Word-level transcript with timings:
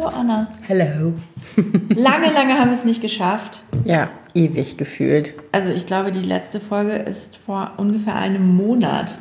Hallo 0.00 0.12
Anna. 0.16 0.46
Hello. 0.68 1.12
Lange, 1.88 2.32
lange 2.32 2.56
haben 2.56 2.68
wir 2.70 2.76
es 2.76 2.84
nicht 2.84 3.02
geschafft. 3.02 3.62
Ja, 3.84 4.10
ewig 4.32 4.76
gefühlt. 4.78 5.34
Also 5.50 5.70
ich 5.70 5.86
glaube, 5.86 6.12
die 6.12 6.20
letzte 6.22 6.60
Folge 6.60 6.92
ist 6.92 7.36
vor 7.36 7.72
ungefähr 7.78 8.14
einem 8.14 8.56
Monat 8.56 9.16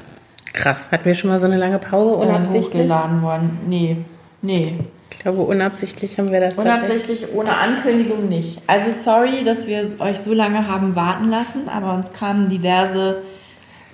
Krass. 0.54 0.92
Hatten 0.92 1.06
wir 1.06 1.16
schon 1.16 1.32
mal 1.32 1.40
so 1.40 1.48
eine 1.48 1.58
lange 1.58 1.80
Pause 1.80 2.24
äh, 2.24 2.28
unabsichtlich? 2.28 2.66
hochgeladen 2.66 3.24
worden. 3.24 3.58
Nee, 3.68 3.98
nee. 4.44 4.78
Ich 5.12 5.18
glaube, 5.20 5.42
unabsichtlich 5.42 6.20
haben 6.20 6.32
wir 6.32 6.40
das. 6.42 6.56
Unabsichtlich, 6.56 7.34
ohne 7.34 7.58
Ankündigung 7.58 8.30
nicht. 8.30 8.62
Also 8.68 8.92
sorry, 8.92 9.44
dass 9.44 9.66
wir 9.66 9.84
euch 10.00 10.20
so 10.20 10.34
lange 10.34 10.68
haben 10.68 10.96
warten 10.96 11.30
lassen, 11.30 11.70
aber 11.70 11.96
uns 11.96 12.14
kamen 12.14 12.50
diverse 12.50 13.24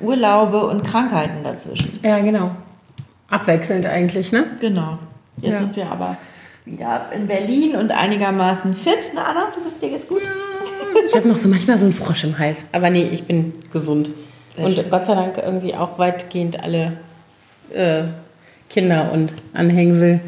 Urlaube 0.01 0.65
und 0.65 0.83
Krankheiten 0.83 1.43
dazwischen. 1.45 1.97
Ja, 2.03 2.19
genau. 2.19 2.51
Abwechselnd 3.29 3.85
eigentlich, 3.85 4.33
ne? 4.33 4.45
Genau. 4.59 4.99
Jetzt 5.37 5.53
Ja. 5.53 5.59
sind 5.59 5.75
wir 5.77 5.89
aber 5.89 6.17
wieder 6.65 7.09
in 7.13 7.27
Berlin 7.27 7.75
und 7.75 7.91
einigermaßen 7.91 8.73
fit. 8.73 9.11
Na 9.13 9.23
Anna, 9.23 9.47
du 9.53 9.63
bist 9.63 9.81
dir 9.81 9.89
jetzt 9.89 10.07
gut? 10.07 10.21
Ich 11.07 11.15
habe 11.15 11.27
noch 11.27 11.37
so 11.37 11.49
manchmal 11.49 11.77
so 11.77 11.85
einen 11.85 11.93
Frosch 11.93 12.23
im 12.23 12.37
Hals. 12.39 12.59
Aber 12.71 12.89
nee, 12.89 13.09
ich 13.11 13.23
bin 13.23 13.53
gesund. 13.71 14.11
Sehr 14.55 14.65
und 14.65 14.75
schön. 14.75 14.89
Gott 14.89 15.05
sei 15.05 15.15
Dank 15.15 15.37
irgendwie 15.37 15.75
auch 15.75 15.99
weitgehend 15.99 16.61
alle 16.61 16.97
äh, 17.73 18.03
Kinder 18.69 19.11
und 19.11 19.33
Anhängsel. 19.53 20.21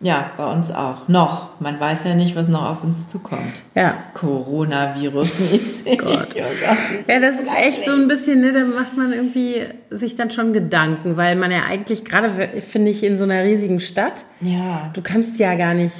Ja, 0.00 0.30
bei 0.36 0.44
uns 0.46 0.70
auch. 0.70 1.08
Noch. 1.08 1.60
Man 1.60 1.80
weiß 1.80 2.04
ja 2.04 2.14
nicht, 2.14 2.36
was 2.36 2.46
noch 2.46 2.70
auf 2.70 2.84
uns 2.84 3.08
zukommt. 3.08 3.62
Ja. 3.74 3.94
Coronavirus-mäßig. 4.14 5.98
Gott. 5.98 6.28
Oh 6.36 6.38
Gott, 6.38 7.08
Ja, 7.08 7.20
das 7.20 7.40
ist 7.40 7.48
echt 7.56 7.84
so 7.84 7.92
ein 7.92 8.06
bisschen, 8.08 8.40
ne, 8.40 8.52
da 8.52 8.64
macht 8.64 8.96
man 8.96 9.12
irgendwie 9.12 9.62
sich 9.90 10.14
dann 10.14 10.30
schon 10.30 10.52
Gedanken, 10.52 11.16
weil 11.16 11.36
man 11.36 11.50
ja 11.50 11.62
eigentlich, 11.68 12.04
gerade 12.04 12.30
finde 12.60 12.90
ich, 12.90 13.02
in 13.02 13.16
so 13.16 13.24
einer 13.24 13.42
riesigen 13.42 13.80
Stadt, 13.80 14.24
Ja. 14.40 14.90
du 14.92 15.02
kannst 15.02 15.38
ja 15.38 15.54
gar 15.56 15.74
nicht 15.74 15.94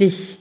dich 0.00 0.38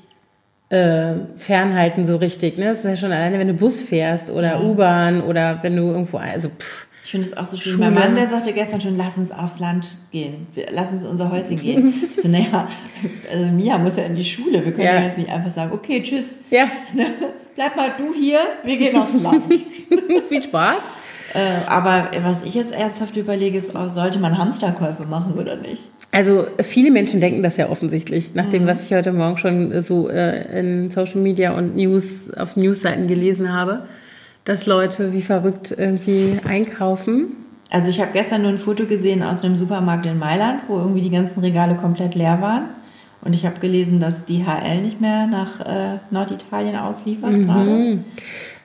äh, 0.70 1.14
fernhalten 1.36 2.06
so 2.06 2.16
richtig. 2.16 2.58
Ne? 2.58 2.66
Das 2.66 2.80
ist 2.80 2.86
ja 2.86 2.96
schon 2.96 3.12
alleine, 3.12 3.38
wenn 3.38 3.48
du 3.48 3.54
Bus 3.54 3.82
fährst 3.82 4.32
oder 4.32 4.64
U-Bahn 4.64 5.22
oder 5.22 5.60
wenn 5.62 5.76
du 5.78 5.84
irgendwo, 5.84 6.18
also 6.18 6.50
pff, 6.50 6.88
finde 7.16 7.30
es 7.30 7.38
auch 7.38 7.48
so 7.48 7.56
schwierig. 7.56 7.78
Schule. 7.78 7.92
Mein 7.92 7.94
Mann, 7.94 8.16
der 8.16 8.28
sagte 8.28 8.52
gestern 8.52 8.82
schon, 8.82 8.98
lass 8.98 9.18
uns 9.18 9.32
aufs 9.32 9.60
Land 9.60 9.88
gehen. 10.12 10.48
Lass 10.72 10.92
uns 10.92 11.06
unser 11.06 11.32
Häuschen 11.32 11.58
gehen. 11.58 11.94
Ich 12.12 12.22
so, 12.22 12.28
naja, 12.28 12.68
also 13.32 13.46
Mia 13.46 13.78
muss 13.78 13.96
ja 13.96 14.04
in 14.04 14.16
die 14.16 14.24
Schule. 14.24 14.64
Wir 14.66 14.72
können 14.72 14.86
ja. 14.86 15.02
Jetzt 15.02 15.18
nicht 15.18 15.30
einfach 15.30 15.52
sagen, 15.52 15.72
okay, 15.74 16.02
tschüss. 16.04 16.40
ja, 16.50 16.68
Bleib 17.56 17.76
mal 17.78 17.92
du 17.98 18.14
hier, 18.14 18.40
wir 18.66 18.78
gehen 18.78 18.98
aufs 18.98 19.22
Land. 19.22 19.44
viel 20.30 20.44
Spaß. 20.44 20.82
äh, 21.34 21.70
aber 21.70 22.12
was 22.22 22.44
ich 22.44 22.54
jetzt 22.54 22.74
ernsthaft 22.74 23.16
überlege, 23.16 23.58
ist, 23.58 23.74
oh, 23.76 23.88
sollte 23.88 24.20
man 24.20 24.38
Hamsterkäufe 24.38 25.04
machen 25.04 25.36
oder 25.36 25.56
nicht? 25.56 25.84
Also 26.12 26.48
viele 26.62 26.92
Menschen 26.92 27.22
denken 27.22 27.44
das 27.44 27.56
ja 27.56 27.70
offensichtlich, 27.70 28.34
nach 28.34 28.48
dem, 28.48 28.68
was 28.68 28.86
ich 28.86 28.94
heute 28.94 29.14
Morgen 29.14 29.38
schon 29.38 29.72
äh, 29.72 29.82
so 29.82 30.10
äh, 30.10 30.60
in 30.60 30.90
Social 30.90 31.22
Media 31.22 31.56
und 31.56 31.78
News 31.78 32.30
auf 32.36 32.58
Newsseiten 32.58 33.08
gelesen 33.08 33.54
habe, 33.54 33.86
dass 34.46 34.66
Leute 34.66 35.12
wie 35.12 35.22
verrückt 35.22 35.76
irgendwie 35.78 36.40
einkaufen. 36.46 37.36
Also 37.72 37.90
ich 37.90 38.00
habe 38.00 38.12
gestern 38.14 38.44
nur 38.44 38.52
ein 38.52 38.58
Foto 38.58 38.86
gesehen 38.86 39.24
aus 39.24 39.44
einem 39.44 39.58
Supermarkt 39.58 40.06
in 40.06 40.18
Mailand, 40.18 40.62
wo 40.68 40.78
irgendwie 40.78 41.02
die 41.02 41.10
ganzen 41.10 41.42
Regale 41.42 41.76
komplett 41.76 42.16
leer 42.16 42.42
waren. 42.42 42.70
Und 43.22 43.34
ich 43.34 43.46
habe 43.46 43.60
gelesen, 43.60 44.00
dass 44.00 44.26
DHL 44.26 44.82
nicht 44.82 45.02
mehr 45.02 45.26
nach 45.26 45.60
äh, 45.60 45.98
Norditalien 46.12 46.76
ausliefert 46.76 47.34
gerade. 47.34 48.00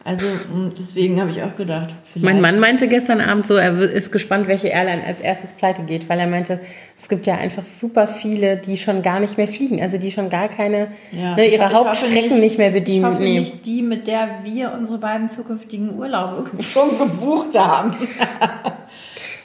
Also 0.02 0.24
mh, 0.26 0.70
deswegen 0.78 1.20
habe 1.20 1.30
ich 1.30 1.42
auch 1.42 1.54
gedacht. 1.56 1.94
Mein 2.14 2.40
Mann 2.40 2.58
meinte 2.58 2.88
gestern 2.88 3.20
Abend 3.20 3.46
so, 3.46 3.54
er 3.56 3.78
ist 3.78 4.10
gespannt, 4.10 4.48
welche 4.48 4.68
Airline 4.68 5.02
als 5.06 5.20
erstes 5.20 5.52
pleite 5.52 5.82
geht, 5.82 6.08
weil 6.08 6.18
er 6.18 6.26
meinte, 6.26 6.58
es 6.98 7.06
gibt 7.08 7.26
ja 7.26 7.34
einfach 7.36 7.66
super 7.66 8.06
viele, 8.06 8.56
die 8.56 8.78
schon 8.78 9.02
gar 9.02 9.20
nicht 9.20 9.36
mehr 9.36 9.46
fliegen, 9.46 9.80
also 9.82 9.98
die 9.98 10.10
schon 10.10 10.30
gar 10.30 10.48
keine, 10.48 10.88
Ja, 11.12 11.36
ne, 11.36 11.46
ich 11.46 11.52
ihre 11.52 11.66
ich 11.66 11.74
Hauptstrecken 11.74 12.40
nicht, 12.40 12.56
mehr 12.56 12.70
bedienen. 12.70 13.04
Ich 13.04 13.10
hoffe 13.12 13.22
nicht 13.22 13.66
die, 13.66 13.82
mit 13.82 14.06
der 14.06 14.40
wir 14.42 14.72
unsere 14.72 14.96
beiden 14.96 15.28
zukünftigen 15.28 15.94
Urlaube 15.98 16.44
schon 16.62 16.88
gebucht 16.98 17.58
haben. 17.58 17.94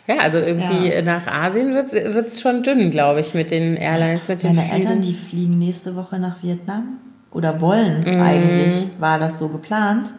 Ja, 0.08 0.18
also 0.20 0.38
irgendwie 0.38 0.90
Ja. 0.94 1.02
nach 1.02 1.26
Asien 1.26 1.74
wird 1.74 1.92
es 1.92 2.40
schon 2.40 2.62
dünn, 2.62 2.92
glaube 2.92 3.22
ich, 3.22 3.34
mit 3.34 3.50
den 3.50 3.76
Airlines, 3.76 4.28
mit 4.28 4.44
den 4.44 4.56
Meine 4.56 4.68
Flügen. 4.68 4.84
Eltern, 4.88 5.02
die 5.02 5.14
fliegen 5.16 5.58
nächste 5.58 5.96
Woche 5.96 6.20
nach 6.20 6.44
Vietnam 6.44 7.00
oder 7.32 7.60
wollen 7.60 8.02
Mhm. 8.02 8.22
eigentlich, 8.22 8.86
war 9.00 9.18
das 9.18 9.40
so 9.40 9.48
geplant. 9.50 10.14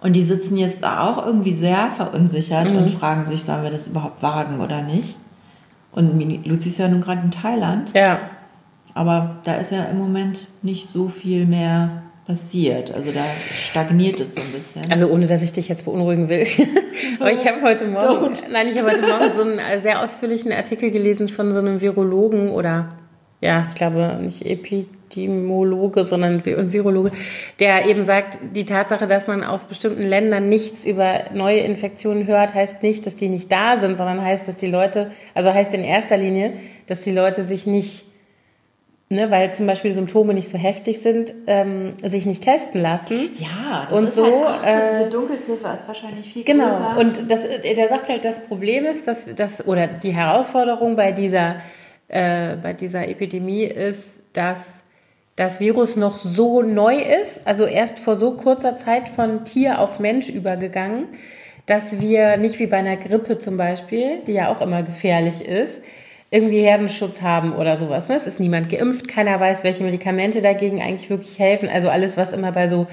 Und 0.00 0.14
die 0.14 0.22
sitzen 0.22 0.56
jetzt 0.56 0.82
da 0.82 1.00
auch 1.08 1.26
irgendwie 1.26 1.52
sehr 1.54 1.88
verunsichert 1.96 2.70
Mhm. 2.70 2.76
und 2.78 2.88
fragen 2.90 3.24
sich, 3.24 3.42
sollen 3.42 3.64
wir 3.64 3.70
das 3.70 3.88
überhaupt 3.88 4.22
wagen 4.22 4.60
oder 4.60 4.82
nicht? 4.82 5.16
Und 5.92 6.46
Luzi 6.46 6.68
ist 6.68 6.78
ja 6.78 6.86
nun 6.88 7.00
gerade 7.00 7.22
in 7.24 7.30
Thailand, 7.30 7.92
Ja, 7.94 8.20
aber 8.94 9.36
da 9.44 9.54
ist 9.54 9.72
ja 9.72 9.84
im 9.84 9.98
Moment 9.98 10.46
nicht 10.62 10.90
so 10.92 11.08
viel 11.08 11.46
mehr 11.46 12.02
passiert. 12.26 12.92
Also 12.94 13.10
da 13.10 13.22
stagniert 13.56 14.20
es 14.20 14.34
so 14.34 14.40
ein 14.40 14.52
bisschen. 14.52 14.92
Also 14.92 15.08
ohne, 15.08 15.26
dass 15.26 15.42
ich 15.42 15.52
dich 15.52 15.68
jetzt 15.68 15.84
beunruhigen 15.86 16.28
will. 16.28 16.46
Aber 17.20 17.32
ich 17.32 17.46
habe 17.46 17.62
heute 17.62 17.86
Morgen, 17.88 18.34
nein, 18.52 18.68
ich 18.68 18.76
habe 18.78 18.90
heute 18.90 19.00
Morgen 19.00 19.32
so 19.34 19.42
einen 19.42 19.58
äh, 19.58 19.80
sehr 19.80 20.02
ausführlichen 20.02 20.52
Artikel 20.52 20.90
gelesen 20.90 21.28
von 21.28 21.52
so 21.52 21.58
einem 21.58 21.80
Virologen 21.80 22.50
oder 22.50 22.90
ja, 23.40 23.66
ich 23.70 23.76
glaube 23.76 24.18
nicht 24.20 24.44
Epidemiologe, 25.08 26.04
sondern 26.04 26.42
ein 26.46 26.72
Virologe, 26.72 27.12
der 27.58 27.86
eben 27.86 28.04
sagt, 28.04 28.38
die 28.54 28.64
Tatsache, 28.64 29.06
dass 29.06 29.26
man 29.28 29.42
aus 29.44 29.64
bestimmten 29.64 30.02
Ländern 30.02 30.48
nichts 30.48 30.84
über 30.84 31.24
neue 31.34 31.60
Infektionen 31.60 32.26
hört, 32.26 32.54
heißt 32.54 32.82
nicht, 32.82 33.06
dass 33.06 33.16
die 33.16 33.28
nicht 33.28 33.50
da 33.50 33.78
sind, 33.78 33.96
sondern 33.96 34.22
heißt, 34.22 34.46
dass 34.46 34.56
die 34.56 34.66
Leute, 34.68 35.10
also 35.34 35.52
heißt 35.52 35.74
in 35.74 35.84
erster 35.84 36.16
Linie, 36.16 36.54
dass 36.86 37.02
die 37.02 37.12
Leute 37.12 37.42
sich 37.42 37.66
nicht 37.66 38.04
Ne, 39.10 39.30
weil 39.30 39.54
zum 39.54 39.66
Beispiel 39.66 39.90
Symptome 39.90 40.34
nicht 40.34 40.50
so 40.50 40.58
heftig 40.58 41.00
sind, 41.00 41.32
ähm, 41.46 41.94
sich 42.04 42.26
nicht 42.26 42.42
testen 42.42 42.82
lassen. 42.82 43.30
ja, 43.38 43.86
das 43.88 43.98
und 43.98 44.08
ist 44.08 44.16
so, 44.16 44.24
halt 44.24 44.34
auch 44.44 44.60
so, 44.60 44.66
äh, 44.66 44.98
diese 44.98 45.10
Dunkelziffer 45.10 45.72
ist 45.72 45.88
wahrscheinlich 45.88 46.30
viel 46.30 46.44
Genau. 46.44 46.66
größer. 46.66 46.98
Und 46.98 47.30
das, 47.30 47.40
der 47.62 47.88
sagt 47.88 48.10
halt, 48.10 48.22
das 48.26 48.44
Problem 48.44 48.84
ist, 48.84 49.08
dass 49.08 49.34
das 49.34 49.66
oder 49.66 49.86
die 49.86 50.10
Herausforderung 50.10 50.94
bei 50.94 51.12
dieser, 51.12 51.56
äh, 52.08 52.56
bei 52.62 52.74
dieser 52.74 53.08
Epidemie 53.08 53.64
ist, 53.64 54.22
dass 54.34 54.84
das 55.38 55.60
Virus 55.60 55.94
noch 55.94 56.18
so 56.18 56.62
neu 56.62 56.96
ist, 56.96 57.40
also 57.44 57.64
erst 57.64 58.00
vor 58.00 58.16
so 58.16 58.32
kurzer 58.32 58.74
Zeit 58.74 59.08
von 59.08 59.44
Tier 59.44 59.78
auf 59.78 60.00
Mensch 60.00 60.28
übergegangen, 60.28 61.04
dass 61.66 62.00
wir 62.00 62.36
nicht 62.38 62.58
wie 62.58 62.66
bei 62.66 62.78
einer 62.78 62.96
Grippe 62.96 63.38
zum 63.38 63.56
Beispiel, 63.56 64.18
die 64.26 64.32
ja 64.32 64.48
auch 64.50 64.60
immer 64.60 64.82
gefährlich 64.82 65.46
ist, 65.46 65.80
irgendwie 66.30 66.62
Herdenschutz 66.62 67.22
haben 67.22 67.54
oder 67.54 67.76
sowas. 67.76 68.08
Ne? 68.08 68.16
Es 68.16 68.26
ist 68.26 68.40
niemand 68.40 68.68
geimpft, 68.68 69.06
keiner 69.06 69.38
weiß, 69.38 69.62
welche 69.62 69.84
Medikamente 69.84 70.42
dagegen 70.42 70.82
eigentlich 70.82 71.08
wirklich 71.08 71.38
helfen. 71.38 71.68
Also 71.68 71.88
alles, 71.88 72.16
was 72.16 72.32
immer 72.32 72.50
bei 72.50 72.66
so 72.66 72.88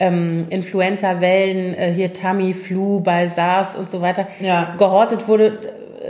ähm, 0.00 0.46
Influenza-Wellen, 0.48 1.74
äh, 1.74 1.92
hier 1.92 2.14
Tamiflu, 2.14 3.00
bei 3.00 3.26
SARS 3.28 3.76
und 3.76 3.90
so 3.90 4.00
weiter 4.00 4.26
Ja. 4.40 4.74
gehortet 4.78 5.28
wurde, 5.28 5.58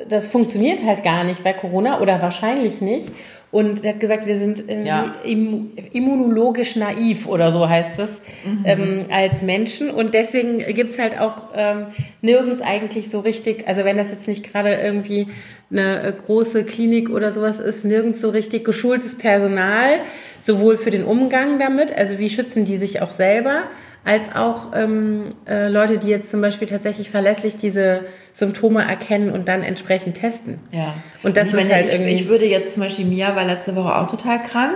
das 0.08 0.26
funktioniert 0.26 0.84
halt 0.84 1.02
gar 1.04 1.24
nicht 1.24 1.42
bei 1.44 1.52
Corona 1.52 2.00
oder 2.00 2.20
wahrscheinlich 2.22 2.80
nicht. 2.80 3.10
Und 3.50 3.84
er 3.84 3.92
hat 3.92 4.00
gesagt, 4.00 4.26
wir 4.26 4.38
sind 4.38 4.62
Ja. 4.82 5.14
immu- 5.26 5.66
immunologisch 5.92 6.74
naiv 6.76 7.26
oder 7.26 7.50
so 7.52 7.68
heißt 7.68 7.98
es 7.98 8.22
ähm, 8.64 9.04
als 9.12 9.42
Menschen. 9.42 9.90
Und 9.90 10.14
deswegen 10.14 10.58
gibt's 10.74 10.98
halt 10.98 11.20
auch 11.20 11.48
ähm, 11.54 11.86
nirgends 12.22 12.62
eigentlich 12.62 13.10
so 13.10 13.20
richtig, 13.20 13.68
also 13.68 13.84
wenn 13.84 13.98
das 13.98 14.10
jetzt 14.10 14.26
nicht 14.26 14.50
gerade 14.50 14.74
irgendwie 14.74 15.28
eine 15.70 16.02
äh, 16.02 16.12
große 16.26 16.64
Klinik 16.64 17.10
oder 17.10 17.30
sowas 17.30 17.60
ist, 17.60 17.84
nirgends 17.84 18.22
so 18.22 18.30
richtig 18.30 18.64
geschultes 18.64 19.18
Personal, 19.18 19.88
sowohl 20.40 20.78
für 20.78 20.90
den 20.90 21.04
Umgang 21.04 21.58
damit, 21.58 21.94
also 21.96 22.18
wie 22.18 22.30
schützen 22.30 22.64
die 22.64 22.78
sich 22.78 23.02
auch 23.02 23.12
selber, 23.12 23.64
als 24.04 24.34
auch 24.34 24.68
ähm, 24.74 25.24
äh, 25.48 25.68
Leute, 25.68 25.98
die 25.98 26.08
jetzt 26.08 26.30
zum 26.30 26.40
Beispiel 26.40 26.66
tatsächlich 26.68 27.08
verlässlich 27.10 27.56
diese 27.56 28.00
Symptome 28.32 28.82
erkennen 28.82 29.30
und 29.30 29.46
dann 29.48 29.62
entsprechend 29.62 30.16
testen. 30.16 30.58
Ja. 30.72 30.94
Und 31.22 31.36
das 31.36 31.48
ich 31.48 31.54
ist 31.54 31.60
meine, 31.60 31.74
halt 31.74 31.86
ich, 31.86 31.92
irgendwie- 31.92 32.12
Ich 32.12 32.28
würde 32.28 32.46
jetzt 32.46 32.74
zum 32.74 32.82
Beispiel, 32.82 33.04
Mia 33.04 33.36
war 33.36 33.44
letzte 33.44 33.76
Woche 33.76 33.94
auch 33.96 34.06
total 34.08 34.42
krank, 34.42 34.74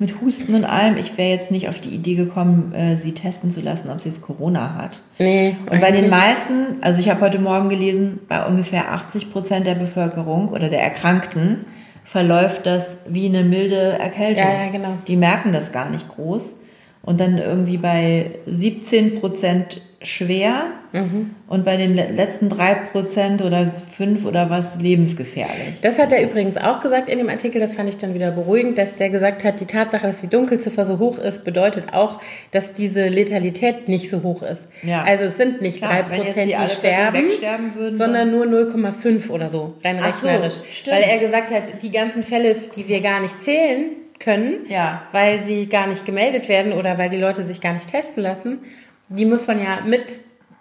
mit 0.00 0.20
Husten 0.20 0.56
und 0.56 0.64
allem. 0.64 0.96
Ich 0.96 1.16
wäre 1.16 1.30
jetzt 1.30 1.52
nicht 1.52 1.68
auf 1.68 1.78
die 1.78 1.90
Idee 1.90 2.16
gekommen, 2.16 2.74
äh, 2.74 2.96
sie 2.96 3.12
testen 3.12 3.52
zu 3.52 3.60
lassen, 3.60 3.90
ob 3.90 4.00
sie 4.00 4.08
jetzt 4.08 4.22
Corona 4.22 4.74
hat. 4.74 5.02
Nee, 5.20 5.56
Und 5.70 5.80
bei 5.80 5.92
den 5.92 6.10
meisten, 6.10 6.78
also 6.80 6.98
ich 6.98 7.08
habe 7.08 7.20
heute 7.20 7.38
Morgen 7.38 7.68
gelesen, 7.68 8.18
bei 8.28 8.44
ungefähr 8.44 8.90
80 8.92 9.32
Prozent 9.32 9.68
der 9.68 9.76
Bevölkerung 9.76 10.48
oder 10.48 10.68
der 10.68 10.82
Erkrankten 10.82 11.64
verläuft 12.04 12.66
das 12.66 12.98
wie 13.06 13.26
eine 13.26 13.44
milde 13.44 13.76
Erkältung. 13.98 14.44
Ja, 14.44 14.64
ja, 14.64 14.70
genau. 14.72 14.98
Die 15.06 15.16
merken 15.16 15.52
das 15.52 15.70
gar 15.70 15.88
nicht 15.88 16.08
groß. 16.08 16.56
Und 17.04 17.20
dann 17.20 17.38
irgendwie 17.38 17.78
bei 17.78 18.30
17 18.46 19.20
Prozent 19.20 19.80
schwer 20.02 20.66
Mhm. 20.94 21.34
Und 21.48 21.64
bei 21.64 21.76
den 21.76 21.96
letzten 21.96 22.48
drei 22.48 22.74
Prozent 22.74 23.42
oder 23.42 23.74
fünf 23.92 24.24
oder 24.24 24.48
was 24.48 24.80
lebensgefährlich. 24.80 25.80
Das 25.82 25.98
hat 25.98 26.12
er 26.12 26.22
übrigens 26.22 26.56
auch 26.56 26.80
gesagt 26.80 27.08
in 27.08 27.18
dem 27.18 27.28
Artikel, 27.28 27.60
das 27.60 27.74
fand 27.74 27.88
ich 27.88 27.98
dann 27.98 28.14
wieder 28.14 28.30
beruhigend, 28.30 28.78
dass 28.78 28.94
der 28.94 29.10
gesagt 29.10 29.42
hat, 29.42 29.58
die 29.58 29.66
Tatsache, 29.66 30.06
dass 30.06 30.20
die 30.20 30.28
Dunkelziffer 30.28 30.84
so 30.84 31.00
hoch 31.00 31.18
ist, 31.18 31.44
bedeutet 31.44 31.92
auch, 31.92 32.20
dass 32.52 32.74
diese 32.74 33.08
Letalität 33.08 33.88
nicht 33.88 34.08
so 34.08 34.22
hoch 34.22 34.44
ist. 34.44 34.68
Ja. 34.84 35.02
Also 35.02 35.24
es 35.24 35.36
sind 35.36 35.60
nicht 35.60 35.82
drei 35.82 36.04
Prozent, 36.04 36.52
die, 36.52 36.54
die 36.54 36.68
sterben, 36.68 37.74
würden, 37.74 37.98
sondern 37.98 38.30
nur 38.30 38.44
0,5 38.44 39.30
oder 39.30 39.48
so, 39.48 39.74
rein 39.82 39.98
Ach 40.00 40.06
rechnerisch. 40.06 40.54
So, 40.84 40.92
Weil 40.92 41.02
er 41.02 41.18
gesagt 41.18 41.50
hat, 41.50 41.82
die 41.82 41.90
ganzen 41.90 42.22
Fälle, 42.22 42.54
die 42.76 42.86
wir 42.86 43.00
gar 43.00 43.20
nicht 43.20 43.42
zählen, 43.42 43.96
können, 44.18 44.66
ja. 44.68 45.02
weil 45.12 45.40
sie 45.40 45.66
gar 45.66 45.86
nicht 45.86 46.04
gemeldet 46.04 46.48
werden 46.48 46.72
oder 46.72 46.98
weil 46.98 47.10
die 47.10 47.16
Leute 47.16 47.44
sich 47.44 47.60
gar 47.60 47.72
nicht 47.72 47.90
testen 47.90 48.22
lassen, 48.22 48.60
die 49.08 49.24
muss 49.24 49.46
man 49.46 49.62
ja 49.62 49.80
mit 49.84 50.18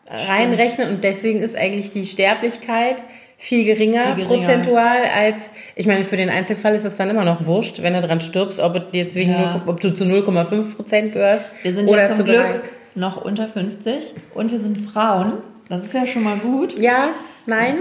reinrechnen 0.08 0.90
und 0.90 1.04
deswegen 1.04 1.40
ist 1.40 1.56
eigentlich 1.56 1.90
die 1.92 2.06
Sterblichkeit 2.06 3.04
viel 3.38 3.66
geringer, 3.66 4.16
viel 4.16 4.26
geringer, 4.26 4.46
prozentual 4.46 5.04
als, 5.06 5.52
ich 5.76 5.88
meine, 5.88 6.04
für 6.04 6.18
den 6.18 6.30
Einzelfall 6.30 6.76
ist 6.76 6.86
es 6.86 6.96
dann 6.96 7.10
immer 7.10 7.26
noch 7.26 7.46
wurscht, 7.46 7.82
wenn 7.82 7.94
du 7.94 8.02
dran 8.02 8.22
stirbst, 8.22 8.60
ob, 8.60 8.74
du 8.74 8.98
jetzt 8.98 9.16
wegen 9.16 9.32
ja. 9.32 9.62
0, 9.66 9.70
ob 9.74 9.82
du 9.82 9.94
zu 9.94 10.06
0,5 10.06 10.76
Prozent 10.76 11.14
gehörst. 11.14 11.50
Wir 11.62 11.74
sind 11.74 11.90
oder 11.90 12.04
ja 12.04 12.16
zum 12.16 12.26
Glück 12.26 12.38
3. 12.38 12.62
noch 12.96 13.24
unter 13.24 13.48
50 13.48 14.14
und 14.34 14.52
wir 14.52 14.60
sind 14.60 14.78
Frauen. 14.78 15.34
Das 15.70 15.84
ist 15.84 15.94
ja 15.94 16.06
schon 16.06 16.24
mal 16.24 16.38
gut. 16.38 16.78
Ja, 16.80 17.10
nein. 17.46 17.80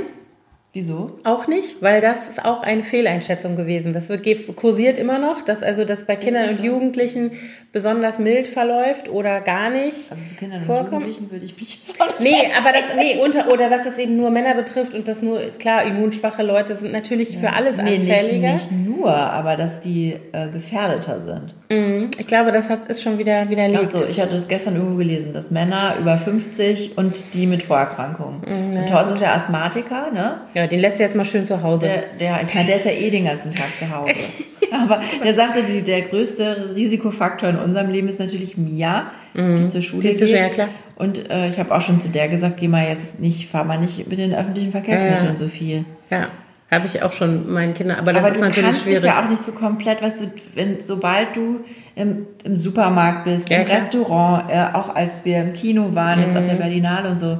Wieso? 0.74 1.18
Auch 1.24 1.48
nicht, 1.48 1.82
weil 1.82 2.00
das 2.00 2.30
ist 2.30 2.42
auch 2.42 2.62
eine 2.62 2.82
Fehleinschätzung 2.82 3.56
gewesen. 3.56 3.92
Das 3.92 4.08
wird 4.08 4.26
kursiert 4.56 4.96
immer 4.96 5.18
noch, 5.18 5.42
dass 5.42 5.62
also 5.62 5.84
das 5.84 6.04
bei 6.06 6.16
Kindern 6.16 6.48
und 6.48 6.56
so? 6.56 6.64
Jugendlichen 6.64 7.32
besonders 7.72 8.18
mild 8.18 8.46
verläuft 8.46 9.10
oder 9.10 9.42
gar 9.42 9.68
nicht. 9.68 10.10
Also 10.10 10.30
zu 10.30 10.34
Kindern 10.36 10.62
vorkommt. 10.62 10.92
und 10.92 11.00
Jugendlichen 11.00 11.30
würde 11.30 11.44
ich 11.44 11.58
mich 11.58 11.78
jetzt 11.86 12.00
auch 12.00 12.18
Nee, 12.20 12.48
aber 12.58 12.72
das 12.72 12.96
nee 12.96 13.18
unter 13.22 13.52
oder 13.52 13.68
dass 13.68 13.84
es 13.84 13.98
eben 13.98 14.16
nur 14.16 14.30
Männer 14.30 14.54
betrifft 14.54 14.94
und 14.94 15.06
dass 15.08 15.20
nur 15.20 15.40
klar 15.58 15.84
immunschwache 15.84 16.42
Leute 16.42 16.74
sind 16.74 16.92
natürlich 16.92 17.34
ja. 17.34 17.40
für 17.40 17.52
alles 17.52 17.76
nee, 17.76 17.96
anfälliger. 17.96 18.54
Nicht, 18.54 18.72
nicht 18.72 18.86
nur, 18.88 19.14
aber 19.14 19.56
dass 19.56 19.80
die 19.80 20.16
äh, 20.32 20.48
gefährdeter 20.48 21.20
sind. 21.20 21.54
Mhm. 21.68 22.10
Ich 22.18 22.26
glaube, 22.26 22.50
das 22.52 22.70
hat, 22.70 22.86
ist 22.86 23.02
schon 23.02 23.18
wieder 23.18 23.48
widerlegt. 23.50 23.78
Achso, 23.78 24.06
ich 24.08 24.20
hatte 24.20 24.36
das 24.36 24.48
gestern 24.48 24.76
irgendwo 24.76 24.96
gelesen, 24.96 25.32
dass 25.32 25.50
Männer 25.50 25.96
über 26.00 26.16
50 26.16 26.96
und 26.96 27.34
die 27.34 27.46
mit 27.46 27.62
Vorerkrankungen. 27.62 28.40
Mhm, 28.46 28.78
und 28.78 28.88
Thorsten 28.88 29.14
ist 29.14 29.22
ja 29.22 29.34
Asthmatiker, 29.34 30.10
ne? 30.12 30.40
Ja, 30.54 30.61
den 30.66 30.80
lässt 30.80 30.98
du 30.98 31.02
jetzt 31.02 31.16
mal 31.16 31.24
schön 31.24 31.46
zu 31.46 31.62
Hause. 31.62 31.86
Der, 32.18 32.38
der, 32.40 32.64
der 32.64 32.76
ist 32.76 32.84
ja 32.84 32.92
eh 32.92 33.10
den 33.10 33.24
ganzen 33.24 33.50
Tag 33.52 33.68
zu 33.78 33.88
Hause. 33.94 34.14
Aber 34.72 35.00
der 35.22 35.34
sagte, 35.34 35.62
die, 35.62 35.82
der 35.82 36.02
größte 36.02 36.70
Risikofaktor 36.74 37.50
in 37.50 37.56
unserem 37.56 37.90
Leben 37.90 38.08
ist 38.08 38.18
natürlich 38.18 38.56
Mia, 38.56 39.10
mhm. 39.34 39.56
die 39.56 39.68
zur 39.68 39.82
Schule 39.82 40.02
die 40.02 40.14
geht. 40.14 40.28
Ja, 40.28 40.48
klar. 40.48 40.68
Und 40.96 41.30
äh, 41.30 41.48
ich 41.48 41.58
habe 41.58 41.74
auch 41.74 41.80
schon 41.80 42.00
zu 42.00 42.08
der 42.08 42.28
gesagt, 42.28 42.58
geh 42.58 42.68
mal 42.68 42.88
jetzt 42.88 43.20
nicht, 43.20 43.50
fahr 43.50 43.64
mal 43.64 43.78
nicht 43.78 44.08
mit 44.08 44.18
den 44.18 44.34
öffentlichen 44.34 44.72
Verkehrsmitteln 44.72 45.30
ja. 45.30 45.36
so 45.36 45.48
viel. 45.48 45.84
Ja. 46.10 46.28
Habe 46.70 46.86
ich 46.86 47.02
auch 47.02 47.12
schon 47.12 47.52
meinen 47.52 47.74
Kindern, 47.74 47.98
aber 47.98 48.14
das 48.14 48.24
aber 48.24 48.34
ist 48.34 48.40
natürlich 48.40 48.78
schwierig. 48.78 49.02
Kannst 49.02 49.04
dich 49.04 49.04
ja 49.04 49.22
auch 49.22 49.28
nicht 49.28 49.44
so 49.44 49.52
komplett, 49.52 50.00
weißt 50.00 50.22
du, 50.22 50.32
wenn, 50.54 50.80
sobald 50.80 51.36
du 51.36 51.60
im, 51.94 52.26
im 52.44 52.56
Supermarkt 52.56 53.24
bist, 53.24 53.50
ja, 53.50 53.58
im 53.58 53.66
klar. 53.66 53.78
Restaurant, 53.78 54.50
äh, 54.50 54.64
auch 54.72 54.94
als 54.94 55.22
wir 55.26 55.38
im 55.42 55.52
Kino 55.52 55.94
waren, 55.94 56.20
mhm. 56.20 56.26
jetzt 56.26 56.36
auf 56.36 56.46
der 56.46 56.54
mhm. 56.54 56.60
Berlinale 56.60 57.10
und 57.10 57.18
so, 57.18 57.38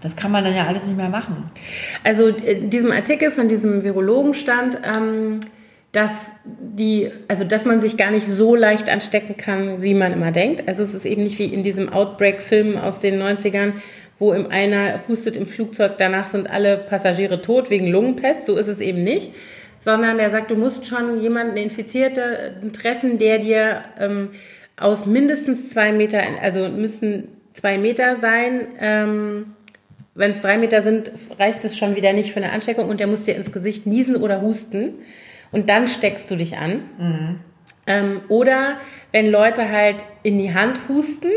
das 0.00 0.16
kann 0.16 0.30
man 0.30 0.44
dann 0.44 0.54
ja 0.54 0.66
alles 0.66 0.86
nicht 0.86 0.96
mehr 0.96 1.08
machen. 1.08 1.50
Also 2.04 2.28
in 2.28 2.70
diesem 2.70 2.92
Artikel 2.92 3.30
von 3.30 3.48
diesem 3.48 3.82
Virologen 3.82 4.34
stand, 4.34 4.78
ähm, 4.84 5.40
dass 5.92 6.12
die, 6.44 7.10
also 7.28 7.44
dass 7.44 7.64
man 7.64 7.80
sich 7.80 7.96
gar 7.96 8.10
nicht 8.10 8.26
so 8.26 8.54
leicht 8.54 8.90
anstecken 8.90 9.36
kann, 9.36 9.82
wie 9.82 9.94
man 9.94 10.12
immer 10.12 10.30
denkt. 10.30 10.68
Also 10.68 10.82
es 10.82 10.94
ist 10.94 11.06
eben 11.06 11.22
nicht 11.22 11.38
wie 11.38 11.46
in 11.46 11.62
diesem 11.62 11.92
Outbreak-Film 11.92 12.76
aus 12.76 13.00
den 13.00 13.20
90ern, 13.20 13.72
wo 14.18 14.32
im 14.32 14.48
einer 14.50 15.00
hustet 15.08 15.36
im 15.36 15.46
Flugzeug, 15.46 15.92
danach 15.98 16.26
sind 16.26 16.50
alle 16.50 16.78
Passagiere 16.78 17.40
tot 17.40 17.70
wegen 17.70 17.86
Lungenpest. 17.86 18.46
So 18.46 18.56
ist 18.56 18.68
es 18.68 18.80
eben 18.80 19.02
nicht. 19.02 19.32
Sondern 19.80 20.18
der 20.18 20.30
sagt, 20.30 20.50
du 20.50 20.56
musst 20.56 20.86
schon 20.86 21.20
jemanden 21.20 21.56
Infizierte 21.56 22.60
treffen, 22.72 23.18
der 23.18 23.38
dir 23.38 23.82
ähm, 23.98 24.30
aus 24.76 25.06
mindestens 25.06 25.70
zwei 25.70 25.92
Meter, 25.92 26.20
also 26.42 26.68
müssen 26.68 27.28
zwei 27.52 27.78
Meter 27.78 28.16
sein. 28.16 28.66
Ähm, 28.80 29.54
Wenn 30.18 30.32
es 30.32 30.40
drei 30.40 30.58
Meter 30.58 30.82
sind, 30.82 31.12
reicht 31.38 31.64
es 31.64 31.78
schon 31.78 31.94
wieder 31.94 32.12
nicht 32.12 32.32
für 32.32 32.42
eine 32.42 32.50
Ansteckung 32.50 32.88
und 32.88 32.98
der 32.98 33.06
muss 33.06 33.22
dir 33.22 33.36
ins 33.36 33.52
Gesicht 33.52 33.86
niesen 33.86 34.16
oder 34.16 34.42
husten. 34.42 34.94
Und 35.52 35.68
dann 35.70 35.86
steckst 35.86 36.28
du 36.28 36.34
dich 36.34 36.56
an. 36.56 36.82
Mhm. 36.98 37.36
Ähm, 37.86 38.20
oder 38.28 38.78
wenn 39.12 39.30
Leute 39.30 39.70
halt 39.70 40.04
in 40.24 40.36
die 40.36 40.52
Hand 40.52 40.76
husten 40.88 41.30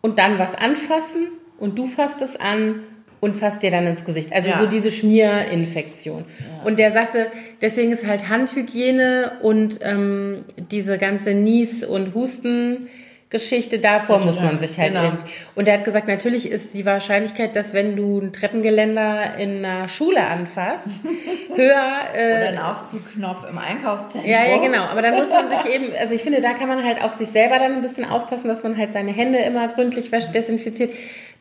und 0.00 0.18
dann 0.18 0.38
was 0.38 0.54
anfassen 0.54 1.28
und 1.58 1.78
du 1.78 1.86
fasst 1.86 2.22
es 2.22 2.34
an 2.40 2.80
und 3.20 3.36
fasst 3.36 3.62
dir 3.62 3.70
dann 3.70 3.86
ins 3.86 4.06
Gesicht. 4.06 4.32
Also 4.32 4.48
ja. 4.48 4.58
so 4.58 4.66
diese 4.66 4.90
Schmierinfektion. 4.90 6.24
Ja. 6.24 6.66
Und 6.66 6.78
der 6.78 6.92
sagte, 6.92 7.26
deswegen 7.60 7.92
ist 7.92 8.06
halt 8.06 8.30
Handhygiene 8.30 9.32
und 9.42 9.80
ähm, 9.82 10.46
diese 10.70 10.96
ganze 10.96 11.34
Nies- 11.34 11.84
und 11.84 12.14
Husten- 12.14 12.88
Geschichte, 13.32 13.78
davor 13.78 14.18
muss 14.18 14.40
man 14.40 14.58
sich 14.58 14.78
halt 14.78 14.92
genau. 14.92 15.12
Und 15.54 15.66
er 15.66 15.78
hat 15.78 15.84
gesagt, 15.84 16.06
natürlich 16.06 16.50
ist 16.50 16.74
die 16.74 16.84
Wahrscheinlichkeit, 16.84 17.56
dass 17.56 17.72
wenn 17.72 17.96
du 17.96 18.20
ein 18.20 18.34
Treppengeländer 18.34 19.38
in 19.38 19.64
einer 19.64 19.88
Schule 19.88 20.22
anfasst, 20.22 20.88
höher. 21.56 22.02
Äh, 22.14 22.36
Oder 22.36 22.48
einen 22.48 22.58
Aufzugknopf 22.58 23.48
im 23.48 23.56
Einkaufszentrum. 23.56 24.30
Ja, 24.30 24.44
ja, 24.44 24.58
genau. 24.58 24.82
Aber 24.82 25.00
dann 25.00 25.14
muss 25.14 25.30
man 25.30 25.48
sich 25.48 25.74
eben, 25.74 25.86
also 25.98 26.14
ich 26.14 26.22
finde, 26.22 26.42
da 26.42 26.52
kann 26.52 26.68
man 26.68 26.84
halt 26.84 27.02
auf 27.02 27.14
sich 27.14 27.28
selber 27.28 27.58
dann 27.58 27.72
ein 27.72 27.80
bisschen 27.80 28.04
aufpassen, 28.04 28.48
dass 28.48 28.62
man 28.64 28.76
halt 28.76 28.92
seine 28.92 29.12
Hände 29.12 29.38
immer 29.38 29.66
gründlich 29.68 30.12
wäscht, 30.12 30.34
desinfiziert. 30.34 30.92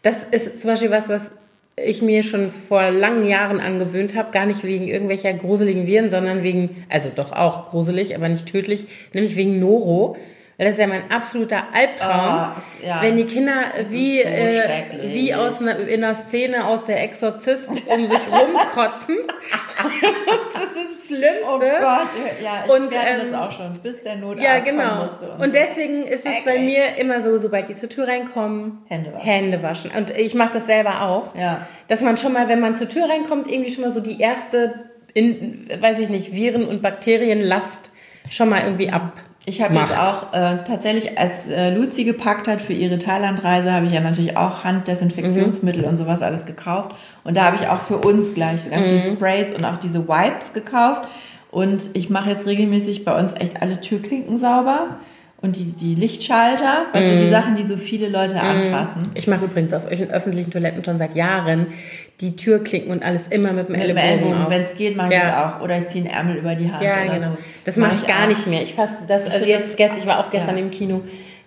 Das 0.01 0.23
ist 0.23 0.61
zum 0.61 0.71
Beispiel 0.71 0.91
was, 0.91 1.09
was 1.09 1.33
ich 1.75 2.01
mir 2.01 2.23
schon 2.23 2.51
vor 2.51 2.89
langen 2.89 3.27
Jahren 3.27 3.59
angewöhnt 3.59 4.15
habe, 4.15 4.31
gar 4.31 4.45
nicht 4.45 4.63
wegen 4.63 4.87
irgendwelcher 4.87 5.33
gruseligen 5.33 5.87
Viren, 5.87 6.09
sondern 6.09 6.41
wegen, 6.43 6.85
also 6.87 7.09
doch 7.13 7.33
auch 7.33 7.69
gruselig, 7.69 8.15
aber 8.15 8.29
nicht 8.29 8.47
tödlich, 8.47 8.85
nämlich 9.13 9.35
wegen 9.35 9.59
Noro. 9.59 10.15
Das 10.61 10.73
ist 10.73 10.79
ja 10.79 10.85
mein 10.85 11.09
absoluter 11.09 11.63
Albtraum, 11.73 12.51
oh, 12.55 12.85
ja. 12.85 13.01
wenn 13.01 13.17
die 13.17 13.25
Kinder 13.25 13.73
wie, 13.89 14.21
so 14.21 14.27
äh, 14.27 15.11
wie 15.11 15.33
aus 15.33 15.59
einer, 15.59 15.79
in 15.79 16.03
einer 16.03 16.13
Szene 16.13 16.67
aus 16.67 16.85
der 16.85 17.01
Exorzist 17.01 17.67
um 17.87 18.07
sich 18.07 18.19
rumkotzen. 18.31 19.17
das 20.53 20.63
ist 20.63 20.99
das 20.99 21.07
Schlimmste. 21.07 21.47
Oh 21.47 21.57
Gott, 21.57 22.09
ja, 22.43 22.63
ich 22.63 22.71
und, 22.71 22.91
ähm, 22.91 23.21
das 23.21 23.33
auch 23.33 23.51
schon, 23.51 23.73
bis 23.81 24.03
der 24.03 24.17
Notarzt 24.17 24.43
Ja, 24.43 24.59
genau. 24.59 25.01
Und, 25.01 25.45
und, 25.45 25.55
deswegen 25.55 26.03
ist 26.03 26.27
es 26.27 26.45
bei 26.45 26.59
mir 26.59 26.95
immer 26.99 27.23
so, 27.23 27.39
sobald 27.39 27.67
die 27.67 27.73
zur 27.73 27.89
Tür 27.89 28.07
reinkommen, 28.07 28.83
Hände 28.87 29.15
waschen. 29.15 29.25
Hände 29.25 29.63
waschen. 29.63 29.91
Und 29.97 30.11
ich 30.11 30.35
mache 30.35 30.53
das 30.53 30.67
selber 30.67 31.01
auch. 31.01 31.33
Ja. 31.33 31.65
Dass 31.87 32.01
man 32.01 32.17
schon 32.17 32.33
mal, 32.33 32.49
wenn 32.49 32.59
man 32.59 32.75
zur 32.75 32.87
Tür 32.87 33.09
reinkommt, 33.09 33.51
irgendwie 33.51 33.71
schon 33.71 33.83
mal 33.83 33.91
so 33.91 33.99
die 33.99 34.21
erste, 34.21 34.91
in, 35.15 35.71
weiß 35.79 35.97
ich 35.97 36.09
nicht, 36.09 36.33
Viren- 36.33 36.67
und 36.67 36.83
Bakterienlast 36.83 37.89
schon 38.29 38.49
mal 38.49 38.61
irgendwie 38.61 38.91
ab 38.91 39.13
ich 39.45 39.61
habe 39.61 39.73
jetzt 39.73 39.97
auch 39.97 40.33
äh, 40.33 40.63
tatsächlich, 40.65 41.17
als 41.17 41.47
äh, 41.47 41.73
Luzi 41.73 42.03
gepackt 42.03 42.47
hat 42.47 42.61
für 42.61 42.73
ihre 42.73 42.99
Thailandreise, 42.99 43.71
habe 43.71 43.87
ich 43.87 43.91
ja 43.91 43.99
natürlich 43.99 44.37
auch 44.37 44.63
Handdesinfektionsmittel 44.63 45.81
mhm. 45.81 45.89
und 45.89 45.97
sowas 45.97 46.21
alles 46.21 46.45
gekauft. 46.45 46.91
Und 47.23 47.35
da 47.37 47.45
habe 47.45 47.55
ich 47.55 47.67
auch 47.67 47.81
für 47.81 47.97
uns 47.97 48.35
gleich 48.35 48.69
ganz 48.69 48.85
mhm. 48.85 48.99
viele 48.99 49.15
Sprays 49.15 49.51
und 49.51 49.65
auch 49.65 49.77
diese 49.77 50.07
Wipes 50.07 50.53
gekauft. 50.53 51.07
Und 51.49 51.89
ich 51.93 52.09
mache 52.09 52.29
jetzt 52.29 52.45
regelmäßig 52.45 53.03
bei 53.03 53.17
uns 53.19 53.33
echt 53.33 53.61
alle 53.61 53.81
Türklinken 53.81 54.37
sauber 54.37 54.97
und 55.41 55.57
die, 55.57 55.73
die 55.73 55.95
Lichtschalter, 55.95 56.85
also 56.93 57.11
mm. 57.11 57.17
die 57.17 57.29
Sachen, 57.29 57.55
die 57.55 57.63
so 57.63 57.75
viele 57.75 58.07
Leute 58.07 58.35
mm. 58.35 58.37
anfassen. 58.37 59.09
Ich 59.15 59.27
mache 59.27 59.45
übrigens 59.45 59.73
auf 59.73 59.85
öffentlichen 59.87 60.51
Toiletten 60.51 60.85
schon 60.85 60.97
seit 60.97 61.15
Jahren 61.15 61.67
die 62.21 62.35
Türklinken 62.35 62.91
und 62.91 63.03
alles 63.03 63.27
immer 63.27 63.51
mit 63.51 63.67
dem 63.67 63.73
mit 63.73 63.81
Ellbogen, 63.81 64.03
Ellbogen 64.03 64.45
Wenn 64.49 64.61
es 64.61 64.75
geht, 64.75 64.95
mache 64.95 65.09
ich 65.09 65.15
ja. 65.15 65.25
das 65.25 65.55
auch. 65.55 65.61
Oder 65.61 65.79
ich 65.79 65.87
ziehe 65.87 66.05
einen 66.05 66.13
Ärmel 66.13 66.37
über 66.37 66.55
die 66.55 66.71
Hand 66.71 66.83
ja, 66.83 67.03
oder 67.03 67.13
genau. 67.15 67.31
so. 67.31 67.37
Das 67.63 67.77
mache 67.77 67.93
mach 67.93 68.01
ich 68.01 68.07
gar 68.07 68.23
auch. 68.23 68.27
nicht 68.27 68.47
mehr. 68.47 68.61
Ich 68.61 68.73
fasse 68.73 69.05
das, 69.07 69.27
ich 69.27 69.33
also 69.33 69.45
jetzt 69.45 69.77
gestern, 69.77 69.99
ich 69.99 70.05
war 70.05 70.19
auch 70.19 70.29
gestern 70.29 70.57
ja. 70.57 70.63
im 70.63 70.71
Kino 70.71 71.01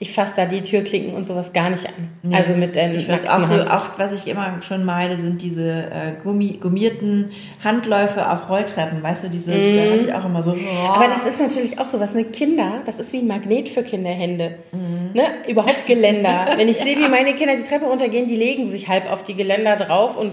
ich 0.04 0.12
fasse 0.12 0.34
da 0.36 0.44
die 0.44 0.60
Türklinken 0.60 1.14
und 1.14 1.26
sowas 1.26 1.52
gar 1.52 1.70
nicht 1.70 1.86
an. 1.86 2.10
Nee, 2.22 2.36
also 2.36 2.54
mit 2.54 2.76
den 2.76 2.94
ich 2.94 3.08
weiß 3.08 3.26
auch 3.28 3.40
so, 3.42 3.54
auch 3.54 3.98
was 3.98 4.12
ich 4.12 4.26
immer 4.26 4.58
schon 4.60 4.84
meide, 4.84 5.16
sind 5.16 5.40
diese 5.40 5.84
äh, 5.84 6.22
gummi, 6.22 6.58
gummierten 6.60 7.30
Handläufe 7.62 8.30
auf 8.30 8.50
Rolltreppen. 8.50 9.02
Weißt 9.02 9.24
du, 9.24 9.28
diese, 9.28 9.50
mm. 9.52 9.74
da 9.74 9.82
habe 9.82 10.00
ich 10.02 10.12
auch 10.12 10.24
immer 10.26 10.42
so. 10.42 10.52
Oh. 10.52 10.88
Aber 10.88 11.06
das 11.08 11.24
ist 11.24 11.40
natürlich 11.40 11.78
auch 11.78 11.86
so 11.86 12.00
was. 12.00 12.12
Ne 12.12 12.24
Kinder, 12.24 12.82
das 12.84 12.98
ist 12.98 13.12
wie 13.12 13.18
ein 13.18 13.26
Magnet 13.26 13.68
für 13.68 13.82
Kinderhände. 13.82 14.56
Mm. 14.72 15.16
Ne? 15.16 15.24
Überhaupt 15.48 15.86
Geländer. 15.86 16.48
Wenn 16.56 16.68
ich 16.68 16.78
ja. 16.78 16.84
sehe, 16.84 16.98
wie 16.98 17.08
meine 17.08 17.34
Kinder 17.34 17.56
die 17.56 17.62
Treppe 17.62 17.86
runtergehen, 17.86 18.28
die 18.28 18.36
legen 18.36 18.66
sich 18.66 18.88
halb 18.88 19.10
auf 19.10 19.24
die 19.24 19.34
Geländer 19.34 19.76
drauf 19.76 20.16
und 20.16 20.32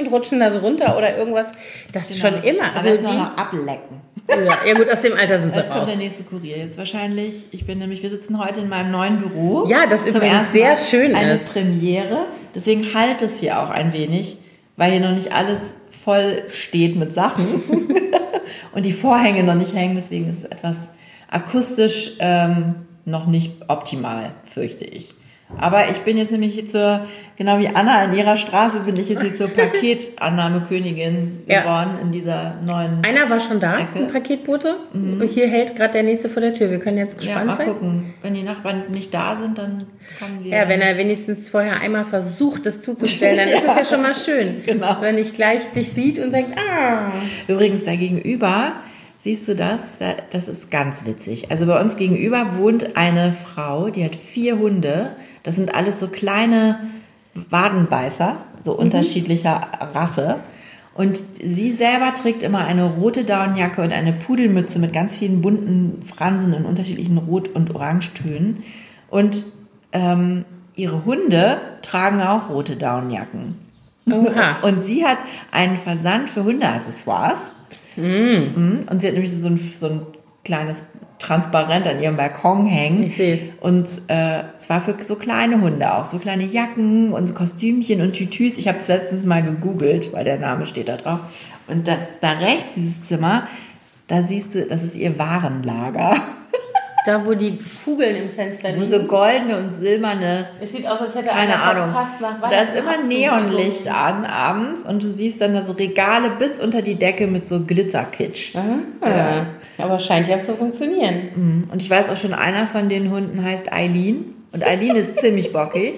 und 0.00 0.06
rutschen 0.12 0.40
da 0.40 0.50
so 0.50 0.58
runter 0.58 0.96
oder 0.96 1.16
irgendwas. 1.16 1.52
Das 1.92 2.10
ist 2.10 2.22
genau. 2.22 2.36
schon 2.36 2.44
immer. 2.44 2.74
Also 2.74 2.78
Aber 2.78 2.88
also 2.88 3.10
die, 3.10 3.16
noch 3.16 3.36
ablecken. 3.36 4.08
Ja, 4.28 4.58
ja, 4.66 4.74
gut, 4.74 4.90
aus 4.90 5.00
dem 5.00 5.14
Alter 5.14 5.38
sind 5.38 5.52
sie 5.52 5.58
Jetzt 5.58 5.70
raus. 5.70 5.78
kommt 5.78 5.88
der 5.88 5.96
nächste 5.96 6.22
Kurier. 6.22 6.58
Jetzt 6.58 6.76
wahrscheinlich, 6.76 7.46
ich 7.50 7.66
bin 7.66 7.78
nämlich, 7.78 8.02
wir 8.02 8.10
sitzen 8.10 8.38
heute 8.38 8.60
in 8.60 8.68
meinem 8.68 8.90
neuen 8.90 9.18
Büro. 9.18 9.66
Ja, 9.68 9.86
das 9.86 10.06
ist 10.06 10.16
übrigens 10.16 10.52
sehr 10.52 10.76
schön 10.76 11.14
eine 11.14 11.34
ist. 11.34 11.52
Premiere. 11.52 12.26
Deswegen 12.54 12.92
halt 12.94 13.22
es 13.22 13.38
hier 13.40 13.58
auch 13.60 13.70
ein 13.70 13.92
wenig, 13.92 14.36
weil 14.76 14.92
hier 14.92 15.00
noch 15.00 15.14
nicht 15.14 15.32
alles 15.32 15.60
voll 15.90 16.42
steht 16.48 16.96
mit 16.96 17.14
Sachen. 17.14 17.62
und 18.72 18.84
die 18.84 18.92
Vorhänge 18.92 19.44
noch 19.44 19.54
nicht 19.54 19.74
hängen. 19.74 19.96
Deswegen 19.96 20.28
ist 20.28 20.38
es 20.40 20.44
etwas 20.44 20.90
akustisch 21.30 22.16
ähm, 22.20 22.74
noch 23.06 23.26
nicht 23.26 23.52
optimal, 23.68 24.32
fürchte 24.44 24.84
ich. 24.84 25.14
Aber 25.56 25.88
ich 25.90 25.98
bin 25.98 26.18
jetzt 26.18 26.30
nämlich 26.30 26.52
hier 26.54 26.66
zur, 26.68 27.06
genau 27.36 27.58
wie 27.58 27.68
Anna 27.68 28.04
in 28.04 28.12
ihrer 28.14 28.36
Straße, 28.36 28.80
bin 28.80 28.96
ich 28.96 29.08
jetzt 29.08 29.22
hier 29.22 29.34
zur 29.34 29.48
Paketannahmekönigin 30.28 31.44
Ja. 31.46 31.62
geworden 31.62 31.90
in 32.02 32.12
dieser 32.12 32.54
neuen. 32.66 33.02
Einer 33.04 33.28
war 33.30 33.40
schon 33.40 33.58
da, 33.58 33.78
Ecke. 33.78 33.98
ein 33.98 34.06
Paketbote. 34.08 34.76
Und 34.92 35.22
hier 35.22 35.48
hält 35.48 35.74
gerade 35.76 35.92
der 35.94 36.02
nächste 36.02 36.28
vor 36.28 36.40
der 36.42 36.54
Tür. 36.54 36.70
Wir 36.70 36.78
können 36.78 36.98
jetzt 36.98 37.16
Mhm. 37.16 37.22
Ja, 37.22 37.26
gespannt 37.26 37.46
mal 37.46 37.56
sein. 37.56 37.66
gucken. 37.68 38.14
Wenn 38.22 38.34
die 38.34 38.42
Nachbarn 38.42 38.82
nicht 38.90 39.12
da 39.14 39.36
sind, 39.40 39.56
dann 39.58 39.84
kommen 40.18 40.38
wir. 40.44 40.50
Ja, 40.56 40.68
wenn 40.68 40.80
er 40.80 40.96
wenigstens 40.98 41.48
vorher 41.48 41.80
einmal 41.80 42.04
versucht, 42.04 42.66
das 42.66 42.80
zuzustellen, 42.80 43.36
dann 43.38 43.48
ist 43.58 43.64
es 43.66 43.76
ja 43.76 43.84
schon 43.84 44.02
mal 44.02 44.14
schön. 44.14 44.62
Genau. 44.66 44.96
Wenn 45.00 45.14
nicht 45.16 45.34
gleich 45.34 45.66
dich 45.72 45.90
sieht 45.92 46.18
und 46.18 46.32
denkt, 46.32 46.56
ah. 46.58 47.10
Übrigens, 47.48 47.84
da 47.84 47.96
gegenüber, 47.96 48.72
siehst 49.18 49.48
du 49.48 49.54
das? 49.54 49.80
Da, 49.98 50.14
das 50.30 50.46
ist 50.48 50.70
ganz 50.70 51.06
witzig. 51.06 51.50
Also 51.50 51.66
bei 51.66 51.80
uns 51.80 51.96
gegenüber 51.96 52.56
wohnt 52.56 52.96
eine 52.96 53.32
Frau, 53.32 53.88
die 53.90 54.04
hat 54.04 54.14
vier 54.14 54.58
Hunde. 54.58 55.12
Das 55.48 55.56
sind 55.56 55.74
alles 55.74 55.98
so 55.98 56.08
kleine 56.08 56.78
Wadenbeißer, 57.48 58.36
so 58.62 58.74
unterschiedlicher 58.74 59.66
Rasse. 59.94 60.40
Und 60.92 61.18
sie 61.42 61.72
selber 61.72 62.12
trägt 62.12 62.42
immer 62.42 62.66
eine 62.66 62.84
rote 62.84 63.24
Daunenjacke 63.24 63.80
und 63.80 63.94
eine 63.94 64.12
Pudelmütze 64.12 64.78
mit 64.78 64.92
ganz 64.92 65.16
vielen 65.16 65.40
bunten 65.40 66.02
Fransen 66.02 66.52
in 66.52 66.66
unterschiedlichen 66.66 67.16
Rot- 67.16 67.48
und 67.48 67.74
Orangetönen. 67.74 68.62
Und 69.08 69.42
ähm, 69.92 70.44
ihre 70.74 71.06
Hunde 71.06 71.62
tragen 71.80 72.20
auch 72.20 72.50
rote 72.50 72.76
Daunenjacken. 72.76 73.56
Oha. 74.12 74.58
Und 74.60 74.82
sie 74.82 75.06
hat 75.06 75.16
einen 75.50 75.78
Versand 75.78 76.28
für 76.28 76.44
Hundeaccessoires. 76.44 77.40
Mm. 77.96 78.80
Und 78.90 79.00
sie 79.00 79.06
hat 79.06 79.14
nämlich 79.14 79.34
so 79.34 79.48
ein, 79.48 79.56
so 79.56 79.86
ein 79.86 80.00
kleines 80.44 80.82
Transparent 81.18 81.86
an 81.86 82.00
ihrem 82.00 82.16
Balkon 82.16 82.66
hängen. 82.66 83.02
Ich 83.02 83.16
sehe 83.16 83.34
es. 83.34 83.40
Und 83.60 83.86
äh, 84.08 84.44
zwar 84.56 84.80
für 84.80 84.94
so 85.02 85.16
kleine 85.16 85.60
Hunde 85.60 85.94
auch, 85.94 86.04
so 86.04 86.18
kleine 86.18 86.44
Jacken 86.44 87.12
und 87.12 87.26
so 87.26 87.34
Kostümchen 87.34 88.00
und 88.00 88.12
Tütüs. 88.12 88.56
Ich 88.58 88.68
habe 88.68 88.78
es 88.78 88.88
letztens 88.88 89.24
mal 89.24 89.42
gegoogelt, 89.42 90.12
weil 90.12 90.24
der 90.24 90.38
Name 90.38 90.66
steht 90.66 90.88
da 90.88 90.96
drauf. 90.96 91.20
Und 91.66 91.88
das 91.88 92.20
da 92.20 92.32
rechts, 92.32 92.74
dieses 92.76 93.04
Zimmer, 93.04 93.48
da 94.06 94.22
siehst 94.22 94.54
du, 94.54 94.64
das 94.64 94.82
ist 94.82 94.96
ihr 94.96 95.18
Warenlager. 95.18 96.16
Da, 97.08 97.24
wo 97.24 97.32
die 97.32 97.58
Kugeln 97.84 98.16
im 98.16 98.28
Fenster 98.30 98.68
Wo 98.68 98.80
liegen. 98.80 98.84
so 98.86 98.98
goldene 99.04 99.56
und 99.56 99.74
silberne 99.80 100.46
Es 100.60 100.72
sieht 100.72 100.86
aus, 100.86 101.00
als 101.00 101.14
hätte 101.14 101.30
keine 101.30 101.54
einer 101.54 101.62
Ahnung. 101.62 101.90
verpasst 101.90 102.20
nach 102.20 102.38
Da 102.38 102.60
ist 102.62 102.74
Weihnachten 102.74 103.10
immer. 103.10 103.40
Neonlicht 103.40 103.88
an 103.88 104.26
abends 104.26 104.82
und 104.82 105.02
du 105.02 105.08
siehst 105.08 105.40
dann 105.40 105.54
da 105.54 105.62
so 105.62 105.72
Regale 105.72 106.28
bis 106.38 106.58
unter 106.58 106.82
die 106.82 106.96
Decke 106.96 107.26
mit 107.26 107.46
so 107.46 107.60
Glitzerkitsch. 107.64 108.54
Ah, 108.54 109.46
aber 109.78 109.98
scheint 110.00 110.28
ja 110.28 110.38
zu 110.38 110.54
funktionieren. 110.54 111.66
Und 111.72 111.80
ich 111.80 111.88
weiß 111.88 112.10
auch 112.10 112.16
schon, 112.18 112.34
einer 112.34 112.66
von 112.66 112.90
den 112.90 113.10
Hunden 113.10 113.42
heißt 113.42 113.72
Eileen. 113.72 114.34
Und 114.52 114.62
Eileen 114.66 114.94
ist 114.96 115.18
ziemlich 115.18 115.50
bockig. 115.50 115.94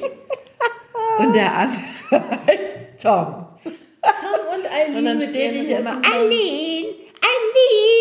Und 1.18 1.34
der 1.34 1.52
andere 1.56 1.80
heißt 2.46 3.02
Tom. 3.02 3.46
Tom 3.64 4.54
und 4.54 4.72
Eileen. 4.72 4.96
Und 4.96 5.04
dann 5.06 5.20
steht 5.20 5.54
die 5.54 5.66
hier 5.66 5.80
immer. 5.80 5.90
Eileen, 6.04 6.84
Eileen. 7.20 7.99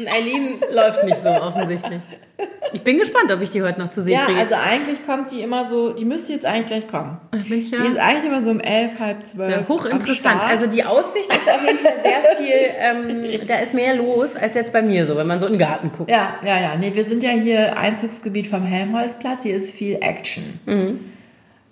Und 0.00 0.08
Eileen 0.08 0.60
läuft 0.72 1.04
nicht 1.04 1.18
so 1.22 1.28
offensichtlich. 1.28 2.00
Ich 2.72 2.82
bin 2.82 2.98
gespannt, 2.98 3.30
ob 3.32 3.40
ich 3.42 3.50
die 3.50 3.62
heute 3.62 3.80
noch 3.80 3.90
zu 3.90 4.02
sehen 4.02 4.14
Ja, 4.14 4.24
kriege. 4.24 4.38
also 4.40 4.54
eigentlich 4.54 5.04
kommt 5.04 5.30
die 5.30 5.40
immer 5.42 5.66
so, 5.66 5.90
die 5.92 6.04
müsste 6.06 6.32
jetzt 6.32 6.46
eigentlich 6.46 6.66
gleich 6.66 6.88
kommen. 6.88 7.18
bin 7.32 7.60
ich 7.60 7.70
ja 7.70 7.78
Die 7.80 7.88
ist 7.88 7.98
eigentlich 7.98 8.24
immer 8.24 8.40
so 8.40 8.50
um 8.50 8.60
elf, 8.60 8.98
halb 8.98 9.26
zwölf. 9.26 9.50
Ja, 9.50 9.64
hochinteressant. 9.68 10.42
Also 10.42 10.66
die 10.66 10.82
Aussicht 10.84 11.26
ist 11.30 11.48
auf 11.48 11.62
jeden 11.66 11.78
Fall 11.78 11.94
sehr 12.02 12.36
viel, 12.36 12.70
ähm, 12.80 13.46
da 13.46 13.56
ist 13.56 13.74
mehr 13.74 13.94
los 13.96 14.36
als 14.36 14.54
jetzt 14.54 14.72
bei 14.72 14.80
mir 14.80 15.04
so, 15.04 15.16
wenn 15.16 15.26
man 15.26 15.38
so 15.40 15.46
in 15.46 15.54
den 15.54 15.58
Garten 15.58 15.92
guckt. 15.94 16.10
Ja, 16.10 16.36
ja, 16.44 16.60
ja. 16.60 16.76
Nee, 16.80 16.92
wir 16.94 17.04
sind 17.04 17.22
ja 17.22 17.30
hier 17.30 17.76
Einzugsgebiet 17.76 18.46
vom 18.46 18.62
Helmholtzplatz. 18.62 19.42
Hier 19.42 19.56
ist 19.56 19.72
viel 19.72 19.98
Action. 20.00 20.60
Mhm. 20.64 21.00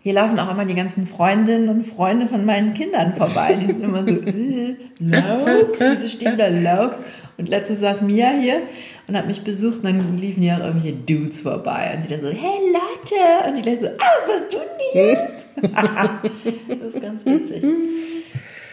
Hier 0.01 0.13
laufen 0.15 0.39
auch 0.39 0.51
immer 0.51 0.65
die 0.65 0.75
ganzen 0.75 1.07
Freundinnen 1.07 1.69
und 1.69 1.83
Freunde 1.85 2.27
von 2.29 2.45
meinen 2.45 2.75
Kindern 2.75 3.15
vorbei. 3.15 3.57
Die 3.61 3.67
sind 3.67 3.83
immer 3.83 4.05
so, 4.05 4.11
äh, 4.11 4.77
Laux, 5.01 5.79
wieso 5.79 6.09
stehen 6.09 6.37
da 6.39 6.49
Laux? 6.49 6.99
Und 7.39 7.49
letztens 7.49 7.81
saß 7.81 8.03
Mia 8.03 8.31
hier 8.31 8.63
und 9.07 9.17
hat 9.17 9.27
mich 9.27 9.43
besucht 9.43 9.79
und 9.79 9.85
dann 9.85 10.19
liefen 10.19 10.43
hier 10.43 10.57
auch 10.57 10.65
irgendwelche 10.67 10.97
Dudes 10.97 11.41
vorbei. 11.41 11.93
Und 11.95 12.03
sie 12.03 12.09
dann 12.09 12.21
so, 12.21 12.29
hey 12.29 12.59
Lotte! 12.73 13.49
Und 13.49 13.57
die 13.57 13.63
gleich 13.63 13.81
so, 13.81 13.87
ah, 13.87 14.27
was 14.27 14.49
du 14.49 14.59
hier? 14.93 15.29
das 16.81 16.95
ist 16.95 17.01
ganz 17.03 17.25
witzig. 17.25 17.65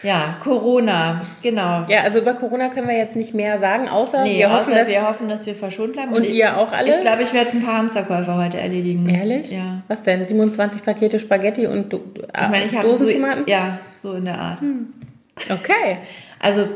Ja, 0.02 0.36
Corona, 0.42 1.22
genau. 1.42 1.84
Ja, 1.88 2.02
also 2.02 2.20
über 2.20 2.34
Corona 2.34 2.68
können 2.68 2.86
wir 2.86 2.96
jetzt 2.96 3.16
nicht 3.16 3.34
mehr 3.34 3.58
sagen, 3.58 3.88
außer 3.88 4.22
Nee, 4.22 4.38
wir 4.38 4.52
hoffen, 4.52 4.72
außer 4.72 4.80
dass... 4.80 4.88
wir 4.88 5.08
hoffen, 5.08 5.28
dass 5.28 5.46
wir 5.46 5.54
verschont 5.54 5.94
bleiben. 5.94 6.12
Und 6.12 6.24
ich- 6.24 6.34
ihr 6.34 6.56
auch 6.56 6.70
alle? 6.70 6.90
Ich 6.94 7.00
glaube, 7.00 7.22
ich 7.22 7.32
werde 7.32 7.50
ein 7.54 7.62
paar 7.64 7.78
Hamsterkäufe 7.78 8.34
heute 8.36 8.58
erledigen. 8.58 9.08
Ehrlich? 9.08 9.50
Ja. 9.50 9.82
Was 9.88 10.02
denn? 10.02 10.24
27 10.24 10.84
Pakete 10.84 11.18
Spaghetti 11.18 11.66
und 11.66 11.92
Do 11.92 12.00
Ich 12.16 12.48
meine, 12.48 12.66
ich 12.66 12.76
habe 12.76 12.88
so, 12.92 12.98
Dosentomaten? 13.04 13.44
ja, 13.48 13.78
so 13.96 14.12
in 14.14 14.26
der 14.26 14.38
Art. 14.38 14.58
Okay. 15.50 15.98
Also, 16.38 16.68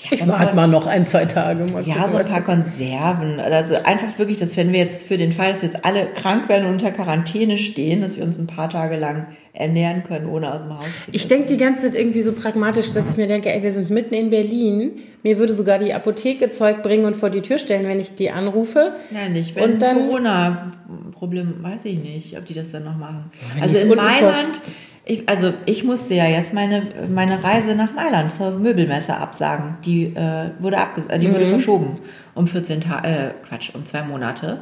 ich, 0.00 0.06
hab 0.06 0.12
Ich 0.12 0.26
warte 0.28 0.54
mal 0.56 0.66
noch 0.68 0.86
ein, 0.86 1.06
zwei 1.06 1.24
Tage. 1.24 1.64
Mal 1.72 1.82
Ja, 1.82 1.94
gucken, 1.96 2.10
so 2.12 2.16
ein 2.18 2.26
paar 2.26 2.42
Konserven. 2.42 3.40
Also 3.40 3.74
einfach 3.76 4.18
wirklich, 4.18 4.38
dass 4.38 4.56
wenn 4.56 4.72
wir 4.72 4.78
jetzt 4.80 5.02
für 5.06 5.18
den 5.18 5.32
Fall, 5.32 5.50
dass 5.52 5.62
wir 5.62 5.68
jetzt 5.70 5.84
alle 5.84 6.06
krank 6.06 6.48
werden 6.48 6.66
und 6.66 6.72
unter 6.74 6.90
Quarantäne 6.92 7.58
stehen, 7.58 8.00
dass 8.00 8.16
wir 8.16 8.24
uns 8.24 8.38
ein 8.38 8.46
paar 8.46 8.70
Tage 8.70 8.96
lang 8.96 9.26
ernähren 9.52 10.04
können, 10.04 10.26
ohne 10.28 10.52
aus 10.54 10.62
dem 10.62 10.76
Haus 10.78 10.84
zu 11.04 11.10
Ich 11.10 11.24
müssen. 11.24 11.28
denke 11.30 11.46
die 11.48 11.56
ganze 11.56 11.82
Zeit 11.86 11.94
irgendwie 11.96 12.22
so 12.22 12.32
pragmatisch, 12.32 12.92
dass 12.92 13.10
ich 13.10 13.16
mir 13.16 13.26
denke, 13.26 13.52
ey, 13.52 13.62
wir 13.62 13.72
sind 13.72 13.90
mitten 13.90 14.14
in 14.14 14.30
Berlin. 14.30 14.92
Mir 15.24 15.38
würde 15.38 15.52
sogar 15.52 15.78
die 15.80 15.92
Apotheke 15.92 16.52
Zeug 16.52 16.82
bringen 16.84 17.04
und 17.04 17.16
vor 17.16 17.28
die 17.30 17.40
Tür 17.40 17.58
stellen, 17.58 17.88
wenn 17.88 17.98
ich 17.98 18.14
die 18.14 18.30
anrufe. 18.30 18.92
Nein, 19.10 19.32
nicht. 19.32 19.56
Wenn 19.56 19.72
Und 19.72 19.82
dann- 19.82 19.96
Corona-Problem, 19.96 21.54
weiß 21.62 21.86
ich 21.86 21.98
nicht, 22.02 22.38
ob 22.38 22.46
die 22.46 22.54
das 22.54 22.70
dann 22.70 22.84
noch 22.84 22.96
machen. 22.96 23.30
also 23.60 23.78
in 23.78 23.88
Mailand, 23.88 24.60
ich, 25.08 25.28
also 25.28 25.52
ich 25.66 25.82
musste 25.84 26.14
ja 26.14 26.26
jetzt 26.26 26.52
meine, 26.54 26.82
meine 27.12 27.42
Reise 27.42 27.74
nach 27.74 27.94
Mailand 27.94 28.30
zur 28.30 28.50
Möbelmesse 28.52 29.16
absagen. 29.16 29.76
Die 29.84 30.04
äh, 30.14 30.50
wurde 30.60 30.78
abges 30.78 31.06
äh, 31.06 31.18
die 31.18 31.26
Mhm. 31.28 31.34
wurde 31.34 31.46
verschoben 31.46 31.96
um 32.34 32.46
14 32.46 32.80
Tage, 32.82 33.08
äh, 33.08 33.30
Quatsch, 33.48 33.70
um 33.74 33.84
zwei 33.84 34.02
Monate. 34.02 34.58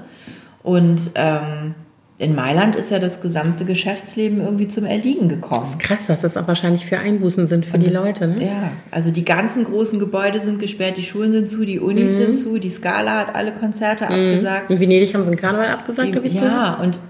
Und 0.63 1.11
ähm, 1.17 1.75
in 2.19 2.35
Mailand 2.35 2.77
ist 2.77 2.91
ja 2.91 2.99
das 2.99 3.21
gesamte 3.21 3.67
Geschäftsleben 3.67 4.41
irgendwie 4.41 4.69
zum 4.69 4.87
Erliegen 4.87 5.29
gekommen. 5.29 5.77
Krass, 5.79 6.09
was 6.09 6.23
das 6.23 6.37
auch 6.39 6.49
wahrscheinlich 6.49 6.87
für 6.87 6.99
Einbußen 6.99 7.47
sind 7.47 7.67
für 7.67 7.79
die 7.79 7.91
Leute, 7.91 8.27
ne? 8.27 8.43
Ja, 8.43 8.71
also 8.91 9.11
die 9.11 9.25
ganzen 9.25 9.65
großen 9.65 9.99
Gebäude 10.01 10.41
sind 10.41 10.59
gesperrt, 10.59 10.97
die 10.97 11.03
Schulen 11.03 11.33
sind 11.33 11.49
zu, 11.49 11.67
die 11.67 11.79
Unis 11.79 12.13
Mhm. 12.13 12.17
sind 12.17 12.35
zu, 12.37 12.59
die 12.59 12.71
Scala 12.71 13.19
hat 13.19 13.35
alle 13.35 13.53
Konzerte 13.53 14.05
abgesagt. 14.09 14.71
In 14.71 14.81
Venedig 14.81 15.13
haben 15.15 15.25
sie 15.25 15.33
einen 15.33 15.41
Karneval 15.41 15.69
abgesagt, 15.69 16.17
habe 16.17 16.27
ich 16.27 16.33
gehört. 16.33 16.51
Ja, 16.51 16.75
und, 16.83 17.01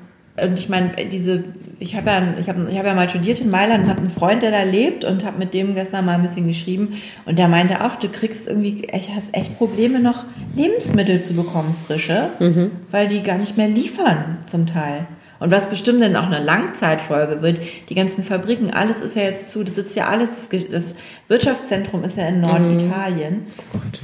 und 0.43 0.59
ich 0.59 0.69
meine, 0.69 0.91
diese, 1.11 1.45
ich 1.79 1.97
habe 1.97 2.11
ja, 2.11 2.23
ich 2.39 2.49
hab, 2.49 2.57
ich 2.69 2.79
hab 2.79 2.87
ja 2.87 2.95
mal 2.95 3.09
studiert 3.09 3.41
in 3.41 3.51
Mailand 3.51 3.85
und 3.85 3.91
habe 3.91 4.01
einen 4.01 4.11
Freund, 4.11 4.43
der 4.43 4.51
da 4.51 4.63
lebt 4.63 5.05
und 5.05 5.25
habe 5.25 5.39
mit 5.39 5.55
dem 5.55 5.75
gestern 5.75 6.05
mal 6.05 6.15
ein 6.15 6.23
bisschen 6.23 6.47
geschrieben 6.47 6.95
und 7.25 7.39
der 7.39 7.49
meinte 7.49 7.85
auch, 7.85 7.97
du 7.97 8.09
kriegst 8.09 8.47
irgendwie, 8.47 8.85
echt, 8.89 9.11
hast 9.15 9.35
echt 9.37 9.57
Probleme 9.59 9.99
noch 10.01 10.25
Lebensmittel 10.55 11.21
zu 11.23 11.35
bekommen, 11.35 11.75
frische, 11.87 12.31
Mhm. 12.39 12.71
weil 12.91 13.09
die 13.09 13.23
gar 13.23 13.39
nicht 13.39 13.57
mehr 13.57 13.69
liefern 13.69 14.39
zum 14.45 14.67
Teil. 14.67 15.07
Und 15.39 15.51
was 15.51 15.69
bestimmt 15.69 16.03
dann 16.03 16.17
auch 16.17 16.27
eine 16.27 16.43
Langzeitfolge 16.43 17.43
wird, 17.43 17.61
die 17.89 17.95
ganzen 17.95 18.25
Fabriken, 18.25 18.71
alles 18.71 19.01
ist 19.01 19.17
ja 19.17 19.23
jetzt 19.23 19.51
zu, 19.51 19.63
das 19.65 19.75
sitzt 19.75 19.95
ja 19.97 20.07
alles, 20.09 20.31
das, 20.71 20.95
Wirtschaftszentrum 21.29 22.05
ist 22.05 22.17
ja 22.17 22.29
in 22.29 22.41
Norditalien. 22.41 23.47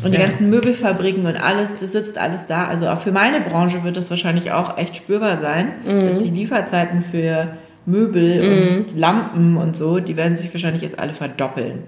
Und 0.04 0.12
die 0.12 0.18
Ja. 0.18 0.24
ganzen 0.24 0.50
Möbelfabriken 0.50 1.24
und 1.26 1.36
alles, 1.36 1.70
das 1.80 1.92
sitzt 1.92 2.18
alles 2.18 2.46
da. 2.46 2.66
Also 2.66 2.88
auch 2.88 2.98
für 3.00 3.12
meine 3.12 3.40
Branche 3.40 3.82
wird 3.84 3.96
das 3.96 4.10
wahrscheinlich 4.10 4.50
auch 4.52 4.76
echt 4.76 4.96
spürbar 4.96 5.36
sein, 5.38 5.72
dass 5.84 6.22
die 6.22 6.30
Lieferzeiten 6.30 7.02
für 7.02 7.56
Möbel 7.86 8.84
und 8.92 8.98
Lampen 8.98 9.56
und 9.56 9.76
so, 9.76 9.98
die 10.00 10.16
werden 10.16 10.36
sich 10.36 10.52
wahrscheinlich 10.52 10.82
jetzt 10.82 10.98
alle 10.98 11.14
verdoppeln. 11.14 11.84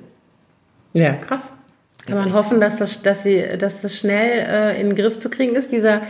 Ja, 0.93 1.13
krass. 1.13 1.53
Kann 2.07 2.19
man 2.19 2.35
hoffen, 2.35 2.61
dass 2.61 2.77
das, 2.77 3.01
dass, 3.03 3.23
sie, 3.23 3.43
dass 3.59 3.81
das 3.81 3.97
schnell 3.97 4.47
äh, 4.47 4.81
in 4.81 4.89
den 4.89 4.97
Griff 4.97 5.19
zu 5.21 5.31
kriegen 5.31 5.55
ist. 5.57 5.73
Dieser 5.73 6.03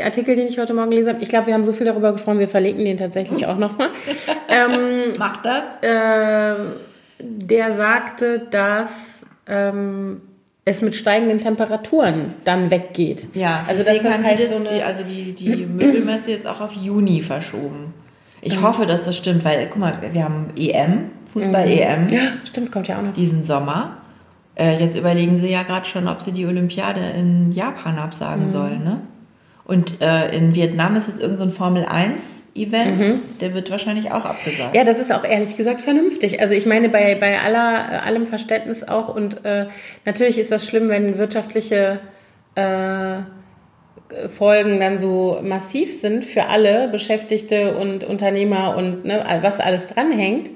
Artikel, 0.00 0.36
den 0.36 0.46
ich 0.46 0.58
heute 0.58 0.72
Morgen 0.72 0.90
gelesen 0.90 1.10
habe, 1.10 1.22
ich 1.22 1.28
glaube, 1.28 1.48
wir 1.48 1.54
haben 1.54 1.64
so 1.66 1.72
viel 1.72 1.86
darüber 1.86 2.12
gesprochen, 2.12 2.38
wir 2.38 2.48
verlinken 2.48 2.84
den 2.84 2.96
tatsächlich 2.96 3.46
auch 3.46 3.58
nochmal. 3.58 3.88
ähm, 4.48 5.12
Macht 5.18 5.44
das? 5.44 5.66
äh, 5.82 6.54
der 7.20 7.72
sagte, 7.72 8.46
dass 8.50 9.26
ähm, 9.46 10.22
es 10.64 10.80
mit 10.80 10.94
steigenden 10.94 11.40
Temperaturen 11.40 12.34
dann 12.44 12.70
weggeht. 12.70 13.26
Ja, 13.34 13.64
also 13.68 13.82
deswegen 13.84 14.04
das 14.04 14.14
haben 14.14 14.24
halt 14.24 14.38
die, 14.38 14.42
das, 14.44 14.52
so 14.52 14.66
eine, 14.68 14.84
also 14.84 15.02
die, 15.04 15.32
die 15.34 15.66
Möbelmesse 15.66 16.30
jetzt 16.30 16.46
auch 16.46 16.60
auf 16.60 16.72
Juni 16.72 17.20
verschoben. 17.20 17.92
Ich 18.40 18.60
hoffe, 18.62 18.86
dass 18.86 19.04
das 19.04 19.16
stimmt, 19.16 19.44
weil, 19.44 19.66
guck 19.68 19.78
mal, 19.78 19.98
wir 20.12 20.24
haben 20.24 20.46
EM, 20.56 21.10
Fußball-EM. 21.32 22.08
ja, 22.08 22.20
stimmt, 22.44 22.72
kommt 22.72 22.88
ja 22.88 22.98
auch 22.98 23.02
noch. 23.02 23.12
diesen 23.12 23.44
Sommer. 23.44 23.98
Äh, 24.56 24.78
jetzt 24.80 24.96
überlegen 24.96 25.36
sie 25.36 25.48
ja 25.48 25.62
gerade 25.62 25.86
schon, 25.86 26.08
ob 26.08 26.20
sie 26.20 26.32
die 26.32 26.44
Olympiade 26.46 27.00
in 27.16 27.52
Japan 27.52 27.94
Mhm. 27.94 28.00
absagen 28.00 28.50
sollen. 28.50 28.82
Ne? 28.84 29.00
Und 29.72 30.02
äh, 30.02 30.36
in 30.36 30.54
Vietnam 30.54 30.96
ist 30.96 31.08
es 31.08 31.18
irgendein 31.18 31.38
so 31.38 31.44
ein 31.44 31.52
Formel-1-Event, 31.52 33.40
der 33.40 33.54
wird 33.54 33.70
wahrscheinlich 33.70 34.10
auch 34.10 34.26
abgesagt. 34.26 34.74
Mhm. 34.74 34.76
Ja, 34.76 34.84
das 34.84 34.98
ist 34.98 35.10
auch 35.10 35.24
ehrlich 35.24 35.56
gesagt 35.56 35.80
vernünftig. 35.80 36.42
Also 36.42 36.52
ich 36.52 36.66
meine, 36.66 36.90
bei, 36.90 37.14
bei 37.14 37.40
aller, 37.40 37.90
äh, 37.90 38.06
allem 38.06 38.26
Verständnis 38.26 38.86
auch 38.86 39.14
und 39.14 39.46
äh, 39.46 39.68
natürlich 40.04 40.36
ist 40.36 40.52
das 40.52 40.66
schlimm, 40.66 40.90
wenn 40.90 41.16
wirtschaftliche 41.16 42.00
äh, 42.54 43.20
Folgen 44.28 44.78
dann 44.78 44.98
so 44.98 45.40
massiv 45.42 45.98
sind 45.98 46.26
für 46.26 46.48
alle 46.50 46.88
Beschäftigte 46.88 47.74
und 47.74 48.04
Unternehmer 48.04 48.76
und 48.76 49.06
ne, 49.06 49.24
was 49.40 49.58
alles 49.58 49.86
dranhängt. 49.86 50.50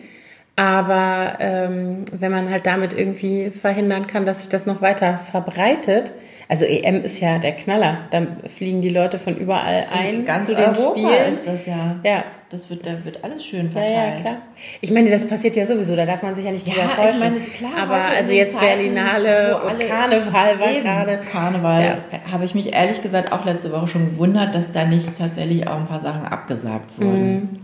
Aber 0.59 1.35
ähm, 1.39 2.05
wenn 2.13 2.33
man 2.33 2.51
halt 2.51 2.67
damit 2.67 2.95
irgendwie 2.95 3.51
verhindern 3.51 4.07
kann, 4.07 4.25
dass 4.25 4.41
sich 4.41 4.49
das 4.49 4.65
noch 4.65 4.81
weiter 4.81 5.19
verbreitet, 5.19 6.13
also 6.49 6.65
EM 6.65 7.03
ist 7.03 7.21
ja 7.21 7.39
der 7.39 7.53
Knaller. 7.53 7.99
Dann 8.11 8.39
fliegen 8.47 8.81
die 8.81 8.89
Leute 8.89 9.19
von 9.19 9.37
überall 9.37 9.87
ein 9.93 10.25
zu 10.47 10.55
den 10.55 10.65
Europa 10.65 10.93
Spielen. 10.93 11.33
ist 11.33 11.47
das 11.47 11.67
ja. 11.67 11.97
Ja. 12.05 12.25
Das 12.49 12.71
wird, 12.71 12.87
da 12.87 12.93
wird 13.05 13.25
alles 13.25 13.45
schön 13.45 13.67
Ja, 13.67 13.71
verteilt. 13.73 14.15
ja, 14.15 14.21
klar. 14.21 14.37
Ich 14.81 14.93
meine, 14.93 15.11
das 15.11 15.27
passiert 15.27 15.57
ja 15.57 15.67
sowieso, 15.67 15.97
da 15.97 16.07
darf 16.07 16.23
man 16.23 16.37
sich 16.37 16.45
ja 16.45 16.53
nicht 16.53 16.65
Ja, 16.69 16.75
drüber 16.75 16.87
ich 16.87 16.95
täuschen. 16.95 17.19
meine, 17.19 17.41
klar, 17.41 17.73
Aber 17.83 18.05
also 18.05 18.31
jetzt 18.33 18.53
Zeiten, 18.53 18.67
Berlinale 18.67 19.61
und 19.63 19.81
Karneval 19.81 20.61
war 20.61 20.71
Eben, 20.71 20.83
gerade. 20.85 21.21
Karneval 21.33 21.83
Ja. 22.13 22.33
habe 22.33 22.45
ich 22.45 22.55
mich 22.55 22.73
ehrlich 22.73 23.03
gesagt 23.03 23.33
auch 23.33 23.45
letzte 23.45 23.73
Woche 23.73 23.89
schon 23.89 24.07
gewundert, 24.11 24.55
dass 24.55 24.71
da 24.71 24.85
nicht 24.85 25.19
tatsächlich 25.19 25.67
auch 25.67 25.75
ein 25.75 25.87
paar 25.89 25.99
Sachen 25.99 26.25
abgesagt 26.25 26.97
wurden. 27.01 27.33
Mhm. 27.35 27.59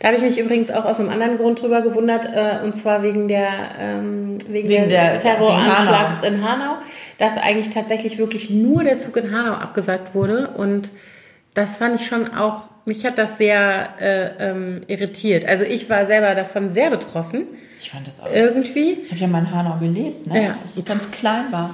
Da 0.00 0.08
habe 0.08 0.16
ich 0.16 0.22
mich 0.22 0.38
übrigens 0.38 0.70
auch 0.70 0.84
aus 0.84 1.00
einem 1.00 1.08
anderen 1.08 1.38
Grund 1.38 1.60
drüber 1.60 1.82
gewundert, 1.82 2.24
äh, 2.26 2.64
und 2.64 2.76
zwar 2.76 3.02
wegen 3.02 3.26
der 3.28 3.48
ähm, 3.78 4.38
wegen, 4.48 4.68
Wegen 4.68 4.88
der, 4.88 5.12
der- 5.12 5.18
Terroranschlags 5.20 6.22
in 6.22 6.42
Hanau, 6.42 6.76
dass 7.18 7.36
eigentlich 7.36 7.70
tatsächlich 7.70 8.18
wirklich 8.18 8.50
nur 8.50 8.84
der 8.84 8.98
Zug 9.00 9.16
in 9.16 9.32
Hanau 9.34 9.54
abgesagt 9.54 10.14
wurde 10.14 10.48
und 10.56 10.90
das 11.54 11.78
fand 11.78 11.98
ich 12.00 12.06
schon 12.06 12.34
auch, 12.34 12.64
mich 12.84 13.04
hat 13.06 13.16
das 13.18 13.38
sehr 13.38 13.88
äh, 13.98 14.50
ähm, 14.50 14.82
irritiert. 14.88 15.46
Also 15.46 15.64
ich 15.64 15.88
war 15.88 16.04
selber 16.06 16.34
davon 16.34 16.70
sehr 16.70 16.90
betroffen, 16.90 17.46
Ich 17.80 17.90
fand 17.90 18.06
das 18.06 18.20
auch. 18.20 18.30
irgendwie. 18.32 18.98
Ich 19.04 19.10
habe 19.10 19.20
ja 19.22 19.26
mal 19.26 19.38
in 19.40 19.50
Hanau 19.50 19.78
gelebt, 19.80 20.26
ne? 20.26 20.44
Ja. 20.44 20.50
als 20.62 20.76
ich 20.76 20.84
ganz 20.84 21.10
klein 21.10 21.46
war. 21.50 21.70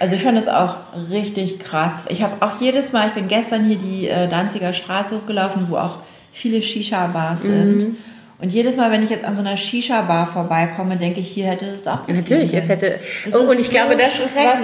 Also 0.00 0.14
ich 0.16 0.22
fand 0.22 0.38
das 0.38 0.48
auch 0.48 0.76
richtig 1.10 1.58
krass. 1.60 2.04
Ich 2.08 2.22
habe 2.22 2.34
auch 2.40 2.58
jedes 2.62 2.92
Mal, 2.92 3.08
ich 3.08 3.12
bin 3.12 3.28
gestern 3.28 3.64
hier 3.64 3.76
die 3.76 4.08
äh, 4.08 4.26
Danziger 4.26 4.72
Straße 4.72 5.14
hochgelaufen, 5.16 5.66
wo 5.68 5.76
auch 5.76 5.98
viele 6.32 6.62
Shisha-Bars 6.62 7.44
Mhm. 7.44 7.80
sind. 7.80 7.96
Und 8.42 8.50
jedes 8.52 8.76
Mal, 8.76 8.90
wenn 8.90 9.02
ich 9.02 9.10
jetzt 9.10 9.24
an 9.26 9.34
so 9.34 9.42
einer 9.42 9.56
Shisha-Bar 9.56 10.26
vorbeikomme, 10.26 10.96
denke 10.96 11.20
ich, 11.20 11.28
hier 11.28 11.44
hätte 11.46 11.66
es 11.66 11.86
auch 11.86 12.08
Natürlich, 12.08 12.54
es 12.54 12.70
hätte. 12.70 12.98
Es 13.26 13.34
Oh, 13.34 13.40
und 13.50 13.60
ich 13.60 13.66
so 13.66 13.72
glaube, 13.72 13.96
das 13.96 14.14
ist 14.18 14.34
was. 14.34 14.58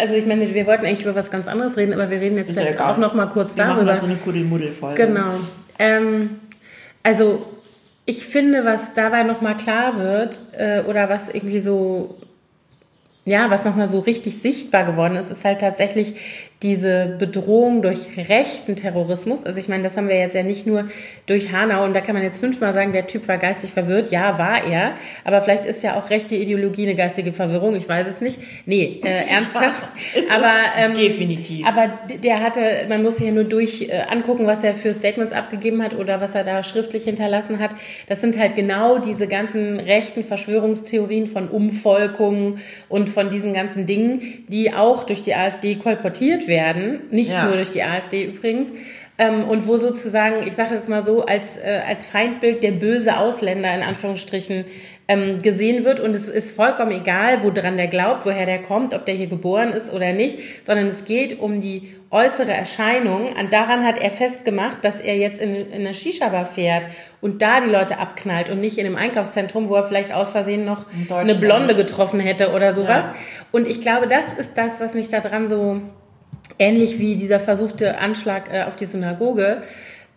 Also, 0.00 0.16
ich 0.16 0.26
meine, 0.26 0.52
wir 0.52 0.66
wollten 0.66 0.84
eigentlich 0.84 1.02
über 1.02 1.14
was 1.14 1.30
ganz 1.30 1.46
anderes 1.46 1.76
reden, 1.76 1.92
aber 1.92 2.10
wir 2.10 2.20
reden 2.20 2.36
jetzt 2.38 2.50
Ist 2.50 2.58
vielleicht 2.58 2.80
auch 2.80 2.96
noch 2.96 3.14
mal 3.14 3.26
kurz 3.26 3.56
Wir 3.56 3.64
machen 3.66 3.76
darüber. 3.76 3.92
mal 3.92 4.00
so 4.00 4.06
eine 4.06 4.16
Kuddelmuddel-Folge. 4.16 5.06
Genau. 5.06 5.30
Ähm, 5.78 6.40
also, 7.04 7.46
ich 8.04 8.26
finde, 8.26 8.64
was 8.64 8.94
dabei 8.94 9.22
noch 9.22 9.40
mal 9.42 9.54
klar 9.56 9.96
wird, 9.96 10.42
äh, 10.58 10.80
oder 10.82 11.08
was 11.08 11.28
irgendwie 11.28 11.60
so, 11.60 12.16
ja, 13.24 13.48
was 13.48 13.64
noch 13.64 13.76
mal 13.76 13.86
so 13.86 14.00
richtig 14.00 14.42
sichtbar 14.42 14.82
geworden 14.84 15.14
ist, 15.14 15.30
ist 15.30 15.44
halt 15.44 15.60
tatsächlich 15.60 16.14
diese 16.62 17.16
Bedrohung 17.18 17.80
durch 17.80 18.18
rechten 18.28 18.76
Terrorismus. 18.76 19.44
Also 19.44 19.58
ich 19.58 19.68
meine, 19.68 19.82
das 19.82 19.96
haben 19.96 20.08
wir 20.08 20.18
jetzt 20.18 20.34
ja 20.34 20.42
nicht 20.42 20.66
nur 20.66 20.84
durch 21.24 21.52
Hanau 21.52 21.84
und 21.84 21.96
da 21.96 22.02
kann 22.02 22.14
man 22.14 22.22
jetzt 22.22 22.38
fünfmal 22.38 22.74
sagen, 22.74 22.92
der 22.92 23.06
Typ 23.06 23.28
war 23.28 23.38
geistig 23.38 23.70
verwirrt. 23.70 24.10
Ja, 24.10 24.38
war 24.38 24.66
er. 24.66 24.92
Aber 25.24 25.40
vielleicht 25.40 25.64
ist 25.64 25.82
ja 25.82 25.98
auch 25.98 26.10
rechte 26.10 26.36
Ideologie 26.36 26.82
eine 26.82 26.94
geistige 26.94 27.32
Verwirrung. 27.32 27.76
Ich 27.76 27.88
weiß 27.88 28.06
es 28.06 28.20
nicht. 28.20 28.40
Nee, 28.66 29.00
äh, 29.02 29.08
ernsthaft. 29.30 29.90
Aber 30.30 30.52
ähm, 30.78 30.94
definitiv. 30.94 31.66
aber 31.66 31.88
der 32.22 32.40
hatte, 32.42 32.60
man 32.90 33.02
muss 33.02 33.16
sich 33.16 33.26
ja 33.26 33.32
nur 33.32 33.44
durch 33.44 33.88
äh, 33.88 34.02
angucken, 34.10 34.46
was 34.46 34.62
er 34.62 34.74
für 34.74 34.92
Statements 34.92 35.32
abgegeben 35.32 35.82
hat 35.82 35.94
oder 35.94 36.20
was 36.20 36.34
er 36.34 36.44
da 36.44 36.62
schriftlich 36.62 37.04
hinterlassen 37.04 37.58
hat. 37.58 37.70
Das 38.06 38.20
sind 38.20 38.38
halt 38.38 38.54
genau 38.54 38.98
diese 38.98 39.28
ganzen 39.28 39.80
rechten 39.80 40.24
Verschwörungstheorien 40.24 41.26
von 41.26 41.48
Umvolkungen 41.48 42.58
und 42.90 43.08
von 43.08 43.30
diesen 43.30 43.54
ganzen 43.54 43.86
Dingen, 43.86 44.44
die 44.48 44.74
auch 44.74 45.04
durch 45.04 45.22
die 45.22 45.34
AfD 45.34 45.76
kolportiert 45.76 46.48
werden. 46.48 46.49
Nicht 47.10 47.30
Ja. 47.30 47.44
nur 47.44 47.54
durch 47.56 47.70
die 47.72 47.82
AfD 47.82 48.24
übrigens. 48.24 48.72
Ähm, 49.18 49.44
und 49.44 49.66
wo 49.66 49.76
sozusagen, 49.76 50.46
ich 50.46 50.54
sage 50.54 50.74
jetzt 50.74 50.88
mal 50.88 51.02
so, 51.02 51.26
als, 51.26 51.58
äh, 51.58 51.80
als 51.86 52.06
Feindbild 52.06 52.62
der 52.62 52.70
böse 52.72 53.18
Ausländer 53.18 53.74
in 53.74 53.82
Anführungsstrichen 53.82 54.64
ähm, 55.08 55.42
gesehen 55.42 55.84
wird. 55.84 56.00
Und 56.00 56.14
es 56.16 56.26
ist 56.26 56.52
vollkommen 56.56 56.92
egal, 56.92 57.42
woran 57.42 57.76
der 57.76 57.88
glaubt, 57.88 58.24
woher 58.24 58.46
der 58.46 58.62
kommt, 58.62 58.94
ob 58.94 59.04
der 59.04 59.14
hier 59.16 59.26
geboren 59.26 59.72
ist 59.72 59.92
oder 59.92 60.12
nicht, 60.12 60.38
sondern 60.64 60.86
es 60.86 61.04
geht 61.04 61.38
um 61.38 61.60
die 61.60 61.94
äußere 62.10 62.52
Erscheinung. 62.52 63.26
Und 63.38 63.52
daran 63.52 63.84
hat 63.84 63.98
er 63.98 64.08
festgemacht, 64.10 64.84
dass 64.86 65.00
er 65.00 65.16
jetzt 65.16 65.40
in, 65.40 65.54
in 65.54 65.72
eine 65.80 65.92
Shisha-Bar 65.92 66.46
fährt 66.46 66.86
und 67.20 67.42
da 67.42 67.60
die 67.60 67.70
Leute 67.70 67.98
abknallt 67.98 68.48
und 68.48 68.60
nicht 68.60 68.78
in 68.78 68.86
einem 68.86 68.96
Einkaufszentrum, 68.96 69.68
wo 69.68 69.74
er 69.74 69.84
vielleicht 69.84 70.12
aus 70.14 70.30
Versehen 70.30 70.64
noch 70.64 70.86
In 71.08 71.12
eine. 71.12 71.34
Blonde 71.34 71.74
getroffen 71.74 72.20
hätte 72.20 72.52
oder 72.52 72.72
sowas. 72.72 73.06
Ja. 73.06 73.14
Und 73.52 73.68
ich 73.68 73.82
glaube, 73.82 74.06
das 74.06 74.32
ist 74.32 74.56
das, 74.56 74.80
was 74.80 74.94
mich 74.94 75.10
daran 75.10 75.46
so 75.46 75.82
ähnlich 76.58 76.98
wie 76.98 77.16
dieser 77.16 77.40
versuchte 77.40 77.98
Anschlag 77.98 78.52
äh, 78.52 78.62
auf 78.62 78.76
die 78.76 78.86
Synagoge, 78.86 79.62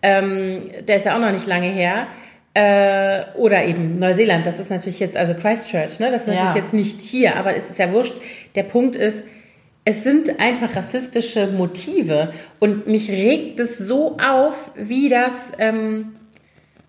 ähm, 0.01 0.61
der 0.87 0.97
ist 0.97 1.05
ja 1.05 1.15
auch 1.15 1.19
noch 1.19 1.31
nicht 1.31 1.47
lange 1.47 1.67
her. 1.69 2.07
Äh, 2.55 3.23
oder 3.35 3.65
eben 3.65 3.95
Neuseeland, 3.95 4.45
das 4.45 4.59
ist 4.59 4.69
natürlich 4.69 4.99
jetzt, 4.99 5.17
also 5.17 5.33
Christchurch, 5.33 5.99
ne? 5.99 6.11
das 6.11 6.27
ist 6.27 6.35
Ja. 6.35 6.43
natürlich 6.45 6.63
jetzt 6.63 6.73
nicht 6.73 7.01
hier, 7.01 7.35
aber 7.35 7.55
es 7.55 7.71
ist 7.71 7.79
ja 7.79 7.91
wurscht. 7.91 8.13
Der 8.53 8.61
Punkt 8.63 8.95
ist, 8.95 9.23
es 9.85 10.03
sind 10.03 10.39
einfach 10.39 10.75
rassistische 10.75 11.47
Motive 11.47 12.31
und 12.59 12.85
mich 12.87 13.09
regt 13.09 13.59
es 13.59 13.79
so 13.79 14.17
auf, 14.17 14.71
wie 14.75 15.09
das, 15.09 15.51
ähm, 15.57 16.15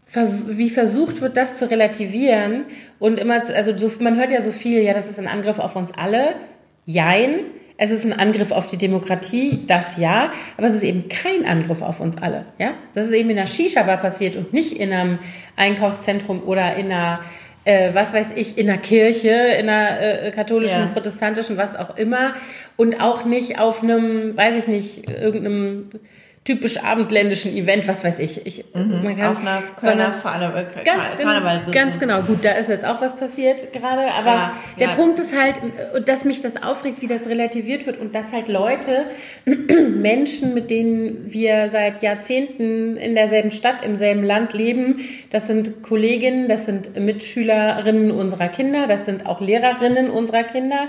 vers 0.05 0.45
wie 0.49 0.69
versucht 0.69 1.23
wird, 1.23 1.37
das 1.39 1.57
zu 1.57 1.71
relativieren 1.71 2.65
und 2.99 3.19
immer, 3.19 3.43
also 3.55 3.77
so, 3.77 3.91
man 4.01 4.17
hört 4.19 4.31
ja 4.31 4.43
so 4.43 4.53
viel, 4.53 4.83
ja, 4.83 4.93
das 4.93 5.09
ist 5.09 5.19
ein 5.19 5.27
Angriff 5.27 5.59
auf 5.59 5.77
uns 5.77 5.93
alle. 5.97 6.35
Jein. 6.85 7.41
Es 7.77 7.91
ist 7.91 8.05
ein 8.05 8.13
Angriff 8.13 8.53
auf 8.53 8.69
die 8.69 8.77
Demokratie, 8.77 9.65
das 9.67 9.97
ja, 9.97 10.31
aber 10.57 10.69
es 10.69 10.75
ist 10.75 10.85
eben 10.85 11.09
kein 11.09 11.45
Angriff 11.45 11.83
auf 11.83 11.99
uns 12.01 12.17
alle. 12.19 12.45
Ja? 12.59 12.75
Das 12.95 13.07
ist 13.07 13.13
eben 13.13 13.31
in 13.31 13.39
einer 13.39 13.49
Shisha-Bar 13.49 13.97
passiert 13.97 14.37
und 14.37 14.53
nicht 14.53 14.73
in 14.79 14.93
einem 14.93 15.19
Einkaufszentrum 15.57 16.45
oder 16.45 16.77
in 16.77 16.87
einer, 16.93 17.21
äh, 17.65 17.91
was 17.93 18.15
weiß 18.15 18.37
ich, 18.37 18.59
in 18.59 18.71
einer 18.71 18.79
Kirche, 18.79 19.31
in 19.31 19.69
einer 19.69 20.01
äh, 20.01 20.31
katholischen, 20.31 20.81
Ja. 20.83 20.87
protestantischen, 20.93 21.57
was 21.57 21.75
auch 21.77 21.97
immer. 21.97 22.35
Und 22.77 23.01
auch 23.01 23.25
nicht 23.25 23.59
auf 23.59 23.83
einem, 23.83 24.37
weiß 24.37 24.55
ich 24.57 24.69
nicht, 24.69 25.11
irgendeinem 25.11 25.91
typisch 26.45 26.85
abendländischen 26.85 27.57
Event, 27.57 27.89
was 27.89 28.05
weiß 28.05 28.19
ich. 28.19 28.47
ich 28.47 28.65
man 28.75 29.17
kann- 29.17 29.33
Auf 29.33 29.41
einer 29.41 29.63
Kölner 29.81 30.15
Karneval, 30.23 30.65
Ganz, 30.65 30.85
Karneval 30.85 31.17
genau, 31.17 31.31
Karnevalssitzung. 31.33 31.73
ganz 31.73 31.99
genau. 31.99 32.21
Gut, 32.23 32.45
da 32.45 32.51
ist 32.53 32.69
jetzt 32.69 32.85
auch 32.85 33.01
was 33.01 33.17
passiert 33.17 33.73
gerade, 33.73 34.13
aber 34.13 34.27
Ja, 34.27 34.53
der 34.79 34.89
ja. 34.89 34.95
Punkt 34.95 35.19
ist 35.21 35.35
halt, 35.35 35.57
äh, 35.95 36.03
dass 36.03 36.25
mich 36.27 36.43
das 36.43 36.63
aufregt, 36.63 37.01
wie 37.01 37.07
das 37.07 37.29
relativiert 37.29 37.87
wird 37.87 37.99
und 37.99 38.15
dass 38.15 38.33
halt 38.35 38.49
Leute, 38.49 39.05
Menschen, 39.97 40.53
mit 40.55 40.71
denen 40.71 41.33
wir 41.33 41.71
seit 41.71 42.03
Jahrzehnten 42.03 42.97
in 42.99 43.15
derselben 43.15 43.51
Stadt, 43.51 43.85
im 43.85 43.97
selben 43.97 44.23
Land 44.23 44.53
leben, 44.53 45.01
das 45.31 45.47
sind 45.47 45.83
Kolleginnen, 45.83 46.49
das 46.49 46.67
sind 46.67 46.99
Mitschülerinnen 46.99 48.11
unserer 48.11 48.49
Kinder, 48.49 48.87
das 48.87 49.07
sind 49.07 49.27
auch 49.27 49.41
Lehrerinnen 49.41 50.11
unserer 50.11 50.43
Kinder, 50.45 50.89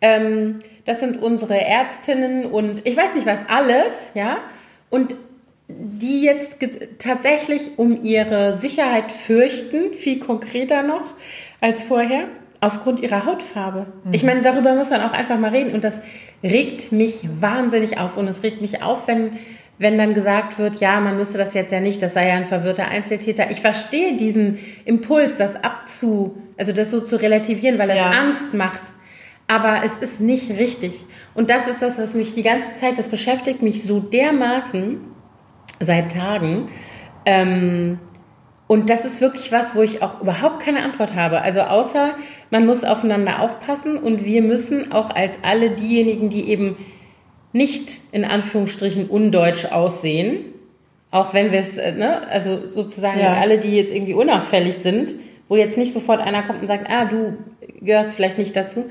ähm, 0.00 0.56
das 0.84 1.00
sind 1.00 1.22
unsere 1.22 1.60
Ärztinnen 1.60 2.46
und 2.46 2.86
ich 2.86 2.96
weiß 2.96 3.14
nicht 3.14 3.26
was 3.26 3.40
alles, 3.48 4.12
ja, 4.14 4.38
und 4.90 5.14
die 5.68 6.22
jetzt 6.22 6.64
tatsächlich 6.98 7.78
um 7.78 8.02
ihre 8.02 8.56
Sicherheit 8.56 9.12
fürchten, 9.12 9.92
viel 9.92 10.18
konkreter 10.18 10.82
noch 10.82 11.02
als 11.60 11.82
vorher, 11.82 12.24
aufgrund 12.60 13.00
ihrer 13.00 13.26
Hautfarbe. 13.26 13.86
Ich 14.10 14.22
meine, 14.24 14.42
darüber 14.42 14.74
muss 14.74 14.90
man 14.90 15.02
auch 15.02 15.12
einfach 15.12 15.38
mal 15.38 15.50
reden 15.50 15.74
und 15.74 15.84
das 15.84 16.00
regt 16.42 16.90
mich 16.90 17.28
wahnsinnig 17.40 17.98
auf 17.98 18.16
und 18.16 18.26
es 18.26 18.42
regt 18.42 18.60
mich 18.60 18.82
auf, 18.82 19.06
wenn 19.06 19.32
wenn 19.78 19.96
dann 19.96 20.12
gesagt 20.12 20.58
wird, 20.58 20.80
ja, 20.80 21.00
man 21.00 21.16
müsste 21.16 21.38
das 21.38 21.54
jetzt 21.54 21.72
ja 21.72 21.80
nicht, 21.80 22.02
das 22.02 22.14
sei 22.14 22.28
ja 22.28 22.34
ein 22.34 22.44
verwirrter 22.44 22.88
Einzeltäter. 22.88 23.50
Ich 23.50 23.60
verstehe 23.60 24.16
diesen 24.16 24.58
Impuls, 24.84 25.36
das 25.36 25.62
abzu, 25.62 26.36
also 26.56 26.72
das 26.72 26.90
so 26.90 27.00
zu 27.00 27.16
relativieren, 27.16 27.78
weil 27.78 27.90
es 27.90 27.96
Ja. 27.96 28.10
Angst 28.10 28.54
macht. 28.54 28.82
Aber 29.48 29.80
es 29.84 29.98
ist 29.98 30.20
nicht 30.20 30.50
richtig. 30.50 31.04
Und 31.34 31.50
das 31.50 31.66
ist 31.68 31.80
das, 31.82 31.98
was 31.98 32.14
mich 32.14 32.34
die 32.34 32.42
ganze 32.42 32.74
Zeit, 32.78 32.98
das 32.98 33.08
beschäftigt 33.08 33.62
mich 33.62 33.82
so 33.82 33.98
dermaßen 33.98 35.00
seit 35.80 36.12
Tagen. 36.12 36.68
Ähm, 37.24 37.98
und 38.66 38.90
das 38.90 39.06
ist 39.06 39.22
wirklich 39.22 39.50
was, 39.50 39.74
wo 39.74 39.80
ich 39.82 40.02
auch 40.02 40.20
überhaupt 40.20 40.60
keine 40.62 40.82
Antwort 40.84 41.14
habe. 41.14 41.40
Also 41.40 41.62
außer, 41.62 42.14
man 42.50 42.66
muss 42.66 42.84
aufeinander 42.84 43.40
aufpassen 43.40 43.96
und 43.96 44.26
wir 44.26 44.42
müssen 44.42 44.92
auch 44.92 45.08
als 45.16 45.38
alle 45.42 45.70
diejenigen, 45.70 46.28
die 46.28 46.48
eben 46.50 46.76
nicht 47.54 48.00
in 48.12 48.26
Anführungsstrichen 48.26 49.08
undeutsch 49.08 49.64
aussehen, 49.72 50.44
auch 51.10 51.32
wenn 51.32 51.50
wir 51.50 51.60
es, 51.60 51.78
äh, 51.78 51.92
ne, 51.92 52.28
also 52.28 52.68
sozusagen 52.68 53.18
Ja. 53.18 53.38
alle, 53.40 53.56
die 53.58 53.74
jetzt 53.74 53.90
irgendwie 53.94 54.12
unauffällig 54.12 54.76
sind, 54.76 55.14
wo 55.48 55.56
jetzt 55.56 55.78
nicht 55.78 55.94
sofort 55.94 56.20
einer 56.20 56.42
kommt 56.42 56.60
und 56.60 56.66
sagt, 56.66 56.90
ah, 56.90 57.06
du 57.06 57.38
gehörst 57.80 58.12
vielleicht 58.12 58.36
nicht 58.36 58.54
dazu. 58.54 58.84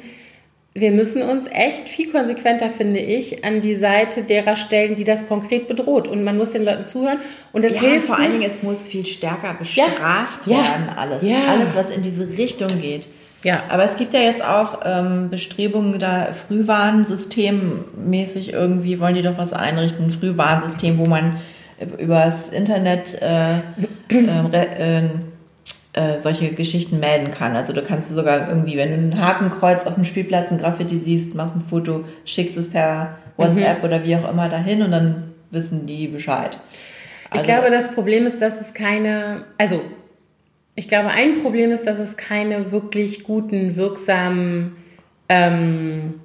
Wir 0.80 0.92
müssen 0.92 1.24
uns 1.24 1.46
echt 1.52 1.90
viel 1.90 2.12
konsequenter, 2.12 2.70
finde 2.70 3.00
ich, 3.00 3.44
an 3.44 3.62
die 3.62 3.76
Seite 3.76 4.22
derer 4.22 4.56
stellen, 4.56 4.96
die 4.96 5.04
das 5.04 5.26
konkret 5.28 5.68
bedroht. 5.68 6.08
Und 6.08 6.24
man 6.24 6.38
muss 6.38 6.52
den 6.52 6.64
Leuten 6.64 6.86
zuhören. 6.86 7.18
Und 7.52 7.66
das 7.66 7.74
Ja, 7.76 7.82
hilft 7.82 8.06
vor 8.08 8.20
allen. 8.20 8.34
Dingen, 8.34 8.44
es 8.46 8.62
muss 8.62 8.86
viel 8.86 9.06
stärker 9.06 9.56
bestraft 9.58 10.46
Ja. 10.46 10.58
werden, 10.58 10.90
alles. 10.96 11.24
Ja. 11.24 11.46
Alles, 11.48 11.76
was 11.76 11.90
in 11.90 12.04
diese 12.04 12.28
Richtung 12.38 12.80
geht. 12.80 13.08
Ja. 13.44 13.64
Aber 13.70 13.84
es 13.86 13.96
gibt 13.98 14.14
ja 14.14 14.20
jetzt 14.20 14.44
auch 14.44 14.80
ähm, 14.86 15.30
Bestrebungen, 15.30 15.98
da 16.00 16.28
Frühwarnsystemmäßig 16.48 18.52
irgendwie 18.54 19.00
wollen 19.00 19.16
die 19.16 19.22
doch 19.22 19.38
was 19.38 19.54
einrichten. 19.54 20.06
Ein 20.06 20.12
Frühwarnsystem, 20.12 20.98
wo 20.98 21.06
man 21.06 21.38
übers 22.00 22.50
Internet 22.50 23.22
äh, 23.22 23.58
äh, 24.10 25.02
äh, 25.98 26.20
solche 26.20 26.54
Geschichten 26.54 27.00
melden 27.00 27.32
kann. 27.32 27.56
Also 27.56 27.74
du 27.74 27.82
kannst 27.82 28.10
sogar 28.10 28.50
irgendwie, 28.50 28.78
wenn 28.78 28.90
du 28.90 29.16
ein 29.16 29.20
Hakenkreuz 29.20 29.88
auf 29.88 29.96
dem 29.96 30.04
Spielplatz, 30.04 30.52
ein 30.52 30.60
Graffiti 30.60 31.00
siehst, 31.00 31.34
machst 31.34 31.56
ein 31.56 31.62
Foto, 31.62 32.04
schickst 32.24 32.56
es 32.56 32.70
per 32.70 33.18
WhatsApp 33.36 33.80
mhm. 33.80 33.86
oder 33.86 34.04
wie 34.04 34.16
auch 34.16 34.30
immer 34.30 34.48
dahin 34.48 34.84
und 34.84 34.92
dann 34.92 35.34
wissen 35.50 35.88
die 35.88 36.08
Bescheid. 36.08 36.60
Also, 37.32 37.42
ich 37.42 37.48
glaube, 37.48 37.72
das 37.72 37.92
Problem 37.92 38.28
ist, 38.28 38.42
dass 38.42 38.62
es 38.62 38.74
keine, 38.76 39.46
also 39.58 39.82
ich 40.76 40.88
glaube, 40.88 41.10
ein 41.10 41.42
Problem 41.42 41.72
ist, 41.72 41.88
dass 41.88 41.98
es 41.98 42.16
keine 42.16 42.72
wirklich 42.72 43.24
guten, 43.24 43.76
wirksamen 43.76 44.78
ähm, 45.30 46.22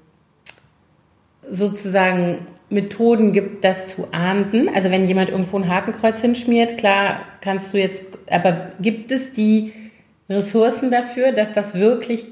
sozusagen 1.49 2.47
Methoden 2.73 3.33
gibt, 3.33 3.65
das 3.65 3.89
zu 3.89 4.09
ahnden. 4.13 4.69
Also 4.75 4.91
wenn 4.91 5.07
jemand 5.07 5.31
irgendwo 5.31 5.59
ein 5.59 5.69
Hakenkreuz 5.69 6.21
hinschmiert, 6.21 6.79
klar 6.79 7.21
kannst 7.41 7.73
du 7.73 7.79
jetzt, 7.79 8.05
aber 8.29 8.73
gibt 8.81 9.13
es 9.13 9.33
die 9.33 9.73
Ressourcen 10.29 10.91
dafür, 10.91 11.33
dass 11.33 11.53
das 11.53 11.75
wirklich 11.75 12.27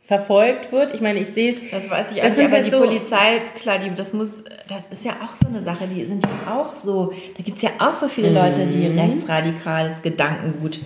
verfolgt 0.00 0.72
wird. 0.72 0.94
Ich 0.94 1.00
meine, 1.00 1.20
ich 1.20 1.28
sehe 1.28 1.50
es. 1.50 1.70
Das 1.70 1.88
weiß 1.88 2.12
ich 2.12 2.22
auch 2.22 2.24
nicht, 2.24 2.38
aber 2.38 2.50
halt 2.50 2.66
die 2.66 2.70
so 2.70 2.80
Polizei, 2.80 3.40
klar, 3.56 3.78
die, 3.78 3.94
das 3.94 4.12
muss, 4.12 4.44
das 4.68 4.86
ist 4.90 5.04
ja 5.04 5.12
auch 5.22 5.34
so 5.34 5.46
eine 5.46 5.62
Sache, 5.62 5.86
die 5.86 6.04
sind 6.04 6.24
ja 6.24 6.54
auch 6.54 6.74
so, 6.74 7.12
da 7.36 7.42
gibt 7.42 7.58
es 7.58 7.62
ja 7.62 7.70
auch 7.78 7.94
so 7.94 8.08
viele 8.08 8.30
Leute, 8.30 8.66
die 8.66 8.88
mhm. 8.88 8.98
rechtsradikales 8.98 10.02
Gedankengut 10.02 10.80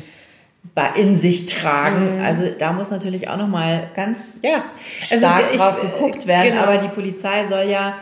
in 0.96 1.16
sich 1.16 1.46
tragen. 1.46 2.18
Mhm. 2.18 2.24
Also 2.24 2.42
da 2.58 2.72
muss 2.72 2.90
natürlich 2.90 3.28
auch 3.28 3.36
nochmal 3.36 3.88
ganz 3.94 4.40
ja. 4.42 4.64
also 5.10 5.24
stark 5.24 5.44
ich, 5.52 5.58
drauf 5.58 5.80
geguckt 5.80 6.26
werden. 6.26 6.50
Genau. 6.50 6.62
Aber 6.62 6.78
die 6.78 6.88
Polizei 6.88 7.46
soll 7.46 7.70
ja 7.70 7.94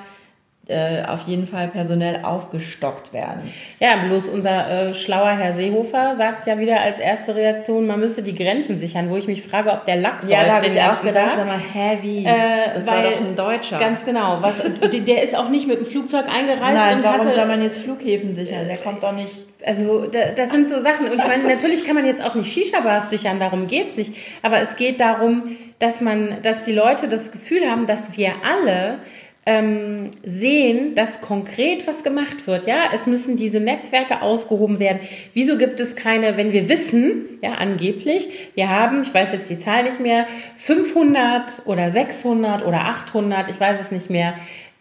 auf 1.07 1.27
jeden 1.27 1.47
Fall 1.47 1.69
personell 1.69 2.21
aufgestockt 2.23 3.13
werden. 3.13 3.43
Ja, 3.81 4.07
bloß 4.07 4.29
unser 4.29 4.89
äh, 4.89 4.95
schlauer 4.95 5.33
Herr 5.33 5.53
Seehofer 5.53 6.17
sagt 6.17 6.47
ja 6.47 6.59
wieder 6.59 6.81
als 6.81 6.99
erste 6.99 7.35
Reaktion, 7.35 7.87
man 7.87 8.01
müsste 8.01 8.23
die 8.23 8.35
Grenzen 8.35 8.79
sichern, 8.79 9.11
wo 9.11 9.17
ich 9.17 9.27
mich 9.27 9.43
frage, 9.43 9.71
ob 9.71 9.85
der 9.85 9.97
Lachs 9.97 10.27
Ja, 10.27 10.45
da 10.45 10.57
habe 10.57 10.67
ich 10.67 10.81
auch 10.81 11.03
gedacht, 11.03 11.33
sag 11.37 11.47
mal, 11.47 11.59
hä, 11.59 11.99
wie? 12.01 12.25
Äh, 12.25 12.75
das 12.75 12.87
weil, 12.87 13.05
war 13.05 13.11
doch 13.11 13.21
ein 13.21 13.37
Deutscher. 13.37 13.79
Ganz 13.79 14.05
genau. 14.07 14.39
Was, 14.41 14.63
der 14.91 15.23
ist 15.23 15.37
auch 15.37 15.51
nicht 15.51 15.69
mit 15.69 15.81
dem 15.81 15.87
Flugzeug 15.87 16.27
eingereist. 16.29 16.75
Nein, 16.75 16.99
warum 17.03 17.21
hatte, 17.21 17.31
soll 17.31 17.47
man 17.47 17.63
jetzt 17.63 17.79
Flughäfen 17.79 18.35
sichern? 18.35 18.67
Der 18.67 18.79
kommt 18.79 19.03
doch 19.03 19.13
nicht... 19.13 19.35
Also 19.67 20.07
das 20.07 20.51
sind 20.51 20.69
so 20.69 20.79
Sachen. 20.79 21.07
Und 21.07 21.19
ich 21.19 21.27
meine, 21.27 21.43
natürlich 21.49 21.87
kann 21.87 21.95
man 21.95 22.05
jetzt 22.05 22.23
auch 22.23 22.35
nicht 22.35 22.53
Shisha-Bars 22.53 23.09
sichern, 23.09 23.41
darum 23.41 23.67
geht's 23.67 23.97
nicht. 23.97 24.15
Aber 24.43 24.61
es 24.61 24.77
geht 24.77 25.01
darum, 25.01 25.57
dass 25.79 26.03
man, 26.03 26.43
dass 26.43 26.67
die 26.67 26.73
Leute 26.73 27.09
das 27.09 27.33
Gefühl 27.33 27.71
haben, 27.71 27.87
dass 27.87 28.17
wir 28.17 28.33
alle 28.47 28.99
ähm, 29.47 30.11
sehen, 30.25 30.95
dass 30.95 31.21
konkret 31.21 31.87
was 31.87 32.03
gemacht 32.03 32.47
wird. 32.47 32.67
Ja, 32.67 32.85
es 32.95 33.07
müssen 33.07 33.37
diese 33.37 33.61
Netzwerke 33.61 34.23
ausgehoben 34.23 34.79
werden. 34.79 35.01
Wieso 35.35 35.59
gibt 35.59 35.81
es 35.81 35.97
keine, 35.97 36.37
wenn 36.37 36.53
wir 36.53 36.69
wissen, 36.69 37.39
ja, 37.43 37.53
angeblich, 37.55 38.29
wir 38.55 38.71
haben, 38.71 39.03
ich 39.03 39.13
weiß 39.13 39.33
jetzt 39.33 39.51
die 39.51 39.59
Zahl 39.59 39.85
nicht 39.85 40.01
mehr, 40.01 40.27
500 40.57 41.63
oder 41.67 41.91
600 41.91 42.65
oder 42.65 42.81
800, 42.81 43.51
ich 43.51 43.61
weiß 43.61 43.81
es 43.81 43.91
nicht 43.91 44.09
mehr, 44.09 44.35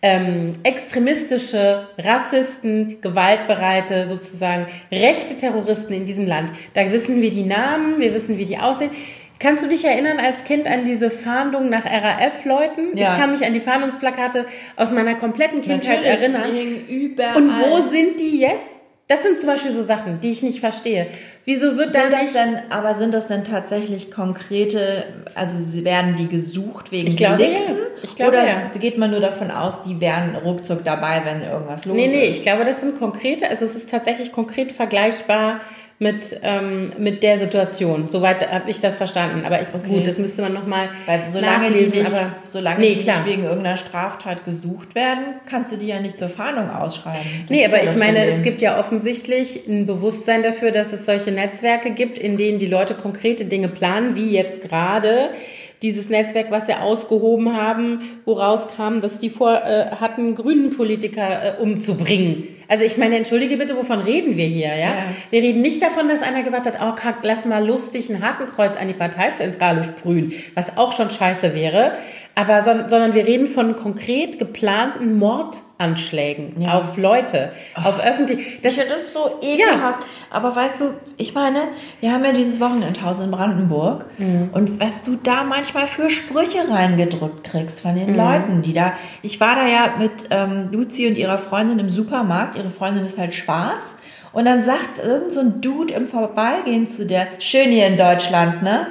ähm, 0.05 0.51
extremistische, 0.63 1.87
Rassisten, 1.97 2.99
gewaltbereite, 2.99 4.05
sozusagen 4.05 4.67
rechte 4.91 5.37
Terroristen 5.37 5.93
in 5.93 6.05
diesem 6.05 6.27
Land. 6.27 6.51
Da 6.73 6.91
wissen 6.91 7.21
wir 7.21 7.31
die 7.31 7.45
Namen, 7.45 8.01
wir 8.01 8.13
wissen, 8.13 8.37
wie 8.37 8.43
die 8.43 8.57
aussehen. 8.57 8.91
Kannst 9.39 9.63
du 9.63 9.67
dich 9.67 9.83
erinnern 9.83 10.19
als 10.19 10.43
Kind 10.43 10.67
an 10.67 10.85
diese 10.85 11.09
Fahndung 11.09 11.69
nach 11.69 11.85
RAF-Leuten? 11.85 12.97
Ja. 12.97 13.13
Ich 13.13 13.19
kann 13.19 13.31
mich 13.31 13.45
an 13.45 13.53
die 13.53 13.59
Fahndungsplakate 13.59 14.45
aus 14.75 14.91
meiner 14.91 15.15
kompletten 15.15 15.61
Kindheit 15.61 16.01
Natürlich, 16.01 16.21
erinnern. 16.21 16.43
Überall. 16.87 17.35
Und 17.37 17.49
wo 17.49 17.89
sind 17.89 18.19
die 18.19 18.39
jetzt? 18.39 18.83
Das 19.07 19.21
sind 19.21 19.37
zum 19.39 19.47
Beispiel 19.47 19.71
so 19.71 19.83
Sachen, 19.83 20.21
die 20.21 20.31
ich 20.31 20.43
nicht 20.43 20.61
verstehe. 20.61 21.07
Wieso 21.43 21.75
wird 21.75 21.91
sind 21.91 22.11
da 22.11 22.21
nicht... 22.21 22.33
Denn, 22.33 22.59
aber 22.69 22.95
sind 22.95 23.13
das 23.13 23.27
denn 23.27 23.43
tatsächlich 23.43 24.09
konkrete, 24.09 25.03
also 25.35 25.83
werden 25.83 26.15
die 26.15 26.29
gesucht 26.29 26.91
wegen 26.91 27.09
ich 27.09 27.17
glaube, 27.17 27.37
Delikten? 27.37 27.75
Ja. 27.75 27.83
Ich 28.01 28.15
glaube, 28.15 28.31
Oder 28.31 28.47
ja. 28.47 28.71
geht 28.79 28.97
man 28.97 29.11
nur 29.11 29.19
davon 29.19 29.51
aus, 29.51 29.83
die 29.83 29.99
wären 29.99 30.35
ruckzuck 30.35 30.85
dabei, 30.85 31.21
wenn 31.25 31.43
irgendwas 31.43 31.85
los 31.85 31.95
nee, 31.95 32.05
ist? 32.05 32.11
Nee, 32.11 32.17
nee, 32.17 32.25
ich 32.27 32.43
glaube, 32.43 32.63
das 32.63 32.79
sind 32.79 32.97
konkrete, 32.97 33.49
also 33.49 33.65
es 33.65 33.75
ist 33.75 33.89
tatsächlich 33.89 34.31
konkret 34.31 34.71
vergleichbar 34.71 35.59
mit, 36.03 36.39
ähm, 36.43 36.93
mit 36.99 37.23
der 37.23 37.39
Situation. 37.39 38.09
Soweit 38.11 38.47
habe 38.51 38.69
ich 38.69 38.79
das 38.79 38.97
verstanden. 38.97 39.45
Aber 39.45 39.61
ich, 39.61 39.69
okay. 39.69 39.89
gut, 39.89 40.05
das 40.05 40.17
müsste 40.17 40.43
man 40.43 40.53
nochmal 40.53 40.89
solange 41.27 41.69
nachlesen. 41.69 41.91
Die 41.91 41.99
nicht, 41.99 42.13
aber 42.13 42.31
solange 42.45 42.79
nee, 42.79 42.95
die 42.95 43.05
nicht 43.05 43.25
wegen 43.25 43.43
irgendeiner 43.43 43.77
Straftat 43.77 44.45
gesucht 44.45 44.93
werden, 44.93 45.23
kannst 45.49 45.71
du 45.71 45.77
die 45.77 45.87
ja 45.87 45.99
nicht 45.99 46.17
zur 46.17 46.29
Fahndung 46.29 46.69
ausschreiben. 46.69 47.21
Das 47.41 47.49
nee, 47.49 47.65
aber 47.65 47.83
ja 47.83 47.89
ich 47.89 47.97
meine, 47.97 48.19
Problem. 48.19 48.35
es 48.35 48.43
gibt 48.43 48.61
ja 48.61 48.79
offensichtlich 48.79 49.67
ein 49.67 49.87
Bewusstsein 49.87 50.43
dafür, 50.43 50.71
dass 50.71 50.93
es 50.93 51.05
solche 51.05 51.31
Netzwerke 51.31 51.91
gibt, 51.91 52.19
in 52.19 52.37
denen 52.37 52.59
die 52.59 52.67
Leute 52.67 52.93
konkrete 52.93 53.45
Dinge 53.45 53.69
planen, 53.69 54.15
wie 54.15 54.31
jetzt 54.31 54.61
gerade 54.61 55.29
dieses 55.81 56.09
Netzwerk, 56.09 56.49
was 56.49 56.65
sie 56.65 56.73
ausgehoben 56.73 57.55
haben, 57.55 58.01
woraus 58.25 58.67
kam, 58.75 59.01
dass 59.01 59.19
die 59.19 59.29
vor 59.29 59.63
äh, 59.65 59.91
hatten, 59.99 60.33
grünen 60.33 60.69
Politiker 60.69 61.59
äh, 61.59 61.61
umzubringen. 61.61 62.47
Also 62.73 62.85
ich 62.85 62.97
meine, 62.97 63.17
entschuldige 63.17 63.57
bitte, 63.57 63.77
wovon 63.77 63.99
reden 63.99 64.35
wir 64.35 64.47
hier, 64.47 64.69
ja? 64.69 64.75
ja? 64.75 64.95
Wir 65.29 65.43
reden 65.43 65.61
nicht 65.61 65.79
davon, 65.79 66.07
dass 66.07 66.23
einer 66.23 66.41
gesagt 66.41 66.65
hat, 66.65 66.79
oh, 66.81 66.95
lass 67.21 67.45
mal 67.45 67.63
lustig 67.63 68.09
ein 68.09 68.25
Hakenkreuz 68.25 68.75
an 68.75 68.87
die 68.87 68.95
Parteizentrale 68.95 69.83
sprühen, 69.83 70.33
was 70.55 70.75
auch 70.75 70.91
schon 70.91 71.11
scheiße 71.11 71.53
wäre. 71.53 71.99
Aber, 72.35 72.63
sondern 72.63 73.13
wir 73.13 73.27
reden 73.27 73.45
von 73.45 73.75
konkret 73.75 74.39
geplanten 74.39 75.19
Mordanschlägen 75.19 76.59
ja. 76.59 76.79
auf 76.79 76.97
Leute, 76.97 77.51
oh. 77.77 77.87
auf 77.87 78.03
öffentlich. 78.03 78.59
Das, 78.63 78.75
das 78.75 78.85
ist 78.85 79.13
so 79.13 79.37
ekelhaft. 79.39 79.99
Ja. 79.99 80.05
Aber 80.31 80.55
weißt 80.55 80.81
du, 80.81 80.85
ich 81.17 81.35
meine, 81.35 81.59
wir 81.99 82.11
haben 82.11 82.25
ja 82.25 82.31
dieses 82.33 82.59
Wochenendhaus 82.59 83.19
in 83.19 83.29
Brandenburg. 83.29 84.05
Mhm. 84.17 84.49
Und 84.51 84.79
was 84.79 85.03
du 85.03 85.15
da 85.21 85.43
manchmal 85.43 85.85
für 85.85 86.09
Sprüche 86.09 86.67
reingedrückt 86.69 87.43
kriegst 87.43 87.81
von 87.81 87.95
den 87.95 88.13
mhm. 88.13 88.17
Leuten, 88.17 88.61
die 88.63 88.73
da. 88.73 88.93
Ich 89.21 89.39
war 89.39 89.55
da 89.55 89.67
ja 89.67 89.93
mit 89.99 90.29
ähm, 90.31 90.69
Luzi 90.71 91.07
und 91.07 91.19
ihrer 91.19 91.37
Freundin 91.37 91.77
im 91.77 91.91
Supermarkt. 91.91 92.55
Ihre 92.55 92.71
Freundin 92.71 93.05
ist 93.05 93.19
halt 93.19 93.35
schwarz. 93.35 93.95
Und 94.31 94.45
dann 94.45 94.63
sagt 94.63 94.97
irgend 95.03 95.31
so 95.31 95.41
ein 95.41 95.61
Dude 95.61 95.93
im 95.93 96.07
Vorbeigehen 96.07 96.87
zu 96.87 97.05
der, 97.05 97.27
schön 97.37 97.69
hier 97.69 97.85
in 97.85 97.97
Deutschland, 97.97 98.63
ne? 98.63 98.87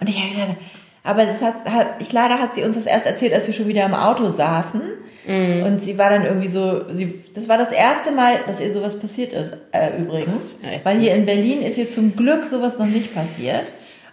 Und 0.00 0.08
ich 0.08 0.16
habe 0.16 0.30
gedacht, 0.30 0.56
aber 1.04 1.24
das 1.24 1.40
hat, 1.42 1.64
hat, 1.64 1.86
ich 2.00 2.12
leider 2.12 2.38
hat 2.38 2.54
sie 2.54 2.62
uns 2.62 2.76
das 2.76 2.86
erst 2.86 3.06
erzählt, 3.06 3.32
als 3.32 3.46
wir 3.46 3.54
schon 3.54 3.68
wieder 3.68 3.84
im 3.84 3.94
Auto 3.94 4.30
saßen. 4.30 4.82
Mm. 5.26 5.62
Und 5.62 5.82
sie 5.82 5.98
war 5.98 6.10
dann 6.10 6.24
irgendwie 6.24 6.48
so, 6.48 6.90
sie, 6.90 7.22
das 7.34 7.48
war 7.48 7.58
das 7.58 7.72
erste 7.72 8.12
Mal, 8.12 8.40
dass 8.46 8.60
ihr 8.60 8.72
sowas 8.72 8.98
passiert 8.98 9.32
ist, 9.32 9.54
äh, 9.72 10.00
übrigens. 10.00 10.56
Ja, 10.62 10.80
Weil 10.84 10.98
hier 10.98 11.14
in 11.14 11.26
Berlin 11.26 11.62
ist 11.62 11.78
ihr 11.78 11.88
zum 11.88 12.16
Glück 12.16 12.44
sowas 12.44 12.78
noch 12.78 12.86
nicht 12.86 13.14
passiert. 13.14 13.64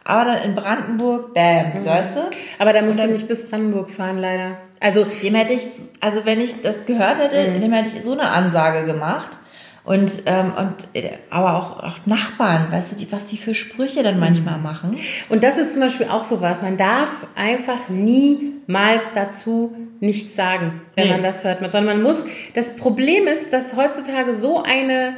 Aber 0.03 0.31
dann 0.31 0.43
in 0.43 0.55
Brandenburg, 0.55 1.33
bam, 1.33 1.81
mhm. 1.81 1.85
weißt 1.85 2.15
du? 2.15 2.21
Aber 2.59 2.73
da 2.73 2.81
musst 2.83 2.99
dann, 2.99 3.07
du 3.07 3.13
nicht 3.13 3.27
bis 3.27 3.49
Brandenburg 3.49 3.89
fahren, 3.89 4.19
leider. 4.19 4.57
Also, 4.79 5.05
dem 5.23 5.33
hätte 5.33 5.53
ich, 5.53 5.63
also 5.99 6.25
wenn 6.25 6.39
ich 6.39 6.61
das 6.61 6.85
gehört 6.85 7.17
hätte, 7.17 7.49
mhm. 7.49 7.61
dem 7.61 7.73
hätte 7.73 7.89
ich 7.95 8.03
so 8.03 8.11
eine 8.11 8.29
Ansage 8.29 8.85
gemacht. 8.85 9.39
Und, 9.85 10.23
ähm, 10.25 10.51
und 10.57 10.75
äh, 10.93 11.11
aber 11.29 11.57
auch, 11.57 11.83
auch 11.83 12.05
Nachbarn, 12.07 12.71
weißt 12.71 12.93
du, 12.93 12.95
die, 12.95 13.11
was 13.11 13.27
die 13.27 13.37
für 13.37 13.53
Sprüche 13.53 14.01
dann 14.01 14.19
manchmal 14.19 14.57
machen. 14.57 14.97
Und 15.29 15.43
das 15.43 15.57
ist 15.59 15.73
zum 15.73 15.81
Beispiel 15.83 16.07
auch 16.07 16.23
so 16.23 16.41
was. 16.41 16.63
Man 16.63 16.75
darf 16.75 17.27
einfach 17.35 17.87
niemals 17.87 19.03
dazu 19.13 19.75
nichts 19.99 20.35
sagen, 20.35 20.81
wenn 20.95 21.05
nee. 21.05 21.13
man 21.13 21.21
das 21.21 21.43
hört. 21.43 21.59
Sondern 21.71 21.97
man 21.97 22.01
muss. 22.01 22.25
Das 22.55 22.75
Problem 22.75 23.27
ist, 23.27 23.53
dass 23.53 23.75
heutzutage 23.75 24.35
so 24.35 24.63
eine 24.63 25.13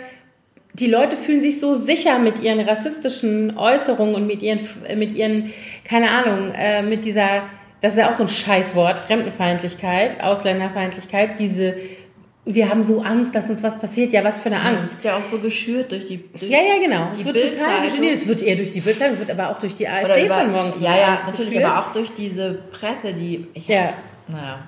die 0.79 0.87
Leute 0.87 1.17
fühlen 1.17 1.41
sich 1.41 1.59
so 1.59 1.73
sicher 1.73 2.19
mit 2.19 2.39
ihren 2.39 2.59
rassistischen 2.59 3.57
Äußerungen 3.57 4.13
und 4.13 4.27
mit 4.27 4.43
ihren, 4.43 4.59
mit 4.95 5.15
ihren, 5.15 5.51
keine 5.83 6.11
Ahnung, 6.11 6.51
äh, 6.53 6.83
mit 6.83 7.03
dieser, 7.03 7.43
das 7.81 7.93
ist 7.93 7.99
ja 7.99 8.11
auch 8.11 8.15
so 8.15 8.23
ein 8.23 8.29
Scheißwort, 8.29 8.99
Fremdenfeindlichkeit, 8.99 10.21
Ausländerfeindlichkeit, 10.21 11.39
diese 11.39 11.75
wir 12.47 12.69
haben 12.69 12.83
so 12.83 13.01
Angst, 13.01 13.35
dass 13.35 13.49
uns 13.49 13.61
was 13.61 13.77
passiert. 13.77 14.13
Ja, 14.13 14.23
was 14.23 14.39
für 14.39 14.47
eine 14.47 14.61
Angst. 14.61 14.85
Das 14.85 14.93
ist 14.93 15.03
ja 15.03 15.17
auch 15.17 15.23
so 15.23 15.39
geschürt 15.39 15.91
durch 15.91 16.05
die. 16.05 16.23
Durch 16.31 16.49
ja, 16.49 16.59
ja, 16.59 16.79
genau. 16.79 17.09
Es 17.11 17.23
wird 17.25 17.35
total 17.35 17.83
geschürt. 17.83 18.01
Nee, 18.01 18.11
es 18.11 18.27
wird 18.27 18.41
eher 18.41 18.55
durch 18.55 18.71
die 18.71 18.79
Bildzeitung, 18.79 19.13
es 19.13 19.19
wird 19.19 19.31
aber 19.31 19.51
auch 19.51 19.59
durch 19.59 19.75
die 19.75 19.87
AfD 19.87 20.25
über, 20.25 20.39
von 20.39 20.51
morgens. 20.51 20.79
Ja, 20.79 20.97
ja, 20.97 21.19
natürlich, 21.25 21.51
geschürt. 21.51 21.65
aber 21.65 21.79
auch 21.79 21.93
durch 21.93 22.13
diese 22.13 22.59
Presse, 22.71 23.13
die. 23.13 23.47
Ich, 23.53 23.67
ja. 23.67 23.93
Naja. 24.27 24.67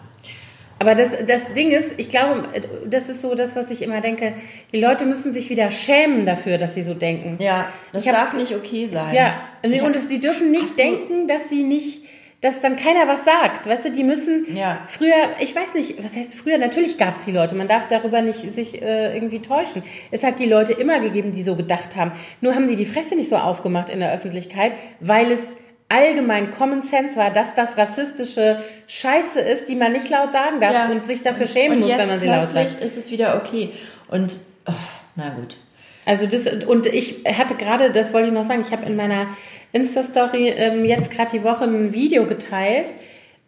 Aber 0.81 0.95
das, 0.95 1.25
das 1.25 1.51
Ding 1.53 1.71
ist, 1.71 1.95
ich 1.97 2.09
glaube, 2.09 2.47
das 2.85 3.09
ist 3.09 3.21
so 3.21 3.35
das, 3.35 3.57
was 3.57 3.69
ich 3.69 3.81
immer 3.81 3.99
denke. 3.99 4.33
Die 4.71 4.79
Leute 4.79 5.05
müssen 5.05 5.33
sich 5.33 5.49
wieder 5.49 5.71
schämen 5.71 6.25
dafür, 6.25 6.57
dass 6.57 6.73
sie 6.73 6.83
so 6.83 6.93
denken. 6.93 7.37
Ja, 7.41 7.65
das 7.91 8.07
hab, 8.07 8.13
darf 8.13 8.33
nicht 8.33 8.55
okay 8.55 8.87
sein. 8.87 9.13
Ja, 9.13 9.41
und, 9.61 9.81
und 9.81 9.95
es, 9.95 10.07
die 10.07 10.21
dürfen 10.21 10.51
nicht 10.51 10.77
denken, 10.77 11.27
dass 11.27 11.49
sie 11.49 11.63
nicht 11.63 12.03
dass 12.41 12.61
dann 12.61 12.77
keiner 12.77 13.07
was 13.07 13.25
sagt. 13.25 13.67
Weißt 13.67 13.85
du, 13.85 13.91
die 13.91 14.03
müssen 14.03 14.45
ja. 14.55 14.77
früher, 14.87 15.13
ich 15.41 15.53
weiß 15.55 15.73
nicht, 15.73 16.01
was 16.03 16.15
heißt 16.15 16.35
früher? 16.35 16.57
Natürlich 16.57 16.97
gab 16.97 17.15
es 17.15 17.25
die 17.25 17.31
Leute, 17.33 17.55
man 17.55 17.67
darf 17.67 17.87
darüber 17.87 18.21
nicht 18.21 18.53
sich 18.53 18.81
äh, 18.81 19.13
irgendwie 19.13 19.41
täuschen. 19.41 19.83
Es 20.11 20.23
hat 20.23 20.39
die 20.39 20.45
Leute 20.45 20.73
immer 20.73 20.99
gegeben, 20.99 21.31
die 21.31 21.43
so 21.43 21.55
gedacht 21.55 21.95
haben. 21.97 22.11
Nur 22.39 22.55
haben 22.55 22.67
sie 22.67 22.77
die 22.77 22.85
Fresse 22.85 23.15
nicht 23.15 23.29
so 23.29 23.35
aufgemacht 23.35 23.89
in 23.89 23.99
der 23.99 24.13
Öffentlichkeit, 24.13 24.75
weil 25.01 25.31
es 25.31 25.57
allgemein 25.89 26.51
Common 26.51 26.81
Sense 26.81 27.17
war, 27.17 27.31
dass 27.31 27.55
das 27.55 27.77
rassistische 27.77 28.63
Scheiße 28.87 29.41
ist, 29.41 29.67
die 29.67 29.75
man 29.75 29.91
nicht 29.91 30.09
laut 30.09 30.31
sagen 30.31 30.59
darf 30.61 30.73
Ja. 30.73 30.89
und 30.89 31.05
sich 31.05 31.23
dafür 31.23 31.47
schämen 31.47 31.79
und 31.81 31.87
muss, 31.89 31.97
wenn 31.97 32.07
man 32.07 32.19
sie 32.19 32.27
laut 32.27 32.49
sagt. 32.49 32.79
ist 32.81 32.97
es 32.97 33.11
wieder 33.11 33.35
okay. 33.35 33.71
Und, 34.07 34.39
oh, 34.67 34.71
na 35.15 35.29
gut. 35.29 35.57
Also 36.05 36.25
das, 36.25 36.47
und 36.65 36.87
ich 36.87 37.23
hatte 37.25 37.55
gerade, 37.55 37.91
das 37.91 38.13
wollte 38.13 38.27
ich 38.29 38.33
noch 38.33 38.43
sagen, 38.43 38.61
ich 38.65 38.71
habe 38.71 38.85
in 38.85 38.95
meiner 38.95 39.27
Insta-Story 39.71 40.49
ähm, 40.49 40.85
jetzt 40.85 41.11
gerade 41.11 41.31
die 41.31 41.43
Woche 41.43 41.63
ein 41.65 41.93
Video 41.93 42.25
geteilt 42.25 42.93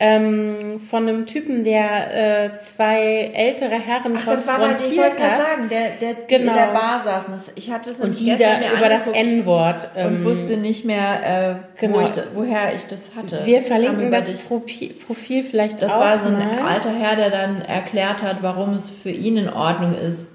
ähm, 0.03 0.79
von 0.89 1.07
einem 1.07 1.27
Typen, 1.27 1.63
der 1.63 2.45
äh, 2.55 2.59
zwei 2.59 3.31
ältere 3.35 3.75
Herren 3.79 4.17
Ach, 4.17 4.25
das 4.25 4.47
war 4.47 4.57
bei 4.57 4.73
dir, 4.73 4.87
ich 4.91 4.97
wollte 4.97 5.17
konfrontiert 5.17 5.17
gerade 5.17 5.31
hat. 5.37 5.47
sagen, 5.47 5.69
der, 5.69 5.89
der 6.01 6.13
Genau. 6.25 6.51
in 6.53 6.57
der 6.57 6.67
Bar 6.73 7.01
saßen. 7.03 7.31
Das, 7.33 7.51
ich 7.55 7.69
hatte 7.71 7.91
es 7.91 7.97
Und 7.99 8.19
die 8.19 8.35
da 8.35 8.55
über 8.75 8.89
das 8.89 9.07
N-Wort. 9.07 9.87
und 9.95 10.01
ähm, 10.15 10.23
wusste 10.23 10.57
nicht 10.57 10.85
mehr, 10.85 11.59
äh, 11.77 11.79
genau. 11.79 11.99
wo 11.99 12.01
ich, 12.01 12.11
woher 12.33 12.73
ich 12.75 12.87
das 12.87 13.11
hatte. 13.15 13.45
Wir 13.45 13.61
verlinken 13.61 14.07
über 14.07 14.17
das 14.17 14.25
dich. 14.27 14.47
Profil, 14.47 15.43
vielleicht 15.43 15.83
Das 15.83 15.91
auch 15.91 15.99
war 15.99 16.17
so 16.17 16.29
ein 16.29 16.39
mal. 16.39 16.67
alter 16.67 16.91
Herr, 16.97 17.15
der 17.15 17.29
dann 17.29 17.61
erklärt 17.61 18.23
hat, 18.23 18.37
warum 18.41 18.73
es 18.73 18.89
für 18.89 19.11
ihn 19.11 19.37
in 19.37 19.49
Ordnung 19.53 19.95
ist, 19.95 20.31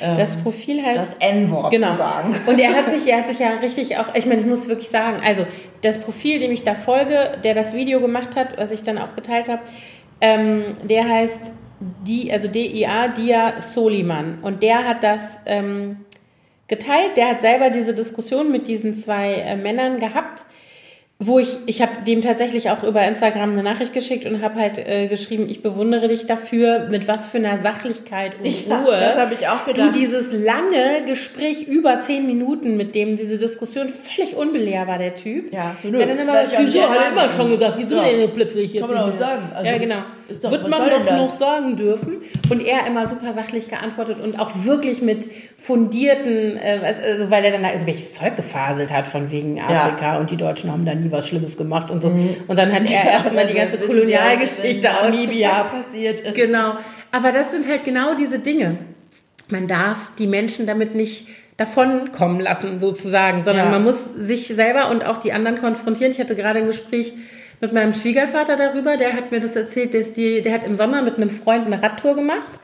Das 0.00 0.36
Profil 0.36 0.84
heißt 0.84 1.12
das 1.12 1.18
N-Wort 1.18 1.70
genau. 1.70 1.92
zu 1.92 1.96
sagen. 1.96 2.36
Und 2.46 2.58
er 2.58 2.74
hat 2.74 2.90
sich, 2.90 3.10
er 3.10 3.18
hat 3.18 3.26
sich 3.26 3.38
ja 3.38 3.50
richtig 3.54 3.96
auch, 3.98 4.14
ich 4.14 4.26
meine, 4.26 4.40
ich 4.40 4.46
muss 4.46 4.68
wirklich 4.68 4.88
sagen, 4.88 5.20
also 5.24 5.46
das 5.82 6.00
Profil, 6.00 6.38
dem 6.38 6.52
ich 6.52 6.64
da 6.64 6.74
folge, 6.74 7.38
der 7.44 7.54
das 7.54 7.74
Video 7.74 8.00
gemacht 8.00 8.36
hat, 8.36 8.58
was 8.58 8.72
ich 8.72 8.82
dann 8.82 8.98
auch 8.98 9.14
geteilt 9.14 9.48
habe, 9.48 9.62
ähm, 10.20 10.76
der 10.82 11.08
heißt 11.08 11.52
die, 11.80 12.32
also 12.32 12.48
DIA, 12.48 13.08
Dia 13.08 13.60
Soliman. 13.60 14.38
Und 14.42 14.62
der 14.62 14.86
hat 14.86 15.04
das 15.04 15.38
ähm, 15.46 15.98
geteilt. 16.68 17.16
Der 17.16 17.28
hat 17.28 17.40
selber 17.40 17.70
diese 17.70 17.94
Diskussion 17.94 18.50
mit 18.50 18.68
diesen 18.68 18.94
zwei 18.94 19.34
äh, 19.34 19.56
Männern 19.56 19.98
gehabt, 19.98 20.44
wo 21.18 21.38
ich, 21.38 21.48
ich 21.64 21.80
habe 21.80 22.04
dem 22.06 22.20
tatsächlich 22.20 22.68
auch 22.68 22.84
über 22.84 23.02
Instagram 23.06 23.52
eine 23.52 23.62
Nachricht 23.62 23.94
geschickt 23.94 24.26
und 24.26 24.42
habe 24.42 24.60
halt 24.60 24.76
äh, 24.76 25.08
geschrieben, 25.08 25.48
ich 25.48 25.62
bewundere 25.62 26.08
dich 26.08 26.26
dafür, 26.26 26.88
mit 26.90 27.08
was 27.08 27.26
für 27.26 27.38
einer 27.38 27.62
Sachlichkeit 27.62 28.32
und 28.38 28.46
Ja, 28.68 28.80
Ruhe 28.82 29.00
das 29.00 29.16
habe 29.16 29.32
ich 29.32 29.48
auch 29.48 29.64
du 29.64 29.72
gedacht. 29.72 29.94
dieses 29.94 30.30
lange 30.32 31.06
Gespräch 31.06 31.66
über 31.68 32.02
zehn 32.02 32.26
Minuten, 32.26 32.76
mit 32.76 32.94
dem 32.94 33.16
diese 33.16 33.38
Diskussion 33.38 33.88
völlig 33.88 34.36
unbelehrbar, 34.36 34.98
der 34.98 35.14
Typ. 35.14 35.54
Ja, 35.54 35.74
so, 35.82 35.88
nö, 35.88 35.96
der 35.98 36.08
dann 36.08 36.18
das 36.18 36.26
immer, 36.52 36.66
wieso, 36.66 36.82
hat 36.82 36.98
er 37.06 37.12
immer 37.12 37.28
schon 37.30 37.48
gesagt, 37.50 37.74
wieso 37.78 37.96
Ja. 37.96 38.02
denn 38.02 38.30
plötzlich 38.34 38.74
jetzt? 38.74 38.86
Kann 38.86 38.94
man 38.94 39.04
auch 39.10 39.18
sagen. 39.18 39.42
Also 39.54 39.66
ja, 39.66 39.78
genau. 39.78 40.02
Doch- 40.42 40.50
Wird 40.50 40.68
man 40.68 40.88
doch 40.90 41.10
noch 41.12 41.36
sagen 41.38 41.76
dürfen. 41.76 42.16
Und 42.50 42.64
er 42.64 42.86
immer 42.86 43.06
super 43.06 43.32
sachlich 43.32 43.68
geantwortet 43.68 44.18
und 44.22 44.38
auch 44.38 44.50
wirklich 44.64 45.02
mit 45.02 45.28
fundierten, 45.56 46.56
äh, 46.56 46.80
also 47.06 47.30
weil 47.30 47.44
er 47.44 47.52
dann 47.52 47.62
da 47.62 47.70
irgendwelches 47.70 48.14
Zeug 48.14 48.36
gefaselt 48.36 48.92
hat 48.92 49.06
von 49.06 49.30
wegen 49.30 49.60
Afrika 49.60 50.18
und 50.18 50.30
die 50.30 50.36
Deutschen 50.36 50.70
haben 50.72 50.84
da 50.84 50.94
nie 50.94 51.10
was 51.10 51.28
Schlimmes 51.28 51.56
gemacht 51.56 51.90
und 51.90 52.02
so. 52.02 52.08
Und 52.08 52.56
dann 52.58 52.72
hat 52.72 52.82
er 52.90 53.04
erstmal 53.10 53.46
die 53.46 53.54
ganze 53.54 53.78
Kolonialgeschichte 53.78 54.86
in 54.88 54.92
aus. 54.94 55.02
Namibia 55.10 55.64
passiert 55.64 56.20
ist. 56.20 56.34
Genau. 56.34 56.72
Aber 57.12 57.32
das 57.32 57.50
sind 57.50 57.68
halt 57.68 57.84
genau 57.84 58.14
diese 58.14 58.38
Dinge. 58.38 58.78
Man 59.48 59.66
darf 59.68 60.10
die 60.18 60.26
Menschen 60.26 60.66
damit 60.66 60.94
nicht 60.94 61.28
davonkommen 61.56 62.40
lassen, 62.40 62.80
sozusagen, 62.80 63.42
sondern 63.42 63.66
Ja. 63.66 63.70
man 63.72 63.82
muss 63.84 64.04
sich 64.16 64.48
selber 64.48 64.90
und 64.90 65.06
auch 65.06 65.18
die 65.18 65.32
anderen 65.32 65.58
konfrontieren. 65.58 66.12
Ich 66.12 66.18
hatte 66.20 66.34
gerade 66.36 66.58
ein 66.58 66.66
Gespräch 66.66 67.12
mit 67.60 67.72
meinem 67.72 67.92
Schwiegervater 67.92 68.56
darüber, 68.56 68.96
der 68.96 69.14
hat 69.14 69.30
mir 69.30 69.40
das 69.40 69.56
erzählt, 69.56 69.94
dass 69.94 70.12
die, 70.12 70.42
der 70.42 70.52
hat 70.52 70.64
im 70.64 70.76
Sommer 70.76 71.02
mit 71.02 71.16
einem 71.16 71.30
Freund 71.30 71.66
eine 71.66 71.82
Radtour 71.82 72.14
gemacht 72.14 72.58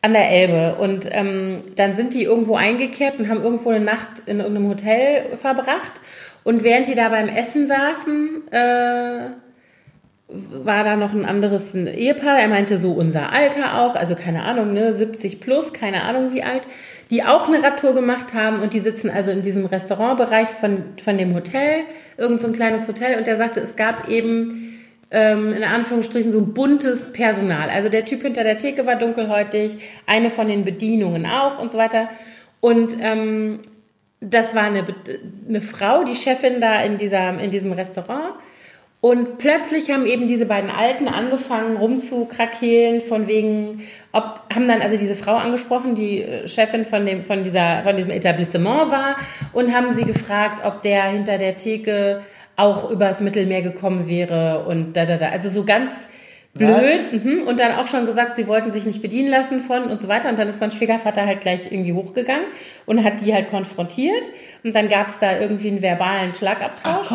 an 0.00 0.12
der 0.12 0.30
Elbe. 0.30 0.76
Und 0.80 1.08
ähm, 1.12 1.62
dann 1.76 1.92
sind 1.92 2.14
die 2.14 2.24
irgendwo 2.24 2.56
eingekehrt 2.56 3.18
und 3.18 3.28
haben 3.28 3.42
irgendwo 3.42 3.70
eine 3.70 3.84
Nacht 3.84 4.22
in 4.26 4.40
irgendeinem 4.40 4.68
Hotel 4.68 5.36
verbracht. 5.36 6.00
Und 6.44 6.64
während 6.64 6.88
die 6.88 6.94
da 6.94 7.08
beim 7.08 7.28
Essen 7.28 7.66
saßen, 7.66 8.50
äh, 8.50 9.30
war 10.28 10.84
da 10.84 10.96
noch 10.96 11.12
ein 11.12 11.24
anderes 11.24 11.74
Ehepaar, 11.74 12.38
er 12.38 12.48
meinte 12.48 12.78
so 12.78 12.92
unser 12.92 13.32
Alter 13.32 13.80
auch, 13.80 13.94
also 13.94 14.14
keine 14.14 14.42
Ahnung, 14.42 14.72
ne, 14.72 14.92
70 14.92 15.40
plus, 15.40 15.72
keine 15.72 16.04
Ahnung 16.04 16.32
wie 16.32 16.42
alt, 16.42 16.62
die 17.12 17.22
auch 17.22 17.46
eine 17.46 17.62
Radtour 17.62 17.92
gemacht 17.92 18.32
haben 18.32 18.62
und 18.62 18.72
die 18.72 18.80
sitzen 18.80 19.10
also 19.10 19.30
in 19.30 19.42
diesem 19.42 19.66
Restaurantbereich 19.66 20.48
von, 20.48 20.82
von 21.04 21.18
dem 21.18 21.34
Hotel, 21.34 21.82
irgend 22.16 22.40
so 22.40 22.46
ein 22.46 22.54
kleines 22.54 22.88
Hotel 22.88 23.18
und 23.18 23.26
der 23.26 23.36
sagte, 23.36 23.60
es 23.60 23.76
gab 23.76 24.08
eben 24.08 24.80
ähm, 25.10 25.52
in 25.52 25.62
Anführungsstrichen 25.62 26.32
so 26.32 26.40
buntes 26.40 27.12
Personal. 27.12 27.68
Also 27.68 27.90
der 27.90 28.06
Typ 28.06 28.22
hinter 28.22 28.44
der 28.44 28.56
Theke 28.56 28.86
war 28.86 28.96
dunkelhäutig, 28.96 29.76
eine 30.06 30.30
von 30.30 30.48
den 30.48 30.64
Bedienungen 30.64 31.26
auch 31.26 31.60
und 31.60 31.70
so 31.70 31.76
weiter. 31.76 32.08
Und 32.60 32.96
ähm, 33.02 33.58
das 34.20 34.54
war 34.54 34.62
eine, 34.62 34.82
eine 35.46 35.60
Frau, 35.60 36.04
die 36.04 36.14
Chefin 36.14 36.62
da 36.62 36.82
in, 36.82 36.96
dieser, 36.96 37.38
in 37.38 37.50
diesem 37.50 37.72
Restaurant. 37.72 38.36
Und 39.04 39.38
plötzlich 39.38 39.90
haben 39.90 40.06
eben 40.06 40.28
diese 40.28 40.46
beiden 40.46 40.70
Alten 40.70 41.08
angefangen 41.08 41.76
rumzukrakeelen 41.76 43.00
von 43.00 43.26
wegen, 43.26 43.82
ob, 44.12 44.40
haben 44.54 44.68
dann 44.68 44.80
also 44.80 44.96
diese 44.96 45.16
Frau 45.16 45.34
angesprochen, 45.34 45.96
die 45.96 46.22
äh, 46.22 46.46
Chefin 46.46 46.84
von 46.84 47.04
dem, 47.04 47.24
von 47.24 47.42
dieser, 47.42 47.82
von 47.82 47.96
diesem 47.96 48.12
Etablissement 48.12 48.92
war 48.92 49.16
und 49.52 49.74
haben 49.74 49.92
sie 49.92 50.04
gefragt, 50.04 50.64
ob 50.64 50.82
der 50.82 51.02
hinter 51.06 51.36
der 51.36 51.56
Theke 51.56 52.22
auch 52.54 52.88
übers 52.92 53.20
Mittelmeer 53.20 53.62
gekommen 53.62 54.06
wäre 54.06 54.66
und 54.68 54.92
da, 54.92 55.04
da, 55.04 55.16
da. 55.16 55.30
Also 55.30 55.50
so 55.50 55.64
ganz 55.64 56.08
blöd. 56.54 57.24
Mhm. 57.24 57.42
Und 57.42 57.58
dann 57.58 57.72
auch 57.72 57.86
schon 57.86 58.04
gesagt, 58.04 58.34
sie 58.34 58.46
wollten 58.46 58.72
sich 58.72 58.84
nicht 58.84 59.00
bedienen 59.00 59.30
lassen 59.30 59.62
von 59.62 59.84
und 59.84 60.00
so 60.00 60.08
weiter. 60.08 60.28
Und 60.28 60.38
dann 60.38 60.48
ist 60.48 60.60
mein 60.60 60.70
Schwiegervater 60.70 61.24
halt 61.24 61.40
gleich 61.40 61.70
irgendwie 61.70 61.94
hochgegangen 61.94 62.44
und 62.84 63.02
hat 63.02 63.20
die 63.22 63.32
halt 63.32 63.48
konfrontiert. 63.48 64.26
Und 64.62 64.74
dann 64.74 64.88
gab 64.88 65.08
es 65.08 65.18
da 65.18 65.38
irgendwie 65.38 65.68
einen 65.68 65.82
verbalen 65.82 66.34
Schlagabtausch. 66.34 67.10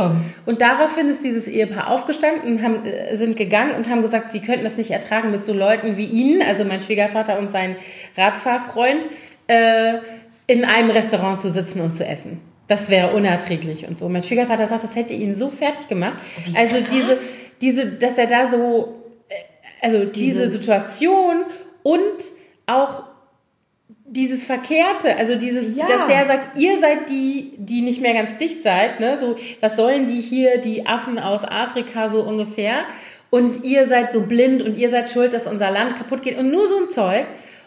Und 0.46 0.62
daraufhin 0.62 1.08
ist 1.08 1.24
dieses 1.24 1.48
Ehepaar 1.48 1.90
aufgestanden 1.92 2.52
und 2.52 2.64
haben, 2.64 2.86
äh, 2.86 3.16
sind 3.16 3.38
gegangen 3.38 3.76
und 3.76 3.90
haben 3.90 4.02
gesagt, 4.02 4.32
sie 4.32 4.40
könnten 4.40 4.64
das 4.64 4.78
nicht 4.78 4.92
ertragen 4.92 5.30
mit 5.30 5.46
so 5.46 5.54
Leuten 5.54 5.98
wie 5.98 6.06
ihnen, 6.06 6.42
also 6.42 6.66
mein 6.66 6.82
Schwiegervater 6.82 7.38
und 7.38 7.52
sein 7.52 7.76
Radfahrfreund, 8.18 9.08
äh, 9.48 10.00
in 10.48 10.66
einem 10.66 10.90
Restaurant 10.90 11.42
zu 11.42 11.52
sitzen 11.52 11.82
und 11.82 11.94
zu 11.94 12.06
essen. 12.06 12.40
Das 12.68 12.90
wäre 12.90 13.14
unerträglich 13.14 13.88
und 13.88 13.98
so. 13.98 14.10
Mein 14.10 14.24
Schwiegervater 14.24 14.68
sagt, 14.68 14.84
das 14.84 14.96
hätte 14.96 15.14
ihn 15.14 15.36
so 15.36 15.50
fertig 15.50 15.88
gemacht. 15.88 16.22
also 16.56 16.78
diese, 16.92 17.18
diese, 17.62 17.86
dass 17.86 18.18
er 18.18 18.28
da 18.28 18.48
so, 18.48 18.96
also 19.82 20.06
diese 20.06 20.44
Dieses- 20.44 20.54
Situation 20.54 21.44
und 21.84 22.02
auch 22.66 23.04
dieses 24.10 24.46
Verkehrte, 24.46 25.16
also 25.18 25.36
dieses, 25.36 25.76
Ja. 25.76 25.86
dass 25.86 26.08
der 26.08 26.26
sagt, 26.26 26.58
ihr 26.58 26.80
seid 26.80 27.10
die, 27.10 27.54
die 27.58 27.82
nicht 27.82 28.02
mehr 28.02 28.14
ganz 28.14 28.38
dicht 28.38 28.64
seid, 28.64 29.00
ne? 29.00 29.18
So, 29.18 29.36
was 29.60 29.76
sollen 29.76 30.06
die 30.08 30.22
hier, 30.22 30.60
die 30.60 30.88
Affen 30.88 31.20
aus 31.20 31.44
Afrika 31.44 32.08
so 32.08 32.22
ungefähr? 32.22 32.86
Und 33.30 33.66
ihr 33.66 33.86
seid 33.86 34.14
so 34.14 34.22
blind 34.22 34.62
und 34.62 34.78
ihr 34.78 34.90
seid 34.90 35.10
schuld, 35.10 35.34
dass 35.34 35.48
unser 35.48 35.70
Land 35.72 35.98
kaputt 35.98 36.22
geht 36.22 36.38
und 36.38 36.50
nur 36.50 36.68
so 36.70 36.78
ein 36.78 36.90
Zeug. 36.90 37.26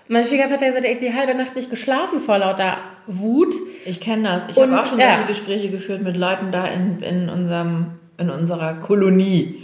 Und 0.09 0.15
mein 0.15 0.25
Schwiegervater 0.25 0.67
hat 0.67 0.77
gesagt, 0.83 1.03
die 1.03 1.15
halbe 1.15 1.35
Nacht 1.35 1.55
nicht 1.55 1.69
geschlafen 1.69 2.19
vor 2.21 2.39
lauter 2.39 2.79
Wut. 3.07 3.55
Ich 3.85 4.01
kenne 4.01 4.23
das. 4.23 4.57
Ich 4.57 4.63
habe 4.63 4.81
auch 4.81 4.87
schon 4.87 4.99
ja. 4.99 5.17
solche 5.17 5.29
Gespräche 5.29 5.69
geführt 5.69 6.03
mit 6.03 6.17
Leuten 6.17 6.51
da 6.51 6.65
in, 6.67 7.01
in, 7.01 7.29
unserem, 7.29 8.00
in 8.21 8.31
unserer 8.31 8.75
Kolonie. 8.75 9.63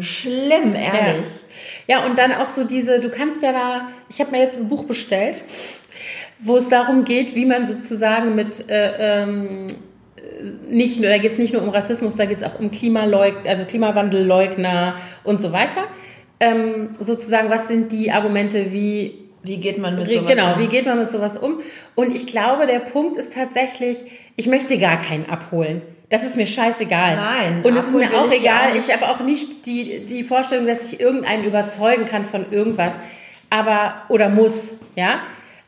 Schlimm, 0.00 0.74
ehrlich. 0.74 1.28
Ja, 1.86 2.04
und 2.04 2.18
dann 2.18 2.32
auch 2.32 2.46
so 2.46 2.64
diese, 2.64 3.00
du 3.00 3.08
kannst 3.08 3.42
ja 3.42 3.52
da, 3.52 3.88
ich 4.08 4.20
habe 4.20 4.30
mir 4.30 4.40
jetzt 4.40 4.58
ein 4.58 4.68
Buch 4.68 4.84
bestellt, 4.84 5.42
wo 6.40 6.56
es 6.58 6.68
darum 6.68 7.04
geht, 7.04 7.34
wie 7.34 7.46
man 7.46 7.66
sozusagen 7.66 8.34
mit, 8.34 8.68
äh, 8.68 9.22
ähm, 9.22 9.66
nicht 10.68 11.00
nur, 11.00 11.08
da 11.08 11.18
geht 11.18 11.32
es 11.32 11.38
nicht 11.38 11.54
nur 11.54 11.62
um 11.62 11.70
Rassismus, 11.70 12.16
da 12.16 12.26
geht 12.26 12.38
es 12.38 12.44
auch 12.44 12.58
um 12.58 12.70
Klimaleug, 12.70 13.34
also 13.46 13.64
Klimawandelleugner 13.64 14.96
und 15.24 15.40
so 15.40 15.52
weiter. 15.52 15.84
Ähm, 16.40 16.90
sozusagen, 16.98 17.48
was 17.48 17.68
sind 17.68 17.92
die 17.92 18.10
Argumente, 18.10 18.72
wie 18.72 19.30
Wie 19.42 19.58
geht 19.58 19.78
man 19.78 19.96
mit 19.96 20.10
sowas 20.10 20.26
genau, 20.26 20.54
um? 20.54 20.58
wie 20.58 20.66
geht 20.66 20.84
man 20.84 20.98
mit 20.98 21.10
sowas 21.10 21.38
um? 21.38 21.60
Und 21.94 22.14
ich 22.14 22.26
glaube, 22.26 22.66
der 22.66 22.80
Punkt 22.80 23.16
ist 23.16 23.32
tatsächlich, 23.32 24.04
ich 24.36 24.46
möchte 24.46 24.76
gar 24.76 24.98
keinen 24.98 25.30
abholen. 25.30 25.80
Das 26.14 26.22
ist 26.22 26.36
mir 26.36 26.46
scheißegal. 26.46 27.16
Nein, 27.16 27.62
Und 27.64 27.76
es 27.76 27.86
ist 27.86 27.92
mir 27.92 28.06
auch 28.16 28.30
egal. 28.30 28.70
auch. 28.70 28.74
Ich 28.76 28.92
habe 28.92 29.08
auch 29.08 29.18
nicht 29.18 29.66
die, 29.66 30.04
die 30.04 30.22
Vorstellung, 30.22 30.64
dass 30.64 30.92
ich 30.92 31.00
irgendeinen 31.00 31.42
überzeugen 31.42 32.04
kann 32.04 32.24
von 32.24 32.52
irgendwas. 32.52 32.92
Aber, 33.50 34.02
oder 34.08 34.28
muss, 34.28 34.74
ja. 34.94 35.24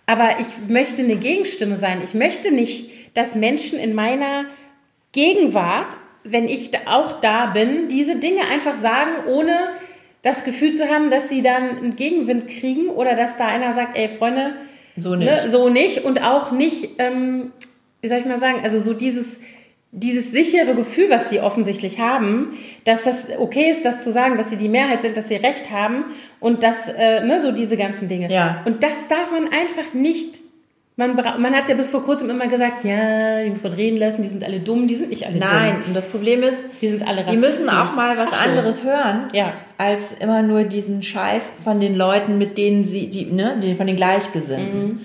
Aber 0.06 0.38
ich 0.38 0.46
möchte 0.68 1.02
eine 1.02 1.16
Gegenstimme 1.16 1.78
sein. 1.78 2.00
Ich 2.04 2.14
möchte 2.14 2.52
nicht, 2.52 2.92
dass 3.14 3.34
Menschen 3.34 3.80
in 3.80 3.96
meiner 3.96 4.44
Gegenwart, 5.10 5.96
wenn 6.22 6.46
ich 6.48 6.70
auch 6.86 7.20
da 7.20 7.46
bin, 7.46 7.88
diese 7.88 8.14
Dinge 8.14 8.42
einfach 8.48 8.76
sagen, 8.76 9.26
ohne 9.26 9.70
das 10.22 10.44
Gefühl 10.44 10.76
zu 10.76 10.88
haben, 10.88 11.10
dass 11.10 11.28
sie 11.28 11.42
dann 11.42 11.76
einen 11.76 11.96
Gegenwind 11.96 12.46
kriegen 12.46 12.90
oder 12.90 13.16
dass 13.16 13.36
da 13.36 13.46
einer 13.46 13.72
sagt, 13.72 13.98
ey 13.98 14.08
Freunde, 14.08 14.52
So 14.96 15.16
nicht. 15.16 15.28
Ne, 15.28 15.50
so 15.50 15.68
nicht 15.68 16.04
und 16.04 16.22
auch 16.22 16.52
nicht, 16.52 16.90
ähm, 16.98 17.50
wie 18.00 18.06
soll 18.06 18.18
ich 18.18 18.26
mal 18.26 18.38
sagen, 18.38 18.60
also 18.62 18.78
so 18.78 18.94
dieses, 18.94 19.40
dieses 19.92 20.30
sichere 20.30 20.74
Gefühl, 20.74 21.08
was 21.08 21.30
sie 21.30 21.40
offensichtlich 21.40 22.00
haben, 22.00 22.56
dass 22.84 23.04
das 23.04 23.28
okay 23.38 23.70
ist, 23.70 23.84
das 23.84 24.02
zu 24.02 24.12
sagen, 24.12 24.36
dass 24.36 24.50
sie 24.50 24.56
die 24.56 24.68
Mehrheit 24.68 25.02
sind, 25.02 25.16
dass 25.16 25.28
sie 25.28 25.36
Recht 25.36 25.70
haben 25.70 26.04
und 26.40 26.62
dass, 26.62 26.88
äh, 26.88 27.24
ne, 27.24 27.40
so 27.40 27.52
diese 27.52 27.76
ganzen 27.76 28.08
Dinge. 28.08 28.30
Ja. 28.30 28.62
Und 28.66 28.82
das 28.82 29.08
darf 29.08 29.30
man 29.30 29.44
einfach 29.52 29.94
nicht 29.94 30.40
Man, 30.98 31.14
man 31.14 31.54
hat 31.54 31.68
ja 31.68 31.74
bis 31.74 31.90
vor 31.90 32.02
kurzem 32.02 32.30
immer 32.30 32.46
gesagt, 32.46 32.82
ja, 32.82 33.42
die 33.42 33.50
muss 33.50 33.62
man 33.62 33.74
reden 33.74 33.98
lassen, 33.98 34.22
die 34.22 34.28
sind 34.28 34.42
alle 34.42 34.60
dumm, 34.60 34.88
die 34.88 34.94
sind 34.94 35.10
nicht 35.10 35.26
alle 35.26 35.38
Nein, 35.38 35.50
dumm. 35.50 35.60
Nein, 35.60 35.82
und 35.88 35.94
das 35.94 36.06
Problem 36.08 36.42
ist, 36.42 36.70
die 36.80 36.88
sind 36.88 37.06
alle 37.06 37.22
Die 37.22 37.36
müssen 37.36 37.68
auch 37.68 37.94
mal 37.94 38.16
was 38.16 38.32
anderes 38.32 38.82
hören, 38.82 39.28
ja. 39.34 39.52
als 39.76 40.12
immer 40.12 40.40
nur 40.40 40.64
diesen 40.64 41.02
Scheiß 41.02 41.52
von 41.62 41.80
den 41.80 41.96
Leuten, 41.96 42.38
mit 42.38 42.56
denen 42.56 42.84
sie, 42.84 43.10
die, 43.10 43.26
ne, 43.26 43.60
von 43.76 43.86
den 43.86 43.96
Gleichgesinnten. 43.96 44.86
Mhm. 44.86 45.00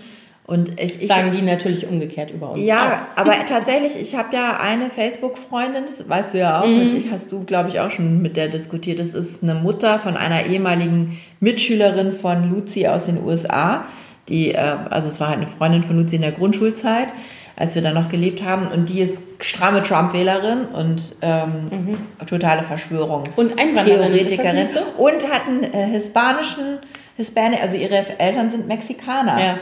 Und 0.52 0.80
ich, 0.80 1.02
ich, 1.02 1.08
sagen 1.08 1.32
die 1.32 1.42
natürlich 1.42 1.88
umgekehrt 1.88 2.32
über 2.32 2.52
uns. 2.52 2.62
Ja, 2.62 3.08
auch. 3.12 3.12
aber 3.22 3.34
tatsächlich, 3.48 4.00
ich 4.00 4.16
habe 4.16 4.36
ja 4.36 4.60
eine 4.60 4.90
Facebook-Freundin, 4.90 5.86
das 5.88 6.08
weißt 6.08 6.34
du 6.34 6.40
ja 6.40 6.62
auch, 6.62 6.68
mhm. 6.68 6.96
ich 6.96 7.12
hast 7.12 7.32
du, 7.32 7.44
glaube 7.44 7.70
ich, 7.70 7.80
auch 7.80 7.90
schon 7.90 8.22
mit 8.22 8.38
der 8.38 8.50
diskutiert. 8.50 9.00
Das 9.00 9.14
ist 9.14 9.42
eine 9.42 9.56
Mutter 9.56 9.98
von 9.98 10.18
einer 10.18 10.46
ehemaligen 10.46 11.18
Mitschülerin 11.40 12.12
von 12.12 12.52
Luzi 12.52 12.88
aus 12.88 13.06
den 13.06 13.24
USA 13.24 13.86
die, 14.32 14.54
äh, 14.54 14.76
also 14.90 15.10
es 15.10 15.20
war 15.20 15.28
halt 15.28 15.38
eine 15.38 15.48
Freundin 15.48 15.84
von 15.84 15.98
Luzi 15.98 16.16
in 16.16 16.22
der 16.22 16.32
Grundschulzeit, 16.32 17.10
als 17.56 17.76
wir 17.76 17.82
da 17.82 17.92
noch 17.92 18.10
gelebt 18.10 18.44
haben. 18.44 18.68
Und 18.68 18.90
die 18.90 19.02
ist 19.02 19.22
stramme 19.40 19.84
Trump-Wählerin 19.84 20.66
und 20.74 21.16
ähm, 21.22 21.70
mhm. 21.70 21.98
totale 22.26 22.64
Verschwörungstheoretikerin. 22.64 24.68
So? 24.74 25.04
Und 25.04 25.32
hat 25.32 25.48
einen 25.48 25.64
äh, 25.64 25.86
hispanischen, 25.88 26.80
Hispanic, 27.18 27.62
also 27.62 27.78
ihre 27.78 28.04
Eltern 28.18 28.50
sind 28.50 28.68
Mexikaner. 28.68 29.40
Ja. 29.40 29.60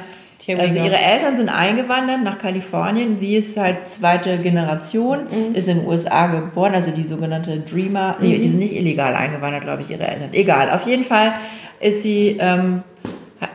Also 0.57 0.79
ihre 0.79 0.97
Eltern 0.97 1.35
sind 1.35 1.49
eingewandert 1.49 2.23
nach 2.23 2.37
Kalifornien. 2.39 3.19
Sie 3.19 3.35
ist 3.35 3.57
halt 3.57 3.87
zweite 3.87 4.37
Generation, 4.37 5.19
mhm. 5.29 5.55
ist 5.55 5.67
in 5.67 5.79
den 5.79 5.87
USA 5.87 6.27
geboren, 6.27 6.73
also 6.73 6.91
die 6.91 7.03
sogenannte 7.03 7.59
Dreamer. 7.59 8.17
Nee, 8.19 8.37
mhm. 8.37 8.41
die 8.41 8.49
sind 8.49 8.59
nicht 8.59 8.75
illegal 8.75 9.15
eingewandert, 9.15 9.63
glaube 9.63 9.81
ich, 9.81 9.91
ihre 9.91 10.07
Eltern. 10.07 10.29
Egal. 10.31 10.71
Auf 10.71 10.87
jeden 10.87 11.03
Fall 11.03 11.33
ist 11.79 12.03
sie 12.03 12.37
ähm, 12.39 12.83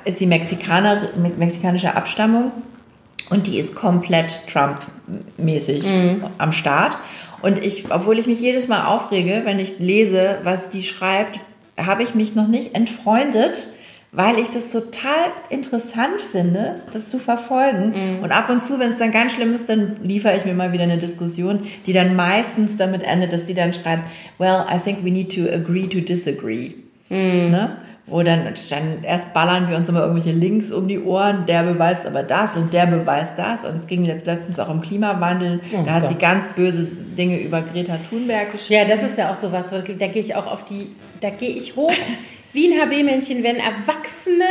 ist 0.05 0.19
sie 0.19 0.27
Mexikaner, 0.27 1.09
mexikanischer 1.39 1.97
Abstammung 1.97 2.53
und 3.31 3.47
die 3.47 3.59
ist 3.59 3.75
komplett 3.75 4.47
Trump-mäßig 4.47 5.85
mhm. 5.85 6.25
am 6.39 6.53
Start. 6.53 6.97
Und 7.43 7.65
ich, 7.65 7.91
obwohl 7.91 8.19
ich 8.19 8.27
mich 8.27 8.41
jedes 8.41 8.69
Mal 8.69 8.87
aufrege, 8.87 9.43
wenn 9.45 9.59
ich 9.59 9.79
lese, 9.79 10.39
was 10.45 10.71
die 10.71 10.83
schreibt, 10.83 11.41
habe 11.79 12.03
ich 12.03 12.15
mich 12.15 12.35
noch 12.35 12.49
nicht 12.49 12.75
entfreundet, 12.75 13.69
weil 14.15 14.39
ich 14.39 14.49
das 14.49 14.71
total 14.71 15.33
interessant 15.51 16.23
finde, 16.23 16.77
das 16.93 17.11
zu 17.11 17.19
verfolgen. 17.19 17.89
Mhm. 17.89 18.23
Und 18.23 18.33
ab 18.33 18.49
und 18.49 18.61
zu, 18.63 18.79
wenn 18.79 18.91
es 18.91 18.99
dann 18.99 19.11
ganz 19.11 19.33
schlimm 19.33 19.55
ist, 19.55 19.69
dann 19.69 19.97
liefere 20.03 20.37
ich 20.37 20.45
mir 20.45 20.55
mal 20.55 20.73
wieder 20.73 20.85
eine 20.85 20.99
Diskussion, 20.99 21.65
die 21.87 21.93
dann 21.93 22.15
meistens 22.15 22.77
damit 22.77 23.03
endet, 23.03 23.33
dass 23.33 23.47
sie 23.47 23.55
dann 23.55 23.73
schreibt, 23.73 24.07
well, 24.39 24.65
I 24.73 24.79
think 24.79 25.05
we 25.05 25.11
need 25.11 25.35
to 25.35 25.51
agree 25.53 25.89
to 25.89 26.01
disagree. 26.01 26.73
Mhm. 27.11 27.51
Ne? 27.51 27.77
wo 28.07 28.23
dann, 28.23 28.45
dann 28.69 29.03
erst 29.03 29.33
ballern 29.33 29.69
wir 29.69 29.77
uns 29.77 29.89
immer 29.89 30.01
irgendwelche 30.01 30.37
Links 30.37 30.71
um 30.71 30.89
die 30.89 31.01
Ohren, 31.01 31.47
der 31.47 31.63
beweist 31.63 32.05
aber 32.05 32.23
das 32.23 32.55
und 32.55 32.75
der 32.75 32.87
beweist 32.87 33.39
das. 33.39 33.65
Und 33.65 33.77
es 33.77 33.87
ging 33.87 34.05
letztens 34.05 34.59
auch 34.59 34.69
um 34.69 34.83
Klimawandel. 34.83 35.61
Oh 35.73 35.83
da 35.85 35.95
hat 35.95 36.03
Gott. 36.03 36.11
sie 36.11 36.19
ganz 36.19 36.49
böse 36.49 36.87
Dinge 37.17 37.41
über 37.41 37.63
Greta 37.63 37.97
Thunberg 38.11 38.53
geschrieben. 38.53 38.83
Ja, 38.83 38.95
das 38.95 39.03
ist 39.03 39.17
ja 39.17 39.33
auch 39.33 39.37
sowas, 39.37 39.71
da 39.71 39.81
gehe 39.81 40.21
ich 40.21 40.35
auch 40.35 40.47
auf 40.47 40.67
die, 40.67 40.89
da 41.23 41.31
gehe 41.31 41.49
ich 41.49 41.77
hoch 41.77 41.93
wie 42.55 42.73
ein 42.73 42.81
HB-Männchen, 42.81 43.43
wenn 43.43 43.57
erwachsene 43.57 44.47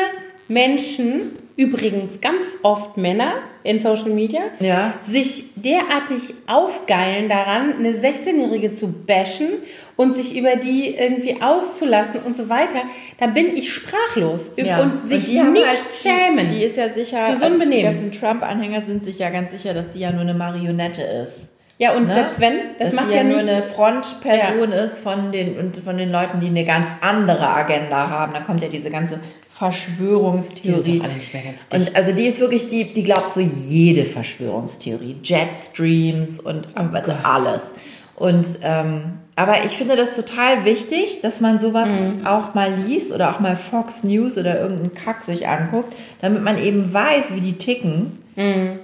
Menschen 0.47 1.31
übrigens 1.55 2.19
ganz 2.19 2.45
oft 2.63 2.97
Männer 2.97 3.35
in 3.63 3.79
Social 3.79 4.09
Media, 4.09 4.41
ja. 4.59 4.93
sich 5.03 5.45
derartig 5.55 6.33
aufgeilen 6.47 7.29
daran, 7.29 7.75
eine 7.77 7.91
16-Jährige 7.91 8.73
zu 8.73 8.91
bashen 8.91 9.49
und 9.95 10.15
sich 10.15 10.35
über 10.35 10.55
die 10.55 10.95
irgendwie 10.95 11.41
auszulassen 11.41 12.21
und 12.21 12.35
so 12.35 12.49
weiter, 12.49 12.81
da 13.19 13.27
bin 13.27 13.55
ich 13.55 13.71
sprachlos 13.71 14.51
ja. 14.57 14.81
und 14.81 15.07
sich 15.07 15.29
und 15.37 15.53
nicht 15.53 15.67
halt, 15.67 15.83
schämen. 16.01 16.47
Die, 16.47 16.55
die, 16.55 16.63
ist 16.63 16.77
ja 16.77 16.89
sicher, 16.89 17.27
für 17.27 17.37
so 17.37 17.45
ein 17.45 17.61
also 17.61 17.69
die 17.69 17.81
ganzen 17.83 18.11
Trump-Anhänger 18.11 18.81
sind 18.81 19.05
sich 19.05 19.19
ja 19.19 19.29
ganz 19.29 19.51
sicher, 19.51 19.73
dass 19.73 19.93
sie 19.93 19.99
ja 19.99 20.11
nur 20.11 20.21
eine 20.21 20.33
Marionette 20.33 21.03
ist. 21.03 21.49
Ja, 21.79 21.95
und 21.95 22.07
ne? 22.07 22.13
selbst 22.13 22.39
wenn, 22.39 22.53
das 22.77 22.89
dass 22.89 22.93
macht 22.93 23.07
sie 23.07 23.17
ja, 23.17 23.23
nur 23.23 23.39
eine 23.39 23.63
Frontperson 23.63 24.71
ja. 24.71 24.83
ist 24.83 24.99
von 24.99 25.31
den, 25.31 25.57
und 25.57 25.77
von 25.77 25.97
den 25.97 26.11
Leuten, 26.11 26.39
die 26.39 26.47
eine 26.47 26.65
ganz 26.65 26.87
andere 27.01 27.47
Agenda 27.47 28.09
haben. 28.09 28.33
Da 28.33 28.41
kommt 28.41 28.61
ja 28.61 28.69
diese 28.69 28.91
ganze 28.91 29.19
Verschwörungstheorie. 29.49 30.83
Die 30.83 31.01
alle 31.01 31.13
nicht 31.13 31.33
mehr 31.33 31.43
ganz 31.43 31.67
dicht. 31.67 31.89
Und 31.89 31.95
also 31.95 32.11
die 32.11 32.25
ist 32.25 32.39
wirklich, 32.39 32.67
die, 32.67 32.93
die 32.93 33.03
glaubt 33.03 33.33
so 33.33 33.39
jede 33.39 34.05
Verschwörungstheorie. 34.05 35.17
Jetstreams 35.23 36.39
und 36.39 36.67
oh 36.77 36.93
also 36.93 37.13
alles. 37.23 37.71
Und 38.15 38.45
ähm, 38.61 39.19
aber 39.35 39.65
ich 39.65 39.71
finde 39.71 39.95
das 39.95 40.15
total 40.15 40.65
wichtig, 40.65 41.21
dass 41.21 41.41
man 41.41 41.57
sowas 41.57 41.89
mhm. 41.89 42.25
auch 42.25 42.53
mal 42.53 42.71
liest 42.71 43.11
oder 43.11 43.31
auch 43.31 43.39
mal 43.39 43.55
Fox 43.55 44.03
News 44.03 44.37
oder 44.37 44.59
irgendeinen 44.59 44.93
Kack 44.93 45.23
sich 45.23 45.47
anguckt, 45.47 45.93
damit 46.21 46.43
man 46.43 46.63
eben 46.63 46.93
weiß, 46.93 47.35
wie 47.35 47.41
die 47.41 47.57
ticken. 47.57 48.19
Mhm. 48.35 48.79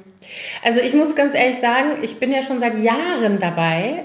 Also 0.63 0.79
ich 0.81 0.93
muss 0.93 1.15
ganz 1.15 1.33
ehrlich 1.33 1.57
sagen, 1.57 2.03
ich 2.03 2.17
bin 2.17 2.31
ja 2.31 2.41
schon 2.41 2.59
seit 2.59 2.81
Jahren 2.83 3.39
dabei, 3.39 4.03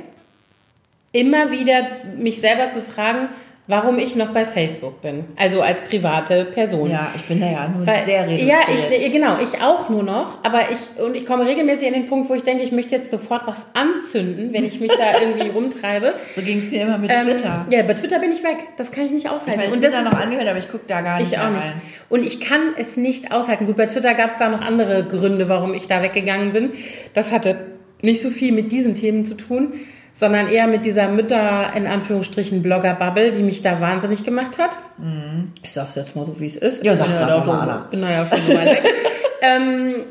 immer 1.12 1.50
wieder 1.50 1.88
mich 2.16 2.40
selber 2.40 2.70
zu 2.70 2.82
fragen, 2.82 3.28
warum 3.66 3.98
ich 3.98 4.14
noch 4.14 4.28
bei 4.28 4.44
Facebook 4.44 5.00
bin. 5.00 5.24
Also 5.36 5.62
als 5.62 5.80
private 5.80 6.44
Person. 6.44 6.90
Ja, 6.90 7.10
ich 7.16 7.24
bin 7.24 7.40
da 7.40 7.46
ja 7.46 7.68
nur 7.68 7.86
Weil, 7.86 8.04
sehr 8.04 8.26
reduziert. 8.26 8.48
Ja, 8.48 8.58
ich, 8.90 9.12
genau, 9.12 9.38
ich 9.40 9.62
auch 9.62 9.88
nur 9.88 10.02
noch. 10.02 10.44
Aber 10.44 10.70
ich, 10.70 11.02
und 11.02 11.14
ich 11.14 11.24
komme 11.24 11.46
regelmäßig 11.46 11.88
an 11.88 11.94
den 11.94 12.06
Punkt, 12.06 12.28
wo 12.28 12.34
ich 12.34 12.42
denke, 12.42 12.62
ich 12.62 12.72
möchte 12.72 12.94
jetzt 12.94 13.10
sofort 13.10 13.46
was 13.46 13.66
anzünden, 13.74 14.52
wenn 14.52 14.66
ich 14.66 14.80
mich 14.80 14.92
da 14.92 15.18
irgendwie 15.20 15.48
rumtreibe. 15.48 16.14
So 16.34 16.42
ging 16.42 16.58
es 16.58 16.70
mir 16.70 16.82
immer 16.82 16.98
mit 16.98 17.10
ähm, 17.10 17.26
Twitter. 17.26 17.66
Ja, 17.70 17.82
bei 17.82 17.94
Twitter 17.94 18.18
bin 18.18 18.32
ich 18.32 18.42
weg. 18.42 18.68
Das 18.76 18.92
kann 18.92 19.06
ich 19.06 19.12
nicht 19.12 19.28
aushalten. 19.30 19.50
Ich, 19.50 19.56
meine, 19.56 19.68
ich 19.68 19.74
und 19.74 19.80
bin 19.80 19.92
da 19.92 20.02
noch 20.02 20.20
angehört, 20.20 20.48
aber 20.48 20.58
ich 20.58 20.70
gucke 20.70 20.84
da 20.86 21.00
gar 21.00 21.18
nicht 21.18 21.32
Ich 21.32 21.38
auch 21.38 21.50
nicht. 21.50 21.64
Rein. 21.64 21.80
Und 22.10 22.26
ich 22.26 22.40
kann 22.40 22.74
es 22.76 22.98
nicht 22.98 23.32
aushalten. 23.32 23.64
Gut, 23.66 23.76
bei 23.76 23.86
Twitter 23.86 24.12
gab 24.12 24.30
es 24.30 24.38
da 24.38 24.50
noch 24.50 24.60
andere 24.60 25.04
Gründe, 25.04 25.48
warum 25.48 25.72
ich 25.72 25.86
da 25.86 26.02
weggegangen 26.02 26.52
bin. 26.52 26.72
Das 27.14 27.32
hatte 27.32 27.56
nicht 28.02 28.20
so 28.20 28.28
viel 28.28 28.52
mit 28.52 28.72
diesen 28.72 28.94
Themen 28.94 29.24
zu 29.24 29.34
tun 29.34 29.72
sondern 30.14 30.48
eher 30.48 30.68
mit 30.68 30.86
dieser 30.86 31.08
Mütter, 31.08 31.72
in 31.74 31.86
Anführungsstrichen, 31.86 32.62
Blogger-Bubble, 32.62 33.32
die 33.32 33.42
mich 33.42 33.62
da 33.62 33.80
wahnsinnig 33.80 34.24
gemacht 34.24 34.58
hat. 34.58 34.76
Mhm. 34.96 35.52
Ich 35.62 35.72
sag's 35.72 35.96
jetzt 35.96 36.14
mal 36.14 36.24
so, 36.24 36.38
wie 36.40 36.46
es 36.46 36.56
ist. 36.56 36.84
Ja, 36.84 36.96
sag's 36.96 37.18
ja 37.20 37.42
schon, 37.42 37.90
bin 37.90 38.00
da 38.00 38.10
ja 38.10 38.24
schon 38.24 38.38
so 38.46 38.54
weit 38.54 38.66
weg. 38.66 38.84
ähm, 39.42 40.04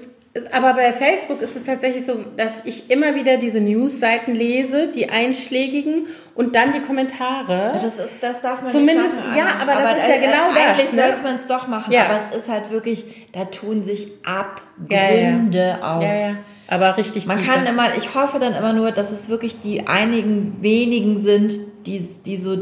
aber 0.51 0.73
bei 0.73 0.91
Facebook 0.91 1.41
ist 1.41 1.55
es 1.55 1.63
tatsächlich 1.63 2.05
so, 2.05 2.15
dass 2.35 2.65
ich 2.65 2.89
immer 2.89 3.13
wieder 3.13 3.37
diese 3.37 3.61
News-Seiten 3.61 4.33
lese, 4.33 4.87
die 4.87 5.09
einschlägigen 5.09 6.07
und 6.33 6.55
dann 6.55 6.73
die 6.73 6.81
Kommentare. 6.81 7.71
Das, 7.75 7.99
ist, 7.99 8.13
das 8.19 8.41
darf 8.41 8.63
man 8.63 8.71
Zumindest, 8.71 9.15
nicht 9.15 9.27
machen. 9.27 9.37
Ja, 9.37 9.45
aber, 9.61 9.73
aber 9.73 9.81
das 9.81 9.97
ist 9.99 10.09
ja 10.09 10.15
genau 10.15 10.45
eigentlich 10.47 10.55
das. 10.55 10.67
Eigentlich 10.67 10.93
ne? 10.93 11.01
sollte 11.03 11.21
man 11.21 11.35
es 11.35 11.47
doch 11.47 11.67
machen, 11.67 11.93
ja. 11.93 12.05
aber 12.05 12.19
es 12.31 12.37
ist 12.37 12.49
halt 12.49 12.71
wirklich, 12.71 13.05
da 13.31 13.45
tun 13.45 13.83
sich 13.83 14.07
Abgründe 14.25 15.59
ja, 15.59 15.77
ja. 15.77 15.95
auf. 15.95 16.03
Aber 16.67 16.97
richtig 16.97 17.27
Man 17.27 17.39
tiefer. 17.39 17.53
kann 17.53 17.65
immer, 17.65 17.95
ich 17.97 18.15
hoffe 18.15 18.39
dann 18.39 18.53
immer 18.55 18.73
nur, 18.73 18.91
dass 18.91 19.11
es 19.11 19.29
wirklich 19.29 19.59
die 19.59 19.87
einigen 19.87 20.57
wenigen 20.61 21.17
sind, 21.17 21.53
die, 21.85 22.05
die 22.25 22.37
so 22.37 22.57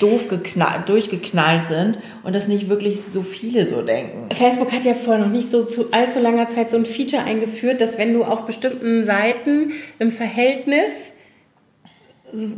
doof 0.00 0.28
geknallt, 0.28 0.88
durchgeknallt 0.88 1.64
sind 1.64 1.98
und 2.22 2.34
dass 2.34 2.48
nicht 2.48 2.68
wirklich 2.68 3.02
so 3.02 3.22
viele 3.22 3.66
so 3.66 3.82
denken. 3.82 4.34
Facebook 4.34 4.72
hat 4.72 4.84
ja 4.84 4.94
vor 4.94 5.18
noch 5.18 5.28
nicht 5.28 5.50
so 5.50 5.64
zu 5.64 5.92
allzu 5.92 6.18
langer 6.18 6.48
Zeit 6.48 6.70
so 6.70 6.76
ein 6.76 6.86
Feature 6.86 7.22
eingeführt, 7.22 7.80
dass 7.80 7.98
wenn 7.98 8.14
du 8.14 8.24
auf 8.24 8.46
bestimmten 8.46 9.04
Seiten 9.04 9.72
im 9.98 10.10
Verhältnis 10.10 11.12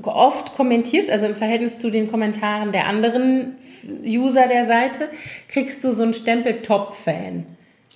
oft 0.04 0.54
kommentierst, 0.54 1.10
also 1.10 1.26
im 1.26 1.34
Verhältnis 1.34 1.78
zu 1.78 1.90
den 1.90 2.08
Kommentaren 2.08 2.70
der 2.70 2.86
anderen 2.86 3.56
User 4.04 4.46
der 4.46 4.64
Seite, 4.66 5.08
kriegst 5.48 5.82
du 5.82 5.92
so 5.92 6.04
einen 6.04 6.14
Stempel 6.14 6.62
Top-Fan. 6.62 7.44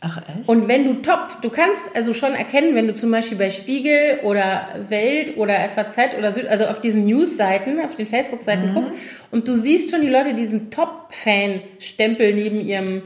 Ach 0.01 0.19
echt? 0.19 0.49
Und 0.49 0.69
wenn 0.69 0.85
du 0.85 1.03
top, 1.03 1.43
du 1.43 1.51
kannst 1.51 1.95
also 1.97 2.13
schon 2.13 2.35
erkennen, 2.35 2.75
wenn 2.75 2.87
du 2.87 2.95
zum 2.95 3.11
Beispiel 3.11 3.37
bei 3.37 3.51
Spiegel 3.51 4.21
oder 4.23 4.69
Welt 4.89 5.37
oder 5.37 5.69
FAZ 5.69 6.17
oder 6.17 6.31
Süd, 6.31 6.47
also 6.47 6.67
auf 6.67 6.81
diesen 6.81 7.07
News-Seiten, 7.07 7.81
auf 7.81 7.97
den 7.97 8.07
Facebook-Seiten 8.07 8.71
mhm. 8.71 8.75
guckst 8.75 8.93
und 9.31 9.49
du 9.49 9.57
siehst 9.57 9.91
schon 9.91 10.01
die 10.01 10.09
Leute, 10.09 10.35
die 10.35 10.43
diesen 10.43 10.71
Top-Fan-Stempel 10.71 12.33
neben 12.33 12.61
ihrem 12.61 13.03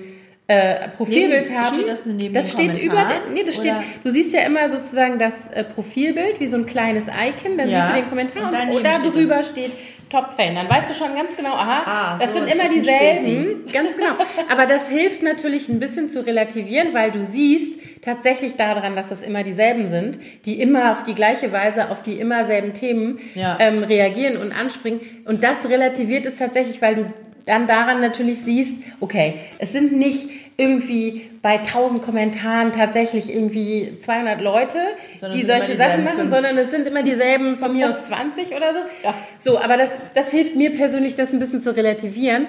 äh, 0.49 0.89
Profilbild 0.89 1.49
neben, 1.49 1.61
haben. 1.61 1.75
Steht 1.75 1.89
das, 1.89 2.07
neben 2.07 2.35
das 2.35 2.51
steht 2.51 2.73
Kommentar, 2.73 3.05
über, 3.27 3.33
nee, 3.33 3.43
das 3.45 3.57
steht, 3.57 3.75
du 4.03 4.11
siehst 4.11 4.35
ja 4.35 4.41
immer 4.41 4.69
sozusagen 4.69 5.19
das 5.19 5.51
äh, 5.51 5.65
Profilbild 5.65 6.41
wie 6.41 6.47
so 6.47 6.57
ein 6.57 6.67
kleines 6.67 7.07
Icon, 7.07 7.57
dann 7.57 7.69
ja. 7.69 7.81
siehst 7.81 7.91
du 7.91 8.01
den 8.01 8.09
Kommentar 8.09 8.69
und, 8.69 8.77
und 8.77 8.85
da 8.85 8.99
drüber 8.99 9.43
steht 9.43 9.73
Top-Fan. 10.13 10.55
Dann 10.55 10.69
weißt 10.69 10.91
du 10.91 10.95
schon 10.95 11.15
ganz 11.17 11.35
genau, 11.35 11.55
aha, 11.55 11.83
ah, 11.87 12.19
das 12.19 12.33
so, 12.33 12.39
sind 12.39 12.53
immer 12.53 12.65
das 12.65 12.73
dieselben. 12.75 13.73
Ganz 13.73 13.97
genau. 13.97 14.13
Aber 14.51 14.67
das 14.67 14.89
hilft 14.89 15.23
natürlich 15.23 15.69
ein 15.69 15.81
bisschen 15.81 16.11
zu 16.11 16.25
relativieren, 16.25 16.93
weil 16.93 17.11
du 17.11 17.23
siehst 17.23 17.81
tatsächlich 18.03 18.57
daran, 18.57 18.95
dass 18.95 19.11
es 19.11 19.23
immer 19.23 19.43
dieselben 19.43 19.87
sind, 19.87 20.19
die 20.45 20.61
immer 20.61 20.93
auf 20.93 21.03
die 21.05 21.15
gleiche 21.15 21.51
Weise 21.51 21.91
auf 21.91 22.03
die 22.03 22.21
immer 22.21 22.45
selben 22.45 22.75
Themen 22.75 23.21
ja. 23.35 23.57
ähm, 23.59 23.85
reagieren 23.85 24.37
und 24.37 24.53
anspringen. 24.53 25.01
Und 25.25 25.43
das 25.43 25.69
relativiert 25.69 26.27
es 26.27 26.37
tatsächlich, 26.37 26.83
weil 26.83 26.95
du 26.95 27.13
dann 27.47 27.67
daran 27.67 28.01
natürlich 28.01 28.41
siehst, 28.41 28.83
okay, 29.01 29.35
es 29.59 29.73
sind 29.73 29.93
nicht 29.93 30.29
irgendwie 30.57 31.31
bei 31.41 31.59
1000 31.59 32.03
Kommentaren 32.03 32.73
tatsächlich 32.73 33.35
irgendwie 33.35 33.99
200 33.99 34.41
Leute, 34.41 34.79
sondern 35.19 35.39
die 35.39 35.45
solche 35.45 35.77
Sachen 35.77 36.05
machen, 36.05 36.19
fünf. 36.19 36.33
sondern 36.33 36.59
es 36.59 36.71
sind 36.71 36.87
immer 36.87 37.03
dieselben 37.03 37.57
von 37.57 37.73
mir 37.73 37.89
aus 37.91 38.07
20 38.07 38.55
oder 38.55 38.75
so. 38.75 38.81
Ja. 39.03 39.15
So, 39.39 39.59
aber 39.59 39.77
das, 39.77 39.91
das 40.15 40.31
hilft 40.31 40.55
mir 40.57 40.71
persönlich, 40.71 41.15
das 41.15 41.33
ein 41.33 41.39
bisschen 41.39 41.61
zu 41.61 41.75
relativieren. 41.75 42.47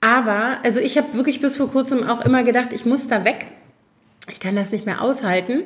Aber, 0.00 0.58
also 0.62 0.80
ich 0.80 0.96
habe 0.96 1.14
wirklich 1.14 1.40
bis 1.40 1.56
vor 1.56 1.70
kurzem 1.70 2.06
auch 2.08 2.24
immer 2.24 2.42
gedacht, 2.42 2.72
ich 2.72 2.84
muss 2.84 3.08
da 3.08 3.24
weg. 3.24 3.46
Ich 4.30 4.40
kann 4.40 4.54
das 4.54 4.70
nicht 4.70 4.86
mehr 4.86 5.02
aushalten. 5.02 5.62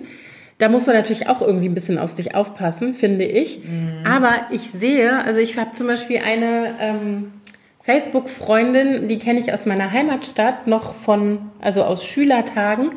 Da 0.58 0.68
muss 0.68 0.86
man 0.86 0.96
natürlich 0.96 1.28
auch 1.28 1.42
irgendwie 1.42 1.68
ein 1.68 1.74
bisschen 1.74 1.98
auf 1.98 2.12
sich 2.12 2.34
aufpassen, 2.34 2.94
finde 2.94 3.24
ich. 3.24 3.58
Mhm. 3.58 4.06
Aber 4.06 4.46
ich 4.50 4.70
sehe, 4.70 5.22
also 5.24 5.40
ich 5.40 5.58
habe 5.58 5.72
zum 5.72 5.88
Beispiel 5.88 6.20
eine 6.24 6.74
ähm, 6.80 7.32
Facebook-Freundin, 7.84 9.08
die 9.08 9.18
kenne 9.18 9.38
ich 9.38 9.52
aus 9.52 9.66
meiner 9.66 9.92
Heimatstadt, 9.92 10.66
noch 10.66 10.94
von, 10.94 11.50
also 11.60 11.84
aus 11.84 12.06
Schülertagen. 12.06 12.88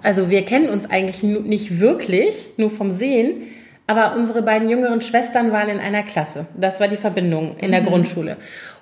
Also 0.00 0.30
wir 0.30 0.44
kennen 0.44 0.68
uns 0.68 0.88
eigentlich 0.88 1.24
nicht 1.24 1.80
wirklich, 1.80 2.50
nur 2.56 2.70
vom 2.70 2.92
Sehen. 2.92 3.42
Aber 3.88 4.14
unsere 4.14 4.42
beiden 4.42 4.68
jüngeren 4.68 5.00
Schwestern 5.00 5.50
waren 5.50 5.68
in 5.68 5.80
einer 5.80 6.04
Klasse. 6.04 6.46
Das 6.56 6.78
war 6.78 6.86
die 6.86 6.96
Verbindung 6.96 7.56
in 7.60 7.72
der 7.72 7.82
mhm. 7.82 7.86
Grundschule. 7.86 8.36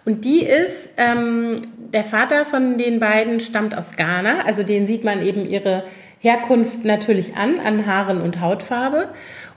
Und 0.04 0.26
die 0.26 0.44
ist, 0.44 0.90
ähm, 0.98 1.56
der 1.94 2.04
Vater 2.04 2.44
von 2.44 2.76
den 2.76 2.98
beiden 2.98 3.40
stammt 3.40 3.76
aus 3.76 3.96
Ghana. 3.96 4.44
Also 4.44 4.62
den 4.62 4.86
sieht 4.86 5.04
man 5.04 5.22
eben 5.22 5.48
ihre 5.48 5.84
Herkunft 6.20 6.84
natürlich 6.84 7.34
an, 7.34 7.60
an 7.60 7.86
Haaren 7.86 8.20
und 8.20 8.42
Hautfarbe. 8.42 9.08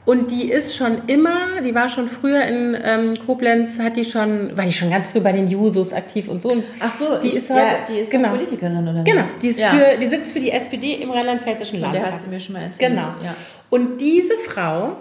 Und 0.07 0.31
die 0.31 0.49
ist 0.49 0.73
schon 0.73 1.01
immer, 1.07 1.61
die 1.61 1.75
war 1.75 1.89
schon 1.89 2.07
früher 2.07 2.41
in 2.45 2.77
ähm, 2.81 3.19
Koblenz, 3.25 3.77
hat 3.77 3.97
die 3.97 4.05
schon, 4.05 4.55
war 4.55 4.63
die 4.63 4.71
schon 4.71 4.89
ganz 4.89 5.09
früh 5.09 5.19
bei 5.19 5.33
den 5.33 5.49
Jusos 5.49 5.91
aktiv 5.91 6.29
und 6.29 6.41
so. 6.41 6.53
Und 6.53 6.63
Ach 6.79 6.93
so, 6.93 7.19
die 7.21 7.27
ich, 7.27 7.35
ist 7.35 7.49
heute, 7.49 7.59
ja, 7.59 7.85
die 7.89 7.99
ist 7.99 8.09
genau, 8.09 8.29
Politikerin 8.29 8.83
oder 8.83 8.93
nicht? 8.93 9.05
Genau, 9.05 9.25
die 9.41 9.49
ist 9.49 9.59
ja. 9.59 9.67
für, 9.67 9.97
die 9.97 10.07
sitzt 10.07 10.31
für 10.31 10.39
die 10.39 10.51
SPD 10.51 10.93
im 10.93 11.11
rheinland-pfälzischen 11.11 11.81
Landtag. 11.81 12.03
Der 12.03 12.11
hast 12.13 12.25
du 12.25 12.29
mir 12.29 12.39
schon 12.39 12.53
mal 12.53 12.61
erzählt. 12.61 12.89
Genau. 12.91 13.07
Ja. 13.21 13.35
Und 13.69 13.99
diese 13.99 14.37
Frau, 14.37 14.95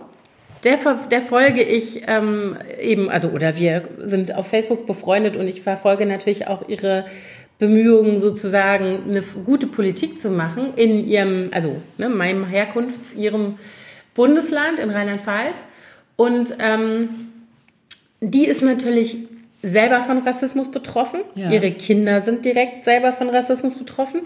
der, 0.65 0.77
der 1.09 1.23
folge 1.23 1.63
ich 1.63 2.03
ähm, 2.09 2.57
eben, 2.81 3.09
also 3.09 3.29
oder 3.29 3.57
wir 3.57 3.83
sind 4.01 4.35
auf 4.35 4.49
Facebook 4.49 4.87
befreundet 4.87 5.37
und 5.37 5.47
ich 5.47 5.63
verfolge 5.63 6.05
natürlich 6.05 6.49
auch 6.49 6.69
ihre 6.69 7.05
Bemühungen 7.61 8.21
sozusagen 8.21 9.05
eine 9.09 9.23
gute 9.23 9.69
Politik 9.69 10.21
zu 10.21 10.31
machen 10.31 10.75
in 10.75 11.07
ihrem, 11.07 11.51
also 11.53 11.77
ne, 11.97 12.09
meinem 12.09 12.45
Herkunfts, 12.45 13.15
ihrem 13.15 13.55
Bundesland 14.17 14.79
in 14.79 14.91
Rheinland-Pfalz. 14.91 15.67
Und 16.17 16.57
ähm, 16.59 17.11
die 18.21 18.47
ist 18.47 18.63
natürlich 18.63 19.19
selber 19.63 20.01
von 20.01 20.19
Rassismus 20.19 20.71
betroffen. 20.71 21.21
Ja. 21.35 21.51
Ihre 21.51 21.73
Kinder 21.73 22.21
sind 22.21 22.45
direkt 22.45 22.85
selber 22.85 23.13
von 23.13 23.29
Rassismus 23.29 23.75
betroffen. 23.75 24.21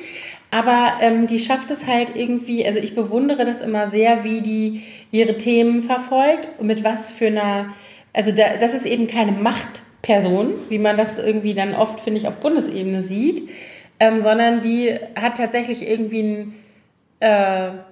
Aber 0.50 0.92
ähm, 1.00 1.26
die 1.26 1.38
schafft 1.38 1.70
es 1.70 1.86
halt 1.86 2.14
irgendwie, 2.14 2.64
also 2.66 2.78
ich 2.78 2.94
bewundere 2.94 3.44
das 3.44 3.62
immer 3.62 3.88
sehr, 3.88 4.22
wie 4.22 4.40
die 4.42 4.82
ihre 5.10 5.36
Themen 5.36 5.82
verfolgt 5.82 6.48
und 6.58 6.66
mit 6.66 6.84
was 6.84 7.10
für 7.10 7.28
einer, 7.28 7.74
also 8.12 8.32
da, 8.32 8.56
das 8.58 8.74
ist 8.74 8.86
eben 8.86 9.06
keine 9.06 9.32
Machtperson, 9.32 10.52
wie 10.68 10.78
man 10.78 10.96
das 10.96 11.18
irgendwie 11.18 11.54
dann 11.54 11.74
oft, 11.74 12.00
finde 12.00 12.20
ich, 12.20 12.28
auf 12.28 12.36
Bundesebene 12.36 13.02
sieht, 13.02 13.48
ähm, 13.98 14.20
sondern 14.20 14.60
die 14.60 14.94
hat 15.18 15.38
tatsächlich 15.38 15.88
irgendwie 15.88 16.22
ein 16.22 16.54
äh, 17.20 17.26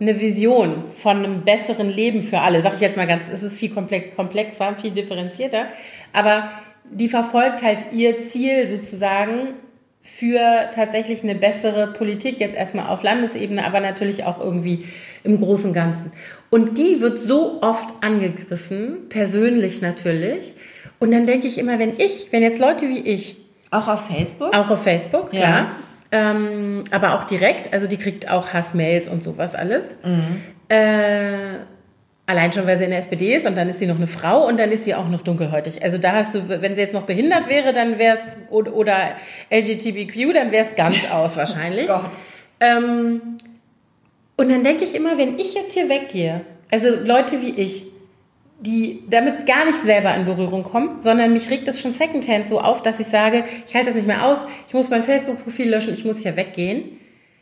eine 0.00 0.20
Vision 0.20 0.84
von 0.90 1.18
einem 1.18 1.42
besseren 1.42 1.90
Leben 1.90 2.22
für 2.22 2.40
alle. 2.40 2.62
Sag 2.62 2.74
ich 2.74 2.80
jetzt 2.80 2.96
mal 2.96 3.06
ganz, 3.06 3.28
es 3.28 3.42
ist 3.42 3.56
viel 3.56 3.70
komplexer, 3.70 4.74
viel 4.76 4.90
differenzierter. 4.90 5.66
Aber 6.12 6.50
die 6.90 7.08
verfolgt 7.08 7.62
halt 7.62 7.92
ihr 7.92 8.18
Ziel 8.18 8.66
sozusagen 8.66 9.54
für 10.00 10.70
tatsächlich 10.74 11.22
eine 11.22 11.34
bessere 11.34 11.88
Politik, 11.88 12.40
jetzt 12.40 12.56
erstmal 12.56 12.88
auf 12.88 13.02
Landesebene, 13.02 13.66
aber 13.66 13.80
natürlich 13.80 14.24
auch 14.24 14.40
irgendwie 14.40 14.86
im 15.24 15.38
Großen 15.38 15.66
und 15.66 15.74
Ganzen. 15.74 16.12
Und 16.50 16.78
die 16.78 17.00
wird 17.00 17.18
so 17.18 17.60
oft 17.60 17.92
angegriffen, 18.00 19.08
persönlich 19.10 19.82
natürlich. 19.82 20.54
Und 20.98 21.12
dann 21.12 21.26
denke 21.26 21.46
ich 21.46 21.58
immer, 21.58 21.78
wenn 21.78 21.98
ich, 21.98 22.28
wenn 22.30 22.42
jetzt 22.42 22.58
Leute 22.58 22.88
wie 22.88 23.00
ich. 23.00 23.36
Auch 23.70 23.88
auf 23.88 24.06
Facebook? 24.06 24.56
Auch 24.56 24.70
auf 24.70 24.82
Facebook, 24.82 25.30
klar. 25.30 25.66
Ähm, 26.10 26.84
aber 26.90 27.14
auch 27.14 27.24
direkt, 27.24 27.72
also 27.72 27.86
die 27.86 27.98
kriegt 27.98 28.30
auch 28.30 28.52
Hassmails 28.52 29.08
und 29.08 29.22
sowas 29.22 29.54
alles. 29.54 29.96
Mhm. 30.02 30.42
Äh, 30.68 31.58
Allein 32.28 32.52
schon, 32.52 32.66
weil 32.66 32.76
sie 32.76 32.84
in 32.84 32.90
der 32.90 32.98
SPD 32.98 33.34
ist 33.34 33.46
und 33.46 33.56
dann 33.56 33.70
ist 33.70 33.78
sie 33.78 33.86
noch 33.86 33.96
eine 33.96 34.06
Frau 34.06 34.46
und 34.46 34.58
dann 34.58 34.70
ist 34.70 34.84
sie 34.84 34.94
auch 34.94 35.08
noch 35.08 35.22
dunkelhäutig. 35.22 35.82
Also 35.82 35.96
da 35.96 36.12
hast 36.12 36.34
du, 36.34 36.46
wenn 36.46 36.76
sie 36.76 36.82
jetzt 36.82 36.92
noch 36.92 37.04
behindert 37.06 37.48
wäre, 37.48 37.72
dann 37.72 37.98
wäre 37.98 38.18
es, 38.18 38.36
oder 38.50 39.12
LGBTQ, 39.50 40.34
dann 40.34 40.52
wäre 40.52 40.66
es 40.66 40.76
ganz 40.76 40.96
aus 41.10 41.38
wahrscheinlich. 41.38 41.86
Gott. 41.86 42.10
Ähm, 42.60 43.22
und 44.36 44.50
dann 44.50 44.62
denke 44.62 44.84
ich 44.84 44.94
immer, 44.94 45.16
wenn 45.16 45.38
ich 45.38 45.54
jetzt 45.54 45.72
hier 45.72 45.88
weggehe, 45.88 46.42
also 46.70 46.90
Leute 47.02 47.40
wie 47.40 47.54
ich, 47.58 47.86
die 48.60 49.04
damit 49.08 49.46
gar 49.46 49.64
nicht 49.64 49.78
selber 49.80 50.14
in 50.14 50.24
Berührung 50.24 50.64
kommen, 50.64 51.00
sondern 51.02 51.32
mich 51.32 51.48
regt 51.50 51.68
das 51.68 51.80
schon 51.80 51.92
secondhand 51.92 52.48
so 52.48 52.60
auf, 52.60 52.82
dass 52.82 52.98
ich 52.98 53.06
sage, 53.06 53.44
ich 53.66 53.74
halte 53.74 53.88
das 53.88 53.94
nicht 53.94 54.06
mehr 54.06 54.24
aus, 54.24 54.44
ich 54.66 54.74
muss 54.74 54.90
mein 54.90 55.02
Facebook-Profil 55.02 55.70
löschen, 55.70 55.94
ich 55.94 56.04
muss 56.04 56.22
hier 56.22 56.36
weggehen 56.36 56.98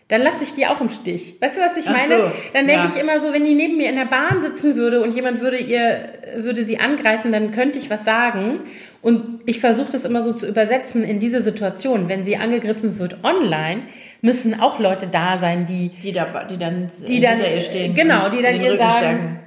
dann 0.08 0.22
lasse 0.22 0.44
ich 0.44 0.54
die 0.54 0.66
auch 0.68 0.80
im 0.80 0.88
Stich. 0.88 1.34
Weißt 1.40 1.56
du, 1.56 1.62
was 1.62 1.76
ich 1.76 1.86
meine? 1.86 2.16
So, 2.16 2.32
dann 2.52 2.68
denke 2.68 2.84
ja. 2.84 2.92
ich 2.94 3.00
immer 3.00 3.18
so, 3.20 3.32
wenn 3.32 3.44
die 3.44 3.54
neben 3.54 3.76
mir 3.76 3.88
in 3.88 3.96
der 3.96 4.04
Bahn 4.04 4.40
sitzen 4.40 4.76
würde 4.76 5.02
und 5.02 5.16
jemand 5.16 5.40
würde 5.40 5.56
ihr, 5.56 6.10
würde 6.36 6.62
sie 6.62 6.78
angreifen, 6.78 7.32
dann 7.32 7.50
könnte 7.50 7.80
ich 7.80 7.90
was 7.90 8.04
sagen. 8.04 8.60
Und 9.02 9.40
ich 9.46 9.58
versuche 9.58 9.90
das 9.90 10.04
immer 10.04 10.22
so 10.22 10.32
zu 10.32 10.46
übersetzen 10.46 11.02
in 11.02 11.18
diese 11.18 11.42
Situation. 11.42 12.08
Wenn 12.08 12.24
sie 12.24 12.36
angegriffen 12.36 13.00
wird 13.00 13.24
online, 13.24 13.82
müssen 14.22 14.60
auch 14.60 14.78
Leute 14.78 15.08
da 15.08 15.38
sein, 15.38 15.66
die, 15.66 15.88
die, 15.88 16.12
da, 16.12 16.44
die 16.44 16.56
dann 16.56 16.88
die 17.08 17.18
dann, 17.18 17.40
ihr 17.40 17.60
stehen. 17.60 17.94
Genau, 17.94 18.28
die 18.28 18.42
dann 18.42 18.60
ihr 18.62 18.76
sagen, 18.76 18.96
stärken. 18.96 19.40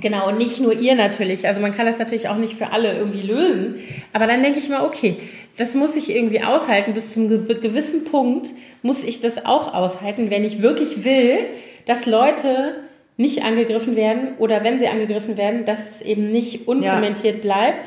Genau, 0.00 0.28
und 0.28 0.38
nicht 0.38 0.60
nur 0.60 0.72
ihr 0.72 0.94
natürlich. 0.94 1.46
Also 1.46 1.60
man 1.60 1.74
kann 1.74 1.86
das 1.86 1.98
natürlich 1.98 2.28
auch 2.28 2.36
nicht 2.36 2.54
für 2.54 2.72
alle 2.72 2.96
irgendwie 2.96 3.26
lösen. 3.26 3.76
Aber 4.12 4.26
dann 4.26 4.42
denke 4.42 4.58
ich 4.58 4.68
mal, 4.68 4.84
okay, 4.84 5.16
das 5.56 5.74
muss 5.74 5.96
ich 5.96 6.14
irgendwie 6.14 6.42
aushalten. 6.42 6.92
Bis 6.92 7.12
zum 7.14 7.28
gewissen 7.28 8.04
Punkt 8.04 8.48
muss 8.82 9.02
ich 9.02 9.20
das 9.20 9.44
auch 9.44 9.74
aushalten, 9.74 10.30
wenn 10.30 10.44
ich 10.44 10.62
wirklich 10.62 11.04
will, 11.04 11.38
dass 11.86 12.06
Leute 12.06 12.76
nicht 13.16 13.42
angegriffen 13.42 13.96
werden 13.96 14.34
oder 14.38 14.62
wenn 14.62 14.78
sie 14.78 14.86
angegriffen 14.86 15.36
werden, 15.36 15.64
dass 15.64 15.96
es 15.96 16.02
eben 16.02 16.28
nicht 16.28 16.68
unkommentiert 16.68 17.36
ja. 17.36 17.40
bleibt 17.42 17.78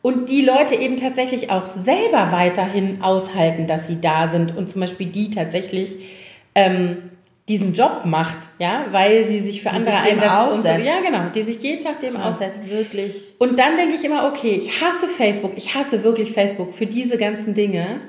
und 0.00 0.28
die 0.30 0.42
Leute 0.42 0.76
eben 0.76 0.96
tatsächlich 0.96 1.50
auch 1.50 1.66
selber 1.66 2.30
weiterhin 2.30 3.02
aushalten, 3.02 3.66
dass 3.66 3.88
sie 3.88 4.00
da 4.00 4.28
sind 4.28 4.56
und 4.56 4.70
zum 4.70 4.82
Beispiel 4.82 5.08
die 5.08 5.30
tatsächlich 5.30 5.96
ähm, 6.54 7.10
diesen 7.48 7.74
Job 7.74 8.00
macht, 8.04 8.38
ja, 8.58 8.86
weil 8.90 9.24
sie 9.24 9.40
sich 9.40 9.62
für 9.62 9.68
die 9.68 9.76
andere 9.76 10.02
sich 10.02 10.12
einsetzt 10.12 10.52
und 10.52 10.62
so, 10.62 10.68
ja 10.68 11.00
genau, 11.00 11.30
die 11.32 11.42
sich 11.42 11.62
jeden 11.62 11.82
Tag 11.82 12.00
dem 12.00 12.14
Krass, 12.14 12.34
aussetzt. 12.34 12.68
Wirklich. 12.68 13.34
Und 13.38 13.58
dann 13.58 13.76
denke 13.76 13.94
ich 13.94 14.04
immer, 14.04 14.26
okay, 14.26 14.52
ich 14.56 14.80
hasse 14.80 15.06
Facebook, 15.06 15.52
ich 15.56 15.74
hasse 15.74 16.02
wirklich 16.02 16.32
Facebook 16.32 16.74
für 16.74 16.86
diese 16.86 17.18
ganzen 17.18 17.54
Dinge. 17.54 18.00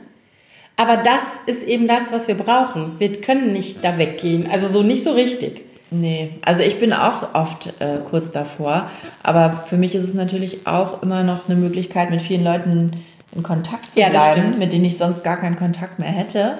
Aber 0.75 0.97
das 0.97 1.41
ist 1.45 1.67
eben 1.67 1.87
das, 1.87 2.11
was 2.11 2.27
wir 2.27 2.35
brauchen. 2.35 2.99
Wir 2.99 3.19
können 3.21 3.51
nicht 3.51 3.83
da 3.83 3.97
weggehen, 3.97 4.49
also 4.51 4.69
so 4.69 4.81
nicht 4.81 5.03
so 5.03 5.11
richtig. 5.11 5.61
Nee, 5.89 6.31
also 6.43 6.63
ich 6.63 6.79
bin 6.79 6.91
auch 6.91 7.33
oft 7.33 7.67
äh, 7.79 7.99
kurz 8.09 8.31
davor, 8.31 8.89
aber 9.23 9.63
für 9.67 9.77
mich 9.77 9.95
ist 9.95 10.03
es 10.03 10.13
natürlich 10.13 10.67
auch 10.67 11.01
immer 11.01 11.23
noch 11.23 11.47
eine 11.47 11.57
Möglichkeit, 11.57 12.09
mit 12.09 12.21
vielen 12.21 12.43
Leuten 12.43 12.91
in 13.33 13.43
Kontakt 13.43 13.93
zu 13.93 13.99
ja, 13.99 14.09
bleiben, 14.09 14.57
mit 14.57 14.73
denen 14.73 14.85
ich 14.85 14.97
sonst 14.97 15.23
gar 15.23 15.37
keinen 15.37 15.55
Kontakt 15.55 15.99
mehr 15.99 16.09
hätte. 16.09 16.57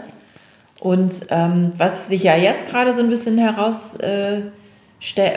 Und 0.80 1.28
ähm, 1.30 1.72
was 1.78 2.08
sich 2.08 2.24
ja 2.24 2.36
jetzt 2.36 2.70
gerade 2.70 2.94
so 2.94 3.02
ein 3.02 3.10
bisschen 3.10 3.38
herausstellt, 3.38 4.52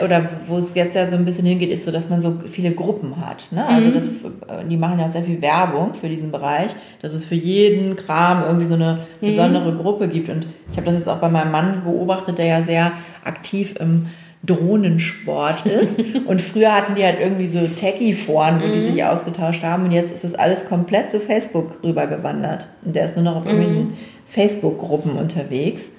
äh, 0.01 0.03
oder 0.03 0.23
wo 0.47 0.57
es 0.57 0.75
jetzt 0.75 0.95
ja 0.95 1.09
so 1.09 1.15
ein 1.15 1.25
bisschen 1.25 1.45
hingeht, 1.45 1.71
ist 1.71 1.85
so, 1.85 1.91
dass 1.91 2.09
man 2.09 2.21
so 2.21 2.35
viele 2.49 2.71
Gruppen 2.71 3.25
hat. 3.25 3.47
Ne? 3.51 3.65
Also 3.65 3.87
mhm. 3.87 3.93
das, 3.93 4.07
äh, 4.07 4.65
die 4.69 4.77
machen 4.77 4.99
ja 4.99 5.09
sehr 5.09 5.23
viel 5.23 5.41
Werbung 5.41 5.93
für 5.95 6.09
diesen 6.09 6.31
Bereich, 6.31 6.71
dass 7.01 7.13
es 7.13 7.25
für 7.25 7.35
jeden 7.35 7.95
Kram 7.95 8.43
irgendwie 8.45 8.65
so 8.65 8.75
eine 8.75 8.99
mhm. 9.19 9.27
besondere 9.27 9.73
Gruppe 9.73 10.07
gibt. 10.07 10.29
Und 10.29 10.47
ich 10.71 10.77
habe 10.77 10.85
das 10.85 10.95
jetzt 10.95 11.09
auch 11.09 11.19
bei 11.19 11.29
meinem 11.29 11.51
Mann 11.51 11.83
beobachtet, 11.83 12.37
der 12.37 12.45
ja 12.45 12.61
sehr 12.61 12.91
aktiv 13.23 13.75
im 13.79 14.07
Drohnensport 14.43 15.65
ist. 15.65 15.99
Und 16.25 16.41
früher 16.41 16.75
hatten 16.75 16.95
die 16.95 17.03
halt 17.03 17.19
irgendwie 17.19 17.47
so 17.47 17.59
Techie-Foren, 17.67 18.61
wo 18.61 18.67
mhm. 18.67 18.73
die 18.73 18.81
sich 18.81 19.03
ausgetauscht 19.03 19.63
haben. 19.63 19.85
Und 19.85 19.91
jetzt 19.91 20.11
ist 20.13 20.23
das 20.23 20.35
alles 20.35 20.65
komplett 20.65 21.09
zu 21.09 21.19
Facebook 21.19 21.83
rübergewandert. 21.83 22.67
Und 22.83 22.95
der 22.95 23.05
ist 23.05 23.15
nur 23.15 23.25
noch 23.25 23.37
auf 23.37 23.45
irgendwelchen 23.45 23.87
mhm. 23.89 23.93
Facebook-Gruppen 24.31 25.17
unterwegs 25.17 25.91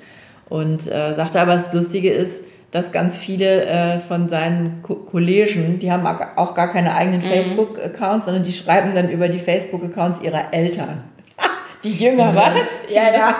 und 0.48 0.86
äh, 0.86 1.14
sagte 1.14 1.40
aber, 1.40 1.54
das 1.54 1.72
Lustige 1.72 2.10
ist, 2.10 2.44
dass 2.70 2.90
ganz 2.90 3.18
viele 3.18 3.66
äh, 3.66 3.98
von 3.98 4.30
seinen 4.30 4.80
Ko 4.82 4.94
Kollegen, 4.94 5.78
die 5.78 5.92
haben 5.92 6.06
auch 6.06 6.54
gar 6.54 6.72
keine 6.72 6.94
eigenen 6.94 7.20
mhm. 7.20 7.24
Facebook-Accounts, 7.24 8.24
sondern 8.24 8.42
die 8.42 8.52
schreiben 8.52 8.94
dann 8.94 9.10
über 9.10 9.28
die 9.28 9.38
Facebook-Accounts 9.38 10.22
ihrer 10.22 10.54
Eltern. 10.54 11.04
die 11.84 11.92
Jüngeren. 11.92 12.34
Was? 12.34 12.90
Ja, 12.92 13.12
ja. 13.12 13.36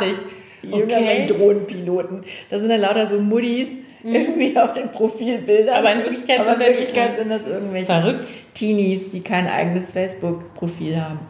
Die 0.62 0.68
jüngeren 0.68 1.02
okay. 1.02 1.26
Drohnenpiloten. 1.26 2.24
Da 2.50 2.60
sind 2.60 2.68
dann 2.68 2.82
lauter 2.82 3.06
so 3.06 3.18
Muddis 3.18 3.68
mhm. 4.02 4.14
irgendwie 4.14 4.56
auf 4.58 4.74
den 4.74 4.90
Profilbildern. 4.90 5.76
Aber 5.76 5.92
in 5.92 5.98
Wirklichkeit, 6.00 6.40
Aber 6.40 6.54
in 6.54 6.60
Wirklichkeit 6.60 7.16
sind 7.16 7.30
das 7.30 7.46
irgendwelche 7.46 7.86
Verrückt. 7.86 8.28
Teenies, 8.52 9.10
die 9.10 9.22
kein 9.22 9.48
eigenes 9.48 9.92
Facebook-Profil 9.92 11.00
haben. 11.00 11.20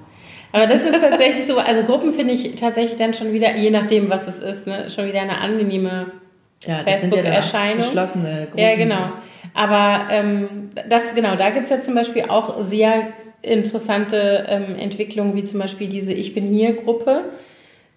Aber 0.53 0.67
das 0.67 0.85
ist 0.85 1.01
tatsächlich 1.01 1.47
so, 1.47 1.59
also 1.59 1.83
Gruppen 1.83 2.13
finde 2.13 2.35
ich 2.35 2.55
tatsächlich 2.57 2.97
dann 2.97 3.15
schon 3.15 3.33
wieder, 3.33 3.57
je 3.57 3.71
nachdem, 3.71 4.11
was 4.11 4.29
es 4.29 4.41
ist, 4.41 4.67
ne, 4.67 4.89
schon 4.91 5.07
wieder 5.07 5.23
eine 5.23 5.39
angenehme 5.39 6.13
ja, 6.67 6.77
Facebook-Erscheinung. 6.85 7.81
Ja 7.81 7.87
geschlossene 7.87 8.47
Gruppen. 8.51 8.59
Ja, 8.59 8.77
genau. 8.77 9.13
Aber 9.55 10.07
ähm, 10.11 10.71
das, 10.89 11.15
genau, 11.15 11.37
da 11.37 11.51
gibt 11.51 11.65
es 11.65 11.71
ja 11.71 11.83
zum 11.83 11.95
Beispiel 11.95 12.25
auch 12.29 12.65
sehr 12.65 13.09
interessante 13.43 14.47
ähm, 14.49 14.77
Entwicklungen, 14.79 15.35
wie 15.35 15.45
zum 15.45 15.59
Beispiel 15.59 15.89
diese 15.89 16.13
Ich 16.13 16.35
bin 16.35 16.47
hier 16.49 16.75
Gruppe. 16.75 17.25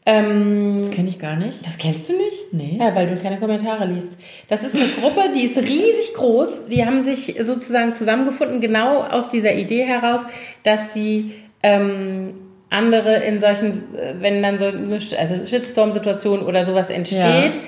Ähm, 0.07 0.77
Das 0.79 0.91
kenne 0.91 1.09
ich 1.09 1.19
gar 1.19 1.35
nicht. 1.35 1.65
das 1.65 1.77
kennst 1.77 2.09
du 2.09 2.13
nicht? 2.13 2.53
Nee. 2.53 2.77
Ja, 2.79 2.93
weil 2.95 3.07
du 3.07 3.15
keine 3.17 3.37
Kommentare 3.39 3.85
liest. 3.85 4.17
Das 4.47 4.63
ist 4.63 4.75
eine 4.75 4.85
Gruppe, 4.85 5.29
die 5.35 5.45
ist 5.45 5.57
riesig 5.57 6.13
groß. 6.15 6.67
Die 6.67 6.85
haben 6.85 7.01
sich 7.01 7.35
sozusagen 7.41 7.93
zusammengefunden, 7.95 8.61
genau 8.61 9.01
aus 9.01 9.29
dieser 9.29 9.53
Idee 9.55 9.83
heraus, 9.83 10.21
dass 10.63 10.93
sie 10.93 11.33
ähm, 11.63 12.33
andere 12.75 13.23
in 13.23 13.39
solchen, 13.39 13.69
äh, 13.95 14.13
wenn 14.19 14.43
dann 14.43 14.59
so 14.59 14.65
eine 14.65 14.99
also 15.19 15.45
Shitstorm-Situation 15.45 16.41
oder 16.43 16.63
sowas 16.65 16.89
entsteht, 16.89 17.55
Ja. 17.55 17.61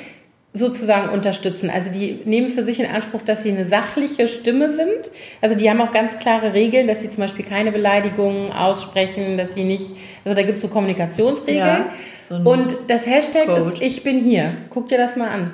sozusagen 0.53 1.10
unterstützen. 1.10 1.70
Also 1.70 1.91
die 1.91 2.20
nehmen 2.26 2.49
für 2.49 2.64
sich 2.64 2.80
in 2.80 2.86
Anspruch, 2.88 3.22
dass 3.22 3.43
sie 3.43 3.51
eine 3.51 3.66
sachliche 3.66 4.28
Stimme 4.28 4.72
sind. 4.72 5.12
Also 5.41 5.55
die 5.58 5.70
haben 5.70 5.82
auch 5.82 5.91
ganz 5.91 6.18
klare 6.18 6.53
Regeln, 6.53 6.88
dass 6.88 7.01
sie 7.01 7.10
zum 7.10 7.22
Beispiel 7.22 7.45
keine 7.45 7.72
Beleidigungen 7.72 8.51
aussprechen, 8.51 9.38
dass 9.38 9.53
sie 9.53 9.64
nicht, 9.64 9.95
also 10.26 10.36
da 10.36 10.43
gibt 10.43 10.58
es 10.58 10.62
so 10.64 10.68
Kommunikationsregeln. 10.70 11.58
Ja, 11.66 11.86
so 12.28 12.36
Und 12.36 12.76
das 12.88 13.05
Hashtag 13.05 13.45
Code. 13.47 13.62
ist 13.74 13.82
Ich 13.82 14.03
bin 14.03 14.20
hier. 14.24 14.53
Guck 14.70 14.88
dir 14.89 14.97
das 14.97 15.16
mal 15.16 15.30
an. 15.30 15.53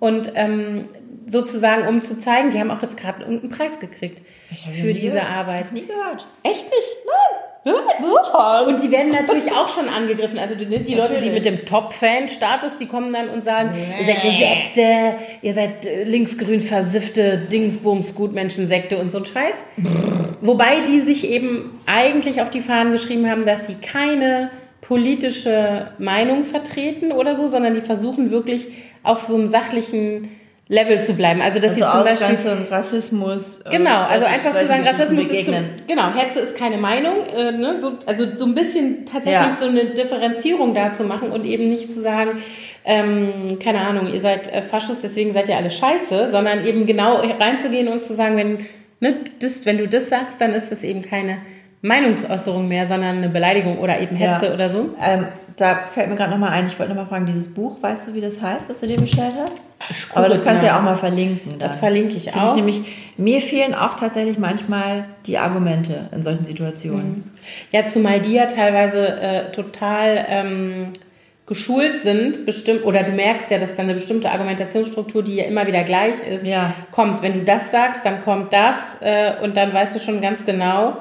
Und 0.00 0.32
ähm, 0.34 0.88
sozusagen, 1.26 1.86
um 1.86 2.00
zu 2.02 2.16
zeigen, 2.16 2.50
die 2.50 2.58
haben 2.58 2.70
auch 2.70 2.82
jetzt 2.82 2.96
gerade 2.96 3.20
irgendeinen 3.22 3.50
Preis 3.50 3.78
gekriegt 3.78 4.22
für 4.80 4.94
diese. 4.94 5.22
Arbeit. 5.26 5.72
Nie 5.72 5.82
gehört. 5.86 6.26
Echt 6.42 6.64
nicht? 6.64 6.96
Nein. 7.04 7.49
Und 8.68 8.82
die 8.82 8.90
werden 8.90 9.10
natürlich 9.10 9.52
auch 9.52 9.68
schon 9.68 9.88
angegriffen. 9.88 10.38
Also 10.38 10.54
die, 10.54 10.66
die 10.66 10.94
Leute, 10.94 11.20
die 11.20 11.28
mit 11.28 11.44
dem 11.44 11.66
Top-Fan-Status, 11.66 12.76
die 12.76 12.86
kommen 12.86 13.12
dann 13.12 13.28
und 13.28 13.44
sagen, 13.44 13.72
ihr 13.98 14.06
seid 14.06 14.22
eine 14.22 14.32
Sekte, 14.32 15.24
ihr 15.42 15.52
seid 15.52 15.86
äh, 15.86 16.04
linksgrün 16.04 16.60
versiffte 16.60 17.36
Dingsbums, 17.36 18.14
Gutmenschen-Sekte 18.14 18.98
und 18.98 19.10
so 19.10 19.18
ein 19.18 19.26
Scheiß. 19.26 19.62
Wobei 20.40 20.80
die 20.86 21.00
sich 21.00 21.28
eben 21.28 21.78
eigentlich 21.84 22.40
auf 22.40 22.48
die 22.48 22.60
Fahnen 22.60 22.92
geschrieben 22.92 23.28
haben, 23.28 23.44
dass 23.44 23.66
sie 23.66 23.74
keine 23.74 24.50
politische 24.80 25.88
Meinung 25.98 26.44
vertreten 26.44 27.12
oder 27.12 27.34
so, 27.34 27.46
sondern 27.46 27.74
die 27.74 27.82
versuchen 27.82 28.30
wirklich 28.30 28.68
auf 29.02 29.22
so 29.22 29.34
einem 29.34 29.48
sachlichen 29.48 30.30
Level 30.72 31.00
zu 31.02 31.14
bleiben. 31.14 31.42
Also 31.42 31.58
dass 31.58 31.72
Also 31.72 31.84
sie 31.84 31.90
zum 31.90 32.04
Beispiel 32.04 32.26
Ausgrenzung, 32.28 32.66
Rassismus. 32.70 33.60
äh, 33.66 33.70
Genau, 33.70 34.02
also 34.04 34.24
einfach 34.24 34.54
zu 34.56 34.66
sagen, 34.68 34.84
Rassismus 34.86 35.24
ist 35.24 35.28
begegnen. 35.30 35.64
genau, 35.88 36.14
Hetze 36.14 36.38
ist 36.40 36.56
keine 36.56 36.78
Meinung, 36.78 37.14
äh, 37.36 37.50
ne, 37.50 37.76
so, 37.80 37.92
also 38.06 38.24
so 38.36 38.44
ein 38.46 38.54
bisschen 38.54 39.04
tatsächlich 39.04 39.50
Ja. 39.50 39.56
so 39.58 39.66
eine 39.66 39.86
Differenzierung 39.86 40.72
da 40.72 40.92
zu 40.92 41.02
machen 41.04 41.30
und 41.32 41.44
eben 41.44 41.66
nicht 41.66 41.90
zu 41.92 42.00
sagen, 42.00 42.30
ähm, 42.84 43.58
keine 43.62 43.80
Ahnung, 43.80 44.12
ihr 44.12 44.20
seid 44.20 44.50
äh, 44.52 44.62
Faschos, 44.62 45.00
deswegen 45.02 45.32
seid 45.32 45.48
ihr 45.48 45.56
alle 45.56 45.70
scheiße, 45.70 46.30
sondern 46.30 46.64
eben 46.64 46.86
genau 46.86 47.16
reinzugehen 47.38 47.88
und 47.88 48.00
zu 48.00 48.14
sagen, 48.14 48.36
wenn, 48.36 48.58
ne, 49.00 49.16
das, 49.40 49.66
wenn 49.66 49.76
du 49.76 49.88
das 49.88 50.08
sagst, 50.08 50.40
dann 50.40 50.52
ist 50.52 50.70
das 50.70 50.84
eben 50.84 51.02
keine 51.02 51.38
Meinungsäußerung 51.82 52.68
mehr, 52.68 52.86
sondern 52.86 53.16
eine 53.18 53.28
Beleidigung 53.28 53.78
oder 53.78 53.98
eben 54.00 54.14
Hetze 54.16 54.46
Ja. 54.46 54.54
oder 54.54 54.68
so. 54.68 54.90
Ähm, 55.04 55.26
da 55.60 55.76
fällt 55.76 56.08
mir 56.08 56.16
gerade 56.16 56.30
nochmal 56.30 56.50
ein, 56.50 56.66
ich 56.66 56.78
wollte 56.78 56.92
nochmal 56.94 57.08
fragen, 57.08 57.26
dieses 57.26 57.52
Buch, 57.52 57.76
weißt 57.82 58.08
du, 58.08 58.14
wie 58.14 58.20
das 58.20 58.40
heißt, 58.40 58.68
was 58.68 58.80
du 58.80 58.86
dir 58.86 58.98
bestellt 59.00 59.34
hast? 59.42 59.60
Aber 60.14 60.28
das 60.28 60.42
kannst 60.44 60.62
du 60.62 60.66
ja 60.66 60.78
auch 60.78 60.82
mal 60.82 60.96
verlinken. 60.96 61.50
Dann. 61.52 61.58
Das 61.58 61.76
verlinke 61.76 62.14
ich 62.16 62.30
Finde 62.30 62.46
auch. 62.48 62.54
nämlich, 62.56 62.82
mir 63.16 63.40
fehlen 63.40 63.74
auch 63.74 63.96
tatsächlich 63.96 64.38
manchmal 64.38 65.04
die 65.26 65.38
Argumente 65.38 66.08
in 66.12 66.22
solchen 66.22 66.44
Situationen. 66.44 67.30
Ja, 67.72 67.84
zumal 67.84 68.20
die 68.20 68.32
ja 68.34 68.46
teilweise 68.46 69.06
äh, 69.20 69.52
total 69.52 70.24
ähm, 70.28 70.92
geschult 71.46 72.00
sind, 72.02 72.46
bestimmt, 72.46 72.84
oder 72.84 73.02
du 73.02 73.10
merkst 73.12 73.50
ja, 73.50 73.58
dass 73.58 73.74
dann 73.74 73.86
eine 73.86 73.94
bestimmte 73.94 74.30
Argumentationsstruktur, 74.30 75.22
die 75.24 75.36
ja 75.36 75.44
immer 75.44 75.66
wieder 75.66 75.82
gleich 75.82 76.14
ist, 76.28 76.46
Ja. 76.46 76.72
kommt. 76.92 77.22
Wenn 77.22 77.32
du 77.32 77.40
das 77.44 77.70
sagst, 77.72 78.06
dann 78.06 78.20
kommt 78.20 78.52
das 78.52 78.98
äh, 79.00 79.32
und 79.42 79.56
dann 79.56 79.72
weißt 79.72 79.96
du 79.96 79.98
schon 79.98 80.20
ganz 80.20 80.46
genau, 80.46 80.96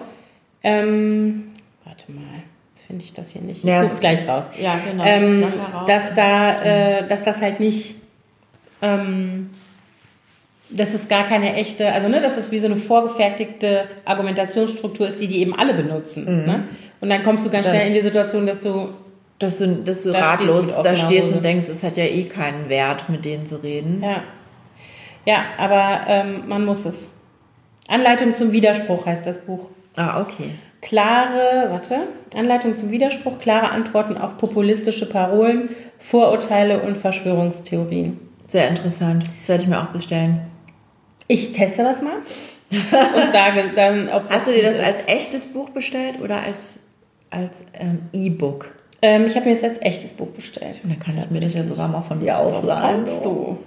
ähm, 0.64 1.52
warte 1.86 2.12
mal, 2.12 2.39
finde 2.90 3.06
ich 3.06 3.14
das 3.14 3.30
hier 3.30 3.42
nicht, 3.44 3.64
ich 3.64 3.70
Ja, 3.70 3.84
such's 3.84 3.94
es- 3.94 4.00
gleich 4.00 4.28
raus. 4.28 4.46
Ja, 4.60 4.74
genau. 4.90 5.04
Ähm, 5.06 5.44
raus. 5.44 5.84
dass 5.88 6.14
da, 6.16 6.62
äh, 6.64 7.08
dass 7.08 7.24
das 7.24 7.40
halt 7.40 7.60
nicht, 7.60 7.96
ähm, 8.82 9.52
dass 10.72 10.94
es 10.96 11.08
gar 11.08 11.26
keine 11.26 11.54
echte, 11.54 11.92
also 11.94 12.08
ne, 12.10 12.20
dass 12.20 12.36
es 12.38 12.52
wie 12.52 12.58
so 12.58 12.66
eine 12.66 12.76
vorgefertigte 12.76 13.86
Argumentationsstruktur 14.06 15.08
ist, 15.08 15.22
die 15.22 15.28
die 15.28 15.40
eben 15.42 15.54
alle 15.58 15.76
benutzen. 15.76 16.26
Ne? 16.26 16.64
Und 17.00 17.10
dann 17.10 17.22
kommst 17.24 17.46
du 17.46 17.52
ganz 17.52 17.68
Dann- 17.68 17.76
schnell 17.76 17.88
in 17.90 17.94
die 17.94 18.02
Situation, 18.02 18.46
dass 18.48 18.62
du 18.62 18.90
dass 19.38 19.60
du, 19.60 19.68
dass 19.84 20.04
du 20.04 20.12
Da 20.12 20.18
stehst 20.18 20.32
ratlos 20.50 20.66
mit 20.78 20.86
da 20.86 20.96
stehst 20.96 21.28
Hose. 21.28 21.36
und 21.38 21.46
denkst, 21.46 21.70
es 21.70 21.82
hat 21.84 21.96
ja 21.96 22.04
eh 22.04 22.26
keinen 22.26 22.68
Wert, 22.68 23.08
mit 23.08 23.24
denen 23.24 23.46
zu 23.46 23.56
reden. 23.64 24.04
ja, 24.04 24.24
ja, 25.26 25.44
aber 25.58 26.02
ähm, 26.08 26.44
man 26.48 26.66
muss 26.66 26.84
es. 26.86 27.08
Anleitung 27.88 28.36
zum 28.36 28.52
Widerspruch 28.52 29.06
heißt 29.06 29.26
das 29.26 29.38
Buch. 29.38 29.70
Ah, 29.96 30.20
okay. 30.22 30.52
Klare, 30.82 31.68
warte, 31.70 31.96
Anleitung 32.36 32.78
zum 32.78 32.90
Widerspruch, 32.92 33.40
klare 33.40 33.72
Antworten 33.72 34.18
auf 34.18 34.38
populistische 34.38 35.10
Parolen, 35.10 35.70
Vorurteile 36.00 36.82
und 36.82 36.96
Verschwörungstheorien. 36.98 38.18
Sehr 38.48 38.68
interessant. 38.70 39.24
Das 39.40 39.50
werde 39.50 39.64
ich 39.64 39.70
mir 39.70 39.80
auch 39.80 39.88
bestellen. 39.88 40.42
Ich 41.28 41.54
teste 41.54 41.84
das 41.84 42.02
mal 42.02 42.16
und 42.72 43.32
sage 43.32 43.66
dann, 43.76 44.10
ob 44.10 44.30
Hast 44.32 44.48
du 44.48 44.52
dir 44.52 44.64
das 44.64 44.76
ist. 44.76 44.84
als 44.84 45.08
echtes 45.08 45.48
Buch 45.48 45.70
bestellt 45.72 46.20
oder 46.22 46.42
als, 46.42 46.80
als 47.30 47.66
ähm, 47.74 48.00
E-Book? 48.14 48.74
Ähm, 49.02 49.26
ich 49.28 49.36
habe 49.36 49.48
mir 49.48 49.56
das 49.56 49.64
als 49.64 49.82
echtes 49.82 50.14
Buch 50.14 50.30
bestellt. 50.30 50.82
Dann 50.84 50.98
kann 51.00 51.16
ich 51.18 51.30
mir 51.30 51.42
das 51.42 51.54
ja 51.54 51.64
sogar 51.64 51.88
mal 51.88 52.02
von 52.02 52.20
dir 52.20 52.28
Das 52.34 52.56
ausleihen. 52.58 53.06
kannst 53.06 53.26
du. 53.26 53.58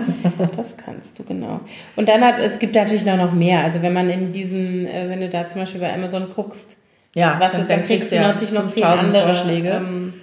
Das 0.56 0.76
kannst 0.76 1.18
du, 1.18 1.24
genau. 1.24 1.60
Und 1.96 2.08
dann 2.08 2.22
hat, 2.22 2.38
es 2.38 2.58
gibt 2.58 2.74
natürlich 2.74 3.04
noch 3.04 3.32
mehr. 3.32 3.62
Also 3.64 3.82
wenn 3.82 3.92
man 3.92 4.10
in 4.10 4.32
diesen, 4.32 4.86
äh, 4.86 5.08
wenn 5.08 5.20
du 5.20 5.28
da 5.28 5.46
zum 5.48 5.60
Beispiel 5.62 5.80
bei 5.80 5.92
Amazon 5.92 6.26
guckst, 6.34 6.76
Ja, 7.14 7.36
was 7.38 7.52
dann, 7.52 7.68
dann 7.68 7.84
kriegst 7.84 8.10
du 8.12 8.16
ja 8.16 8.28
natürlich 8.28 8.52
noch 8.52 8.66
zehn 8.66 8.82
5000 8.84 9.06
andere 9.06 9.34
Vorschläge. 9.34 9.68
ähm, 9.70 10.14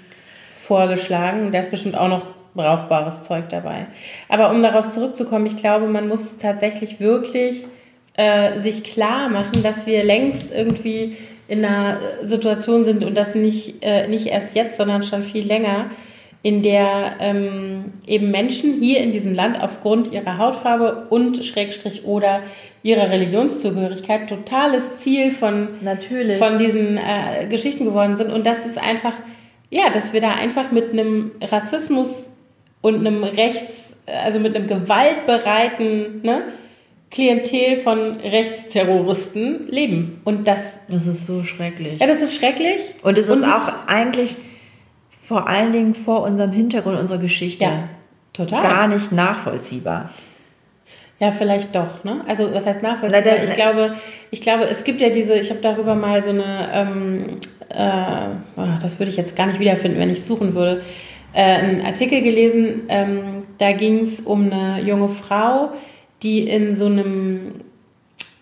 vorgeschlagen. 0.55 1.51
Da 1.51 1.59
ist 1.59 1.71
bestimmt 1.71 1.97
auch 1.97 2.07
noch 2.09 2.27
brauchbares 2.55 3.23
Zeug 3.23 3.49
dabei. 3.49 3.87
Aber 4.27 4.51
um 4.51 4.61
darauf 4.61 4.89
zurückzukommen, 4.89 5.45
ich 5.45 5.55
glaube, 5.55 5.87
man 5.87 6.07
muss 6.07 6.37
tatsächlich 6.37 6.99
wirklich 6.99 7.65
äh, 8.15 8.59
sich 8.59 8.83
klar 8.83 9.29
machen, 9.29 9.63
dass 9.63 9.85
wir 9.85 10.03
längst 10.03 10.51
irgendwie 10.51 11.17
in 11.47 11.65
einer 11.65 11.97
Situation 12.23 12.85
sind 12.85 13.03
und 13.03 13.15
das 13.15 13.33
nicht, 13.33 13.81
äh, 13.81 14.07
nicht 14.07 14.27
erst 14.27 14.55
jetzt, 14.55 14.77
sondern 14.77 15.01
schon 15.03 15.23
viel 15.23 15.45
länger, 15.45 15.85
in 16.41 16.63
der 16.63 17.15
ähm, 17.19 17.85
eben 18.07 18.31
Menschen 18.31 18.79
hier 18.81 18.99
in 19.01 19.11
diesem 19.11 19.35
Land 19.35 19.61
aufgrund 19.61 20.13
ihrer 20.13 20.37
Hautfarbe 20.37 21.07
und 21.09 21.43
Schrägstrich 21.43 22.05
oder 22.05 22.41
ihrer 22.81 23.09
Religionszugehörigkeit 23.09 24.29
totales 24.29 24.97
Ziel 24.97 25.31
von 25.31 25.67
Natürlich. 25.81 26.37
von 26.37 26.57
diesen 26.57 26.97
äh, 26.97 27.45
Geschichten 27.49 27.83
geworden 27.83 28.15
sind. 28.15 28.31
Und 28.31 28.45
das 28.45 28.65
ist 28.65 28.77
einfach, 28.77 29.13
ja, 29.69 29.89
dass 29.89 30.13
wir 30.13 30.21
da 30.21 30.31
einfach 30.31 30.71
mit 30.71 30.93
einem 30.93 31.31
Rassismus 31.41 32.29
und 32.81 32.95
einem 33.05 33.25
Rechts, 33.25 33.97
also 34.23 34.39
mit 34.39 34.55
einem 34.55 34.67
gewaltbereiten 34.67 36.21
ne, 36.23 36.43
Klientel 37.11 37.75
von 37.75 38.21
Rechtsterroristen 38.21 39.67
leben. 39.67 40.21
Und 40.23 40.47
das, 40.47 40.79
Das 40.87 41.05
ist 41.05 41.25
so 41.27 41.43
schrecklich. 41.43 41.99
ja, 41.99 42.07
das 42.07 42.21
ist 42.21 42.35
schrecklich. 42.35 42.79
Und 43.03 43.17
es 43.17 43.25
ist 43.27 43.31
Und 43.31 43.43
auch 43.43 43.73
eigentlich 43.87 44.35
vor 45.29 45.47
allen 45.47 45.71
Dingen 45.71 45.93
vor 45.93 46.23
unserem 46.23 46.51
Hintergrund 46.51 46.97
unserer 46.99 47.19
Geschichte 47.19 47.63
Ja, 47.65 47.83
total. 48.33 48.63
gar 48.63 48.87
nicht 48.87 49.11
nachvollziehbar. 49.11 50.09
Ja, 51.19 51.29
vielleicht 51.29 51.75
doch. 51.75 52.03
Ne? 52.03 52.21
Also 52.27 52.51
was 52.51 52.65
heißt 52.65 52.81
nachvollziehbar? 52.81 53.21
Na, 53.23 53.37
da- 53.37 53.43
ich 53.43 53.53
glaube, 53.53 53.93
ich 54.31 54.41
glaube, 54.41 54.63
es 54.63 54.83
gibt 54.83 55.01
ja 55.01 55.09
diese. 55.11 55.35
Ich 55.35 55.51
habe 55.51 55.59
darüber 55.61 55.93
mal 55.93 56.23
so 56.23 56.31
eine. 56.31 56.67
Ähm, 56.73 57.25
äh, 57.69 57.79
ah, 57.79 58.79
das 58.81 58.97
würde 58.97 59.11
ich 59.11 59.17
jetzt 59.17 59.35
gar 59.35 59.45
nicht 59.45 59.59
wiederfinden, 59.59 59.99
wenn 59.99 60.09
ich 60.09 60.25
suchen 60.25 60.55
würde. 60.55 60.81
Äh, 61.33 61.43
einen 61.43 61.85
Artikel 61.85 62.23
gelesen. 62.23 62.85
Ähm, 62.89 63.43
da 63.59 63.71
ging 63.73 63.99
es 63.99 64.21
um 64.21 64.51
eine 64.51 64.81
junge 64.81 65.09
Frau, 65.09 65.69
die 66.23 66.39
in 66.49 66.73
so 66.75 66.87
einem 66.87 67.51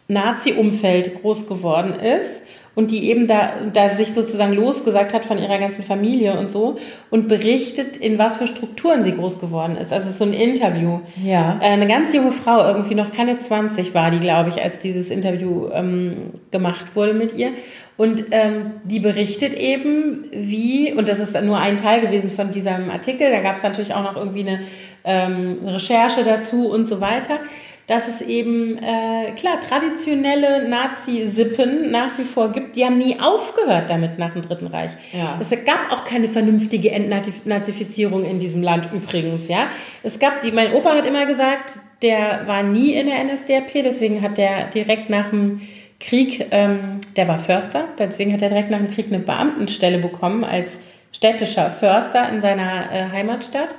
Nazi-Umfeld 0.07 1.21
groß 1.21 1.49
geworden 1.49 1.93
ist 1.99 2.43
und 2.78 2.91
die 2.91 3.09
eben 3.09 3.25
da, 3.25 3.53
da 3.73 3.89
sich 3.89 4.13
sozusagen 4.13 4.53
losgesagt 4.53 5.11
hat 5.11 5.25
von 5.25 5.39
ihrer 5.39 5.57
ganzen 5.57 5.84
Familie 5.84 6.38
und 6.38 6.51
so 6.51 6.78
und 7.09 7.28
berichtet, 7.28 7.97
in 7.97 8.19
was 8.19 8.38
für 8.38 8.45
Strukturen 8.45 9.03
sie 9.03 9.13
groß 9.13 9.39
geworden 9.39 9.78
ist. 9.82 9.91
Also 9.91 10.05
es 10.05 10.11
ist 10.11 10.19
so 10.19 10.25
ein 10.25 10.34
Interview. 10.34 10.99
Ja. 11.25 11.59
Äh, 11.59 11.69
Eine 11.69 11.88
ganz 11.88 12.13
junge 12.13 12.32
Frau, 12.32 12.63
irgendwie 12.67 12.93
noch 12.93 13.09
keine 13.09 13.38
20 13.38 13.95
war 13.95 14.11
die, 14.11 14.19
glaube 14.19 14.51
ich, 14.51 14.63
als 14.63 14.78
dieses 14.78 15.09
Interview 15.09 15.69
ähm, 15.73 16.17
gemacht 16.51 16.95
wurde 16.95 17.15
mit 17.15 17.36
ihr. 17.36 17.49
Und 17.97 18.25
ähm, 18.30 18.73
die 18.84 18.99
berichtet 18.99 19.55
eben, 19.55 20.25
wie, 20.32 20.93
und 20.93 21.09
das 21.09 21.17
ist 21.17 21.41
nur 21.41 21.57
ein 21.57 21.78
Teil 21.78 22.01
gewesen 22.01 22.30
von 22.30 22.51
diesem 22.51 22.91
Artikel, 22.91 23.32
da 23.32 23.39
gab 23.39 23.55
es 23.55 23.63
natürlich 23.63 23.95
auch 23.95 24.03
noch 24.03 24.15
irgendwie 24.15 24.41
eine 24.41 24.59
ähm, 25.03 25.57
Recherche 25.65 26.23
dazu 26.23 26.69
und 26.69 26.86
so 26.86 27.01
weiter, 27.01 27.39
dass 27.88 28.09
es 28.09 28.21
eben, 28.21 28.77
äh, 28.77 29.31
klar, 29.38 29.61
traditionelle 29.61 30.67
Nazi-Sippen 30.67 31.89
nach 31.89 32.17
wie 32.17 32.25
vor 32.25 32.51
gibt. 32.51 32.75
Die 32.75 32.83
haben 32.83 32.97
nie 32.97 33.17
aufgehört 33.19 33.89
damit 33.89 34.19
nach 34.19 34.33
dem 34.33 34.41
Dritten 34.41 34.67
Reich. 34.67 34.91
Ja. 35.13 35.38
Es 35.39 35.49
gab 35.51 35.91
auch 35.91 36.03
keine 36.03 36.27
vernünftige 36.27 36.91
Entnazifizierung 36.91 38.25
in 38.25 38.39
diesem 38.39 38.61
Land 38.61 38.89
übrigens, 38.93 39.47
ja. 39.47 39.67
Es 40.03 40.19
gab 40.19 40.41
die, 40.41 40.51
mein 40.51 40.73
Opa 40.73 40.95
hat 40.95 41.05
immer 41.05 41.25
gesagt, 41.25 41.79
der 42.01 42.45
war 42.45 42.61
nie 42.61 42.93
in 42.93 43.07
der 43.07 43.23
NSDAP, 43.23 43.71
deswegen 43.83 44.21
hat 44.21 44.38
der 44.38 44.65
direkt 44.65 45.09
nach 45.09 45.29
dem 45.29 45.61
Krieg, 45.99 46.45
ähm, 46.51 46.99
der 47.15 47.27
war 47.27 47.39
Förster, 47.39 47.85
deswegen 47.97 48.33
hat 48.33 48.41
er 48.41 48.49
direkt 48.49 48.69
nach 48.69 48.79
dem 48.79 48.91
Krieg 48.91 49.07
eine 49.07 49.19
Beamtenstelle 49.19 49.97
bekommen 49.97 50.43
als 50.43 50.81
städtischer 51.11 51.71
Förster 51.71 52.29
in 52.29 52.39
seiner 52.39 52.91
äh, 52.91 53.09
Heimatstadt. 53.11 53.73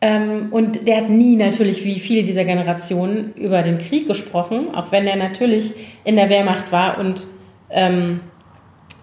Ähm, 0.00 0.48
und 0.50 0.86
der 0.86 0.98
hat 0.98 1.10
nie 1.10 1.36
natürlich, 1.36 1.84
wie 1.84 2.00
viele 2.00 2.24
dieser 2.24 2.44
Generationen, 2.44 3.34
über 3.34 3.62
den 3.62 3.78
Krieg 3.78 4.06
gesprochen, 4.06 4.74
auch 4.74 4.92
wenn 4.92 5.06
er 5.06 5.16
natürlich 5.16 5.72
in 6.04 6.16
der 6.16 6.30
Wehrmacht 6.30 6.72
war 6.72 6.98
und 6.98 7.26
ähm, 7.68 8.20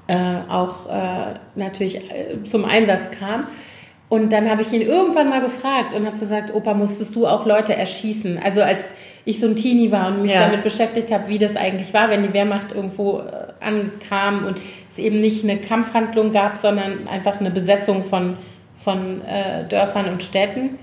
äh, 0.07 0.15
auch 0.49 0.89
äh, 0.89 1.35
natürlich 1.55 1.97
äh, 1.97 2.43
zum 2.45 2.65
Einsatz 2.65 3.11
kam. 3.11 3.43
Und 4.09 4.31
dann 4.31 4.49
habe 4.49 4.61
ich 4.61 4.71
ihn 4.71 4.81
irgendwann 4.81 5.29
mal 5.29 5.41
gefragt 5.41 5.93
und 5.93 6.05
habe 6.05 6.17
gesagt, 6.17 6.53
Opa, 6.53 6.73
musstest 6.73 7.15
du 7.15 7.27
auch 7.27 7.45
Leute 7.45 7.75
erschießen? 7.75 8.39
Also 8.41 8.61
als 8.61 8.95
ich 9.25 9.41
so 9.41 9.47
ein 9.47 9.57
Teenie 9.57 9.91
war 9.91 10.07
und 10.07 10.21
mich 10.21 10.31
ja. 10.31 10.47
damit 10.47 10.63
beschäftigt 10.63 11.11
habe, 11.11 11.27
wie 11.27 11.37
das 11.37 11.57
eigentlich 11.57 11.93
war, 11.93 12.09
wenn 12.09 12.23
die 12.23 12.33
Wehrmacht 12.33 12.71
irgendwo 12.71 13.19
äh, 13.19 13.63
ankam 13.63 14.45
und 14.45 14.57
es 14.89 14.97
eben 14.97 15.19
nicht 15.19 15.43
eine 15.43 15.57
Kampfhandlung 15.57 16.31
gab, 16.31 16.55
sondern 16.55 17.07
einfach 17.09 17.41
eine 17.41 17.51
Besetzung 17.51 18.05
von, 18.05 18.37
von 18.81 19.21
äh, 19.25 19.67
Dörfern 19.67 20.07
und 20.07 20.23
Städten. 20.23 20.79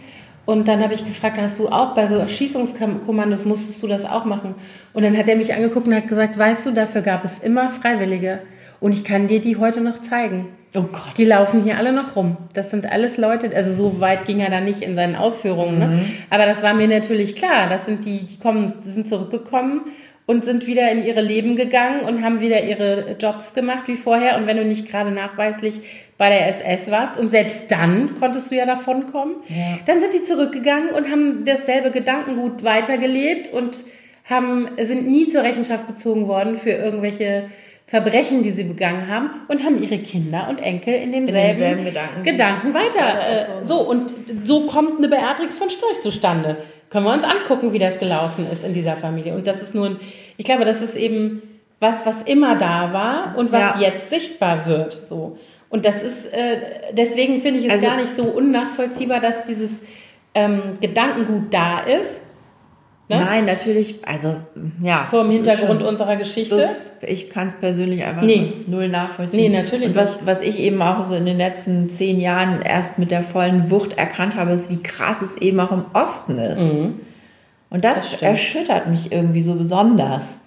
Und 0.47 0.69
dann 0.69 0.83
habe 0.83 0.93
ich 0.95 1.07
gefragt, 1.07 1.39
hast 1.39 1.59
du 1.59 1.69
auch 1.69 1.95
bei 1.95 2.07
so 2.07 2.17
Erschießungskommandos, 2.17 3.45
musstest 3.45 3.83
du 3.83 3.87
das 3.87 4.05
auch 4.05 4.25
machen? 4.25 4.55
Und 4.93 5.03
dann 5.03 5.17
hat 5.17 5.29
er 5.29 5.37
mich 5.37 5.55
angeguckt 5.55 5.87
und 5.87 5.95
hat 5.95 6.07
gesagt, 6.07 6.39
weißt 6.39 6.67
du, 6.67 6.73
dafür 6.73 7.01
gab 7.01 7.25
es 7.25 7.39
immer 7.39 7.69
Freiwillige. 7.69 8.41
Und 8.81 8.93
ich 8.93 9.05
kann 9.05 9.29
dir 9.29 9.41
die 9.41 9.57
heute 9.57 9.81
noch 9.81 9.99
zeigen. 9.99 10.49
Oh 10.77 10.83
Gott. 10.83 11.17
Die 11.17 11.25
laufen 11.25 11.63
hier 11.63 11.79
alle 11.79 11.93
noch 11.93 12.17
rum. 12.17 12.37
Das 12.53 12.71
sind 12.71 12.91
alles 12.91 13.17
Leute, 13.17 13.55
also 13.55 13.73
so 13.73 14.01
weit 14.01 14.25
ging 14.27 14.41
er 14.41 14.51
da 14.51 14.61
nicht 14.61 14.83
in 14.83 14.97
seinen 14.97 15.15
Ausführungen. 15.15 15.79
Ne? 15.79 15.87
Mhm. 15.87 15.93
Ne? 15.95 16.05
Aber 16.31 16.47
das 16.47 16.63
war 16.63 16.75
mir 16.75 16.89
natürlich 16.89 17.37
klar. 17.37 17.69
Das 17.69 17.87
sind 17.87 18.05
die, 18.05 18.25
die 18.25 18.39
kommen, 18.39 18.75
die 18.85 18.91
sind 18.91 19.09
zurückgekommen 19.09 19.83
und 20.27 20.45
sind 20.45 20.67
wieder 20.67 20.91
in 20.91 21.05
ihre 21.05 21.21
Leben 21.21 21.55
gegangen 21.57 22.01
und 22.01 22.23
haben 22.23 22.41
wieder 22.41 22.65
ihre 22.65 23.17
Jobs 23.21 23.53
gemacht 23.53 23.89
wie 23.89 23.97
vorher. 23.97 24.37
Und 24.39 24.47
wenn 24.47 24.57
du 24.57 24.65
nicht 24.65 24.89
gerade 24.89 25.11
nachweislich 25.11 25.81
bei 26.17 26.31
der 26.31 26.49
SS 26.49 26.91
warst 26.91 27.19
und 27.19 27.31
selbst 27.31 27.71
dann 27.71 28.15
konntest 28.19 28.51
du 28.51 28.57
ja 28.57 28.65
davon 28.65 29.07
kommen, 29.13 29.35
ja. 29.49 29.79
dann 29.87 30.01
sind 30.01 30.15
die 30.15 30.25
zurückgegangen 30.25 30.91
und 30.91 31.11
haben 31.11 31.45
dasselbe 31.45 31.91
Gedankengut 31.91 32.65
weitergelebt 32.65 33.53
und 33.53 33.77
haben, 34.25 34.69
sind 34.81 35.07
nie 35.07 35.27
zur 35.27 35.43
Rechenschaft 35.43 35.87
gezogen 35.87 36.27
worden 36.27 36.57
für 36.57 36.71
irgendwelche 36.71 37.45
Verbrechen, 37.87 38.43
die 38.43 38.51
sie 38.51 38.65
begangen 38.65 39.09
haben 39.09 39.31
und 39.49 39.63
haben 39.63 39.83
ihre 39.83 39.99
Kinder 39.99 40.49
und 40.49 40.63
Enkel 40.63 40.95
in 40.95 41.13
demselben, 41.13 41.27
in 41.27 41.35
demselben 41.35 41.85
Gedanken, 41.85 42.23
Gedanken 42.23 42.75
weiter. 42.75 43.61
Äh, 43.63 43.67
so, 43.67 43.81
und 43.81 44.11
so 44.43 44.63
kommt 44.63 44.99
eine 44.99 45.09
Beatrix 45.09 45.57
von 45.57 45.69
Storch 45.69 46.01
zustande. 46.01 46.57
Können 46.95 47.07
wir 47.07 47.13
uns 47.13 47.25
angucken, 47.25 47.73
wie 47.73 47.81
das 47.81 47.99
gelaufen 47.99 48.47
ist 48.53 48.65
in 48.65 48.73
dieser 48.73 48.95
Familie. 48.95 49.35
Und 49.35 49.49
das 49.49 49.61
ist 49.61 49.75
nur 49.75 49.87
ein, 49.87 49.97
ich 50.37 50.45
glaube, 50.45 50.65
das 50.65 50.81
ist 50.81 50.95
eben 50.95 51.43
was, 51.81 52.07
was 52.07 52.23
immer 52.23 52.55
da 52.55 52.93
war 52.93 53.35
und 53.37 53.51
was 53.51 53.81
ja. 53.81 53.89
jetzt 53.89 54.11
sichtbar 54.11 54.65
wird. 54.67 54.93
So. 54.93 55.37
Und 55.71 55.87
das 55.87 56.05
ist, 56.05 56.33
äh, 56.33 56.93
deswegen 56.93 57.41
finde 57.41 57.59
ich 57.59 57.67
es 57.67 57.73
also, 57.73 57.87
gar 57.87 57.97
nicht 57.97 58.15
so 58.15 58.23
unnachvollziehbar, 58.23 59.19
dass 59.19 59.43
dieses 59.43 59.83
ähm, 60.37 60.75
Gedankengut 60.81 61.53
da 61.53 61.81
ist 61.81 62.23
Ne? 63.09 63.17
Nein, 63.17 63.45
natürlich, 63.45 63.97
also 64.07 64.35
ja. 64.83 65.03
Vor 65.03 65.25
dem 65.25 65.31
Hintergrund 65.31 65.81
schon, 65.81 65.89
unserer 65.89 66.17
Geschichte. 66.17 66.57
Das, 66.57 66.77
ich 67.03 67.29
kann 67.29 67.49
es 67.49 67.55
persönlich 67.55 68.03
einfach 68.03 68.23
nee. 68.23 68.55
null 68.67 68.89
nachvollziehen. 68.89 69.53
Nee, 69.53 69.59
natürlich. 69.59 69.89
Und 69.89 69.97
was, 69.97 70.25
was 70.25 70.41
ich 70.41 70.59
eben 70.59 70.81
auch 70.81 71.05
so 71.05 71.15
in 71.15 71.27
den 71.27 71.37
letzten 71.37 71.91
zehn 71.91 72.19
Jahren 72.19 72.63
erst 72.63 72.99
mit 72.99 73.11
der 73.11 73.23
vollen 73.23 73.71
Wucht 73.71 73.99
erkannt 73.99 74.37
habe, 74.37 74.53
ist, 74.53 74.71
wie 74.71 74.83
krass 74.83 75.21
es 75.21 75.37
eben 75.37 75.61
auch 75.61 75.71
im 75.71 75.85
Osten 75.93 76.39
ist. 76.39 76.73
Mhm. 76.73 77.01
Und 77.69 77.85
das, 77.85 78.13
das 78.13 78.23
erschüttert 78.23 78.89
mich 78.89 79.13
irgendwie 79.13 79.43
so 79.43 79.55
besonders. 79.55 80.39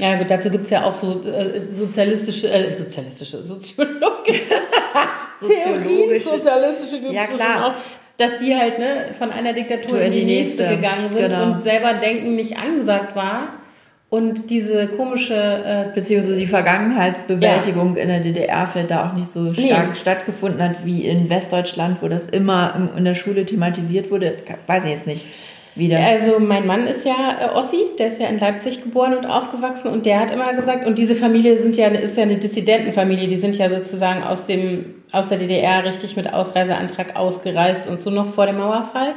Ja, 0.00 0.16
gut, 0.16 0.30
dazu 0.30 0.50
gibt 0.50 0.64
es 0.64 0.70
ja 0.70 0.84
auch 0.84 0.94
so 0.94 1.22
äh, 1.22 1.70
sozialistische, 1.70 2.50
äh, 2.50 2.72
sozialistische, 2.72 3.44
soziologische, 3.44 4.54
soziologische, 5.38 6.30
sozialistische 6.30 7.12
ja, 7.12 7.26
klar. 7.26 7.66
auch 7.66 7.72
dass 8.16 8.38
die 8.38 8.54
halt 8.54 8.78
ne, 8.78 9.06
von 9.18 9.30
einer 9.30 9.52
Diktatur 9.52 10.00
in 10.00 10.12
die, 10.12 10.24
nächste, 10.24 10.64
nächste 10.64 10.76
gegangen 10.76 11.10
sind 11.10 11.28
genau. 11.28 11.52
und 11.52 11.62
selber 11.62 11.94
Denken 11.94 12.36
nicht 12.36 12.56
angesagt 12.56 13.16
war. 13.16 13.54
Und 14.10 14.48
diese 14.50 14.88
komische. 14.88 15.34
Äh, 15.34 15.92
Beziehungsweise 15.92 16.36
die 16.36 16.46
Vergangenheitsbewältigung 16.46 17.96
ja. 17.96 18.02
in 18.02 18.08
der 18.08 18.20
DDR 18.20 18.68
vielleicht 18.68 18.92
da 18.92 19.08
auch 19.08 19.12
nicht 19.14 19.32
so 19.32 19.52
stark 19.52 19.88
nee. 19.88 19.94
stattgefunden 19.94 20.62
hat 20.62 20.84
wie 20.84 21.02
in 21.02 21.28
Westdeutschland, 21.28 22.00
wo 22.00 22.06
das 22.06 22.26
immer 22.26 22.90
in 22.96 23.04
der 23.04 23.16
Schule 23.16 23.44
thematisiert 23.44 24.12
wurde. 24.12 24.36
Weiß 24.68 24.84
ich 24.84 24.90
jetzt 24.90 25.08
nicht. 25.08 25.26
Wie 25.76 25.88
das 25.88 26.06
also 26.06 26.38
mein 26.38 26.66
Mann 26.66 26.86
ist 26.86 27.04
ja 27.04 27.38
äh, 27.40 27.48
Ossi, 27.48 27.78
der 27.98 28.08
ist 28.08 28.20
ja 28.20 28.28
in 28.28 28.38
Leipzig 28.38 28.82
geboren 28.82 29.14
und 29.14 29.26
aufgewachsen 29.26 29.88
und 29.88 30.06
der 30.06 30.20
hat 30.20 30.30
immer 30.30 30.52
gesagt, 30.54 30.86
und 30.86 30.98
diese 30.98 31.16
Familie 31.16 31.56
sind 31.56 31.76
ja, 31.76 31.88
ist 31.88 32.16
ja 32.16 32.22
eine 32.22 32.36
Dissidentenfamilie, 32.36 33.26
die 33.26 33.36
sind 33.36 33.58
ja 33.58 33.68
sozusagen 33.68 34.22
aus, 34.22 34.44
dem, 34.44 35.02
aus 35.14 35.28
der 35.28 35.38
DDR 35.38 35.84
richtig 35.84 36.16
mit 36.16 36.32
Ausreiseantrag 36.32 37.16
ausgereist 37.16 37.86
und 37.86 38.00
so 38.00 38.10
noch 38.10 38.28
vor 38.28 38.46
dem 38.46 38.58
Mauerfall. 38.58 39.14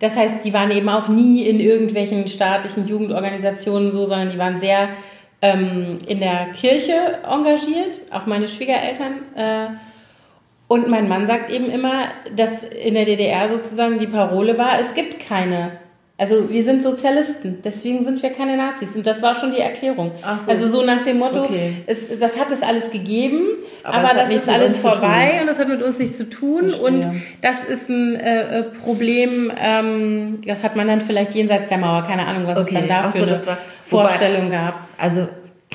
Das 0.00 0.16
heißt, 0.16 0.44
die 0.44 0.52
waren 0.52 0.70
eben 0.70 0.88
auch 0.88 1.08
nie 1.08 1.42
in 1.42 1.60
irgendwelchen 1.60 2.28
staatlichen 2.28 2.86
Jugendorganisationen 2.86 3.90
so, 3.90 4.04
sondern 4.04 4.30
die 4.30 4.38
waren 4.38 4.58
sehr 4.58 4.90
ähm, 5.42 5.98
in 6.06 6.20
der 6.20 6.46
Kirche 6.54 7.18
engagiert, 7.28 8.00
auch 8.10 8.26
meine 8.26 8.48
Schwiegereltern. 8.48 9.14
Äh, 9.34 9.66
und 10.68 10.88
mein 10.88 11.08
Mann 11.08 11.26
sagt 11.26 11.50
eben 11.50 11.70
immer, 11.70 12.08
dass 12.36 12.62
in 12.62 12.94
der 12.94 13.06
DDR 13.06 13.48
sozusagen 13.48 13.98
die 13.98 14.06
Parole 14.06 14.58
war, 14.58 14.78
es 14.78 14.94
gibt 14.94 15.18
keine 15.18 15.72
also 16.20 16.50
wir 16.50 16.64
sind 16.64 16.82
Sozialisten, 16.82 17.60
deswegen 17.62 18.04
sind 18.04 18.20
wir 18.20 18.30
keine 18.30 18.56
Nazis. 18.56 18.96
Und 18.96 19.06
das 19.06 19.22
war 19.22 19.36
schon 19.36 19.52
die 19.52 19.60
Erklärung. 19.60 20.10
So. 20.44 20.50
Also 20.50 20.68
so 20.68 20.82
nach 20.82 21.04
dem 21.04 21.20
Motto, 21.20 21.44
okay. 21.44 21.76
es, 21.86 22.18
das 22.18 22.36
hat 22.36 22.50
es 22.50 22.62
alles 22.62 22.90
gegeben, 22.90 23.46
aber, 23.84 23.98
aber 23.98 24.14
das 24.14 24.30
ist 24.30 24.48
alles 24.48 24.78
vorbei 24.78 25.38
und 25.40 25.46
das 25.46 25.60
hat 25.60 25.68
mit 25.68 25.80
uns 25.80 26.00
nichts 26.00 26.18
zu 26.18 26.28
tun. 26.28 26.70
Verstehe. 26.70 26.86
Und 26.86 27.06
das 27.40 27.62
ist 27.62 27.88
ein 27.88 28.16
äh, 28.16 28.58
äh, 28.58 28.62
Problem, 28.64 29.52
ähm, 29.56 30.40
das 30.44 30.64
hat 30.64 30.74
man 30.74 30.88
dann 30.88 31.00
vielleicht 31.00 31.36
jenseits 31.36 31.68
der 31.68 31.78
Mauer, 31.78 32.02
keine 32.02 32.26
Ahnung, 32.26 32.48
was 32.48 32.58
okay. 32.58 32.74
es 32.74 32.74
dann 32.74 32.88
dafür 32.88 33.20
so, 33.20 33.26
eine 33.28 33.46
war, 33.46 33.58
Vorstellung 33.82 34.46
wobei, 34.46 34.56
gab. 34.56 34.88
Also 34.98 35.28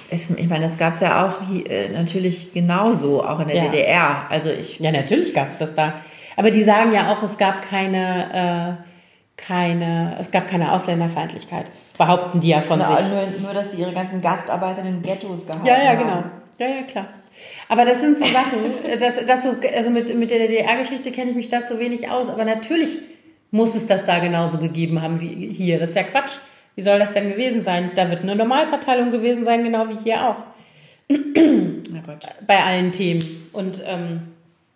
es, 0.09 0.29
ich 0.29 0.49
meine, 0.49 0.65
das 0.65 0.77
gab 0.77 0.91
es 0.91 0.99
ja 0.99 1.25
auch 1.25 1.39
hier, 1.49 1.71
äh, 1.71 1.87
natürlich 1.87 2.51
genauso, 2.53 3.23
auch 3.23 3.39
in 3.39 3.47
der 3.47 3.55
ja. 3.55 3.63
DDR. 3.69 4.25
Also 4.29 4.49
ich 4.49 4.77
ja, 4.79 4.91
natürlich 4.91 5.33
gab 5.33 5.47
es 5.47 5.57
das 5.57 5.73
da. 5.73 5.93
Aber 6.35 6.51
die 6.51 6.63
sagen 6.63 6.91
ja 6.91 7.13
auch, 7.13 7.23
es 7.23 7.37
gab 7.37 7.61
keine... 7.61 8.77
Äh, 8.81 8.92
keine, 9.47 10.15
es 10.19 10.31
gab 10.31 10.47
keine 10.47 10.71
Ausländerfeindlichkeit, 10.71 11.69
behaupten 11.97 12.39
die 12.39 12.49
ja 12.49 12.61
von 12.61 12.79
Na, 12.79 12.95
sich. 12.95 13.07
Nur, 13.07 13.41
nur, 13.41 13.53
dass 13.53 13.71
sie 13.71 13.77
ihre 13.81 13.93
ganzen 13.93 14.21
Gastarbeiter 14.21 14.83
in 14.83 15.01
Ghettos 15.01 15.45
gehalten 15.45 15.59
haben. 15.59 15.67
Ja, 15.67 15.83
ja, 15.83 15.95
genau. 15.95 16.23
Ja, 16.59 16.67
ja, 16.67 16.81
klar. 16.83 17.07
Aber 17.67 17.85
das 17.85 17.99
sind 17.99 18.17
so 18.17 18.25
Sachen, 18.25 18.59
das, 18.99 19.25
dazu, 19.25 19.55
also 19.75 19.89
mit, 19.89 20.15
mit 20.15 20.31
der 20.31 20.39
DDR-Geschichte 20.39 21.11
kenne 21.11 21.31
ich 21.31 21.35
mich 21.35 21.49
dazu 21.49 21.79
wenig 21.79 22.09
aus, 22.09 22.29
aber 22.29 22.45
natürlich 22.45 22.97
muss 23.51 23.75
es 23.75 23.87
das 23.87 24.05
da 24.05 24.19
genauso 24.19 24.57
gegeben 24.57 25.01
haben 25.01 25.19
wie 25.19 25.51
hier. 25.51 25.79
Das 25.79 25.91
ist 25.91 25.95
ja 25.95 26.03
Quatsch. 26.03 26.37
Wie 26.75 26.81
soll 26.81 26.99
das 26.99 27.13
denn 27.13 27.29
gewesen 27.29 27.63
sein? 27.63 27.91
Da 27.95 28.09
wird 28.09 28.21
eine 28.21 28.35
Normalverteilung 28.35 29.11
gewesen 29.11 29.45
sein, 29.45 29.63
genau 29.63 29.87
wie 29.89 29.97
hier 30.03 30.27
auch. 30.27 30.37
Bei 32.47 32.63
allen 32.63 32.91
Themen. 32.91 33.49
Und 33.53 33.83
ähm, 33.85 34.32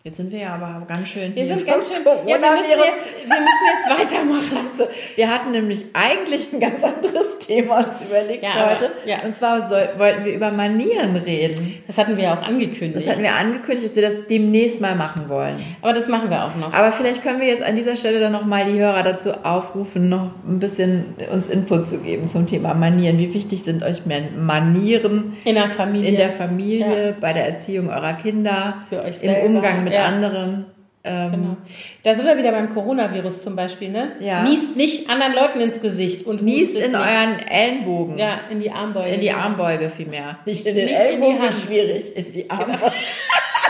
Jetzt 0.07 0.15
sind 0.15 0.31
wir 0.31 0.39
ja 0.39 0.53
aber 0.53 0.85
ganz 0.87 1.09
schön. 1.09 1.35
Wir 1.35 1.47
sind 1.47 1.65
ganz 1.65 1.85
schön. 1.85 1.97
Ja, 2.25 2.41
wir, 2.41 2.51
müssen 2.51 2.69
jetzt, 2.69 3.27
wir 3.27 3.39
müssen 3.41 3.65
jetzt 3.73 3.89
weitermachen. 4.13 4.67
Also, 4.69 4.89
wir 5.15 5.29
hatten 5.29 5.51
nämlich 5.51 5.85
eigentlich 5.91 6.53
ein 6.53 6.61
ganz 6.61 6.81
anderes 6.81 7.39
Thema 7.39 7.79
uns 7.79 8.01
überlegt 8.07 8.41
ja, 8.41 8.69
heute. 8.69 8.85
Aber, 8.85 9.09
ja. 9.09 9.21
Und 9.23 9.33
zwar 9.33 9.67
soll, 9.67 9.89
wollten 9.97 10.23
wir 10.23 10.33
über 10.33 10.51
Manieren 10.51 11.17
reden. 11.17 11.83
Das 11.87 11.97
hatten 11.97 12.15
wir 12.15 12.31
auch 12.31 12.41
angekündigt. 12.41 13.05
Das 13.05 13.11
hatten 13.11 13.23
wir 13.23 13.35
angekündigt, 13.35 13.89
dass 13.89 13.95
wir 13.97 14.03
das 14.03 14.27
demnächst 14.27 14.79
mal 14.79 14.95
machen 14.95 15.27
wollen. 15.27 15.55
Aber 15.81 15.91
das 15.91 16.07
machen 16.07 16.29
wir 16.29 16.45
auch 16.45 16.55
noch. 16.55 16.73
Aber 16.73 16.93
vielleicht 16.93 17.21
können 17.21 17.41
wir 17.41 17.47
jetzt 17.47 17.63
an 17.63 17.75
dieser 17.75 17.97
Stelle 17.97 18.21
dann 18.21 18.31
nochmal 18.31 18.63
die 18.63 18.79
Hörer 18.79 19.03
dazu 19.03 19.31
aufrufen, 19.43 20.07
noch 20.07 20.31
ein 20.47 20.59
bisschen 20.59 21.15
uns 21.31 21.47
Input 21.47 21.85
zu 21.85 21.99
geben 21.99 22.29
zum 22.29 22.47
Thema 22.47 22.73
Manieren. 22.73 23.19
Wie 23.19 23.33
wichtig 23.33 23.63
sind 23.63 23.83
euch 23.83 24.03
Manieren 24.05 25.33
in 25.43 25.55
der 25.55 25.69
Familie, 25.69 26.09
in 26.09 26.15
der 26.15 26.31
Familie 26.31 27.07
ja. 27.07 27.15
bei 27.19 27.33
der 27.33 27.45
Erziehung 27.45 27.89
eurer 27.89 28.13
Kinder, 28.13 28.75
für 28.89 29.03
euch 29.03 29.17
selber. 29.17 29.41
im 29.41 29.55
Umgang 29.55 29.83
mit 29.83 29.96
ja. 29.97 30.05
anderen. 30.05 30.65
Ähm, 31.03 31.31
genau. 31.31 31.57
Da 32.03 32.15
sind 32.15 32.25
wir 32.25 32.37
wieder 32.37 32.51
beim 32.51 32.73
Coronavirus 32.73 33.43
zum 33.43 33.55
Beispiel, 33.55 33.89
ne? 33.89 34.13
Ja. 34.19 34.43
Niest 34.43 34.75
nicht 34.75 35.09
anderen 35.09 35.33
Leuten 35.33 35.59
ins 35.61 35.81
Gesicht 35.81 36.25
und 36.25 36.41
niest 36.41 36.75
in 36.75 36.91
nicht. 36.91 36.95
euren 36.95 37.39
Ellenbogen. 37.47 38.17
Ja, 38.17 38.39
in 38.49 38.59
die 38.59 38.71
Armbeuge. 38.71 39.13
In 39.13 39.21
die 39.21 39.31
Armbeuge 39.31 39.89
vielmehr. 39.89 40.39
Nicht 40.45 40.65
in 40.65 40.75
den 40.75 40.85
nicht 40.85 40.95
Ellenbogen 40.97 41.45
in 41.45 41.53
schwierig, 41.53 42.15
in 42.15 42.31
die 42.31 42.49
Armbeuge. 42.49 42.77
Genau. 42.77 42.91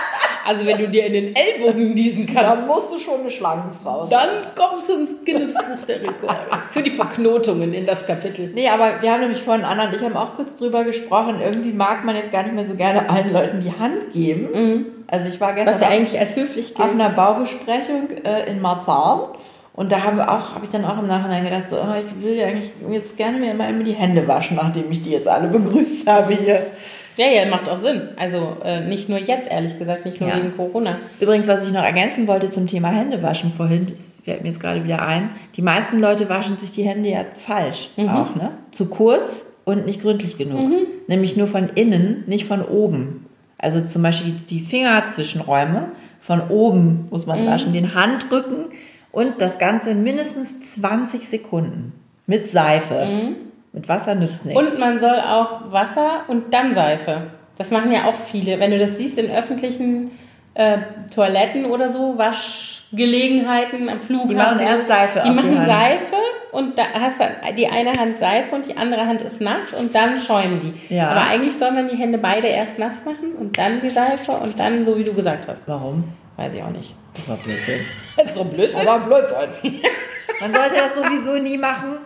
Also 0.47 0.65
wenn 0.65 0.77
du 0.77 0.87
dir 0.87 1.05
in 1.05 1.13
den 1.13 1.35
Ellbogen 1.35 1.93
niesen 1.93 2.25
kannst. 2.25 2.49
Dann 2.49 2.67
musst 2.67 2.93
du 2.93 2.99
schon 2.99 3.19
eine 3.19 3.29
Schlangenfrau 3.29 4.07
sein. 4.07 4.09
Dann 4.11 4.29
kommst 4.55 4.87
du 4.87 4.93
ins 4.93 5.09
Guinness-Buch 5.25 5.83
der 5.85 6.01
Rekorde. 6.01 6.37
Für 6.71 6.81
die 6.81 6.89
Verknotungen 6.89 7.73
in 7.73 7.85
das 7.85 8.07
Kapitel. 8.07 8.51
Nee, 8.55 8.69
aber 8.69 9.01
wir 9.01 9.11
haben 9.11 9.19
nämlich 9.19 9.41
vorhin 9.41 9.65
Anna 9.65 9.87
und 9.87 9.95
ich 9.95 10.01
haben 10.01 10.15
auch 10.15 10.35
kurz 10.35 10.55
drüber 10.55 10.85
gesprochen. 10.85 11.41
Irgendwie 11.43 11.73
mag 11.73 12.05
man 12.05 12.15
jetzt 12.15 12.31
gar 12.31 12.43
nicht 12.43 12.55
mehr 12.55 12.63
so 12.63 12.75
gerne 12.75 13.09
allen 13.09 13.33
Leuten 13.33 13.59
die 13.59 13.77
Hand 13.77 14.13
geben. 14.13 14.49
Mhm. 14.53 14.85
Also 15.07 15.27
ich 15.27 15.41
war 15.41 15.51
gestern 15.51 15.73
Was 15.73 15.81
ja 15.81 15.89
eigentlich 15.89 16.17
als 16.17 16.37
höflich 16.37 16.73
gilt. 16.73 16.79
auf 16.79 16.93
einer 16.93 17.09
Baubesprechung 17.09 18.07
äh, 18.23 18.49
in 18.49 18.61
Marzahn. 18.61 19.19
Und 19.73 19.91
da 19.91 19.97
auch, 19.97 20.55
habe 20.55 20.63
ich 20.63 20.69
dann 20.69 20.85
auch 20.85 20.97
im 20.97 21.07
Nachhinein 21.07 21.43
gedacht, 21.43 21.67
so, 21.67 21.75
oh, 21.75 21.93
ich 21.99 22.23
will 22.23 22.35
ja 22.35 22.47
eigentlich 22.47 22.71
jetzt 22.89 23.17
gerne 23.17 23.37
mir 23.37 23.51
immer 23.51 23.71
die 23.83 23.93
Hände 23.93 24.25
waschen, 24.27 24.55
nachdem 24.55 24.89
ich 24.91 25.03
die 25.03 25.11
jetzt 25.11 25.27
alle 25.27 25.49
begrüßt 25.49 26.07
habe 26.07 26.33
hier. 26.33 26.65
Ja, 27.18 27.28
ja, 27.28 27.45
macht 27.47 27.68
auch 27.68 27.80
Sinn. 27.80 28.09
Also 28.18 28.57
äh, 28.63 28.82
nicht 28.82 29.09
nur 29.09 29.18
jetzt, 29.20 29.51
ehrlich 29.51 29.78
gesagt, 29.80 30.05
nicht 30.05 30.22
nur 30.22 30.30
Ja. 30.30 30.38
wegen 30.38 30.55
Corona. 30.55 30.97
Übrigens, 31.20 31.47
was 31.47 31.65
ich 31.68 31.74
noch 31.74 31.84
ergänzen 31.84 32.28
wollte 32.28 32.49
zum 32.49 32.68
Thema 32.68 32.89
Händewaschen 32.89 33.51
vorhin, 33.51 33.88
das 33.89 34.20
fällt 34.24 34.43
mir 34.43 34.49
jetzt 34.49 34.59
gerade 34.59 34.84
wieder 34.84 35.01
ein. 35.01 35.30
Die 35.55 35.61
meisten 35.61 35.99
Leute 35.99 36.30
waschen 36.30 36.57
sich 36.57 36.72
die 36.72 36.84
Hände 36.84 37.09
ja 37.09 37.26
falsch 37.38 37.89
auch, 37.97 38.36
ne? 38.36 38.51
Zu 38.72 38.88
kurz 38.88 39.47
und 39.65 39.86
nicht 39.86 40.01
gründlich 40.01 40.38
genug. 40.38 40.72
Nämlich 41.07 41.36
nur 41.36 41.47
von 41.47 41.70
innen, 41.76 42.24
nicht 42.28 42.45
von 42.45 42.61
oben. 42.61 43.26
Also 43.57 43.82
zum 43.82 44.03
Beispiel 44.03 44.34
die 44.49 44.59
Fingerzwischenräume 44.59 45.89
von 46.20 46.41
oben 46.49 47.07
muss 47.09 47.26
man 47.26 47.45
waschen, 47.47 47.74
den 47.74 47.95
Handrücken 47.95 48.65
und 49.11 49.41
das 49.41 49.57
Ganze 49.57 49.95
mindestens 49.95 50.59
20 50.74 51.28
Sekunden 51.28 51.93
mit 52.28 52.51
Seife. 52.51 53.36
Mit 53.74 53.88
Wasser 53.88 54.15
nützt 54.15 54.45
nichts. 54.45 54.59
Und 54.59 54.80
man 54.80 54.99
soll 54.99 55.20
auch 55.20 55.72
Wasser 55.72 56.22
und 56.28 56.53
dann 56.53 56.74
Seife. 56.74 57.24
Das 57.57 57.72
machen 57.72 57.91
ja 57.91 58.05
auch 58.05 58.15
viele. 58.15 58.59
Wenn 58.59 58.72
du 58.72 58.78
das 58.78 58.97
siehst 58.97 59.18
in 59.18 59.32
öffentlichen 59.32 60.11
äh, 60.53 60.78
Toiletten 61.13 61.65
oder 61.65 61.89
so, 61.89 62.18
Waschgelegenheiten 62.18 63.89
am 63.89 63.99
Flughafen. 63.99 64.30
Die 64.30 64.36
machen 64.36 64.59
erst 64.59 64.88
Seife 64.88 65.22
Die 65.24 65.30
die 65.30 65.36
machen 65.36 65.57
Hand. 65.57 65.68
Seife 65.68 66.15
und 66.51 66.78
da 66.78 66.84
hast 66.99 67.20
du 67.20 67.26
die 67.55 67.68
eine 67.68 67.93
Hand 67.93 68.18
Seife 68.18 68.55
und 68.55 68.68
die 68.68 68.78
andere 68.78 69.05
Hand 69.05 69.22
ist 69.22 69.41
nass 69.41 69.74
und 69.74 69.93
dann 69.93 70.18
schäumen 70.18 70.59
die. 70.89 70.95
Ja. 70.95 71.09
Aber 71.09 71.22
eigentlich 71.28 71.57
soll 71.57 71.72
man 71.72 71.88
die 71.88 71.95
Hände 71.95 72.18
beide 72.18 72.47
erst 72.47 72.80
nass 72.80 73.05
machen 73.05 73.34
und 73.39 73.57
dann 73.57 73.80
die 73.80 73.89
Seife 73.89 74.32
und 74.32 74.59
dann 74.59 74.84
so, 74.84 74.97
wie 74.97 75.03
du 75.03 75.13
gesagt 75.13 75.47
hast. 75.47 75.63
Warum? 75.68 76.05
Weiß 76.38 76.53
ich 76.53 76.63
auch 76.63 76.70
nicht. 76.70 76.93
Das 77.15 77.30
war 77.30 77.38
Blödsinn. 77.38 77.82
Das 78.15 78.26
ist 78.30 78.36
so 78.36 78.43
Blödsinn. 78.43 78.86
war 78.86 78.99
Blödsinn. 78.99 79.49
Man 80.41 80.53
sollte 80.53 80.76
das 80.76 80.95
sowieso 80.95 81.36
nie 81.41 81.57
machen. 81.57 81.97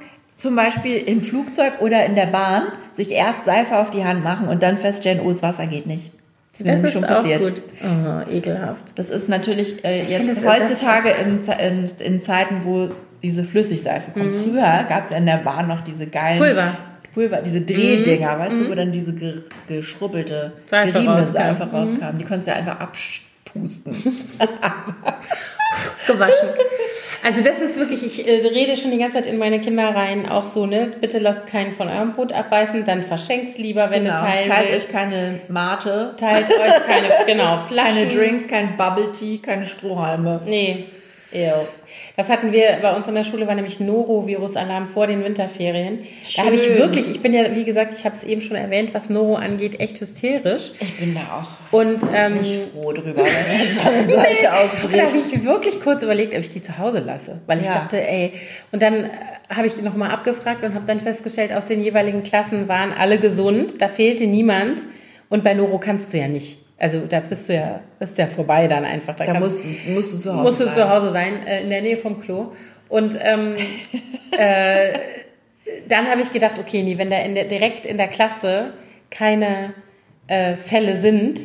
Zum 0.42 0.56
Beispiel 0.56 0.98
im 0.98 1.22
Flugzeug 1.22 1.74
oder 1.82 2.04
in 2.06 2.16
der 2.16 2.26
Bahn 2.26 2.64
sich 2.94 3.12
erst 3.12 3.46
Seife 3.46 3.78
auf 3.78 3.92
die 3.92 4.04
Hand 4.04 4.24
machen 4.24 4.48
und 4.48 4.64
dann 4.64 4.76
feststellen, 4.76 5.20
oh, 5.24 5.28
das 5.30 5.44
Wasser 5.44 5.68
geht 5.68 5.86
nicht. 5.86 6.12
Das 6.52 6.64
Das 6.66 6.82
ist 6.84 6.94
schon 6.94 7.06
auch 7.06 7.10
passiert. 7.10 7.44
gut. 7.44 7.62
Oh, 7.84 8.28
ekelhaft. 8.30 8.84
Das 8.96 9.12
ist 9.12 9.30
natürlich 9.30 9.86
äh, 9.86 10.04
finde, 10.06 10.32
jetzt 10.34 10.44
das- 10.44 10.52
heutzutage 10.60 11.10
in, 11.10 11.40
in, 11.60 11.88
in 12.00 12.20
Zeiten, 12.22 12.62
wo 12.64 12.90
diese 13.22 13.44
Flüssigseife 13.44 14.10
kommt. 14.12 14.34
Früher 14.34 14.84
gab 14.90 15.04
es 15.04 15.12
ja 15.12 15.18
in 15.18 15.28
der 15.28 15.38
Bahn 15.38 15.68
noch 15.68 15.82
diese 15.82 16.08
geilen 16.08 16.40
Pulver. 16.40 16.74
Pulver, 17.14 17.42
diese 17.44 17.62
Drehdinger, 17.62 18.40
weißt 18.40 18.54
du, 18.54 18.72
wo 18.72 18.74
dann 18.74 18.92
diese 18.92 19.14
ge 19.14 19.44
geschrubbelte, 19.68 20.54
Seife 20.66 20.92
geriebene 20.94 21.18
rauskam. 21.20 21.34
Seife 21.34 21.64
rauskam. 21.72 22.18
Die 22.18 22.24
konntest 22.26 22.48
du 22.48 22.52
ja 22.52 22.58
einfach 22.58 22.80
abpusten. 22.80 23.94
gewaschen. 26.08 26.50
Also 27.24 27.42
das 27.44 27.62
ist 27.62 27.78
wirklich, 27.78 28.04
ich 28.04 28.28
äh, 28.28 28.48
rede 28.48 28.76
schon 28.76 28.92
die 28.92 28.98
ganze 28.98 29.18
Zeit 29.18 29.28
in 29.28 29.38
meine 29.38 29.60
Kinder 29.62 29.90
rein, 29.96 30.28
auch 30.28 30.46
so, 30.52 30.66
ne? 30.66 30.92
Bitte 31.00 31.20
lasst 31.20 31.46
keinen 31.48 31.72
von 31.72 31.88
eurem 31.88 32.14
Brot 32.14 32.34
abbeißen, 32.34 32.84
dann 32.86 33.04
verschenkt's 33.04 33.58
lieber, 33.58 33.90
wenn 33.92 34.04
Genau. 34.06 34.16
du 34.18 34.22
Teilt 34.24 34.70
willst. 34.72 34.88
euch 34.88 34.92
keine 34.92 35.40
Mate, 35.48 36.14
Teilt 36.18 36.50
euch 36.50 36.86
keine, 36.88 37.08
genau, 37.28 37.58
Flaschen. 37.68 37.96
keine 37.96 38.08
Drinks, 38.08 38.48
kein 38.48 38.76
Bubble 38.78 39.12
Tea, 39.12 39.38
keine 39.38 39.66
Strohhalme. 39.66 40.42
Nee. 40.46 40.86
Ew. 41.34 41.66
Das 42.18 42.30
hatten 42.30 42.52
wir 42.52 42.80
bei 42.82 42.94
uns 42.96 43.08
in 43.08 43.16
der 43.16 43.24
Schule, 43.24 43.48
war 43.48 43.56
nämlich 43.56 43.80
Norovirus-Alarm 43.80 44.88
vor 44.88 45.08
den 45.08 45.24
Winterferien. 45.24 46.00
Da 46.36 46.44
habe 46.46 46.56
ich 46.56 46.64
Schön. 46.64 46.78
wirklich, 46.78 47.10
ich 47.10 47.22
bin 47.22 47.34
ja, 47.34 47.56
wie 47.56 47.64
gesagt, 47.64 47.94
ich 47.98 48.04
habe 48.06 48.16
es 48.16 48.24
eben 48.24 48.42
schon 48.42 48.58
erwähnt, 48.58 48.94
was 48.94 49.10
Noro 49.10 49.36
angeht, 49.36 49.80
echt 49.80 50.00
hysterisch. 50.02 50.72
Ich 50.80 51.00
bin 51.00 51.16
da 51.16 51.22
auch 51.42 51.74
Und 51.74 52.02
ähm, 52.14 52.40
nicht 52.40 52.60
froh 52.74 52.92
drüber, 52.92 53.24
wenn 53.24 53.60
jetzt 53.68 53.76
so 53.82 53.88
eine 53.88 54.02
Und 54.02 54.44
da 54.44 54.60
ausbricht. 54.62 55.02
habe 55.04 55.18
ich 55.18 55.44
wirklich 55.46 55.80
kurz 55.82 56.04
überlegt, 56.04 56.34
ob 56.34 56.40
ich 56.42 56.50
die 56.50 56.62
zu 56.62 56.78
Hause 56.78 57.00
lasse. 57.00 57.40
Weil 57.48 57.60
ich 57.60 57.66
Ja. 57.66 57.76
dachte, 57.76 58.06
ey. 58.06 58.34
Und 58.72 58.82
dann 58.82 58.94
äh, 59.06 59.10
habe 59.50 59.68
ich 59.68 59.82
nochmal 59.82 60.12
abgefragt 60.12 60.64
und 60.64 60.74
habe 60.76 60.86
dann 60.86 61.00
festgestellt, 61.02 61.54
aus 61.54 61.66
den 61.66 61.82
jeweiligen 61.84 62.24
Klassen 62.24 62.68
waren 62.68 62.92
alle 62.92 63.18
gesund. 63.20 63.82
Da 63.82 63.88
fehlte 63.88 64.28
niemand. 64.28 64.82
Und 65.30 65.44
bei 65.46 65.54
Noro 65.54 65.78
kannst 65.80 66.14
du 66.14 66.18
ja 66.18 66.28
nicht. 66.28 66.58
Also 66.82 67.02
da 67.08 67.20
bist 67.20 67.48
du 67.48 67.54
ja, 67.54 67.80
ist 68.00 68.18
ja 68.18 68.26
vorbei 68.26 68.68
dann 68.68 68.86
einfach. 68.86 69.16
Da 69.16 69.26
kannst- 69.26 69.42
musst, 69.42 69.64
du- 69.66 69.92
musst 69.92 70.14
du 70.14 70.18
zu 70.18 70.32
Hause 70.34 70.42
musst 70.44 70.60
du 70.60 70.64
bleiben. 70.64 70.80
zu 70.82 70.90
Hause 70.90 71.12
sein, 71.12 71.46
äh, 71.46 71.62
in 71.62 71.70
der 71.70 71.82
Nähe 71.84 71.96
vom 71.98 72.20
Klo. 72.20 72.52
Und 72.90 73.18
ähm, 73.24 73.56
äh, 74.38 74.98
dann 75.88 76.08
habe 76.10 76.22
ich 76.22 76.34
gedacht, 76.34 76.58
okay, 76.60 76.82
nee, 76.84 76.98
wenn 76.98 77.10
da 77.10 77.18
in 77.18 77.36
der, 77.36 77.46
direkt 77.46 77.86
in 77.86 77.98
der 77.98 78.08
Klasse 78.08 78.74
keine 79.10 79.74
äh, 80.28 80.56
Fälle 80.56 81.00
sind, 81.00 81.42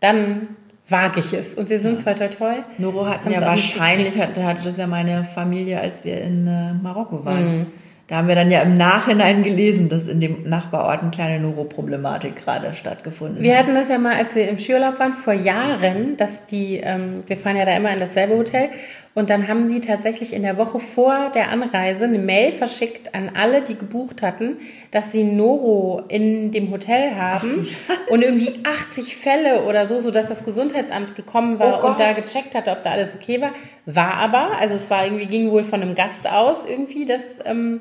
dann 0.00 0.48
wage 0.88 1.20
ich 1.20 1.32
es. 1.34 1.54
Und 1.54 1.68
sie 1.68 1.78
sind 1.78 2.02
toi 2.02 2.14
toi 2.14 2.26
toi. 2.28 2.54
Noro 2.78 3.06
hatten 3.06 3.26
Haben's 3.26 3.40
ja 3.40 3.46
wahrscheinlich, 3.46 4.20
hatte, 4.20 4.44
hatte 4.44 4.64
das 4.64 4.76
ja 4.76 4.88
meine 4.88 5.22
Familie, 5.22 5.80
als 5.80 6.04
wir 6.04 6.20
in 6.20 6.46
äh, 6.48 6.72
Marokko 6.82 7.24
waren. 7.24 7.58
Mhm. 7.58 7.66
Da 8.10 8.16
haben 8.16 8.26
wir 8.26 8.34
dann 8.34 8.50
ja 8.50 8.62
im 8.62 8.76
Nachhinein 8.76 9.44
gelesen, 9.44 9.88
dass 9.88 10.08
in 10.08 10.20
dem 10.20 10.42
Nachbarort 10.42 11.00
eine 11.00 11.12
kleine 11.12 11.38
Noro-Problematik 11.38 12.44
gerade 12.44 12.74
stattgefunden 12.74 13.40
Wir 13.40 13.56
hat. 13.56 13.66
hatten 13.66 13.76
das 13.76 13.88
ja 13.88 13.98
mal, 13.98 14.16
als 14.16 14.34
wir 14.34 14.48
im 14.48 14.58
Skiurlaub 14.58 14.98
waren, 14.98 15.12
vor 15.12 15.32
Jahren, 15.32 16.16
dass 16.16 16.44
die, 16.44 16.78
ähm, 16.78 17.22
wir 17.28 17.36
fahren 17.36 17.56
ja 17.56 17.64
da 17.64 17.76
immer 17.76 17.92
in 17.92 18.00
dasselbe 18.00 18.36
Hotel, 18.36 18.70
und 19.12 19.28
dann 19.28 19.48
haben 19.48 19.68
die 19.68 19.80
tatsächlich 19.80 20.32
in 20.32 20.42
der 20.42 20.56
Woche 20.56 20.78
vor 20.78 21.30
der 21.34 21.50
Anreise 21.50 22.04
eine 22.04 22.18
Mail 22.18 22.52
verschickt 22.52 23.12
an 23.12 23.32
alle, 23.34 23.62
die 23.62 23.76
gebucht 23.76 24.22
hatten, 24.22 24.58
dass 24.92 25.10
sie 25.10 25.24
Noro 25.24 26.04
in 26.08 26.52
dem 26.52 26.70
Hotel 26.70 27.16
haben 27.16 27.66
und 28.08 28.22
irgendwie 28.22 28.60
80 28.62 29.16
Fälle 29.16 29.64
oder 29.64 29.86
so, 29.86 29.98
sodass 29.98 30.28
das 30.28 30.44
Gesundheitsamt 30.44 31.16
gekommen 31.16 31.58
war 31.58 31.82
Oh 31.82 31.88
und 31.88 31.98
da 31.98 32.12
gecheckt 32.12 32.54
hatte, 32.54 32.70
ob 32.70 32.84
da 32.84 32.90
alles 32.90 33.16
okay 33.16 33.40
war. 33.40 33.50
War 33.84 34.14
aber, 34.14 34.58
also 34.58 34.76
es 34.76 34.88
war 34.90 35.04
irgendwie, 35.04 35.26
ging 35.26 35.50
wohl 35.50 35.64
von 35.64 35.82
einem 35.82 35.96
Gast 35.96 36.30
aus 36.30 36.64
irgendwie, 36.64 37.04
das, 37.04 37.24
ähm, 37.44 37.80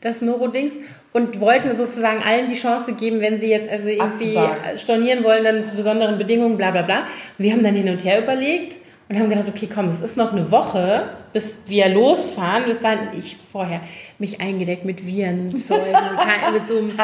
das 0.00 0.22
Noro-Dings 0.22 0.76
und 1.12 1.38
wollten 1.38 1.76
sozusagen 1.76 2.22
allen 2.22 2.48
die 2.48 2.54
Chance 2.54 2.94
geben, 2.94 3.20
wenn 3.20 3.38
sie 3.38 3.50
jetzt 3.50 3.68
also 3.70 3.88
irgendwie 3.90 4.38
Abzusagen. 4.38 4.78
stornieren 4.78 5.22
wollen, 5.22 5.44
dann 5.44 5.66
zu 5.66 5.76
besonderen 5.76 6.16
Bedingungen, 6.16 6.56
bla 6.56 6.70
bla 6.70 6.80
bla. 6.80 7.06
Wir 7.36 7.52
haben 7.52 7.62
dann 7.62 7.74
hin 7.74 7.90
und 7.90 8.02
her 8.04 8.22
überlegt 8.22 8.78
und 9.08 9.18
haben 9.18 9.28
gedacht, 9.28 9.48
okay, 9.48 9.68
komm, 9.72 9.88
es 9.88 10.00
ist 10.00 10.16
noch 10.16 10.32
eine 10.32 10.50
Woche, 10.50 11.10
bis 11.32 11.58
wir 11.66 11.88
losfahren. 11.88 12.64
Bis 12.64 12.80
dahin, 12.80 13.08
ich 13.18 13.36
vorher 13.36 13.80
mich 14.18 14.40
eingedeckt 14.40 14.84
mit 14.84 15.06
Virenzeugen, 15.06 15.92
mit 16.52 16.66
so 16.66 16.78
einem. 16.78 16.96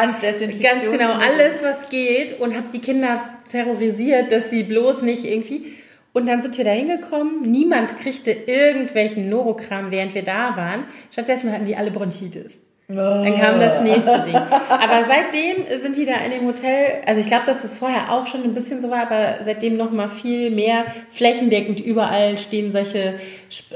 Ganz 0.62 0.82
genau, 0.82 1.12
alles, 1.12 1.62
was 1.62 1.90
geht 1.90 2.40
und 2.40 2.54
habe 2.54 2.66
die 2.72 2.80
Kinder 2.80 3.24
terrorisiert, 3.50 4.32
dass 4.32 4.50
sie 4.50 4.62
bloß 4.62 5.02
nicht 5.02 5.24
irgendwie. 5.24 5.72
Und 6.12 6.26
dann 6.26 6.42
sind 6.42 6.56
wir 6.56 6.64
da 6.64 6.70
hingekommen. 6.70 7.42
Niemand 7.42 7.96
kriegte 7.98 8.32
irgendwelchen 8.32 9.28
Norokram, 9.28 9.90
während 9.90 10.14
wir 10.14 10.24
da 10.24 10.56
waren. 10.56 10.84
Stattdessen 11.12 11.52
hatten 11.52 11.66
die 11.66 11.76
alle 11.76 11.90
Bronchitis. 11.90 12.58
Dann 12.90 13.38
kam 13.38 13.60
das 13.60 13.82
nächste 13.82 14.20
Ding. 14.20 14.34
Aber 14.34 15.04
seitdem 15.06 15.78
sind 15.82 15.94
die 15.94 16.06
da 16.06 16.14
in 16.24 16.30
dem 16.30 16.46
Hotel, 16.46 17.02
also 17.04 17.20
ich 17.20 17.26
glaube, 17.26 17.44
dass 17.44 17.62
es 17.62 17.76
vorher 17.76 18.10
auch 18.10 18.26
schon 18.26 18.44
ein 18.44 18.54
bisschen 18.54 18.80
so 18.80 18.88
war, 18.88 19.02
aber 19.02 19.42
seitdem 19.42 19.76
noch 19.76 19.90
mal 19.90 20.08
viel 20.08 20.50
mehr 20.50 20.86
flächendeckend 21.10 21.80
überall 21.80 22.38
stehen 22.38 22.72
solche 22.72 23.16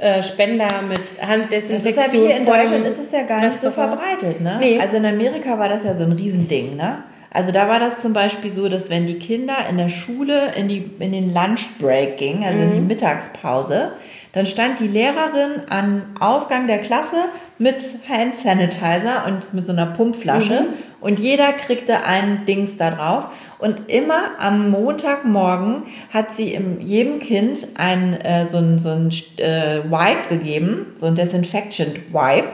äh, 0.01 0.23
Spender 0.23 0.81
mit 0.89 0.99
Das 0.99 1.11
ist 1.13 1.21
halt 1.21 1.29
Handdesinfektion. 1.29 2.27
hier 2.27 2.37
in 2.39 2.47
Deutschland 2.47 2.87
ist 2.87 3.01
es 3.01 3.13
ja 3.13 3.25
gar 3.25 3.43
nicht 3.43 3.61
so 3.61 3.71
verbreitet, 3.71 4.41
ne? 4.41 4.57
Nee. 4.59 4.79
Also 4.81 4.97
in 4.97 5.05
Amerika 5.05 5.59
war 5.59 5.69
das 5.69 5.85
ja 5.85 5.95
so 5.95 6.05
ein 6.05 6.13
Riesending, 6.13 6.77
ne? 6.77 7.03
Also 7.33 7.51
da 7.51 7.67
war 7.67 7.79
das 7.79 8.03
zum 8.03 8.13
Beispiel 8.13 8.51
so, 8.51 8.69
dass 8.69 8.91
wenn 8.91 9.07
die 9.07 9.19
Kinder 9.19 9.55
in 9.71 9.79
der 9.79 9.89
Schule 9.89 10.53
in, 10.55 10.69
die, 10.69 10.91
in 10.99 11.13
den 11.13 11.33
Lunchbreak 11.33 12.19
gingen, 12.19 12.45
also 12.45 12.61
in 12.61 12.73
die 12.73 12.81
Mittagspause, 12.81 13.93
dann 14.33 14.47
stand 14.47 14.81
die 14.81 14.89
Lehrerin 14.89 15.63
am 15.69 16.03
Ausgang 16.21 16.67
der 16.67 16.79
Klasse 16.79 17.17
mit 17.59 17.83
Hand 18.09 18.35
Sanitizer 18.35 19.25
und 19.27 19.55
mit 19.55 19.67
so 19.67 19.73
einer 19.73 19.87
Pumpflasche 19.87 20.67
und 21.01 21.19
jeder 21.19 21.53
kriegte 21.53 22.05
ein 22.05 22.47
Dings 22.47 22.77
da 22.77 22.91
drauf. 22.91 23.27
Und 23.59 23.91
immer 23.91 24.39
am 24.39 24.71
Montagmorgen 24.71 25.83
hat 26.11 26.35
sie 26.35 26.59
jedem 26.81 27.19
Kind 27.19 27.67
ein, 27.77 28.21
äh, 28.21 28.47
so 28.47 28.59
ein, 28.59 28.79
so 28.79 28.91
ein 28.91 29.11
äh, 29.37 29.83
Wipe 29.85 30.29
gegeben, 30.29 30.87
so 30.95 31.07
ein 31.07 31.15
Disinfection 31.15 31.89
Wipe. 32.13 32.49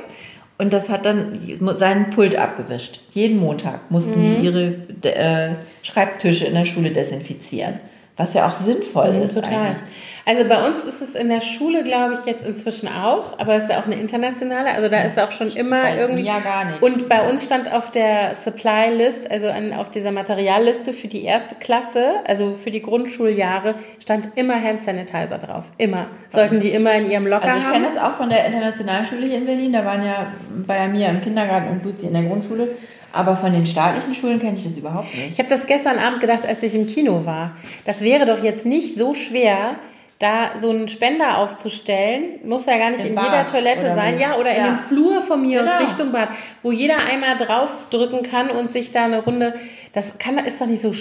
Und 0.59 0.72
das 0.72 0.88
hat 0.88 1.06
dann 1.06 1.38
seinen 1.76 2.11
Pult 2.11 2.36
abgewischt. 2.36 3.00
Jeden 3.12 3.38
Montag 3.38 3.90
mussten 3.90 4.20
die 4.20 4.44
ihre 4.44 4.74
äh, 5.02 5.54
Schreibtische 5.82 6.46
in 6.46 6.54
der 6.54 6.64
Schule 6.64 6.90
desinfizieren. 6.90 7.78
Was 8.18 8.34
ja 8.34 8.46
auch 8.46 8.56
sinnvoll 8.56 9.22
ist 9.24 9.34
Total. 9.34 9.54
eigentlich. 9.54 9.82
Also 10.26 10.44
bei 10.46 10.62
uns 10.66 10.84
ist 10.84 11.00
es 11.00 11.14
in 11.14 11.30
der 11.30 11.40
Schule, 11.40 11.84
glaube 11.84 12.14
ich, 12.14 12.26
jetzt 12.26 12.44
inzwischen 12.44 12.86
auch, 12.88 13.38
aber 13.38 13.54
es 13.54 13.62
ist 13.64 13.70
ja 13.70 13.80
auch 13.80 13.86
eine 13.86 13.94
internationale, 13.94 14.72
also 14.74 14.90
da 14.90 15.00
ist 15.00 15.18
auch 15.18 15.30
schon 15.30 15.48
immer 15.52 15.80
Bei 15.82 15.96
irgendwie. 15.96 16.22
mir 16.24 16.26
ja 16.28 16.40
gar 16.40 16.64
nichts. 16.66 16.82
Und 16.82 17.08
bei 17.08 17.26
uns 17.30 17.44
stand 17.44 17.72
auf 17.72 17.90
der 17.90 18.34
Supply 18.34 18.92
List, 18.94 19.30
also 19.30 19.46
an, 19.48 19.72
auf 19.72 19.90
dieser 19.90 20.10
Materialliste 20.12 20.92
für 20.92 21.08
die 21.08 21.24
erste 21.24 21.54
Klasse, 21.54 22.16
also 22.26 22.56
für 22.62 22.70
die 22.70 22.82
Grundschuljahre, 22.82 23.76
stand 24.02 24.28
immer 24.34 24.60
Hand 24.62 24.82
Sanitizer 24.82 25.38
drauf. 25.38 25.64
Immer. 25.78 26.08
Sollten 26.28 26.60
die 26.60 26.70
immer 26.72 26.92
in 26.94 27.10
ihrem 27.10 27.26
Locker 27.26 27.44
Also 27.46 27.58
ich 27.58 27.64
haben. 27.64 27.72
kenne 27.72 27.86
das 27.86 27.96
auch 28.02 28.12
von 28.14 28.28
der 28.28 28.44
internationalen 28.46 29.06
Schule 29.06 29.26
hier 29.26 29.38
in 29.38 29.46
Berlin. 29.46 29.72
Da 29.72 29.84
waren 29.84 30.04
ja, 30.04 30.26
war 30.66 30.76
ja 30.76 30.88
Mia 30.88 31.08
im 31.08 31.22
Kindergarten 31.22 31.68
und 31.70 31.84
Luzi 31.84 32.06
in 32.08 32.12
der 32.12 32.24
Grundschule. 32.24 32.68
Aber 33.12 33.36
von 33.36 33.52
den 33.52 33.64
staatlichen 33.66 34.14
Schulen 34.14 34.38
kenne 34.38 34.54
ich 34.56 34.64
das 34.64 34.76
überhaupt 34.76 35.14
nicht. 35.14 35.30
Ich 35.30 35.38
habe 35.38 35.48
das 35.48 35.66
gestern 35.66 35.98
Abend 35.98 36.20
gedacht, 36.20 36.44
als 36.46 36.62
ich 36.62 36.74
im 36.74 36.86
Kino 36.86 37.24
war. 37.24 37.52
Das 37.86 38.00
wäre 38.02 38.26
doch 38.26 38.42
jetzt 38.42 38.66
nicht 38.66 38.96
so 38.98 39.14
schwer, 39.14 39.76
da 40.18 40.59
so 40.59 40.70
einen 40.70 40.88
Spender 40.88 41.38
aufzustellen, 41.38 42.40
muss 42.44 42.66
ja 42.66 42.76
gar 42.76 42.90
nicht 42.90 43.02
Im 43.04 43.11
in 43.11 43.14
Bad 43.14 43.24
jeder 43.30 43.44
Toilette 43.44 43.94
sein, 43.94 44.16
wo? 44.16 44.20
ja, 44.20 44.34
oder 44.36 44.50
in 44.50 44.56
Ja. 44.59 44.66
dem 44.70 44.78
Flur 44.78 45.20
von 45.20 45.40
mir 45.46 45.62
aus 45.62 45.68
Genau. 45.70 45.84
Richtung 45.88 46.12
Bad, 46.12 46.28
wo 46.64 46.72
jeder 46.72 46.96
einmal 47.11 47.36
draufdrücken 47.36 48.22
kann 48.24 48.50
und 48.50 48.68
sich 48.70 48.90
da 48.90 49.04
eine 49.04 49.22
Runde, 49.22 49.54
das 49.92 50.18
kann, 50.18 50.36
ist 50.38 50.61
doch 50.61 50.66
nicht 50.66 50.82
so, 50.82 50.92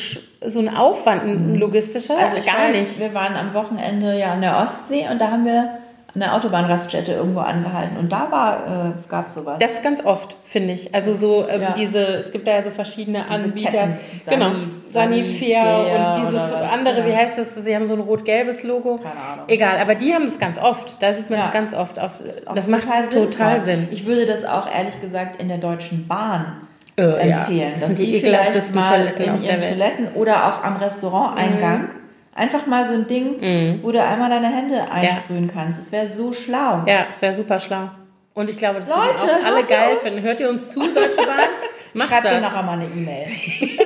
so 0.45 0.59
ein 0.59 0.69
Aufwand, 0.69 1.23
ein 1.23 1.55
logistischer, 1.55 2.15
Also 2.15 2.37
gar 2.45 2.59
weiß, 2.69 2.75
nicht. 2.75 2.99
Wir 2.99 3.13
waren 3.15 3.35
am 3.35 3.53
Wochenende 3.55 4.17
ja 4.19 4.33
an 4.33 4.41
der 4.41 4.57
Ostsee 4.59 5.07
und 5.11 5.19
da 5.19 5.31
haben 5.31 5.45
wir 5.45 5.79
der 6.19 6.33
Autobahnraststätte 6.35 7.11
irgendwo 7.13 7.39
angehalten 7.41 7.97
und 7.97 8.11
da 8.11 8.27
war, 8.31 8.53
äh, 8.95 9.09
gab 9.09 9.27
es 9.27 9.33
sowas. 9.35 9.57
Das 9.59 9.81
ganz 9.81 10.03
oft, 10.05 10.35
finde 10.43 10.73
ich. 10.73 10.93
Also 10.95 11.15
so 11.15 11.47
ähm, 11.47 11.61
Ja. 11.61 11.73
diese, 11.77 11.99
es 11.99 12.31
gibt 12.31 12.47
da 12.47 12.51
ja 12.55 12.63
so 12.63 12.69
verschiedene 12.71 13.27
Anbieter. 13.29 13.71
Ketten. 13.71 13.97
genau. 14.29 14.45
Sani- 14.47 14.83
Sanifair 14.85 15.63
Sanifair 15.63 16.17
und 16.19 16.27
dieses 16.27 16.53
andere, 16.53 16.97
wie 17.05 17.09
genau. 17.09 17.17
heißt 17.17 17.37
das? 17.37 17.55
Sie 17.55 17.75
haben 17.75 17.87
so 17.87 17.93
ein 17.93 17.99
rot-gelbes 17.99 18.63
Logo. 18.63 18.97
Keine 18.97 19.09
Ahnung. 19.33 19.45
Egal, 19.47 19.77
aber 19.79 19.95
die 19.95 20.13
haben 20.13 20.25
das 20.25 20.39
ganz 20.39 20.57
oft. 20.57 21.01
Da 21.01 21.13
sieht 21.13 21.29
man 21.29 21.39
Ja. 21.39 21.45
das 21.45 21.53
ganz 21.53 21.73
oft. 21.73 21.99
Auf, 21.99 22.19
Auch 22.45 22.55
das 22.55 22.67
macht 22.67 22.83
total, 23.11 23.61
sinnvoll. 23.61 23.61
Sinn. 23.65 23.87
Ich 23.91 24.05
würde 24.05 24.25
das 24.25 24.45
auch 24.45 24.67
ehrlich 24.73 24.99
gesagt 25.01 25.41
in 25.41 25.47
der 25.49 25.57
Deutschen 25.57 26.07
Bahn 26.07 26.61
Äh, 26.97 27.03
ja. 27.29 27.39
empfehlen. 27.39 27.71
Das 27.71 27.79
dass 27.81 27.87
sind 27.89 27.99
die 27.99 28.11
die 28.13 28.19
vielleicht 28.21 28.73
mal 28.75 28.95
Toiletten 28.97 29.25
in 29.37 29.43
ihren. 29.43 29.59
Toiletten 29.61 30.07
oder 30.15 30.47
auch 30.47 30.63
am 30.63 30.77
Restauranteingang 30.77 31.89
einfach 32.37 32.65
mal 32.67 32.85
so 32.85 32.93
ein 32.93 33.07
Ding, 33.07 33.81
wo 33.81 33.91
du 33.91 34.01
einmal 34.03 34.29
deine 34.29 34.47
Hände 34.47 34.91
einsprühen 34.91 35.47
kannst. 35.47 35.79
Das 35.79 35.91
wäre 35.91 36.07
so 36.07 36.33
schlau. 36.33 36.83
Ja, 36.85 37.07
das 37.09 37.21
wäre 37.21 37.33
super 37.33 37.59
schlau. 37.59 37.89
Und 38.33 38.49
ich 38.51 38.57
glaube, 38.57 38.79
das 38.79 38.89
würden 38.89 38.99
Leute, 38.99 39.31
auch 39.41 39.45
alle 39.45 39.63
geil 39.63 39.93
uns? 39.93 40.01
finden. 40.03 40.21
Hört 40.21 40.39
ihr 40.39 40.49
uns 40.49 40.69
zu, 40.69 40.79
Deutsche 40.79 41.17
Bahn? 41.17 41.49
Macht 41.93 42.09
Schreibt 42.09 42.25
dir 42.25 42.29
das. 42.29 42.41
nachher 42.41 42.61
mal 42.61 42.73
eine 42.73 42.85
E-Mail. 42.85 43.25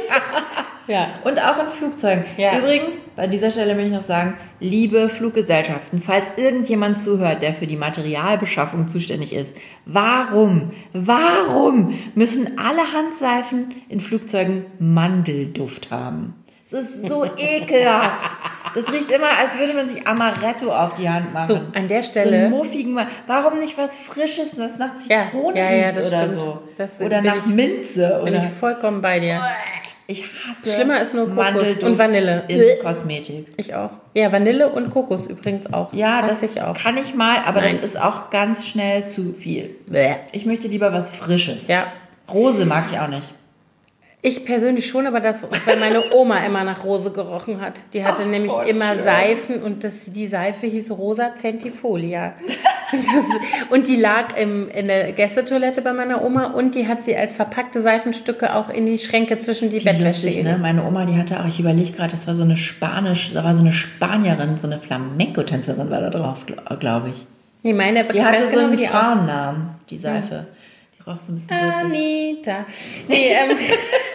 Ja. 0.88 1.08
Und 1.24 1.40
auch 1.40 1.58
in 1.64 1.70
Flugzeugen. 1.70 2.26
Ja. 2.38 2.58
Übrigens, 2.58 2.96
bei 3.16 3.28
dieser 3.28 3.50
Stelle 3.50 3.76
möchte 3.76 3.90
ich 3.90 3.96
noch 3.96 4.02
sagen, 4.02 4.34
liebe 4.60 5.08
Fluggesellschaften, 5.08 6.02
falls 6.02 6.34
irgendjemand 6.36 6.98
zuhört, 6.98 7.42
der 7.44 7.54
für 7.54 7.68
die 7.68 7.78
Materialbeschaffung 7.78 8.90
zuständig 8.90 9.32
ist, 9.32 9.56
warum, 9.86 10.72
warum 10.92 11.98
müssen 12.16 12.58
alle 12.58 12.92
Handseifen 12.92 13.74
in 13.88 14.02
Flugzeugen 14.02 14.66
Mandelduft 14.80 15.92
haben? 15.92 16.34
Es 16.74 16.90
ist 16.96 17.10
so 17.10 17.26
ekelhaft. 17.38 18.38
Das 18.74 18.92
riecht 18.92 19.12
immer, 19.12 19.28
als 19.38 19.58
würde 19.60 19.74
man 19.74 19.90
sich 19.90 20.08
Amaretto 20.08 20.72
auf 20.74 20.96
die 20.96 21.10
Hand 21.10 21.34
machen. 21.34 21.48
So, 21.48 21.60
an 21.78 21.88
der 21.90 22.02
So 22.04 22.12
Stelle- 22.12 22.38
einen 22.38 22.50
muffigen, 22.52 22.94
Ma- 22.94 23.08
warum 23.28 23.60
nicht 23.60 23.78
was 23.78 23.98
Frisches, 23.98 24.52
das 24.56 24.78
nach 24.78 24.92
Ja, 25.10 25.26
Zitrone 25.30 25.60
ja, 25.60 25.70
ja, 25.72 25.86
riecht 25.88 25.98
das 25.98 26.08
oder 26.08 26.18
stimmt. 26.20 26.34
so? 26.34 26.62
Das 26.78 27.02
oder 27.02 27.22
bin 27.22 27.24
nach 27.26 27.36
ich- 27.36 27.46
Minze 27.48 28.22
Bin 28.24 28.34
oder 28.36 28.44
ich 28.46 28.50
vollkommen 28.58 29.02
bei 29.02 29.20
dir. 29.20 29.42
ich 30.08 30.24
hasse 30.24 30.72
Schlimmer 30.74 31.02
ist 31.02 31.14
nur 31.14 31.28
Kokos 31.28 31.44
Mandelduft 31.44 31.84
und 31.84 31.98
Vanille. 31.98 32.44
in 32.48 32.60
Äh. 32.62 32.76
Kosmetik. 32.78 33.48
Ich 33.58 33.76
auch. 33.76 33.92
Ja, 34.14 34.32
Vanille 34.32 34.70
und 34.70 34.90
Kokos 34.90 35.28
übrigens 35.28 35.72
auch. 35.74 35.92
Ja, 35.94 36.22
Hasse 36.22 36.42
das 36.48 36.56
ich 36.56 36.62
auch. 36.62 36.78
kann 36.78 36.96
ich 36.98 37.14
mal, 37.14 37.38
aber 37.46 37.60
Nein. 37.62 37.78
das 37.82 37.92
ist 37.92 38.02
auch 38.02 38.30
ganz 38.30 38.66
schnell 38.66 39.06
zu 39.08 39.34
viel. 39.34 39.76
Ich 40.32 40.46
möchte 40.46 40.70
lieber 40.70 40.94
was 40.94 41.10
Frisches. 41.14 41.68
Ja. 41.68 41.88
Rose 42.34 42.66
mag 42.66 42.86
ich 42.90 42.98
auch 42.98 43.08
nicht. 43.10 43.30
Ich 44.24 44.46
persönlich 44.46 44.88
schon, 44.88 45.08
aber 45.08 45.20
das 45.20 45.48
weil 45.66 45.78
meine 45.78 46.14
Oma 46.14 46.38
immer 46.46 46.64
nach 46.64 46.84
Rose 46.84 47.12
gerochen 47.12 47.60
hat. 47.60 47.82
Die 47.94 48.06
hatte 48.06 48.22
Ach 48.24 48.30
nämlich 48.30 48.52
Gott, 48.52 48.68
immer 48.68 48.94
schön. 48.94 49.04
Seifen 49.04 49.64
und 49.64 49.84
das, 49.84 50.12
die 50.12 50.28
Seife 50.28 50.68
hieß 50.68 50.92
Rosa 50.92 51.34
Centifolia. 51.36 52.34
Und 52.92 53.04
das, 53.04 53.70
und 53.72 53.88
die 53.88 53.96
lag 53.96 54.38
im, 54.38 54.70
in 54.70 54.88
der 54.88 55.12
Gästetoilette 55.14 55.82
bei 55.82 55.94
meiner 55.94 56.24
Oma 56.24 56.52
und 56.52 56.76
die 56.76 56.88
hat 56.88 57.04
sie 57.04 57.18
als 57.18 57.34
verpackte 57.34 57.82
Seifenstücke 57.82 58.56
auch 58.56 58.70
in 58.70 58.86
die 58.86 59.00
Schränke 59.00 59.40
zwischen 59.40 59.72
die 59.72 59.80
Bettwäsche 59.80 60.44
ne? 60.44 60.60
Meine 60.62 60.84
Oma, 60.84 61.06
die 61.06 61.16
hatte 61.16 61.40
auch, 61.40 61.48
ich 61.48 61.60
überlege 61.60 61.92
gerade, 61.92 62.12
das 62.12 62.28
war 62.28 62.36
so 62.36 62.44
eine 62.44 62.58
Spanisch, 62.58 63.34
da 63.34 63.44
war 63.44 63.56
so 63.56 63.62
eine 63.62 63.74
Spanierin, 63.74 64.58
so 64.58 64.68
eine 64.68 64.78
Flamenco-Tänzerin 64.78 65.90
war 65.90 66.02
da 66.02 66.12
drauf, 66.12 66.46
glaube 66.80 67.10
ich. 67.10 67.26
Nee, 67.64 67.74
meine 67.74 68.04
Die 68.04 68.24
hatte 68.24 68.44
so 68.46 68.52
genau, 68.52 68.68
einen. 68.68 68.88
Frauennamen, 68.88 69.70
die 69.90 69.98
Seife. 69.98 70.48
Die 70.48 70.61
roch 71.08 71.20
so 71.20 71.32
ein 71.32 71.36
bisschen 71.36 71.50
würzig. 71.50 71.86
Anita. 71.86 72.66
Nee, 73.08 73.30
ähm, 73.34 73.58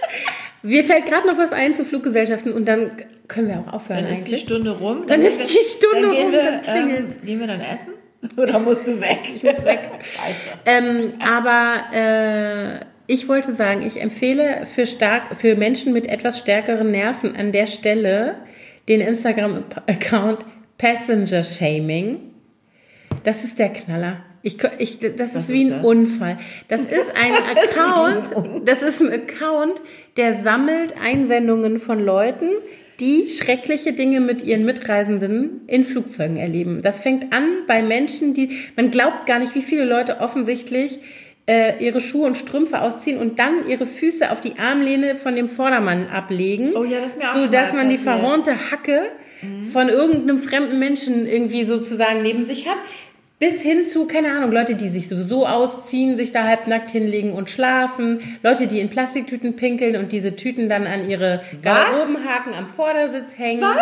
mir 0.63 0.85
fällt 0.85 1.07
gerade 1.07 1.27
noch 1.27 1.39
was 1.39 1.53
ein 1.53 1.75
zu 1.75 1.85
Fluggesellschaften 1.85 2.53
und 2.53 2.67
dann 2.67 2.91
können 3.29 3.49
wir 3.49 3.61
auch 3.61 3.73
aufhören 3.75 4.05
Dann 4.05 4.13
ist 4.13 4.25
die 4.27 4.33
eigentlich. 4.35 4.43
Stunde 4.45 4.71
rum. 4.71 5.05
Dann 5.07 5.21
gehen 5.21 5.31
ist 5.31 5.39
wir- 5.39 5.47
die 5.47 5.69
Stunde 5.69 6.09
dann 6.09 6.17
rum, 6.17 6.33
wir, 6.33 6.43
dann 6.43 6.63
klingelt's. 6.63 7.17
Ähm, 7.17 7.27
gehen 7.27 7.41
wir 7.41 7.47
dann 7.47 7.61
essen? 7.61 7.93
Oder 8.39 8.59
musst 8.59 8.87
du 8.87 9.01
weg? 9.01 9.19
Ich 9.35 9.43
muss 9.43 9.65
weg. 9.65 9.81
Ähm, 10.67 11.13
aber 11.21 11.85
äh, 11.95 12.81
ich 13.07 13.29
wollte 13.29 13.53
sagen, 13.55 13.87
ich 13.87 14.01
empfehle 14.01 14.67
für, 14.67 14.85
stark, 14.87 15.37
für 15.37 15.55
Menschen 15.55 15.93
mit 15.93 16.09
etwas 16.09 16.39
stärkeren 16.41 16.91
Nerven 16.91 17.37
an 17.37 17.53
der 17.53 17.67
Stelle 17.69 18.35
den 18.89 19.01
Instagram-Account 19.01 20.45
Passenger 20.79 21.45
Shaming. 21.45 22.19
Das 23.23 23.45
ist 23.45 23.59
der 23.61 23.69
Knaller. 23.71 24.25
Ich, 24.47 24.59
ich, 24.79 25.01
das 25.01 25.31
ist 25.31 25.35
Was 25.35 25.49
wie 25.49 25.65
ist 25.65 25.73
ein 25.73 25.83
das? 25.83 25.85
Unfall. 25.85 26.39
Das 26.69 26.81
ist 26.87 27.11
ein 27.21 27.33
Account, 27.57 28.65
das 28.65 28.81
ist 28.81 29.01
ein 29.01 29.13
Account, 29.13 29.83
der 30.17 30.35
sammelt 30.35 30.95
Einsendungen 31.03 31.81
von 31.81 31.99
Leuten, 31.99 32.51
die 33.01 33.27
schreckliche 33.27 33.93
Dinge 33.93 34.21
mit 34.21 34.45
ihren 34.45 34.65
Mitreisenden 34.65 35.63
in 35.67 35.83
Flugzeugen 35.83 36.37
erleben. 36.37 36.81
Das 36.81 37.01
fängt 37.01 37.33
an 37.33 37.45
bei 37.67 37.83
Menschen, 37.83 38.35
die, 38.35 38.51
man 38.77 38.93
glaubt 38.93 39.27
gar 39.27 39.41
nicht, 39.41 39.57
wie 39.57 39.63
viele 39.63 39.85
Leute 39.85 40.21
offensichtlich 40.21 41.01
äh, 41.47 41.85
ihre 41.85 42.01
Schuhe 42.01 42.29
und 42.29 42.37
Strümpfe 42.37 42.83
ausziehen 42.83 43.19
und 43.19 43.41
dann 43.41 43.69
ihre 43.69 43.85
Füße 43.85 44.31
auf 44.31 44.41
die 44.41 44.61
Armlehne 44.61 45.17
von 45.17 45.35
dem 45.35 45.49
Vordermann 45.49 46.07
ablegen. 46.07 46.73
Oh 46.77 46.85
ja, 46.85 47.01
das 47.01 47.11
ist 47.11 47.19
mir 47.19 47.31
auch 47.31 47.35
So 47.35 47.47
dass 47.49 47.73
man 47.73 47.91
die 47.91 47.99
verhornte 47.99 48.71
Hacke 48.71 49.03
von 49.73 49.89
irgendeinem 49.89 50.39
fremden 50.39 50.79
Menschen 50.79 51.27
irgendwie 51.27 51.65
sozusagen 51.65 52.23
neben 52.23 52.45
sich 52.45 52.69
hat. 52.69 52.79
Bis 53.39 53.61
hin 53.61 53.85
zu, 53.85 54.07
keine 54.07 54.33
Ahnung, 54.33 54.51
Leute, 54.51 54.77
die 54.77 54.89
sich 54.89 55.09
sowieso 55.09 55.47
ausziehen, 55.47 56.17
sich 56.17 56.33
da 56.33 56.45
halbnackt 56.45 56.91
hinlegen 56.91 57.35
und 57.35 57.51
schlafen. 57.51 58.39
Leute, 58.43 58.67
die 58.67 58.81
in 58.81 58.89
Plastiktüten 58.89 59.57
pinkeln 59.57 59.97
und 59.97 60.13
diese 60.13 60.37
Tüten 60.37 60.71
dann 60.71 60.87
an 60.87 61.11
ihre 61.11 61.43
Garderobenhaken 61.63 62.55
am 62.55 62.67
Vordersitz 62.67 63.37
hängen. 63.37 63.61
Was? 63.61 63.77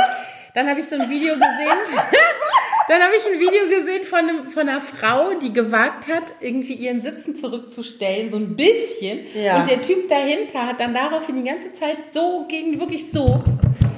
Dann 0.54 0.68
habe 0.68 0.80
ich 0.80 0.86
so 0.86 0.96
ein 0.96 1.08
Video 1.08 1.34
gesehen. 1.34 1.78
Dann 2.86 3.00
habe 3.02 3.14
ich 3.16 3.24
ein 3.26 3.40
Video 3.40 3.66
gesehen 3.66 4.04
von, 4.04 4.18
einem, 4.18 4.42
von 4.42 4.68
einer 4.68 4.80
Frau, 4.80 5.32
die 5.34 5.54
gewagt 5.54 6.06
hat, 6.06 6.34
irgendwie 6.40 6.74
ihren 6.74 7.00
Sitzen 7.00 7.34
zurückzustellen, 7.34 8.30
so 8.30 8.36
ein 8.36 8.56
bisschen. 8.56 9.20
Ja. 9.34 9.56
Und 9.56 9.70
der 9.70 9.80
Typ 9.80 10.06
dahinter 10.08 10.66
hat 10.66 10.80
dann 10.80 10.92
daraufhin 10.92 11.42
die 11.42 11.48
ganze 11.48 11.72
Zeit 11.72 11.96
so 12.10 12.44
gegen, 12.46 12.78
wirklich 12.78 13.10
so 13.10 13.42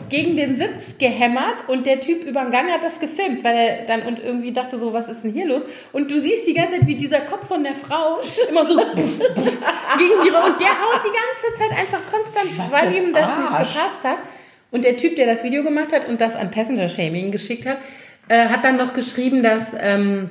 gegen 0.08 0.36
den 0.36 0.54
Sitz 0.54 0.98
gehämmert 0.98 1.68
und 1.68 1.86
der 1.86 2.00
Typ 2.00 2.24
über 2.24 2.42
den 2.42 2.50
Gang 2.50 2.70
hat 2.70 2.84
das 2.84 3.00
gefilmt, 3.00 3.42
weil 3.44 3.56
er 3.56 3.84
dann 3.86 4.02
und 4.02 4.22
irgendwie 4.22 4.52
dachte 4.52 4.78
so, 4.78 4.92
was 4.92 5.08
ist 5.08 5.24
denn 5.24 5.32
hier 5.32 5.46
los? 5.46 5.62
Und 5.92 6.10
du 6.10 6.20
siehst 6.20 6.46
die 6.46 6.54
ganze 6.54 6.74
Zeit, 6.74 6.86
wie 6.86 6.94
dieser 6.94 7.20
Kopf 7.20 7.46
von 7.46 7.64
der 7.64 7.74
Frau 7.74 8.18
immer 8.48 8.64
so 8.64 8.76
gegen 8.84 10.22
die 10.24 10.30
und 10.30 10.60
der 10.60 10.70
haut 10.70 11.00
die 11.04 11.12
ganze 11.12 11.58
Zeit 11.58 11.78
einfach 11.78 12.00
konstant, 12.10 12.58
Was 12.58 12.72
weil 12.72 12.94
ihm 12.94 13.12
das 13.12 13.38
nicht 13.38 13.50
Arsch. 13.50 13.72
gepasst 13.72 14.04
hat. 14.04 14.18
Und 14.70 14.84
der 14.84 14.96
Typ, 14.96 15.16
der 15.16 15.26
das 15.26 15.44
Video 15.44 15.62
gemacht 15.62 15.92
hat 15.92 16.08
und 16.08 16.20
das 16.20 16.36
an 16.36 16.50
Passenger 16.50 16.88
Shaming 16.88 17.30
geschickt 17.30 17.66
hat, 17.66 17.78
äh, 18.28 18.48
hat 18.48 18.64
dann 18.64 18.76
noch 18.76 18.92
geschrieben, 18.92 19.42
dass 19.42 19.74
ähm, 19.78 20.30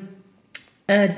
äh, 0.88 1.10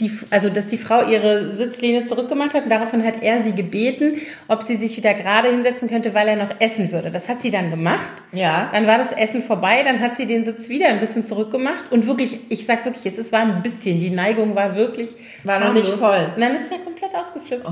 die, 0.00 0.12
also 0.30 0.48
dass 0.48 0.68
die 0.68 0.78
Frau 0.78 1.04
ihre 1.08 1.52
Sitzlehne 1.54 2.04
zurückgemacht 2.04 2.54
hat 2.54 2.64
und 2.64 2.70
daraufhin 2.70 3.04
hat 3.04 3.20
er 3.22 3.42
sie 3.42 3.52
gebeten, 3.52 4.16
ob 4.46 4.62
sie 4.62 4.76
sich 4.76 4.96
wieder 4.96 5.12
gerade 5.14 5.50
hinsetzen 5.50 5.88
könnte, 5.88 6.14
weil 6.14 6.28
er 6.28 6.36
noch 6.36 6.52
essen 6.60 6.92
würde. 6.92 7.10
Das 7.10 7.28
hat 7.28 7.40
sie 7.40 7.50
dann 7.50 7.70
gemacht. 7.70 8.10
Ja. 8.32 8.68
Dann 8.72 8.86
war 8.86 8.96
das 8.98 9.10
Essen 9.12 9.42
vorbei, 9.42 9.82
dann 9.82 9.98
hat 10.00 10.16
sie 10.16 10.26
den 10.26 10.44
Sitz 10.44 10.68
wieder 10.68 10.86
ein 10.88 11.00
bisschen 11.00 11.24
zurückgemacht 11.24 11.90
und 11.90 12.06
wirklich, 12.06 12.38
ich 12.48 12.64
sag 12.64 12.84
wirklich, 12.84 13.06
es 13.06 13.18
ist- 13.18 13.32
war 13.32 13.40
ein 13.40 13.60
bisschen, 13.62 13.98
die 13.98 14.10
Neigung 14.10 14.54
war 14.54 14.76
wirklich 14.76 15.10
War 15.44 15.58
noch 15.58 15.72
nicht 15.72 15.82
harmlos. 15.84 16.00
voll. 16.00 16.32
Und 16.36 16.40
dann 16.40 16.54
ist 16.54 16.70
er 16.70 16.78
komplett 16.78 17.14
ausgeflippt. 17.16 17.66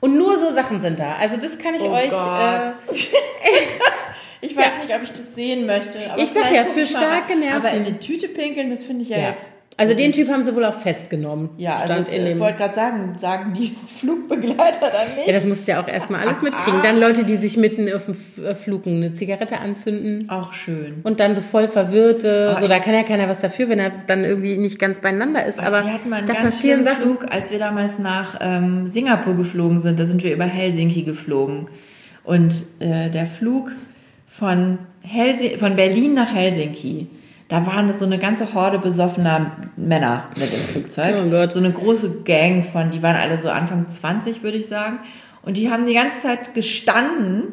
Und 0.00 0.18
nur 0.18 0.36
so 0.36 0.52
Sachen 0.52 0.80
sind 0.80 0.98
da. 0.98 1.14
Also 1.20 1.36
das 1.36 1.56
kann 1.58 1.74
ich 1.76 1.82
Oh 1.82 1.90
euch. 1.92 2.10
Gott. 2.10 2.74
Äh, 2.90 2.94
Ich 4.40 4.54
weiß 4.54 4.64
Ja. 4.76 4.84
nicht, 4.84 4.94
ob 4.94 5.02
ich 5.02 5.10
das 5.12 5.34
sehen 5.34 5.64
möchte. 5.66 5.98
Aber 6.10 6.20
Ich 6.22 6.28
sag 6.30 6.52
ja, 6.52 6.64
für 6.64 6.86
starke. 6.86 7.34
Nerven. 7.34 7.56
Aber 7.56 7.70
in 7.70 7.86
eine 7.86 7.98
Tüte 7.98 8.28
pinkeln, 8.28 8.68
das 8.70 8.84
finde 8.84 9.02
ich 9.02 9.08
ja, 9.08 9.18
ja. 9.18 9.28
jetzt. 9.30 9.52
Also 9.76 9.94
den 9.94 10.12
Typ 10.12 10.28
haben 10.28 10.44
sie 10.44 10.54
wohl 10.54 10.64
auch 10.64 10.78
festgenommen. 10.78 11.50
Ja, 11.58 11.74
also 11.76 11.86
stand 11.92 12.08
in 12.08 12.22
ich 12.22 12.28
dem. 12.28 12.38
wollte 12.38 12.58
gerade 12.58 12.74
sagen, 12.74 13.16
sagen 13.16 13.52
die 13.54 13.68
Flugbegleiter 14.00 14.90
dann 14.90 15.16
nicht. 15.16 15.26
Ja, 15.26 15.32
das 15.32 15.44
musst 15.44 15.66
du 15.66 15.72
ja 15.72 15.82
auch 15.82 15.88
erstmal 15.88 16.20
alles 16.20 16.42
mitkriegen. 16.42 16.80
Dann 16.82 16.98
Leute, 16.98 17.24
die 17.24 17.36
sich 17.36 17.56
mitten 17.56 17.92
auf 17.92 18.04
dem 18.04 18.16
äh, 18.44 18.54
Flug 18.54 18.86
eine 18.86 19.14
Zigarette 19.14 19.58
anzünden 19.58 20.28
Auch 20.30 20.52
schön. 20.52 21.00
und 21.02 21.18
dann 21.20 21.34
so 21.34 21.40
voll 21.40 21.66
verwirrte. 21.68 22.50
Aber 22.52 22.60
so, 22.60 22.68
da 22.68 22.78
kann 22.78 22.94
ja 22.94 23.02
keiner 23.02 23.28
was 23.28 23.40
dafür, 23.40 23.68
wenn 23.68 23.78
er 23.80 23.90
dann 24.06 24.22
irgendwie 24.24 24.56
nicht 24.58 24.78
ganz 24.78 25.00
beieinander 25.00 25.44
ist. 25.44 25.58
Aber 25.58 25.84
wir 25.84 25.92
hatten 25.92 26.08
mal 26.08 26.16
einen 26.16 26.26
da 26.28 26.34
ganz 26.34 26.44
passieren 26.56 26.84
schönen 26.84 26.96
Sachen. 26.96 27.02
Flug, 27.18 27.32
als 27.32 27.50
wir 27.50 27.58
damals 27.58 27.98
nach 27.98 28.38
ähm, 28.40 28.86
Singapur 28.86 29.34
geflogen 29.34 29.80
sind. 29.80 29.98
Da 29.98 30.06
sind 30.06 30.22
wir 30.22 30.32
über 30.32 30.44
Helsinki 30.44 31.02
geflogen. 31.02 31.66
Und 32.22 32.54
äh, 32.80 33.10
der 33.10 33.26
Flug 33.26 33.72
von, 34.26 34.78
Helsi 35.02 35.58
von 35.58 35.76
Berlin 35.76 36.14
nach 36.14 36.34
Helsinki, 36.34 37.08
da 37.48 37.66
waren 37.66 37.92
so 37.92 38.04
eine 38.04 38.18
ganze 38.18 38.54
Horde 38.54 38.78
besoffener 38.78 39.52
Männer 39.76 40.28
mit 40.36 40.52
im 40.52 40.60
Flugzeug. 40.60 41.16
Oh 41.24 41.30
Gott. 41.30 41.50
So 41.50 41.58
eine 41.58 41.72
große 41.72 42.22
Gang 42.24 42.64
von, 42.64 42.90
die 42.90 43.02
waren 43.02 43.16
alle 43.16 43.38
so 43.38 43.50
Anfang 43.50 43.88
20, 43.88 44.42
würde 44.42 44.58
ich 44.58 44.66
sagen. 44.66 44.98
Und 45.42 45.56
die 45.56 45.70
haben 45.70 45.86
die 45.86 45.94
ganze 45.94 46.20
Zeit 46.22 46.54
gestanden 46.54 47.52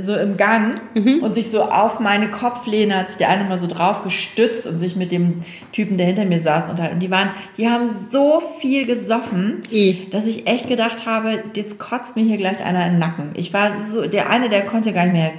so 0.00 0.14
im 0.14 0.36
Gang 0.36 0.80
und 1.22 1.34
sich 1.34 1.50
so 1.50 1.62
auf 1.62 2.00
meine 2.00 2.30
Kopflehne 2.30 2.98
hat 2.98 3.08
sich 3.08 3.16
der 3.16 3.30
eine 3.30 3.44
mal 3.44 3.58
so 3.58 3.66
drauf 3.66 4.02
gestützt 4.02 4.66
und 4.66 4.78
sich 4.78 4.94
mit 4.94 5.10
dem 5.10 5.40
Typen, 5.72 5.96
der 5.96 6.06
hinter 6.06 6.26
mir 6.26 6.40
saß, 6.40 6.68
unterhalten. 6.68 6.96
Und 6.96 7.02
die 7.02 7.10
waren, 7.10 7.30
die 7.56 7.68
haben 7.68 7.88
so 7.88 8.42
viel 8.60 8.84
gesoffen, 8.84 9.62
I. 9.70 10.06
dass 10.10 10.26
ich 10.26 10.46
echt 10.46 10.68
gedacht 10.68 11.06
habe, 11.06 11.44
jetzt 11.56 11.78
kotzt 11.78 12.14
mir 12.14 12.24
hier 12.24 12.36
gleich 12.36 12.62
einer 12.62 12.84
in 12.84 12.92
den 12.92 12.98
Nacken. 12.98 13.30
Ich 13.34 13.54
war 13.54 13.70
so, 13.80 14.06
der 14.06 14.28
eine, 14.28 14.50
der 14.50 14.66
konnte 14.66 14.92
gar 14.92 15.04
nicht 15.04 15.14
mehr 15.14 15.32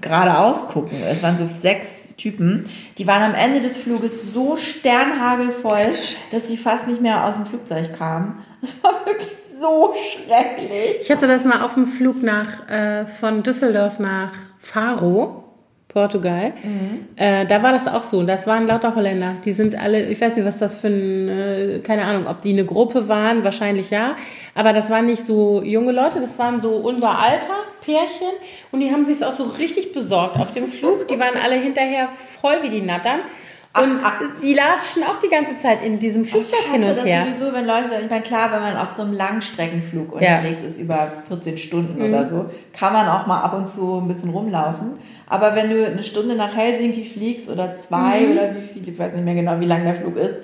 geradeaus 0.00 0.68
gucken. 0.68 0.98
Es 1.10 1.22
waren 1.22 1.36
so 1.36 1.48
sechs 1.52 2.01
Typen. 2.22 2.64
Die 2.98 3.06
waren 3.06 3.22
am 3.22 3.34
Ende 3.34 3.60
des 3.60 3.76
Fluges 3.76 4.32
so 4.32 4.56
sternhagelvoll, 4.56 5.90
dass 6.30 6.46
sie 6.46 6.56
fast 6.56 6.86
nicht 6.86 7.00
mehr 7.00 7.24
aus 7.24 7.34
dem 7.34 7.46
Flugzeug 7.46 7.92
kamen. 7.98 8.44
Das 8.60 8.82
war 8.82 9.04
wirklich 9.04 9.32
so 9.60 9.92
schrecklich. 9.94 11.00
Ich 11.02 11.10
hatte 11.10 11.26
das 11.26 11.44
mal 11.44 11.62
auf 11.62 11.74
dem 11.74 11.86
Flug 11.86 12.22
nach, 12.22 12.68
äh, 12.68 13.06
von 13.06 13.42
Düsseldorf 13.42 13.98
nach 13.98 14.32
Faro, 14.58 15.51
Portugal. 15.92 16.52
Äh, 17.16 17.46
da 17.46 17.62
war 17.62 17.72
das 17.72 17.86
auch 17.86 18.02
so. 18.02 18.22
Das 18.22 18.46
waren 18.46 18.66
lauter 18.66 18.94
Holländer. 18.94 19.36
Die 19.44 19.52
sind 19.52 19.78
alle, 19.78 20.06
ich 20.06 20.20
weiß 20.20 20.36
nicht, 20.36 20.46
was 20.46 20.58
das 20.58 20.78
für 20.78 20.88
ein, 20.88 21.28
äh, 21.28 21.78
keine 21.80 22.04
Ahnung, 22.04 22.26
ob 22.26 22.40
die 22.42 22.52
eine 22.52 22.64
Gruppe 22.64 23.08
waren, 23.08 23.44
wahrscheinlich 23.44 23.90
ja. 23.90 24.16
Aber 24.54 24.72
das 24.72 24.90
waren 24.90 25.06
nicht 25.06 25.24
so 25.24 25.62
junge 25.62 25.92
Leute, 25.92 26.20
das 26.20 26.38
waren 26.38 26.60
so 26.60 26.70
unser 26.76 27.18
Alter, 27.18 27.54
Pärchen. 27.84 28.32
Und 28.70 28.80
die 28.80 28.90
haben 28.90 29.04
sich 29.04 29.24
auch 29.24 29.34
so 29.34 29.44
richtig 29.44 29.92
besorgt 29.92 30.36
auf 30.36 30.52
dem 30.52 30.68
Flug. 30.68 31.08
Die 31.08 31.18
waren 31.18 31.36
alle 31.42 31.56
hinterher 31.56 32.08
voll 32.08 32.62
wie 32.62 32.68
die 32.68 32.82
Nattern. 32.82 33.20
Und 33.74 34.00
die 34.42 34.52
latschen 34.52 35.02
auch 35.04 35.18
die 35.18 35.28
ganze 35.30 35.56
Zeit 35.56 35.80
in 35.82 35.98
diesem 35.98 36.26
Flugzeug 36.26 36.60
hin 36.72 36.82
hasse 36.82 36.90
und 36.90 36.98
das 36.98 37.06
her. 37.06 37.24
sowieso, 37.24 37.54
wenn 37.54 37.64
Leute, 37.66 37.88
ich 38.04 38.10
meine, 38.10 38.22
klar, 38.22 38.52
wenn 38.52 38.60
man 38.60 38.76
auf 38.76 38.92
so 38.92 39.00
einem 39.02 39.14
Langstreckenflug 39.14 40.20
Ja. 40.20 40.38
unterwegs 40.40 40.62
ist, 40.62 40.78
über 40.78 41.10
14 41.28 41.56
Stunden 41.56 41.98
Mhm. 41.98 42.08
oder 42.10 42.26
so, 42.26 42.50
kann 42.78 42.92
man 42.92 43.08
auch 43.08 43.26
mal 43.26 43.40
ab 43.40 43.54
und 43.54 43.68
zu 43.68 43.98
ein 43.98 44.08
bisschen 44.08 44.28
rumlaufen. 44.28 44.92
Aber 45.26 45.54
wenn 45.56 45.70
du 45.70 45.86
eine 45.86 46.02
Stunde 46.04 46.34
nach 46.34 46.54
Helsinki 46.54 47.04
fliegst 47.04 47.48
oder 47.48 47.76
zwei 47.78 48.20
Mhm. 48.20 48.32
oder 48.32 48.54
wie 48.56 48.60
viel, 48.60 48.88
ich 48.88 48.98
weiß 48.98 49.14
nicht 49.14 49.24
mehr 49.24 49.34
genau, 49.34 49.58
wie 49.58 49.66
lang 49.66 49.84
der 49.84 49.94
Flug 49.94 50.16
ist, 50.16 50.36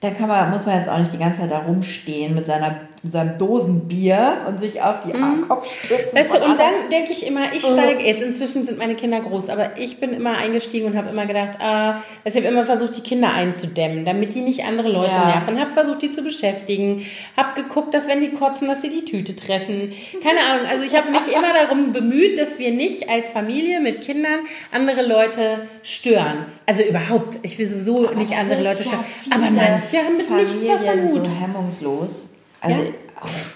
dann 0.00 0.14
kann 0.16 0.28
man, 0.28 0.50
muss 0.50 0.66
man 0.66 0.76
jetzt 0.76 0.88
auch 0.88 0.98
nicht 0.98 1.12
die 1.12 1.18
ganze 1.18 1.40
Zeit 1.40 1.50
da 1.50 1.58
rumstehen 1.60 2.34
mit, 2.34 2.44
seiner, 2.46 2.76
mit 3.02 3.12
seinem 3.12 3.38
Dosenbier 3.38 4.38
und 4.48 4.58
sich 4.58 4.82
auf 4.82 5.00
die 5.00 5.12
Kopf 5.46 5.66
stützen. 5.84 6.04
Mhm. 6.12 6.18
Weißt 6.18 6.34
du, 6.34 6.44
und 6.44 6.58
dann 6.58 6.72
denke 6.90 7.12
ich 7.12 7.26
immer, 7.26 7.52
ich 7.52 7.60
steige, 7.60 8.04
jetzt 8.04 8.22
inzwischen 8.22 8.64
sind 8.64 8.78
meine 8.78 8.94
Kinder 8.94 9.20
groß, 9.20 9.50
aber 9.50 9.78
ich 9.78 9.98
bin 10.00 10.12
immer 10.12 10.36
eingestiegen 10.36 10.86
und 10.86 10.96
habe 10.96 11.10
immer 11.10 11.26
gedacht, 11.26 11.58
ah, 11.60 12.02
also 12.24 12.38
ich 12.38 12.44
habe 12.44 12.54
immer 12.54 12.66
versucht, 12.66 12.96
die 12.96 13.02
Kinder 13.02 13.32
einzudämmen, 13.32 14.04
damit 14.04 14.34
die 14.34 14.40
nicht 14.40 14.64
andere 14.64 14.88
Leute 14.88 15.12
Ja. 15.12 15.26
nerven, 15.26 15.60
habe 15.60 15.70
versucht, 15.70 16.02
die 16.02 16.10
zu 16.10 16.22
beschäftigen, 16.22 17.04
habe 17.36 17.60
geguckt, 17.62 17.94
dass 17.94 18.08
wenn 18.08 18.20
die 18.20 18.30
kotzen, 18.32 18.68
dass 18.68 18.82
sie 18.82 18.90
die 18.90 19.04
Tüte 19.04 19.36
treffen. 19.36 19.92
Keine 20.22 20.40
Ahnung, 20.40 20.66
also 20.68 20.84
ich 20.84 20.96
habe 20.96 21.10
mich 21.10 21.26
immer 21.28 21.52
darum 21.52 21.92
bemüht, 21.92 22.38
dass 22.38 22.58
wir 22.58 22.70
nicht 22.72 23.08
als 23.08 23.30
Familie 23.30 23.80
mit 23.80 24.00
Kindern 24.00 24.40
andere 24.72 25.06
Leute 25.06 25.68
stören. 25.82 26.46
Also 26.66 26.82
überhaupt, 26.82 27.38
ich 27.42 27.58
will 27.58 27.68
sowieso 27.68 28.10
nicht 28.10 28.32
das 28.32 28.38
andere 28.40 28.62
Leute 28.62 28.82
stören. 28.82 29.04
Aber 29.30 29.50
manche 29.50 29.98
haben 29.98 30.16
mit 30.16 30.30
nichts 30.30 30.66
was 30.68 30.80
am 30.80 30.84
Familien 30.86 31.08
Hut. 31.10 31.24
so 31.24 31.30
hemmungslos. 31.30 32.28
Also, 32.60 32.80
Ja? 32.80 32.86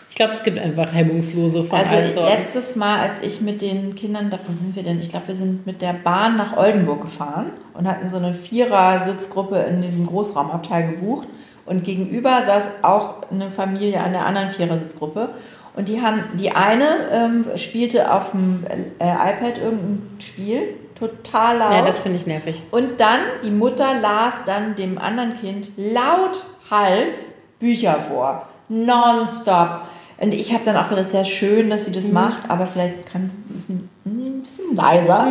Ich 0.09 0.17
glaube, 0.17 0.33
es 0.33 0.43
gibt 0.43 0.59
einfach 0.59 0.93
hemmungslose 0.93 1.65
von 1.65 1.79
allen 1.79 1.89
Also 1.89 2.15
Sorten. 2.21 2.37
letztes 2.37 2.77
Mal, 2.77 3.01
als 3.01 3.23
ich 3.23 3.41
mit 3.41 3.63
den 3.63 3.95
Kindern, 3.95 4.29
da, 4.29 4.39
wo 4.47 4.53
sind 4.53 4.77
wir 4.77 4.83
denn? 4.83 5.01
Ich 5.01 5.09
glaube, 5.09 5.29
wir 5.29 5.35
sind 5.35 5.65
mit 5.67 5.81
der 5.81 5.95
Bahn 5.95 6.37
nach 6.37 6.57
Oldenburg 6.57 7.01
gefahren 7.03 7.53
und 7.75 7.89
hatten 7.89 8.09
so 8.09 8.19
eine 8.19 8.35
Vierer-Sitzgruppe 8.35 9.57
in 9.57 9.81
diesem 9.83 10.07
Großraumabteil 10.07 10.91
gebucht. 10.93 11.29
Und 11.65 11.85
gegenüber 11.85 12.43
saß 12.45 12.65
auch 12.83 13.31
eine 13.31 13.51
Familie 13.51 14.01
an 14.01 14.13
der 14.13 14.27
anderen 14.27 14.51
Vierer-Sitzgruppe. 14.51 15.31
Und 15.75 15.89
die 15.89 16.03
haben, 16.03 16.25
die 16.35 16.51
eine 16.51 16.89
ähm, 17.13 17.47
spielte 17.57 18.13
auf 18.13 18.33
dem 18.33 18.65
äh, 18.99 19.05
iPad 19.05 19.59
irgendein 19.59 20.03
Spiel, 20.21 20.75
total 20.95 21.57
laut. 21.57 21.73
Ja, 21.73 21.83
das 21.87 22.03
finde 22.03 22.19
ich 22.19 22.27
nervig. 22.27 22.63
Und 22.71 23.01
dann, 23.01 23.21
die 23.43 23.51
Mutter 23.51 23.95
las 24.03 24.35
dann 24.45 24.75
dem 24.77 24.99
anderen 24.99 25.37
Kind 25.37 25.71
laut 25.77 26.45
Hals 26.71 27.33
Bücher 27.59 27.95
vor. 27.95 28.49
Nonstop. 28.73 29.83
Und 30.19 30.35
ich 30.35 30.53
habe 30.53 30.65
dann 30.65 30.77
auch 30.77 30.89
gedacht, 30.89 31.13
ja 31.13 31.25
schön, 31.25 31.69
dass 31.71 31.87
sie 31.87 31.93
das 31.93 32.09
macht, 32.09 32.49
aber 32.49 32.67
vielleicht 32.67 33.11
kann 33.13 33.29
sie 33.29 33.37
ein 33.39 33.55
bisschen, 33.55 33.89
ein 34.07 34.43
bisschen 34.43 34.77
leiser. 34.77 35.29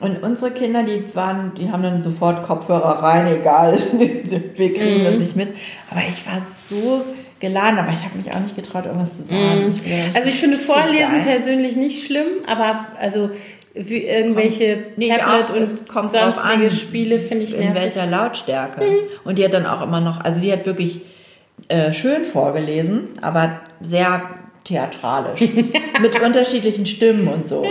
Und 0.00 0.22
unsere 0.22 0.50
Kinder, 0.50 0.82
die 0.82 1.04
waren, 1.14 1.52
die 1.54 1.70
haben 1.70 1.82
dann 1.82 2.02
sofort 2.02 2.42
Kopfhörer 2.42 3.02
rein, 3.02 3.26
egal, 3.26 3.78
wir 3.92 4.74
kriegen 4.74 5.04
das 5.04 5.16
nicht 5.16 5.36
mit. 5.36 5.48
Aber 5.90 6.00
ich 6.08 6.26
war 6.26 6.40
so 6.68 7.02
geladen, 7.38 7.78
aber 7.78 7.92
ich 7.92 8.02
habe 8.04 8.16
mich 8.16 8.34
auch 8.34 8.40
nicht 8.40 8.56
getraut, 8.56 8.86
irgendwas 8.86 9.16
zu 9.18 9.22
sagen. 9.24 9.74
Ich 9.76 9.90
ja 9.90 10.04
nicht 10.06 10.16
Also 10.16 10.28
ich 10.28 10.40
finde 10.40 10.56
Vorlesen 10.58 11.10
sein. 11.10 11.24
persönlich 11.24 11.76
nicht 11.76 12.04
schlimm, 12.06 12.26
aber 12.46 12.86
also 13.00 13.30
wie 13.74 13.98
irgendwelche 14.04 14.86
Nee, 14.96 15.08
Tablet 15.16 15.50
auch, 15.50 15.54
es 15.54 15.72
und 15.72 15.88
kommt 15.88 16.10
sonstige 16.12 16.64
an, 16.64 16.70
Spiele 16.70 17.18
finde 17.20 17.44
ich 17.44 17.54
in 17.54 17.72
nervig. 17.72 17.94
welcher 17.94 18.06
Lautstärke. 18.06 18.82
Und 19.24 19.38
die 19.38 19.44
hat 19.44 19.54
dann 19.54 19.66
auch 19.66 19.82
immer 19.82 20.00
noch, 20.00 20.20
also 20.24 20.40
die 20.40 20.50
hat 20.52 20.66
wirklich 20.66 21.02
äh, 21.70 21.92
schön 21.92 22.24
vorgelesen, 22.24 23.08
aber 23.22 23.60
sehr 23.80 24.22
theatralisch. 24.64 25.40
mit 26.00 26.20
unterschiedlichen 26.22 26.86
Stimmen 26.86 27.28
und 27.28 27.48
so. 27.48 27.66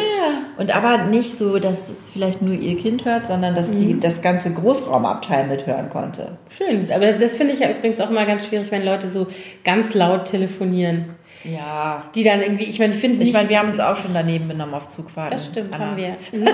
Und 0.57 0.75
aber 0.75 1.05
nicht 1.05 1.37
so, 1.37 1.59
dass 1.59 1.89
es 1.89 2.09
vielleicht 2.09 2.41
nur 2.41 2.53
ihr 2.53 2.77
Kind 2.77 3.05
hört, 3.05 3.27
sondern 3.27 3.55
dass 3.55 3.71
die 3.71 3.99
das 3.99 4.21
ganze 4.21 4.51
Großraumabteil 4.51 5.47
mithören 5.47 5.89
konnte. 5.89 6.37
Schön, 6.49 6.91
aber 6.91 7.13
das 7.13 7.35
finde 7.35 7.53
ich 7.53 7.59
ja 7.59 7.69
übrigens 7.69 8.01
auch 8.01 8.09
immer 8.09 8.25
ganz 8.25 8.47
schwierig, 8.47 8.71
wenn 8.71 8.83
Leute 8.83 9.09
so 9.11 9.27
ganz 9.63 9.93
laut 9.93 10.25
telefonieren. 10.25 11.15
Ja. 11.43 12.03
Die 12.15 12.23
dann 12.23 12.41
irgendwie, 12.41 12.65
ich 12.65 12.79
meine, 12.79 12.93
ich 12.93 12.99
finde 12.99 13.17
Ich 13.19 13.25
nicht, 13.25 13.33
meine, 13.33 13.47
wir 13.47 13.59
haben 13.59 13.69
uns 13.69 13.79
auch 13.79 13.95
schon 13.95 14.13
daneben 14.13 14.49
benommen 14.49 14.73
auf 14.73 14.89
Zugfahrten. 14.89 15.37
das 15.37 15.47
stimmt, 15.47 15.73
Anna. 15.73 15.87
haben 15.87 15.97
wir. 15.97 16.09
stimmt, 16.31 16.47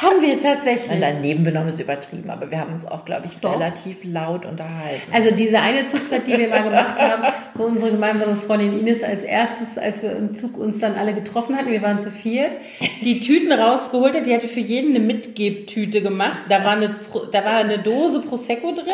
haben 0.00 0.20
wir 0.22 0.40
tatsächlich. 0.42 0.88
Nein, 0.88 1.00
daneben 1.00 1.44
benommen 1.44 1.68
ist 1.68 1.78
übertrieben, 1.80 2.30
aber 2.30 2.50
wir 2.50 2.58
haben 2.58 2.72
uns 2.72 2.86
auch, 2.86 3.04
glaube 3.04 3.26
ich, 3.26 3.42
relativ 3.46 3.98
laut 4.04 4.46
unterhalten. 4.46 5.12
Also 5.12 5.30
diese 5.32 5.60
eine 5.60 5.84
Zugfahrt, 5.86 6.26
die 6.26 6.38
wir 6.38 6.48
mal 6.48 6.62
gemacht 6.62 6.98
haben, 6.98 7.24
wo 7.54 7.64
unsere 7.64 7.90
gemeinsame 7.90 8.36
Freundin 8.36 8.78
Ines 8.78 9.02
als 9.02 9.22
erstes, 9.22 9.76
als 9.78 10.02
wir 10.02 10.16
im 10.16 10.32
Zug 10.34 10.56
uns 10.56 10.78
dann 10.78 10.94
alle 10.96 11.12
getroffen 11.14 11.56
hatten, 11.56 11.70
wir 11.70 11.82
waren 11.82 12.00
zu 12.00 12.10
viert, 12.10 12.56
die 13.02 13.20
Tüten 13.20 13.52
rausgeholt 13.52 14.16
hat, 14.16 14.26
die 14.26 14.34
hatte 14.34 14.48
für 14.48 14.60
jeden 14.60 14.94
eine 14.96 15.04
Mitgebtüte 15.04 16.00
gemacht. 16.00 16.40
Da 16.48 16.64
war 16.64 16.72
eine, 16.72 16.96
da 17.32 17.44
war 17.44 17.56
eine 17.56 17.78
Dose 17.80 18.20
Prosecco 18.20 18.72
drin, 18.72 18.86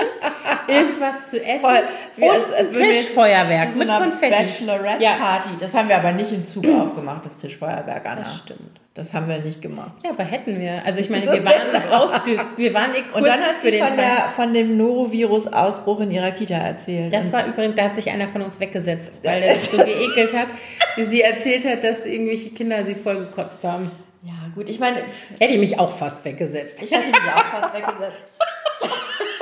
irgendwas 0.69 1.31
zu 1.31 1.37
essen 1.41 1.61
Voll. 1.61 1.83
Und 2.19 2.31
als- 2.31 2.53
als 2.53 2.69
ein 2.69 2.75
Tischfeuerwerk 2.91 3.77
mit 3.77 3.87
so 3.87 3.93
einer 3.93 4.01
Konfetti. 4.09 4.33
Bachelorette-Party. 4.33 5.49
Das 5.61 5.75
haben 5.75 5.89
wir 5.89 5.97
aber 5.99 6.13
nicht 6.13 6.33
im 6.33 6.45
Zug 6.47 6.67
aufgemacht, 6.67 7.25
das 7.27 7.37
Tischfeuerwerk, 7.37 8.05
Anna. 8.07 8.17
Das 8.23 8.39
stimmt. 8.39 8.81
Das 8.97 9.13
haben 9.13 9.29
wir 9.29 9.39
nicht 9.41 9.61
gemacht. 9.61 9.93
Ja, 10.03 10.11
aber 10.11 10.25
hätten 10.25 10.59
wir. 10.59 10.83
Also 10.87 11.01
ich 11.01 11.11
meine, 11.11 11.25
wir 11.31 11.45
waren 11.45 11.93
ausge, 11.93 12.41
wir 12.57 12.73
waren 12.73 12.93
equipped 12.93 13.15
Und 13.15 13.27
dann 13.27 13.41
hat 13.41 13.57
sie 13.61 13.79
von, 13.79 13.95
der, 13.95 14.31
von 14.35 14.55
dem 14.55 14.79
Norovirus-Ausbruch 14.79 16.01
in 16.01 16.13
ihrer 16.13 16.31
Kita 16.31 16.55
erzählt. 16.55 17.13
Das 17.13 17.31
war 17.31 17.47
übrigens, 17.47 17.75
da 17.75 17.85
hat 17.85 17.95
sich 17.95 18.11
einer 18.11 18.27
von 18.27 18.41
uns 18.41 18.59
weggesetzt, 18.59 19.21
weil 19.25 19.43
er 19.43 19.57
sich 19.57 19.69
so 19.69 19.77
geekelt 19.77 20.33
hat, 20.35 20.49
wie 20.97 21.05
sie 21.05 21.21
erzählt 21.21 21.67
hat, 21.67 21.85
dass 21.85 22.07
irgendwelche 22.07 22.49
Kinder 22.51 22.87
sie 22.87 22.95
voll 22.95 23.19
gekotzt 23.19 23.63
haben. 23.65 23.91
ja, 24.23 24.33
gut, 24.55 24.71
ich 24.71 24.81
meine, 24.81 25.03
Hätte 25.39 25.53
ich 25.53 25.61
mich 25.61 25.79
auch 25.79 25.95
fast 25.95 26.25
weggesetzt. 26.25 26.83
ich 26.83 26.95
hatte 26.95 27.09
mich 27.09 27.17
auch 27.17 27.61
fast 27.61 27.75
weggesetzt. 27.75 28.29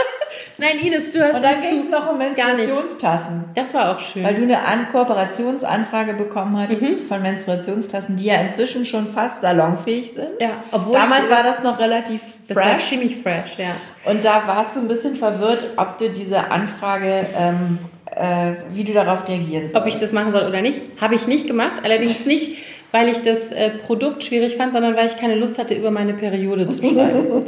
Nein, 0.58 0.78
Ines, 0.82 1.10
du 1.10 1.20
hast 1.22 1.36
Und 1.36 1.42
dann 1.42 1.54
es 1.62 1.68
ging 1.68 1.78
es 1.80 1.88
noch 1.90 2.12
um. 2.12 2.18
Menstruationstassen. 2.18 3.44
Das 3.54 3.74
war 3.74 3.90
auch 3.94 3.98
schön. 3.98 4.22
Weil 4.24 4.34
du 4.34 4.42
eine 4.42 4.58
An 4.64 4.86
Kooperationsanfrage 4.92 6.14
bekommen 6.14 6.58
hattest 6.58 6.82
Mhm. 6.82 6.98
von 6.98 7.22
Menstruationstassen, 7.22 8.16
die 8.16 8.26
ja 8.26 8.36
inzwischen 8.40 8.84
schon 8.86 9.06
fast 9.06 9.40
salonfähig 9.42 10.12
sind. 10.12 10.28
ja, 10.40 10.62
obwohl 10.70 10.92
Damals 10.94 11.28
war 11.30 11.42
das 11.42 11.62
noch 11.62 11.78
relativ 11.78 12.20
das 12.48 12.56
war 12.56 12.62
fresh. 12.74 12.88
ziemlich 12.88 13.16
fresh, 13.16 13.56
ja. 13.58 13.74
Und 14.10 14.24
da 14.24 14.42
warst 14.46 14.76
du 14.76 14.80
ein 14.80 14.88
bisschen 14.88 15.16
verwirrt, 15.16 15.66
ob 15.76 15.98
du 15.98 16.08
diese 16.10 16.50
Anfrage, 16.50 17.26
ähm, 17.38 17.78
äh, 18.14 18.52
wie 18.72 18.84
du 18.84 18.92
darauf 18.92 19.26
reagieren 19.28 19.62
sollst. 19.64 19.76
Ob 19.76 19.86
ich 19.86 19.96
das 19.96 20.12
machen 20.12 20.30
soll 20.30 20.46
oder 20.46 20.60
nicht, 20.62 20.80
habe 21.00 21.14
ich 21.14 21.26
nicht 21.26 21.46
gemacht. 21.46 21.80
Allerdings 21.82 22.26
nicht, 22.26 22.58
weil 22.92 23.08
ich 23.08 23.22
das 23.22 23.50
äh, 23.50 23.70
Produkt 23.70 24.22
schwierig 24.22 24.56
fand, 24.56 24.72
sondern 24.72 24.94
weil 24.94 25.06
ich 25.06 25.16
keine 25.16 25.34
Lust 25.34 25.58
hatte, 25.58 25.74
über 25.74 25.90
meine 25.90 26.14
Periode 26.14 26.68
zu 26.68 26.78
schreiben. 26.84 27.44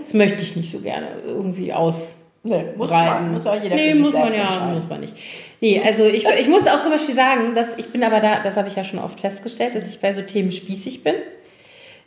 das 0.00 0.14
möchte 0.14 0.42
ich 0.42 0.54
nicht 0.56 0.70
so 0.70 0.78
gerne 0.78 1.08
irgendwie 1.26 1.72
aus. 1.72 2.20
Nee, 2.46 2.64
muss 2.76 2.88
breiten. 2.90 3.24
man, 3.24 3.32
muss 3.32 3.46
auch 3.46 3.60
jeder 3.62 3.74
nee, 3.74 3.88
für 3.92 3.94
sich 3.96 4.02
muss 4.04 4.12
man 4.12 4.34
ja, 4.34 4.70
muss 4.74 4.88
man 4.88 5.00
nicht. 5.00 5.14
Nee, 5.62 5.80
also 5.84 6.04
ich, 6.04 6.26
ich 6.38 6.48
muss 6.48 6.66
auch 6.66 6.82
zum 6.82 6.92
Beispiel 6.92 7.14
sagen, 7.14 7.54
dass 7.54 7.78
ich 7.78 7.88
bin 7.88 8.04
aber 8.04 8.20
da, 8.20 8.40
das 8.40 8.56
habe 8.58 8.68
ich 8.68 8.76
ja 8.76 8.84
schon 8.84 8.98
oft 8.98 9.18
festgestellt, 9.18 9.74
dass 9.74 9.88
ich 9.88 9.98
bei 10.00 10.12
so 10.12 10.20
Themen 10.20 10.52
spießig 10.52 11.02
bin. 11.02 11.14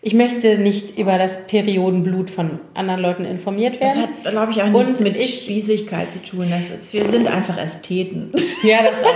Ich 0.03 0.13
möchte 0.13 0.59
nicht 0.59 0.95
über 0.97 1.17
das 1.17 1.47
Periodenblut 1.47 2.29
von 2.29 2.59
anderen 2.75 3.01
Leuten 3.01 3.25
informiert 3.25 3.77
Das 3.81 3.95
werden. 3.97 4.01
hat, 4.23 4.31
glaube 4.31 4.51
ich, 4.51 4.61
auch 4.61 4.67
nichts 4.67 4.99
Und 4.99 5.03
mit 5.05 5.17
ich- 5.17 5.41
Spießigkeit 5.43 6.11
zu 6.11 6.21
tun. 6.23 6.47
Das 6.51 6.69
ist, 6.69 6.93
wir 6.93 7.05
sind 7.09 7.27
einfach 7.27 7.57
Ästheten. 7.57 8.31
ja, 8.63 8.77
das 8.83 9.03
auch. 9.03 9.15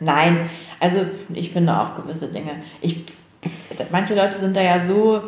Nein, 0.00 0.50
also 0.80 0.98
ich 1.32 1.50
finde 1.50 1.80
auch 1.80 1.96
gewisse 1.96 2.26
Dinge. 2.28 2.50
Ich, 2.82 2.96
manche 3.90 4.14
Leute 4.14 4.36
sind 4.36 4.54
da 4.54 4.60
ja 4.60 4.80
so 4.80 5.22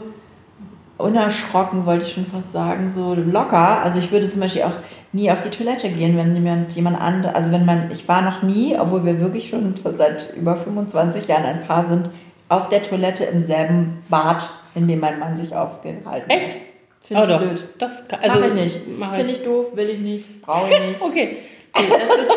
unerschrocken, 0.98 1.86
wollte 1.86 2.04
ich 2.04 2.12
schon 2.12 2.26
fast 2.26 2.52
sagen, 2.52 2.90
so 2.90 3.14
locker. 3.14 3.82
Also 3.82 3.98
ich 3.98 4.10
würde 4.10 4.28
zum 4.28 4.40
Beispiel 4.40 4.62
auch 4.62 4.72
nie 5.12 5.30
auf 5.30 5.42
die 5.42 5.50
Toilette 5.50 5.88
gehen, 5.88 6.16
wenn 6.16 6.34
jemand, 6.34 6.72
jemand 6.72 7.00
andere, 7.00 7.34
also 7.34 7.52
wenn 7.52 7.64
man, 7.64 7.90
ich 7.90 8.06
war 8.08 8.22
noch 8.22 8.42
nie, 8.42 8.76
obwohl 8.78 9.04
wir 9.04 9.20
wirklich 9.20 9.48
schon 9.48 9.74
seit 9.96 10.34
über 10.36 10.56
25 10.56 11.26
Jahren 11.28 11.44
ein 11.44 11.60
Paar 11.60 11.86
sind, 11.86 12.10
auf 12.48 12.68
der 12.68 12.82
Toilette 12.82 13.24
im 13.24 13.42
selben 13.44 14.02
Bad, 14.08 14.48
in 14.74 14.88
dem 14.88 15.00
mein 15.00 15.18
Mann 15.18 15.36
sich 15.36 15.54
aufgehalten 15.54 16.04
hat. 16.06 16.22
Echt? 16.28 16.56
Finde 17.00 17.22
oh 17.22 17.24
ich 17.26 17.30
doch. 17.30 17.40
blöd. 17.40 17.64
Das, 17.78 18.08
kann- 18.08 18.20
Also, 18.22 18.40
Mach 18.40 18.46
ich 18.46 18.54
nicht. 18.54 18.76
Finde 19.16 19.32
ich 19.32 19.42
doof, 19.44 19.66
will 19.74 19.88
ich 19.88 20.00
nicht, 20.00 20.42
brauche 20.42 20.72
ich 20.72 20.80
nicht. 20.88 21.00
Okay, 21.00 21.36
das, 21.72 21.84
ist, 21.84 22.30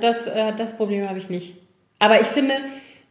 das, 0.00 0.26
äh, 0.26 0.52
das 0.56 0.76
Problem 0.76 1.08
habe 1.08 1.18
ich 1.18 1.30
nicht. 1.30 1.54
Aber 1.98 2.20
ich 2.20 2.26
finde, 2.26 2.54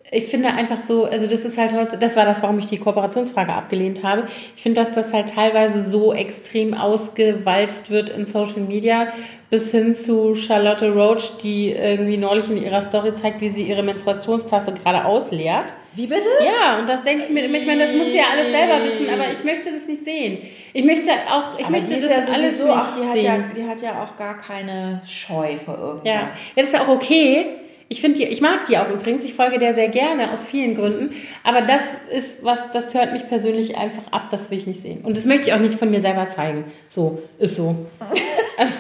ich 0.10 0.28
finde 0.28 0.50
einfach 0.50 0.80
so, 0.80 1.04
also 1.06 1.28
das 1.28 1.44
ist 1.44 1.58
halt 1.58 1.74
heute, 1.74 1.98
das 1.98 2.16
war 2.16 2.24
das, 2.24 2.42
warum 2.42 2.60
ich 2.60 2.68
die 2.68 2.78
Kooperationsfrage 2.78 3.52
abgelehnt 3.52 4.04
habe. 4.04 4.24
Ich 4.56 4.62
finde, 4.62 4.80
dass 4.80 4.96
das 4.96 5.14
halt 5.14 5.34
teilweise 5.34 5.84
so 5.84 6.14
extrem 6.14 6.74
ausgewalzt 6.74 7.90
wird 7.90 8.10
in 8.10 8.26
Social 8.26 8.62
Media, 8.62 9.08
bis 9.50 9.72
hin 9.72 9.94
zu 9.94 10.34
Charlotte 10.34 10.94
Roach, 10.94 11.38
die 11.44 11.72
irgendwie 11.72 12.18
neulich 12.18 12.50
in 12.50 12.64
ihrer 12.64 12.82
Story 12.82 13.14
zeigt, 13.16 13.42
wie 13.42 13.50
sie 13.50 13.64
ihre 13.64 13.84
Menstruationstasse 13.84 14.74
gerade 14.74 15.04
ausleert. 15.04 15.74
Wie 15.94 16.08
bitte? 16.08 16.28
Ja, 16.44 16.80
und 16.80 16.88
das 16.88 17.04
denke 17.04 17.26
ich 17.26 17.30
mir 17.30 17.46
immer, 17.46 17.58
ich 17.58 17.66
meine, 17.66 17.86
das 17.86 17.94
muss 17.94 18.08
sie 18.08 18.18
ja 18.18 18.26
alles 18.32 18.52
selber 18.52 18.86
wissen, 18.86 19.10
aber 19.14 19.26
ich 19.32 19.44
möchte 19.44 19.72
das 19.72 19.88
nicht 19.88 20.04
sehen. 20.04 20.38
Ich 20.72 20.86
möchte 20.86 21.10
auch, 21.30 21.60
ich 21.60 21.66
Aber 21.66 21.78
möchte 21.78 22.00
das 22.00 22.28
ja 22.28 22.34
alles 22.34 22.60
sowieso 22.60 22.76
nicht 22.76 22.86
auch, 22.86 22.94
die 22.94 23.08
hat 23.08 23.24
ja, 23.24 23.44
die 23.56 23.64
hat 23.68 23.82
ja 23.82 24.04
auch 24.04 24.16
gar 24.16 24.38
keine 24.38 25.02
Scheu 25.06 25.56
vor 25.64 25.78
irgendwas. 25.78 26.06
Ja, 26.06 26.14
ja 26.14 26.30
das 26.56 26.68
ist 26.68 26.74
ja 26.74 26.84
auch 26.84 26.90
okay. 26.90 27.46
Ich 27.90 28.02
finde 28.02 28.18
die, 28.18 28.26
ich 28.26 28.42
mag 28.42 28.66
die 28.66 28.78
auch 28.78 28.90
übrigens. 28.90 29.24
Ich 29.24 29.34
folge 29.34 29.60
der 29.60 29.74
sehr 29.74 29.88
gerne 29.88 30.32
aus 30.34 30.46
vielen 30.46 30.76
Gründen. 30.76 31.16
Aber 31.44 31.62
das 31.62 31.82
ist 32.12 32.44
was, 32.44 32.60
das 32.74 32.94
hört 32.94 33.14
mich 33.14 33.28
persönlich 33.30 33.78
einfach 33.78 34.04
ab. 34.12 34.28
Das 34.30 34.52
will 34.52 34.58
ich 34.58 34.68
nicht 34.68 34.82
sehen. 34.82 35.02
Und 35.06 35.16
das 35.16 35.24
möchte 35.26 35.48
ich 35.48 35.54
auch 35.54 35.60
nicht 35.60 35.76
von 35.76 35.90
mir 35.90 36.02
selber 36.02 36.28
zeigen. 36.28 36.66
So, 36.90 37.22
ist 37.40 37.56
so. 37.56 37.86
Also, 38.60 38.74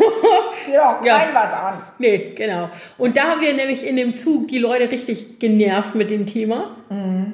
Ja, 0.74 1.00
Ja. 1.06 1.20
kein 1.20 1.36
was 1.36 1.54
an. 1.54 1.82
nee, 2.00 2.34
genau. 2.36 2.68
Und 2.98 3.16
da 3.16 3.26
haben 3.30 3.42
wir 3.42 3.54
nämlich 3.54 3.86
in 3.86 3.96
dem 3.96 4.16
Zug 4.16 4.48
die 4.48 4.58
Leute 4.58 4.90
richtig 4.90 5.38
genervt 5.38 5.94
mit 5.94 6.10
dem 6.10 6.26
Thema. 6.26 6.76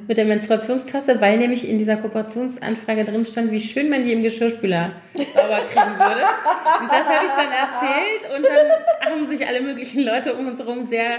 Mit 0.06 0.18
der 0.18 0.24
Menstruationstasse, 0.26 1.20
weil 1.22 1.38
nämlich 1.38 1.66
in 1.68 1.78
dieser 1.78 1.96
Kooperationsanfrage 1.96 3.04
drin 3.04 3.24
stand, 3.24 3.50
wie 3.52 3.60
schön 3.60 3.88
man 3.88 4.02
die 4.04 4.12
im 4.12 4.22
Geschirrspüler 4.24 4.90
sauber 5.14 5.60
kriegen 5.72 5.96
würde. 5.96 6.22
Und 6.80 6.88
das 6.90 7.06
habe 7.06 7.24
ich 7.24 7.32
dann 7.32 7.52
erzählt 7.52 8.36
und 8.36 8.44
dann 8.44 9.10
haben 9.12 9.24
sich 9.26 9.46
alle 9.46 9.60
möglichen 9.62 10.02
Leute 10.02 10.34
um 10.34 10.48
uns 10.48 10.58
herum 10.58 10.82
sehr 10.82 11.18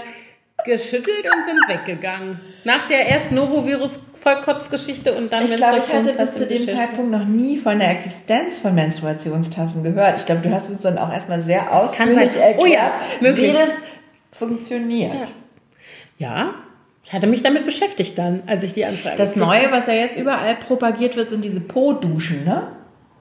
geschüttelt 0.64 1.26
und 1.26 1.44
sind 1.44 1.68
weggegangen. 1.68 2.40
Nach 2.64 2.86
der 2.88 3.08
ersten 3.08 3.34
Norovirus-Vollkotzgeschichte 3.36 5.14
und 5.14 5.32
dann 5.32 5.44
Ich 5.44 5.54
glaube, 5.56 5.78
ich 5.78 5.92
hatte 5.92 6.12
bis 6.12 6.34
zu 6.34 6.46
dem. 6.46 6.66
Zeitpunkt 6.66 7.10
noch 7.10 7.24
nie 7.24 7.58
von 7.58 7.78
der 7.78 7.90
Existenz 7.90 8.58
von 8.58 8.74
Menstruationstassen 8.74 9.84
gehört. 9.84 10.18
Ich 10.18 10.26
glaube, 10.26 10.40
du 10.40 10.50
hast 10.50 10.70
uns 10.70 10.80
dann 10.80 10.98
auch 10.98 11.12
erstmal 11.12 11.42
sehr 11.42 11.72
ausführlich 11.74 12.32
sein. 12.32 12.42
erklärt, 12.42 12.58
Oh 12.60 12.66
ja, 12.66 12.92
möglich. 13.20 13.50
wie 13.50 13.52
das 13.52 13.68
funktioniert. 14.32 15.12
Ja, 16.18 16.54
ich 17.04 17.12
hatte 17.12 17.26
mich 17.26 17.42
damit 17.42 17.64
beschäftigt 17.64 18.18
dann, 18.18 18.42
als 18.46 18.64
ich 18.64 18.72
die 18.72 18.84
Anfrage 18.86 19.16
Das 19.16 19.36
Neue, 19.36 19.70
was 19.70 19.86
ja 19.86 19.92
jetzt 19.92 20.16
überall 20.18 20.54
propagiert 20.56 21.14
wird, 21.16 21.28
sind 21.30 21.44
diese 21.44 21.60
Po-Duschen, 21.60 22.44
ne? 22.44 22.68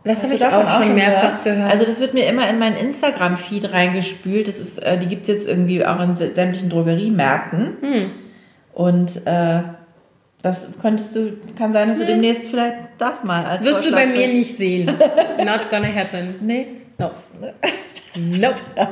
Das 0.05 0.23
habe 0.23 0.33
ich 0.35 0.45
auch 0.45 0.69
schon 0.69 0.93
mehrfach 0.95 1.43
gehört. 1.43 1.71
Also 1.71 1.83
das 1.85 1.99
wird 1.99 2.13
mir 2.13 2.27
immer 2.27 2.47
in 2.49 2.59
meinen 2.59 2.77
Instagram-Feed 2.77 3.73
reingespült. 3.73 4.47
Das 4.47 4.59
ist, 4.59 4.77
äh, 4.83 4.97
die 4.99 5.07
gibt 5.07 5.23
es 5.23 5.27
jetzt 5.29 5.47
irgendwie 5.47 5.83
auch 5.85 5.99
in 5.99 6.13
sä- 6.13 6.31
sämtlichen 6.33 6.69
Drogeriemärkten. 6.69 7.77
Hm. 7.81 8.11
Und 8.73 9.25
äh, 9.25 9.61
das 10.43 10.67
könntest 10.79 11.15
du, 11.15 11.33
kann 11.57 11.73
sein, 11.73 11.87
dass 11.89 11.97
du 11.97 12.05
demnächst 12.05 12.47
vielleicht 12.51 12.75
das 12.99 13.23
mal 13.23 13.45
als 13.45 13.63
Wirst 13.63 13.87
du 13.87 13.91
bei 13.91 14.05
mir 14.05 14.13
kriegst. 14.27 14.33
nicht 14.33 14.57
sehen. 14.57 14.85
Not 15.43 15.69
gonna 15.71 15.87
happen. 15.87 16.35
Nee. 16.41 16.67
No. 16.99 17.09
No. 18.15 18.49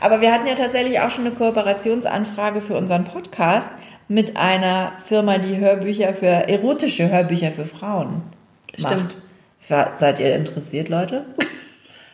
Aber 0.00 0.20
wir 0.20 0.32
hatten 0.32 0.46
ja 0.46 0.54
tatsächlich 0.54 1.00
auch 1.00 1.10
schon 1.10 1.26
eine 1.26 1.34
Kooperationsanfrage 1.34 2.60
für 2.60 2.76
unseren 2.76 3.04
Podcast 3.04 3.70
mit 4.08 4.36
einer 4.36 4.92
Firma, 5.04 5.38
die 5.38 5.58
Hörbücher 5.58 6.14
für, 6.14 6.26
erotische 6.26 7.10
Hörbücher 7.10 7.52
für 7.52 7.66
Frauen 7.66 8.22
macht. 8.78 8.92
Stimmt. 8.92 9.16
Seid 9.60 10.18
ihr 10.18 10.34
interessiert, 10.34 10.88
Leute? 10.88 11.26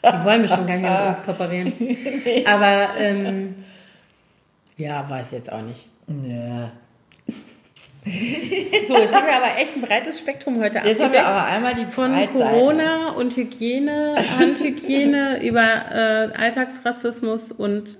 Die 0.04 0.24
wollen 0.24 0.42
bestimmt 0.42 0.66
gar 0.66 0.76
nicht 0.76 0.90
mit 0.90 1.08
uns 1.08 1.22
kooperieren. 1.22 1.72
Aber 2.46 2.88
ähm, 2.98 3.64
ja, 4.76 5.08
weiß 5.08 5.30
jetzt 5.32 5.50
auch 5.50 5.62
nicht. 5.62 5.86
Ja. 6.08 6.72
So, 8.86 8.98
jetzt 8.98 9.14
haben 9.14 9.26
wir 9.26 9.36
aber 9.36 9.56
echt 9.56 9.76
ein 9.76 9.80
breites 9.80 10.18
Spektrum 10.18 10.60
heute 10.60 10.78
Jetzt 10.84 11.00
haben 11.00 11.10
wir 11.10 11.24
aber 11.24 11.46
einmal 11.46 11.74
die 11.74 11.86
Von 11.86 12.12
Breitseite. 12.12 12.50
Corona 12.50 13.12
und 13.12 13.34
Hygiene, 13.34 14.14
Handhygiene 14.38 15.42
über 15.42 15.62
äh, 15.62 16.36
Alltagsrassismus 16.36 17.50
und 17.50 17.96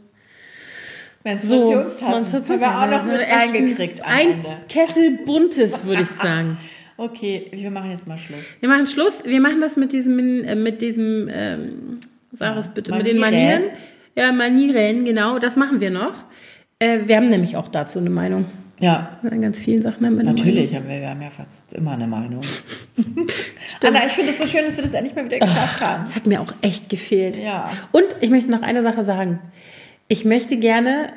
Menstruationstassen. 1.25 2.49
haben 2.49 2.61
wir 2.61 2.69
auch 2.69 2.91
noch 2.91 3.05
mit 3.13 3.23
ein- 3.23 3.51
reingekriegt 3.51 4.05
Ein. 4.05 4.45
Kessel 4.69 5.19
buntes, 5.25 5.85
würde 5.85 6.03
ich 6.03 6.09
sagen. 6.23 6.59
Okay, 6.97 7.49
wir 7.51 7.71
machen 7.71 7.91
jetzt 7.91 8.07
mal 8.07 8.17
Schluss. 8.19 8.39
Wir 8.61 8.69
machen 8.69 8.87
Schluss. 8.87 9.25
Wir 9.25 9.41
machen 9.41 9.61
das 9.61 9.77
mit 9.77 9.93
diesem, 9.93 10.45
äh, 10.45 10.55
mit 10.55 10.81
diesem, 10.81 11.29
ähm, 11.33 11.99
sag 12.31 12.57
es 12.57 12.69
bitte, 12.69 12.93
mit 12.95 13.07
den 13.07 13.19
Manieren. 13.19 13.63
Manieren. 13.63 13.77
Ja, 14.17 14.33
Manieren, 14.33 15.05
genau. 15.05 15.39
Das 15.41 15.57
machen 15.57 15.81
wir 15.81 15.91
noch. 15.91 16.15
Äh, 16.79 17.01
wir 17.07 17.17
haben 17.17 17.29
nämlich 17.29 17.57
auch 17.57 17.67
dazu 17.69 17.99
eine 17.99 18.11
Meinung. 18.11 18.45
Ja, 18.79 19.19
An 19.29 19.41
ganz 19.41 19.59
vielen 19.59 19.83
Sachen 19.83 20.05
haben 20.05 20.15
wir 20.15 20.21
eine 20.23 20.35
natürlich 20.35 20.75
haben 20.75 20.89
wir, 20.89 21.01
wir 21.01 21.09
haben 21.09 21.23
ja 21.23 21.31
fast 21.31 21.73
immer 21.75 21.93
eine 21.93 22.07
Meinung. 22.09 22.43
Anna, 23.85 24.07
ich 24.07 24.13
finde 24.13 24.31
es 24.33 24.39
so 24.39 24.47
schön, 24.47 24.65
dass 24.65 24.77
wir 24.77 24.85
das 24.85 24.93
endlich 24.95 25.15
mal 25.15 25.25
wieder 25.25 25.39
geschafft 25.47 25.81
haben. 25.81 26.05
Das 26.05 26.17
hat 26.17 26.27
mir 26.27 26.41
auch 26.41 26.53
echt 26.61 26.89
gefehlt. 26.89 27.37
Ja. 27.37 27.71
Und 27.93 28.05
ich 28.21 28.31
möchte 28.31 28.51
noch 28.51 28.63
eine 28.63 28.83
Sache 28.83 29.05
sagen. 29.05 29.39
Ich 30.09 30.25
möchte 30.25 30.57
gerne 30.57 31.09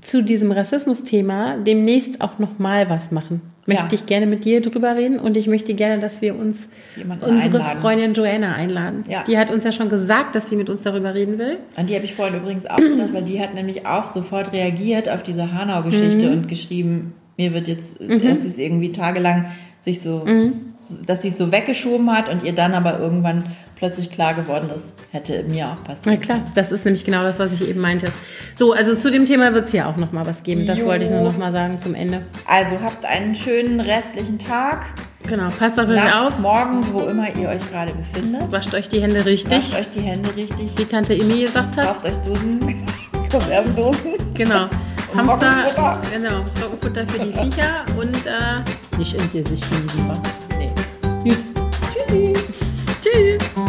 zu 0.00 0.22
diesem 0.22 0.50
Rassismus-Thema 0.52 1.58
demnächst 1.58 2.20
auch 2.22 2.38
noch 2.38 2.58
mal 2.58 2.88
was 2.88 3.10
machen. 3.10 3.42
Möchte 3.66 3.82
Ja. 3.84 3.92
ich 3.92 4.06
gerne 4.06 4.26
mit 4.26 4.44
dir 4.46 4.62
drüber 4.62 4.96
reden 4.96 5.18
und 5.18 5.36
ich 5.36 5.46
möchte 5.46 5.74
gerne, 5.74 5.98
dass 6.00 6.22
wir 6.22 6.34
uns 6.34 6.68
Jemanden 6.96 7.24
unsere 7.24 7.58
einladen. 7.58 7.78
Freundin 7.80 8.14
Joanna 8.14 8.54
einladen. 8.54 9.04
Ja. 9.08 9.22
Die 9.24 9.36
hat 9.36 9.50
uns 9.50 9.64
ja 9.64 9.72
schon 9.72 9.90
gesagt, 9.90 10.34
dass 10.34 10.48
sie 10.48 10.56
mit 10.56 10.70
uns 10.70 10.82
darüber 10.82 11.12
reden 11.14 11.38
will. 11.38 11.58
An 11.76 11.86
die 11.86 11.94
habe 11.94 12.04
ich 12.06 12.14
vorhin 12.14 12.36
übrigens 12.40 12.64
auch 12.66 12.76
gedacht, 12.78 13.12
weil 13.12 13.22
die 13.24 13.40
hat 13.40 13.54
nämlich 13.54 13.86
auch 13.86 14.08
sofort 14.08 14.52
reagiert 14.54 15.08
auf 15.08 15.22
diese 15.22 15.52
Hanau-Geschichte 15.52 16.26
Mhm. 16.26 16.32
und 16.32 16.48
geschrieben, 16.48 17.12
mir 17.36 17.52
wird 17.52 17.68
jetzt, 17.68 17.98
sie 17.98 18.08
es 18.48 18.58
irgendwie 18.58 18.92
tagelang 18.92 19.46
sich 19.80 20.00
so, 20.02 20.22
Mhm. 20.26 20.74
dass 21.06 21.22
sie 21.22 21.28
es 21.28 21.38
so 21.38 21.50
weggeschoben 21.52 22.10
hat 22.10 22.28
und 22.28 22.42
ihr 22.42 22.52
dann 22.54 22.74
aber 22.74 22.98
irgendwann 22.98 23.44
plötzlich 23.76 24.10
klar 24.10 24.34
geworden 24.34 24.68
ist, 24.76 24.92
hätte 25.10 25.42
mir 25.44 25.68
auch 25.68 25.76
Na 25.86 25.94
passiert. 25.94 26.20
klar, 26.22 26.40
das 26.54 26.70
ist 26.70 26.84
nämlich 26.84 27.04
genau 27.04 27.22
das, 27.22 27.38
was 27.38 27.52
ich 27.54 27.66
eben 27.66 27.80
meinte. 27.80 28.08
So, 28.54 28.74
also 28.74 28.94
zu 28.94 29.10
dem 29.10 29.24
Thema 29.24 29.54
wird 29.54 29.64
es 29.64 29.70
hier 29.70 29.88
auch 29.88 29.96
noch 29.96 30.12
mal 30.12 30.26
was 30.26 30.42
geben. 30.42 30.66
Das 30.66 30.80
Jo. 30.80 30.86
wollte 30.86 31.04
ich 31.06 31.10
nur 31.10 31.22
noch 31.22 31.38
mal 31.38 31.50
sagen 31.50 31.78
zum 31.82 31.94
Ende. 31.94 32.20
Also 32.46 32.78
habt 32.84 33.06
einen 33.06 33.34
schönen 33.34 33.80
restlichen 33.80 34.38
Tag, 34.38 34.84
Genau, 35.28 35.48
passt 35.58 35.78
auf 35.78 35.88
euch 35.88 36.14
auf. 36.14 36.38
morgen, 36.40 36.82
wo 36.92 37.00
immer 37.06 37.28
ihr 37.36 37.48
euch 37.50 37.70
gerade 37.70 37.92
befindet. 37.92 38.50
Wascht 38.50 38.74
euch 38.74 38.88
die 38.88 39.00
Hände 39.00 39.24
richtig, 39.24 39.52
Wascht 39.72 39.78
euch 39.78 39.90
die 39.90 40.00
Hände 40.00 40.28
richtig, 40.34 40.70
wie 40.76 40.84
Tante 40.84 41.12
Emmy 41.14 41.42
gesagt 41.42 41.76
hat. 41.76 41.84
kauft 41.86 42.04
euch 42.06 42.16
Dosen, 42.24 42.58
Konservendosen. 43.30 44.12
Genau. 44.34 44.64
Und 45.12 45.16
Hamster, 45.28 45.64
Trockenfutter. 45.74 46.00
genau, 46.18 46.44
Trockenfutter 46.58 47.06
für 47.06 47.18
die 47.24 47.32
Viecher 47.38 47.76
und 47.98 48.26
äh, 48.26 48.89
nicht 49.00 49.14
in 49.14 49.30
dir 49.30 49.46
sich 49.46 49.60
liegen. 49.70 50.20
Nee. 50.58 50.70
Gut. 51.24 51.38
Tschüssi. 51.94 52.34
Tschüss. 53.02 53.59